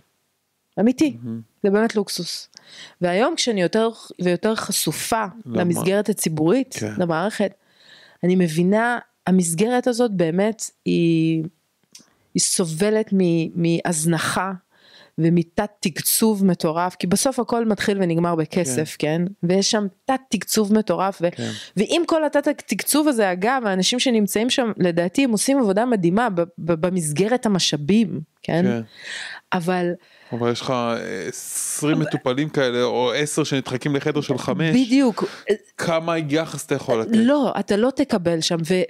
אמיתי, 0.81 1.17
זה 1.63 1.71
באמת 1.71 1.97
לוקסוס. 1.97 2.49
והיום 3.01 3.35
כשאני 3.37 3.63
יותר 3.63 3.89
ויותר 4.23 4.55
חשופה 4.55 5.25
למה? 5.47 5.63
למסגרת 5.63 6.09
הציבורית, 6.09 6.75
כן. 6.81 6.93
למערכת, 6.99 7.55
אני 8.25 8.37
מבינה, 8.37 8.99
המסגרת 9.27 9.87
הזאת 9.87 10.11
באמת 10.11 10.63
היא, 10.85 11.45
היא 12.35 12.41
סובלת 12.41 13.15
מהזנחה 13.55 14.53
ומתת 15.19 15.71
תקצוב 15.81 16.45
מטורף, 16.45 16.95
כי 16.95 17.07
בסוף 17.07 17.39
הכל 17.39 17.65
מתחיל 17.65 17.99
ונגמר 18.03 18.35
בכסף, 18.35 18.97
כן? 18.99 19.23
ויש 19.43 19.71
שם 19.71 19.87
תת 20.05 20.21
תקצוב 20.29 20.75
מטורף, 20.75 21.19
ו- 21.23 21.29
כן. 21.37 21.51
ועם 21.77 22.03
כל 22.07 22.25
התת 22.25 22.47
התקצוב 22.47 23.09
הזה, 23.09 23.33
אגב, 23.33 23.63
האנשים 23.67 23.99
שנמצאים 23.99 24.51
שם, 24.51 24.73
לדעתי, 24.77 25.25
הם 25.25 25.31
עושים 25.31 25.59
עבודה 25.59 25.85
מדהימה 25.85 26.31
ב- 26.31 26.41
ב- 26.41 26.87
במסגרת 26.87 27.47
המשאבים, 27.47 28.21
כן? 28.43 28.63
כן. 28.65 28.81
אבל 29.53 29.93
אבל 30.33 30.53
יש 30.53 30.61
לך 30.61 30.71
אה, 30.71 30.97
20 31.29 31.99
מטופלים 31.99 32.49
כאלה 32.49 32.83
או 32.83 33.13
10 33.13 33.45
שנדחקים 33.45 33.97
לחדר 33.97 34.21
של 34.21 34.39
5, 34.39 34.77
בדיוק, 34.87 35.25
כמה 35.77 36.19
יחס 36.19 36.67
אתה 36.67 36.75
יכול 36.75 37.01
לתת? 37.01 37.11
לא, 37.15 37.53
אתה 37.61 37.77
לא 37.77 37.91
תקבל 37.97 38.41
שם, 38.41 38.57
ו- 38.71 38.83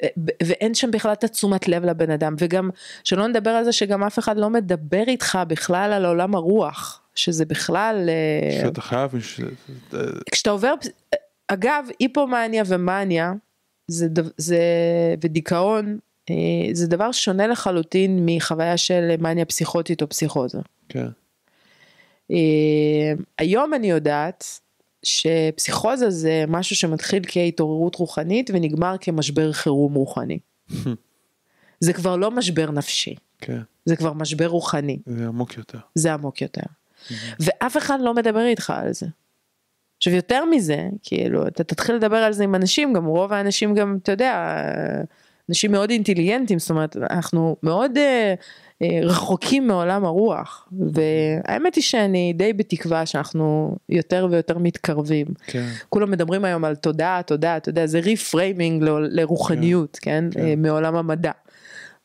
ואין 0.43 0.75
שם 0.75 0.91
בכלל 0.91 1.13
את 1.13 1.25
התשומת 1.25 1.69
לב 1.69 1.85
לבן 1.85 2.11
אדם, 2.11 2.35
וגם, 2.39 2.71
שלא 3.05 3.27
נדבר 3.27 3.51
על 3.51 3.65
זה 3.65 3.73
שגם 3.73 4.05
אף 4.05 4.19
אחד 4.19 4.37
לא 4.37 4.51
מדבר 4.51 5.03
איתך 5.07 5.39
בכלל 5.49 5.93
על 5.93 6.07
עולם 6.07 6.35
הרוח, 6.35 7.03
שזה 7.15 7.45
בכלל, 7.45 8.09
אה, 8.09 8.61
שאתה 8.63 8.81
חייב, 8.81 9.21
ש- 9.21 9.41
אה, 9.95 10.01
כשאתה 10.33 10.51
עובר, 10.51 10.75
אגב, 11.49 11.87
היפומניה 11.99 12.63
ומאניה, 12.67 13.33
זה, 13.89 14.07
זה, 14.37 14.59
ודיכאון, 15.21 15.99
זה 16.73 16.87
דבר 16.87 17.13
שונה 17.13 17.47
לחלוטין 17.47 18.19
מחוויה 18.27 18.77
של 18.77 19.15
מאניה 19.21 19.45
פסיכוטית 19.45 20.03
או 20.03 20.09
פסיכוזה. 20.09 20.59
כן, 20.89 21.07
היום 23.39 23.75
אני 23.75 23.91
יודעת 23.91 24.61
שפסיכוזה 25.03 26.11
זה 26.11 26.45
משהו 26.49 26.77
שמתחיל 26.77 27.23
כהתעוררות 27.29 27.95
רוחנית 27.95 28.51
ונגמר 28.55 28.97
כמשבר 29.01 29.53
חירום 29.53 29.95
רוחני. 29.95 30.39
זה 31.81 31.93
כבר 31.93 32.17
לא 32.17 32.31
משבר 32.31 32.71
נפשי, 32.71 33.15
כן, 33.39 33.61
זה 33.85 33.97
כבר 33.97 34.13
משבר 34.13 34.47
רוחני, 34.47 34.99
זה 35.07 35.27
עמוק 35.27 35.57
יותר. 35.57 35.79
זה 35.95 36.13
עמוק 36.13 36.43
יותר. 36.43 36.63
ואף 37.41 37.77
אחד 37.77 37.99
לא 38.01 38.15
מדבר 38.15 38.45
איתך 38.45 38.71
על 38.71 38.93
זה. 38.93 39.07
עכשיו 39.97 40.15
יותר 40.15 40.45
מזה, 40.45 40.89
כאילו, 41.03 41.47
אתה 41.47 41.65
תתחיל 41.65 41.95
לדבר 41.95 42.17
על 42.17 42.33
זה 42.33 42.45
עם 42.45 42.55
אנשים, 42.55 42.93
גם 42.93 43.05
רוב 43.05 43.33
האנשים 43.33 43.75
גם, 43.75 43.99
אתה 44.03 44.13
יודע, 44.13 44.57
אנשים 45.51 45.73
מאוד 45.73 45.91
אינטליגנטים, 45.91 46.59
זאת 46.59 46.71
אומרת, 46.71 46.97
אנחנו 46.97 47.57
מאוד 47.63 47.99
אה, 47.99 48.35
אה, 48.83 49.01
רחוקים 49.03 49.67
מעולם 49.67 50.05
הרוח, 50.05 50.69
והאמת 50.93 51.75
היא 51.75 51.85
שאני 51.85 52.33
די 52.37 52.53
בתקווה 52.53 53.07
שאנחנו 53.07 53.77
יותר 53.89 54.29
ויותר 54.31 54.59
מתקרבים. 54.59 55.27
כן. 55.47 55.67
כולם 55.89 56.11
מדברים 56.11 56.45
היום 56.45 56.65
על 56.65 56.75
תודעה, 56.77 57.23
תודעה, 57.23 57.57
אתה 57.57 57.69
יודע, 57.69 57.87
זה 57.87 58.01
ריפריימינג 58.01 58.83
ל- 58.83 59.21
לרוחניות, 59.21 59.99
כן? 60.03 60.25
כן. 60.31 60.41
אה, 60.41 60.55
מעולם 60.57 60.97
המדע. 60.97 61.33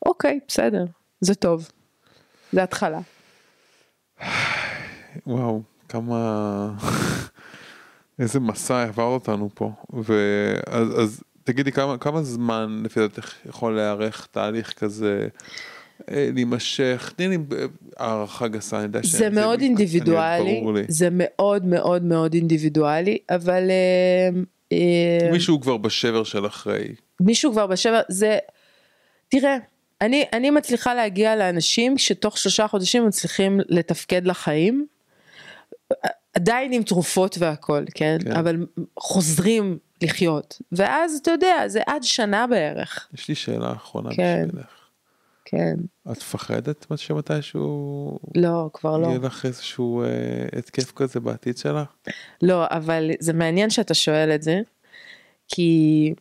אוקיי, 0.06 0.38
בסדר, 0.48 0.84
זה 1.20 1.34
טוב. 1.34 1.68
זה 2.52 2.62
התחלה. 2.62 3.00
וואו, 5.26 5.62
כמה... 5.88 6.70
איזה 8.18 8.40
מסע 8.40 8.82
עבר 8.82 9.02
אותנו 9.02 9.48
פה. 9.54 9.72
ואז 9.92 11.00
אז 11.00 11.22
תגידי, 11.46 11.72
כמה, 11.72 11.98
כמה 11.98 12.22
זמן 12.22 12.82
לפי 12.84 13.00
דעתך 13.00 13.32
יכול 13.48 13.76
להיערך 13.76 14.28
תהליך 14.30 14.72
כזה, 14.72 15.28
אה, 16.10 16.28
להימשך? 16.34 17.12
תני 17.16 17.28
לי 17.28 17.36
אה, 17.36 17.64
הערכה 17.96 18.48
גסה, 18.48 18.76
אני 18.76 18.84
יודע 18.84 19.02
ש... 19.02 19.06
זה 19.06 19.30
מאוד 19.30 19.60
אינדיבידואלי, 19.60 20.60
ברור 20.60 20.72
לי. 20.72 20.84
זה 20.88 21.08
מאוד 21.12 21.64
מאוד 21.64 22.04
מאוד 22.04 22.34
אינדיבידואלי, 22.34 23.18
אבל 23.30 23.70
אה, 24.72 25.30
מישהו 25.32 25.60
כבר 25.60 25.76
בשבר 25.76 26.24
של 26.24 26.46
אחרי. 26.46 26.94
מישהו 27.20 27.52
כבר 27.52 27.66
בשבר, 27.66 28.00
זה, 28.08 28.38
תראה, 29.28 29.56
אני, 30.00 30.24
אני 30.32 30.50
מצליחה 30.50 30.94
להגיע 30.94 31.36
לאנשים 31.36 31.98
שתוך 31.98 32.38
שלושה 32.38 32.68
חודשים 32.68 33.06
מצליחים 33.06 33.60
לתפקד 33.68 34.26
לחיים, 34.26 34.86
עדיין 36.34 36.72
עם 36.72 36.82
תרופות 36.82 37.36
והכל? 37.38 37.84
כן. 37.94 38.18
כן. 38.24 38.32
אבל 38.32 38.66
חוזרים 38.98 39.78
לחיות, 40.02 40.62
ואז 40.72 41.18
אתה 41.22 41.30
יודע, 41.30 41.68
זה 41.68 41.80
עד 41.86 42.02
שנה 42.02 42.46
בערך, 42.46 43.08
יש 43.14 43.28
לי 43.28 43.34
שאלה 43.34 43.72
אחרונה 43.72 44.10
כן. 44.16 44.44
בשבילך. 44.48 44.76
כן, 45.48 45.74
את 46.12 46.16
מפחדת 46.16 46.86
שמתישהו 46.96 48.18
לא, 48.34 48.70
כבר 48.72 48.98
לא. 48.98 49.06
יהיה 49.06 49.18
לך 49.18 49.46
איזשהו 49.46 50.02
אה, 50.02 50.08
התקף 50.58 50.92
כזה 50.92 51.20
בעתיד 51.20 51.58
שלך? 51.58 51.88
לא, 52.42 52.64
אבל 52.70 53.10
זה 53.20 53.32
מעניין 53.32 53.70
שאתה 53.70 53.94
שואל 53.94 54.30
את 54.34 54.42
זה, 54.42 54.60
כי 55.48 56.14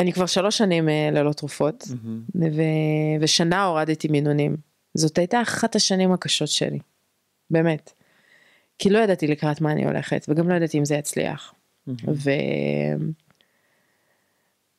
אני 0.00 0.12
כבר 0.12 0.26
שלוש 0.26 0.58
שנים 0.58 0.88
אה, 0.88 1.08
ללא 1.12 1.32
תרופות, 1.32 1.84
ו... 2.34 2.62
ושנה 3.20 3.64
הורדתי 3.64 4.08
מינונים. 4.08 4.56
זאת 4.94 5.18
הייתה 5.18 5.42
אחת 5.42 5.76
השנים 5.76 6.12
הקשות 6.12 6.48
שלי, 6.48 6.78
באמת. 7.50 7.92
כי 8.78 8.90
לא 8.90 8.98
ידעתי 8.98 9.26
לקראת 9.26 9.60
מה 9.60 9.72
אני 9.72 9.84
הולכת, 9.84 10.26
וגם 10.28 10.48
לא 10.48 10.54
ידעתי 10.54 10.78
אם 10.78 10.84
זה 10.84 10.94
יצליח. 10.94 11.54
ו... 11.88 12.30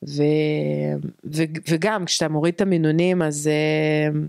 ו... 0.08 0.22
ו... 1.24 1.42
וגם 1.68 2.04
כשאתה 2.04 2.28
מוריד 2.28 2.54
את 2.54 2.60
המינונים 2.60 3.22
אז 3.22 3.46
אה, 3.46 4.20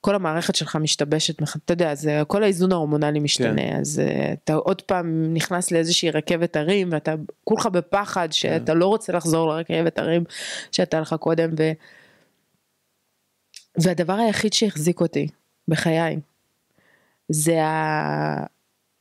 כל 0.00 0.14
המערכת 0.14 0.54
שלך 0.54 0.76
משתבשת, 0.76 1.42
אתה 1.42 1.72
יודע, 1.72 1.94
זה, 1.94 2.22
כל 2.26 2.42
האיזון 2.42 2.72
ההורמונלי 2.72 3.20
משתנה, 3.20 3.62
כן. 3.62 3.76
אז 3.80 4.00
אה, 4.00 4.32
אתה 4.32 4.54
עוד 4.54 4.82
פעם 4.82 5.34
נכנס 5.34 5.70
לאיזושהי 5.70 6.10
רכבת 6.10 6.56
הרים 6.56 6.88
ואתה 6.92 7.14
כולך 7.44 7.66
בפחד 7.66 8.32
שאתה 8.32 8.74
לא 8.74 8.86
רוצה 8.86 9.12
לחזור 9.12 9.48
לרכבת 9.48 9.98
הרים 9.98 10.24
שהייתה 10.72 11.00
לך 11.00 11.14
קודם, 11.14 11.50
ו... 11.58 11.72
והדבר 13.78 14.12
היחיד 14.12 14.52
שהחזיק 14.52 15.00
אותי 15.00 15.28
בחיי, 15.68 16.16
זה, 17.28 17.64
ה... 17.64 18.44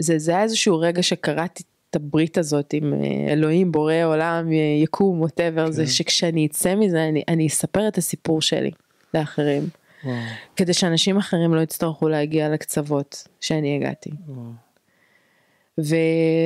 זה, 0.01 0.19
זה 0.19 0.31
היה 0.31 0.43
איזשהו 0.43 0.79
רגע 0.79 1.03
שקראתי 1.03 1.63
את 1.93 1.95
הברית 1.95 2.37
הזאת 2.37 2.73
עם 2.73 2.93
אה, 2.93 3.33
אלוהים, 3.33 3.71
בורא 3.71 3.93
עולם, 4.03 4.51
אה, 4.51 4.81
יקום, 4.83 5.21
ווטאבר, 5.21 5.71
זה 5.71 5.83
כן. 5.83 5.89
שכשאני 5.89 6.45
אצא 6.45 6.75
מזה 6.75 7.03
אני, 7.03 7.23
אני 7.27 7.47
אספר 7.47 7.87
את 7.87 7.97
הסיפור 7.97 8.41
שלי 8.41 8.71
לאחרים, 9.13 9.63
וואו, 10.03 10.15
כדי 10.55 10.73
שאנשים 10.73 11.17
אחרים 11.17 11.53
לא 11.53 11.61
יצטרכו 11.61 12.09
להגיע 12.09 12.49
לקצוות 12.49 13.27
שאני 13.41 13.75
הגעתי. 13.75 14.09
וואו. 14.27 14.51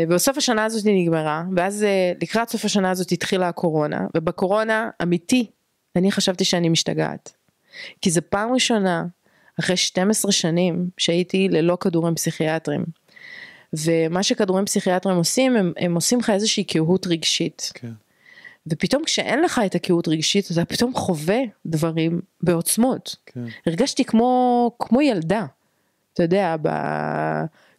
ובסוף 0.08 0.38
השנה 0.38 0.66
הזאת 0.66 0.86
היא 0.86 1.04
נגמרה, 1.04 1.44
ואז 1.56 1.84
אה, 1.84 2.12
לקראת 2.22 2.50
סוף 2.50 2.66
השנה 2.66 2.92
הזאת 2.92 3.12
התחילה 3.12 3.48
הקורונה, 3.48 4.08
ובקורונה, 4.18 4.90
אמיתי, 5.04 5.46
אני 5.96 6.12
חשבתי 6.12 6.44
שאני 6.44 6.70
משתגעת. 6.70 7.34
כי 8.02 8.12
זו 8.12 8.22
פעם 8.30 8.54
ראשונה, 8.54 9.06
אחרי 9.60 9.78
12 9.78 10.32
שנים, 10.32 10.90
שהייתי 10.98 11.48
ללא 11.50 11.78
כדורים 11.80 12.16
פסיכיאטרים. 12.16 12.86
ומה 13.74 14.24
שכדורים 14.24 14.66
פסיכיאטרים 14.66 15.18
עושים, 15.18 15.56
הם, 15.56 15.74
הם 15.78 15.96
עושים 15.96 16.20
לך 16.20 16.30
איזושהי 16.30 16.64
קהות 16.64 17.08
רגשית. 17.08 17.72
כן. 17.74 17.92
ופתאום 18.68 19.04
כשאין 19.04 19.42
לך 19.42 19.62
את 19.66 19.76
הקהות 19.76 20.08
רגשית, 20.08 20.52
אתה 20.52 20.66
פתאום 20.66 20.94
חווה 20.94 21.40
דברים 21.66 22.22
בעוצמות. 22.42 23.16
כן. 23.26 23.44
הרגשתי 23.66 24.06
כמו, 24.06 24.72
כמו 24.80 25.02
ילדה, 25.02 25.46
אתה 26.14 26.24
יודע, 26.24 26.56
ב... 26.62 26.70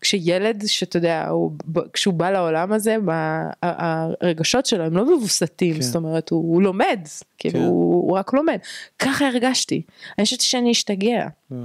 כשילד 0.00 0.62
שאתה 0.66 0.96
יודע, 0.96 1.28
הוא. 1.28 1.52
כשהוא 1.92 2.14
בא 2.14 2.30
לעולם 2.30 2.72
הזה, 2.72 2.96
ב... 3.04 3.10
ה- 3.10 4.08
הרגשות 4.20 4.66
שלו 4.66 4.84
הם 4.84 4.96
לא 4.96 5.16
מבוסתים, 5.16 5.74
כן. 5.74 5.80
זאת 5.80 5.96
אומרת, 5.96 6.30
הוא, 6.30 6.54
הוא 6.54 6.62
לומד, 6.62 7.00
כאילו, 7.38 7.54
כן. 7.58 7.64
הוא, 7.64 7.94
הוא 7.94 8.18
רק 8.18 8.32
לומד. 8.34 8.58
ככה 8.98 9.28
הרגשתי. 9.28 9.82
אני 10.18 10.24
חושבת 10.24 10.40
שאני 10.40 10.72
אשתגע, 10.72 11.26
וואו. 11.50 11.62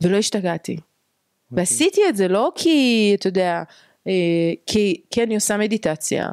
ולא 0.00 0.16
השתגעתי. 0.16 0.76
ועשיתי 1.52 2.00
את 2.08 2.16
זה 2.16 2.28
לא 2.28 2.52
כי, 2.54 3.12
אתה 3.18 3.26
יודע, 3.26 3.62
אה, 4.06 4.52
כי, 4.66 5.00
כי 5.10 5.22
אני 5.22 5.34
עושה 5.34 5.56
מדיטציה, 5.56 6.28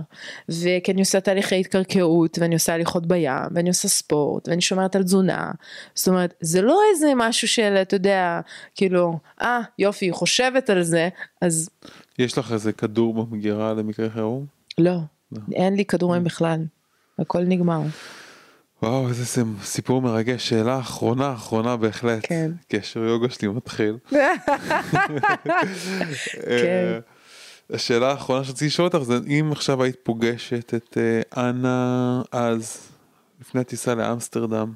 וכי 0.50 0.92
אני 0.92 1.02
עושה 1.02 1.20
תהליכי 1.20 1.60
התקרקעות, 1.60 2.40
ואני 2.40 2.56
עושה 2.56 2.74
הליכות 2.74 3.06
בים, 3.06 3.32
ואני 3.56 3.70
עושה 3.70 3.88
ספורט, 3.88 4.48
ואני 4.48 4.62
שומרת 4.62 4.96
על 4.96 5.04
תזונה. 5.04 5.52
זאת 5.96 6.08
אומרת, 6.08 6.34
זה 6.42 6.62
לא 6.62 6.80
איזה 6.94 7.12
משהו 7.16 7.48
של, 7.48 7.78
אתה 7.82 7.96
יודע, 7.96 8.40
כאילו, 8.76 9.20
אה, 9.42 9.62
יופי, 9.80 10.06
היא 10.06 10.14
חושבת 10.14 10.70
על 10.70 10.84
זה, 10.84 11.10
אז 11.42 11.70
יש 12.20 12.38
לך 12.38 12.52
איזה 12.52 12.74
כדור 12.74 13.14
במגירה 13.14 13.74
למקרה 13.74 14.10
חירום? 14.10 14.46
לא, 14.78 14.98
אין 15.52 15.76
לי 15.76 15.86
כדורים 15.86 16.24
בכלל, 16.24 16.66
הכל 17.20 17.44
נגמר. 17.44 17.82
וואו 18.84 19.08
איזה 19.10 19.26
סיפ- 19.26 19.64
סיפור 19.64 20.02
מרגש 20.02 20.50
שאלה 20.50 20.80
אחרונה 20.80 21.34
אחרונה 21.34 21.78
בהחלט 21.78 22.20
כן. 22.28 22.52
קשר 22.68 23.00
יוגה 23.00 23.30
שלי 23.30 23.48
מתחיל. 23.48 23.98
כן. 24.10 24.20
אה, 26.48 27.00
השאלה 27.70 28.12
האחרונה 28.12 28.44
שרציתי 28.44 28.66
לשאול 28.66 28.88
אותך 28.88 28.98
זה 29.04 29.14
אם 29.28 29.50
עכשיו 29.52 29.84
היית 29.84 29.96
פוגשת 30.04 30.74
את 30.74 30.98
אה, 30.98 31.50
אנה 31.50 32.22
אז 32.32 32.92
לפני 33.42 33.62
הטיסה 33.62 33.96
לאמסטרדם 33.96 34.74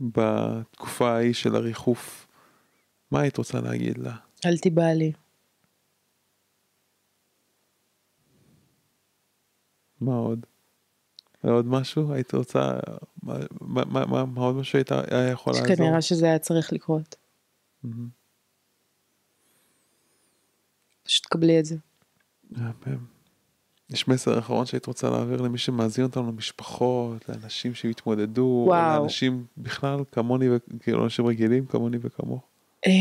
בתקופה 0.00 1.10
ההיא 1.12 1.32
של 1.34 1.54
הריחוף 1.56 2.26
מה 3.10 3.20
היית 3.20 3.36
רוצה 3.36 3.60
להגיד 3.60 3.98
לה? 3.98 4.12
אל 4.46 4.58
תיבא 4.58 4.82
לי. 4.82 5.12
מה 10.00 10.14
עוד? 10.14 10.46
עוד 11.50 11.66
משהו? 11.66 12.12
היית 12.12 12.34
רוצה? 12.34 12.72
מה, 13.22 13.34
מה, 13.60 13.82
מה, 13.84 14.06
מה, 14.06 14.24
מה 14.24 14.40
עוד 14.40 14.56
משהו 14.56 14.78
היית 14.78 14.92
היה 14.92 15.28
יכול 15.28 15.52
לעזור? 15.52 15.68
שכנראה 15.68 16.02
שזה 16.02 16.26
היה 16.26 16.38
צריך 16.38 16.72
לקרות. 16.72 17.16
פשוט 21.02 21.26
קבלי 21.26 21.58
את 21.58 21.64
זה. 21.64 21.76
יש 23.90 24.08
מסר 24.08 24.38
אחרון 24.38 24.66
שהיית 24.66 24.86
רוצה 24.86 25.10
להעביר 25.10 25.42
למי 25.42 25.58
שמאזין 25.58 26.04
אותנו, 26.04 26.28
למשפחות, 26.28 27.28
לאנשים 27.28 27.74
שהתמודדו. 27.74 28.68
לאנשים 28.70 29.44
בכלל 29.58 30.00
כמוני, 30.12 30.48
ו- 30.50 30.56
כאילו 30.80 31.04
אנשים 31.04 31.26
רגילים 31.26 31.66
כמוני 31.66 31.96
וכמוך. 32.00 32.42
אמ, 32.86 32.92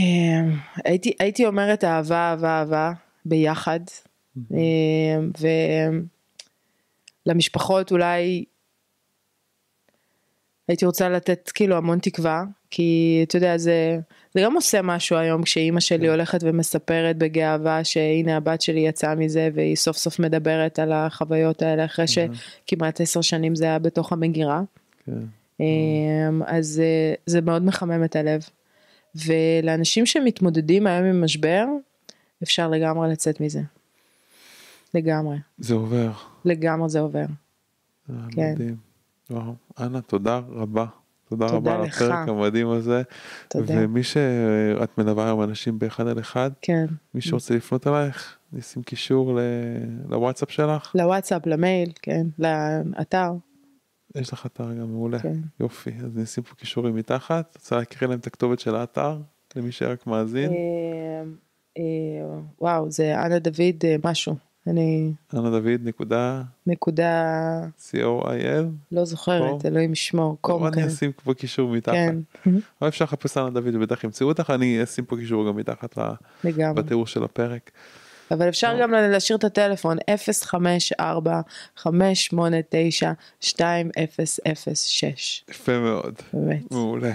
הייתי, 0.86 1.14
הייתי 1.20 1.46
אומרת 1.46 1.84
אהבה, 1.84 2.30
אהבה, 2.30 2.60
אהבה, 2.60 2.92
ביחד. 3.26 3.80
אמ, 4.38 5.32
ולמשפחות 7.26 7.92
אולי 7.92 8.46
הייתי 10.68 10.86
רוצה 10.86 11.10
לתת 11.10 11.52
כאילו 11.54 11.78
המון 11.78 12.00
תקווה, 12.00 12.44
כי 12.70 13.20
אתה 13.28 13.38
יודע, 13.38 13.58
זה, 13.58 14.00
זה 14.34 14.42
גם 14.42 14.56
עושה 14.56 14.82
משהו 14.82 15.18
היום 15.18 15.44
כשאימא 15.44 15.80
שלי 15.80 16.10
הולכת 16.10 16.40
ומספרת 16.44 17.18
בגאווה 17.18 17.84
שהנה 17.84 18.38
הבת 18.38 18.62
שלי 18.62 18.80
יצאה 18.80 19.16
מזה 19.16 19.50
והיא 19.54 19.76
סוף 19.76 19.98
סוף 19.98 20.20
מדברת 20.20 20.80
על 20.80 20.92
החוויות 20.92 21.62
האלה 21.62 21.86
אחרי 21.86 22.06
שכמעט 22.08 23.02
עשר 23.02 23.22
שנים 23.22 23.56
זה 23.56 23.66
היה 23.66 23.80
בתוך 23.80 24.12
המגירה. 24.14 24.62
כן. 25.06 25.12
אמ, 25.60 26.42
אז 26.46 26.82
אה, 26.84 27.14
זה 27.26 27.42
מאוד 27.42 27.66
מחמם 27.66 28.04
את 28.04 28.16
הלב. 28.16 28.42
ולאנשים 29.16 30.06
שמתמודדים 30.06 30.88
היום 30.88 31.06
עם 31.06 31.24
משבר, 31.24 31.66
אפשר 32.44 32.70
לגמרי 32.70 33.12
לצאת 33.12 33.42
מזה. 33.42 33.62
לגמרי. 34.94 35.38
זה 35.58 35.74
עובר. 35.74 36.12
לגמרי 36.46 36.90
זה 36.90 37.00
עובר. 37.00 37.26
אה, 38.10 38.16
כן. 38.32 38.52
מדהים. 38.54 38.76
וואו. 39.30 39.54
אנה, 39.80 40.02
תודה 40.02 40.38
רבה. 40.50 40.86
תודה 41.30 41.48
תודה 41.48 41.58
רבה 41.58 41.76
על 41.76 41.82
לך. 41.88 42.02
הפרק 42.02 42.28
המדהים 42.30 42.70
הזה. 42.70 43.02
תודה. 43.48 43.74
ומי 43.78 44.04
שאת 44.04 44.98
מלווה 44.98 45.26
היום 45.26 45.44
אנשים 45.44 45.80
באחד 45.80 46.08
על 46.08 46.20
אחד, 46.20 46.52
כן. 46.62 46.86
מי 47.14 47.22
שרוצה 47.22 47.56
לפנות 47.56 47.88
אלייך, 47.88 48.38
נשים 48.54 48.84
קישור 48.84 49.36
ל- 49.36 49.40
לוואטסאפ 50.10 50.52
שלך. 50.52 50.92
לוואטסאפ, 50.96 51.46
למייל, 51.48 51.92
כן, 52.02 52.28
לאתר, 52.40 53.32
יש 54.16 54.34
לך 54.34 54.46
אתר 54.46 54.74
גם 54.74 54.92
מעולה. 54.92 55.20
כן. 55.20 55.34
יופי, 55.60 55.90
אז 56.06 56.18
נשים 56.18 56.44
פה 56.44 56.56
קישורים 56.56 56.96
מתחת. 56.96 57.56
רוצה 57.56 57.76
להקריא 57.78 58.10
להם 58.10 58.20
את 58.20 58.28
הכתובת 58.28 58.60
של 58.60 58.76
האתר, 58.76 59.18
למי 59.56 59.72
שרק 59.72 60.08
מאזין. 60.08 60.52
אה, 60.52 60.58
אה, 61.78 61.84
וואו, 62.62 62.92
זה 62.92 63.26
אנה 63.26 63.40
דוד 63.40 63.84
משהו, 64.04 64.36
אני 64.68 65.14
אנה 65.34 65.50
דוד 65.50 65.82
נקודה 65.84 66.42
נקודה, 66.68 67.62
co.il. 67.92 68.66
לא 68.92 69.06
זוכרת. 69.06 69.66
אלוהים 69.66 69.94
ישמור, 69.94 70.38
קום 70.42 70.68
אני 70.68 70.84
כזה. 70.84 70.88
אשים 70.88 71.12
פה 71.24 71.34
קישור 71.34 71.70
מתחת. 71.72 71.94
כן, 71.94 72.16
אבל 72.82 72.88
אפשר 72.90 73.06
לחפש 73.06 73.38
אנה 73.38 73.50
דוד 73.50 73.76
ובטח 73.76 74.04
ימצאו 74.04 74.28
אותך, 74.28 74.50
אני 74.56 74.84
אשים 74.84 75.06
פה 75.06 75.16
קישור 75.16 75.48
גם 75.48 75.56
מתחת. 75.56 75.98
בתיאור 76.76 77.08
של 77.08 77.24
הפרק. 77.24 77.72
אבל 78.32 78.50
אפשר 78.50 78.78
גם 78.82 78.92
להשאיר 78.92 79.38
את 79.38 79.44
הטלפון 79.44 79.98
054-589-2006. 81.80 81.84
יפה 85.50 85.80
מאוד. 85.80 86.16
באמת. 86.34 86.72
מעולה. 86.72 87.14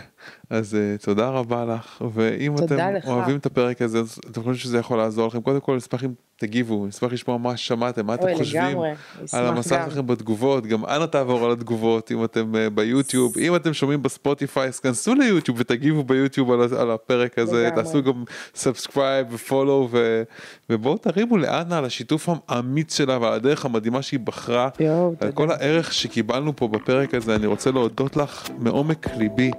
אז 0.50 0.74
uh, 0.74 1.04
תודה 1.04 1.28
רבה 1.28 1.64
לך, 1.64 2.04
ואם 2.12 2.54
אתם 2.56 2.76
לך. 2.96 3.06
אוהבים 3.06 3.36
את 3.36 3.46
הפרק 3.46 3.82
הזה, 3.82 3.98
אז 3.98 4.18
אתם 4.30 4.40
חושבים 4.40 4.54
שזה 4.54 4.78
יכול 4.78 4.98
לעזור 4.98 5.26
לכם, 5.26 5.40
קודם 5.40 5.60
כל 5.60 5.76
נשמח 5.76 6.04
אם 6.04 6.12
תגיבו, 6.36 6.86
נשמח 6.86 7.12
לשמוע 7.12 7.38
מה 7.38 7.56
שמעתם, 7.56 8.06
מה 8.06 8.14
אתם 8.14 8.26
חושבים 8.34 8.62
לגמרי, 8.62 8.90
על 9.32 9.46
המסע. 9.46 9.84
שלכם 9.84 10.06
בתגובות, 10.06 10.66
גם 10.66 10.84
אנא 10.84 11.06
תעבור 11.06 11.44
על 11.44 11.52
התגובות 11.52 12.12
אם 12.12 12.24
אתם 12.24 12.52
uh, 12.54 12.70
ביוטיוב, 12.70 13.38
אם 13.38 13.56
אתם 13.56 13.72
שומעים 13.72 14.02
בספוטיפיי, 14.02 14.68
אז 14.68 14.80
כנסו 14.80 15.14
ליוטיוב 15.14 15.60
ותגיבו 15.60 16.04
ביוטיוב 16.04 16.52
על, 16.52 16.60
על 16.78 16.90
הפרק 16.90 17.38
הזה, 17.38 17.66
לגמרי. 17.66 17.82
תעשו 17.82 18.02
גם 18.02 18.24
subscribe 18.54 19.26
ו 19.30 19.38
follow, 19.38 19.88
ו, 19.90 20.22
ובואו 20.70 20.98
תרימו 20.98 21.36
לאנה 21.36 21.78
על 21.78 21.84
השיתוף 21.84 22.28
האמיץ 22.48 22.96
שלה 22.96 23.18
ועל 23.18 23.32
הדרך 23.32 23.64
המדהימה 23.64 24.02
שהיא 24.02 24.20
בחרה. 24.20 24.68
יואו, 24.80 25.08
על 25.08 25.14
תודה. 25.14 25.32
כל 25.32 25.50
הערך 25.50 25.92
שקיבלנו 25.92 26.56
פה 26.56 26.68
בפרק 26.68 27.14
הזה, 27.14 27.34
אני 27.34 27.46
רוצה 27.46 27.70
להודות 27.70 28.16
לך 28.16 28.48
מעומק 28.58 29.06
ליבי. 29.16 29.50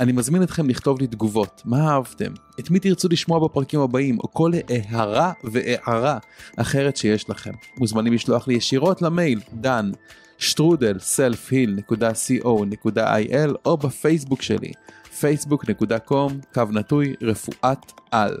אני 0.00 0.12
מזמין 0.12 0.42
אתכם 0.42 0.70
לכתוב 0.70 1.00
לי 1.00 1.06
תגובות, 1.06 1.62
מה 1.64 1.88
אהבתם, 1.88 2.32
את 2.60 2.70
מי 2.70 2.78
תרצו 2.78 3.08
לשמוע 3.08 3.48
בפרקים 3.48 3.80
הבאים, 3.80 4.18
או 4.18 4.32
כל 4.32 4.50
הערה 4.68 5.32
והערה 5.44 6.18
אחרת 6.56 6.96
שיש 6.96 7.30
לכם. 7.30 7.52
מוזמנים 7.78 8.12
לשלוח 8.12 8.48
לי 8.48 8.54
ישירות 8.54 9.02
למייל 9.02 9.40
דן 9.52 9.90
שטרודל 10.38 10.96
selfheal.co.il 10.96 13.54
או 13.64 13.76
בפייסבוק 13.76 14.42
שלי 14.42 14.72
facebook.com 15.20 16.32
קו 16.54 16.62
נטוי 16.72 17.14
רפואת 17.22 17.92
על. 18.10 18.36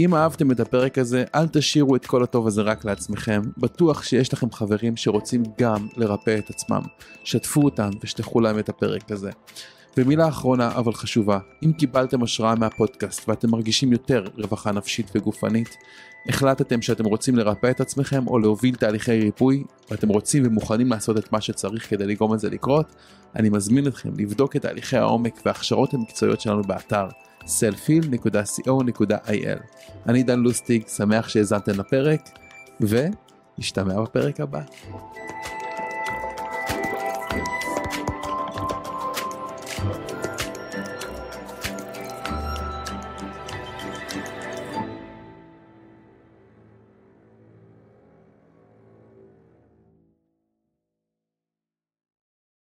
אם 0.00 0.14
אהבתם 0.14 0.50
את 0.50 0.60
הפרק 0.60 0.98
הזה, 0.98 1.24
אל 1.34 1.48
תשאירו 1.48 1.96
את 1.96 2.06
כל 2.06 2.22
הטוב 2.22 2.46
הזה 2.46 2.62
רק 2.62 2.84
לעצמכם. 2.84 3.42
בטוח 3.58 4.02
שיש 4.02 4.32
לכם 4.32 4.50
חברים 4.50 4.96
שרוצים 4.96 5.42
גם 5.60 5.86
לרפא 5.96 6.38
את 6.38 6.50
עצמם. 6.50 6.82
שתפו 7.24 7.62
אותם 7.62 7.90
ושלחו 8.02 8.40
להם 8.40 8.58
את 8.58 8.68
הפרק 8.68 9.10
הזה. 9.10 9.30
ומילה 9.96 10.28
אחרונה 10.28 10.68
אבל 10.68 10.92
חשובה, 10.92 11.38
אם 11.64 11.72
קיבלתם 11.72 12.22
השראה 12.22 12.54
מהפודקאסט 12.54 13.28
ואתם 13.28 13.50
מרגישים 13.50 13.92
יותר 13.92 14.24
רווחה 14.38 14.72
נפשית 14.72 15.10
וגופנית, 15.14 15.76
החלטתם 16.28 16.82
שאתם 16.82 17.04
רוצים 17.04 17.36
לרפא 17.36 17.70
את 17.70 17.80
עצמכם 17.80 18.26
או 18.26 18.38
להוביל 18.38 18.74
תהליכי 18.74 19.20
ריפוי, 19.20 19.64
ואתם 19.90 20.08
רוצים 20.08 20.42
ומוכנים 20.46 20.90
לעשות 20.90 21.18
את 21.18 21.32
מה 21.32 21.40
שצריך 21.40 21.90
כדי 21.90 22.06
לגרום 22.06 22.34
לזה 22.34 22.50
לקרות, 22.50 22.94
אני 23.36 23.48
מזמין 23.48 23.86
אתכם 23.86 24.10
לבדוק 24.18 24.56
את 24.56 24.62
תהליכי 24.62 24.96
העומק 24.96 25.40
וההכשרות 25.46 25.94
המקצועיות 25.94 26.40
שלנו 26.40 26.62
באתר 26.62 27.08
selfheal.co.il. 27.44 29.58
אני 30.08 30.22
דן 30.22 30.40
לוסטיג, 30.40 30.88
שמח 30.88 31.28
שהאזנתם 31.28 31.72
לפרק, 31.72 32.28
ונשתמע 32.80 34.00
בפרק 34.00 34.40
הבא. 34.40 34.60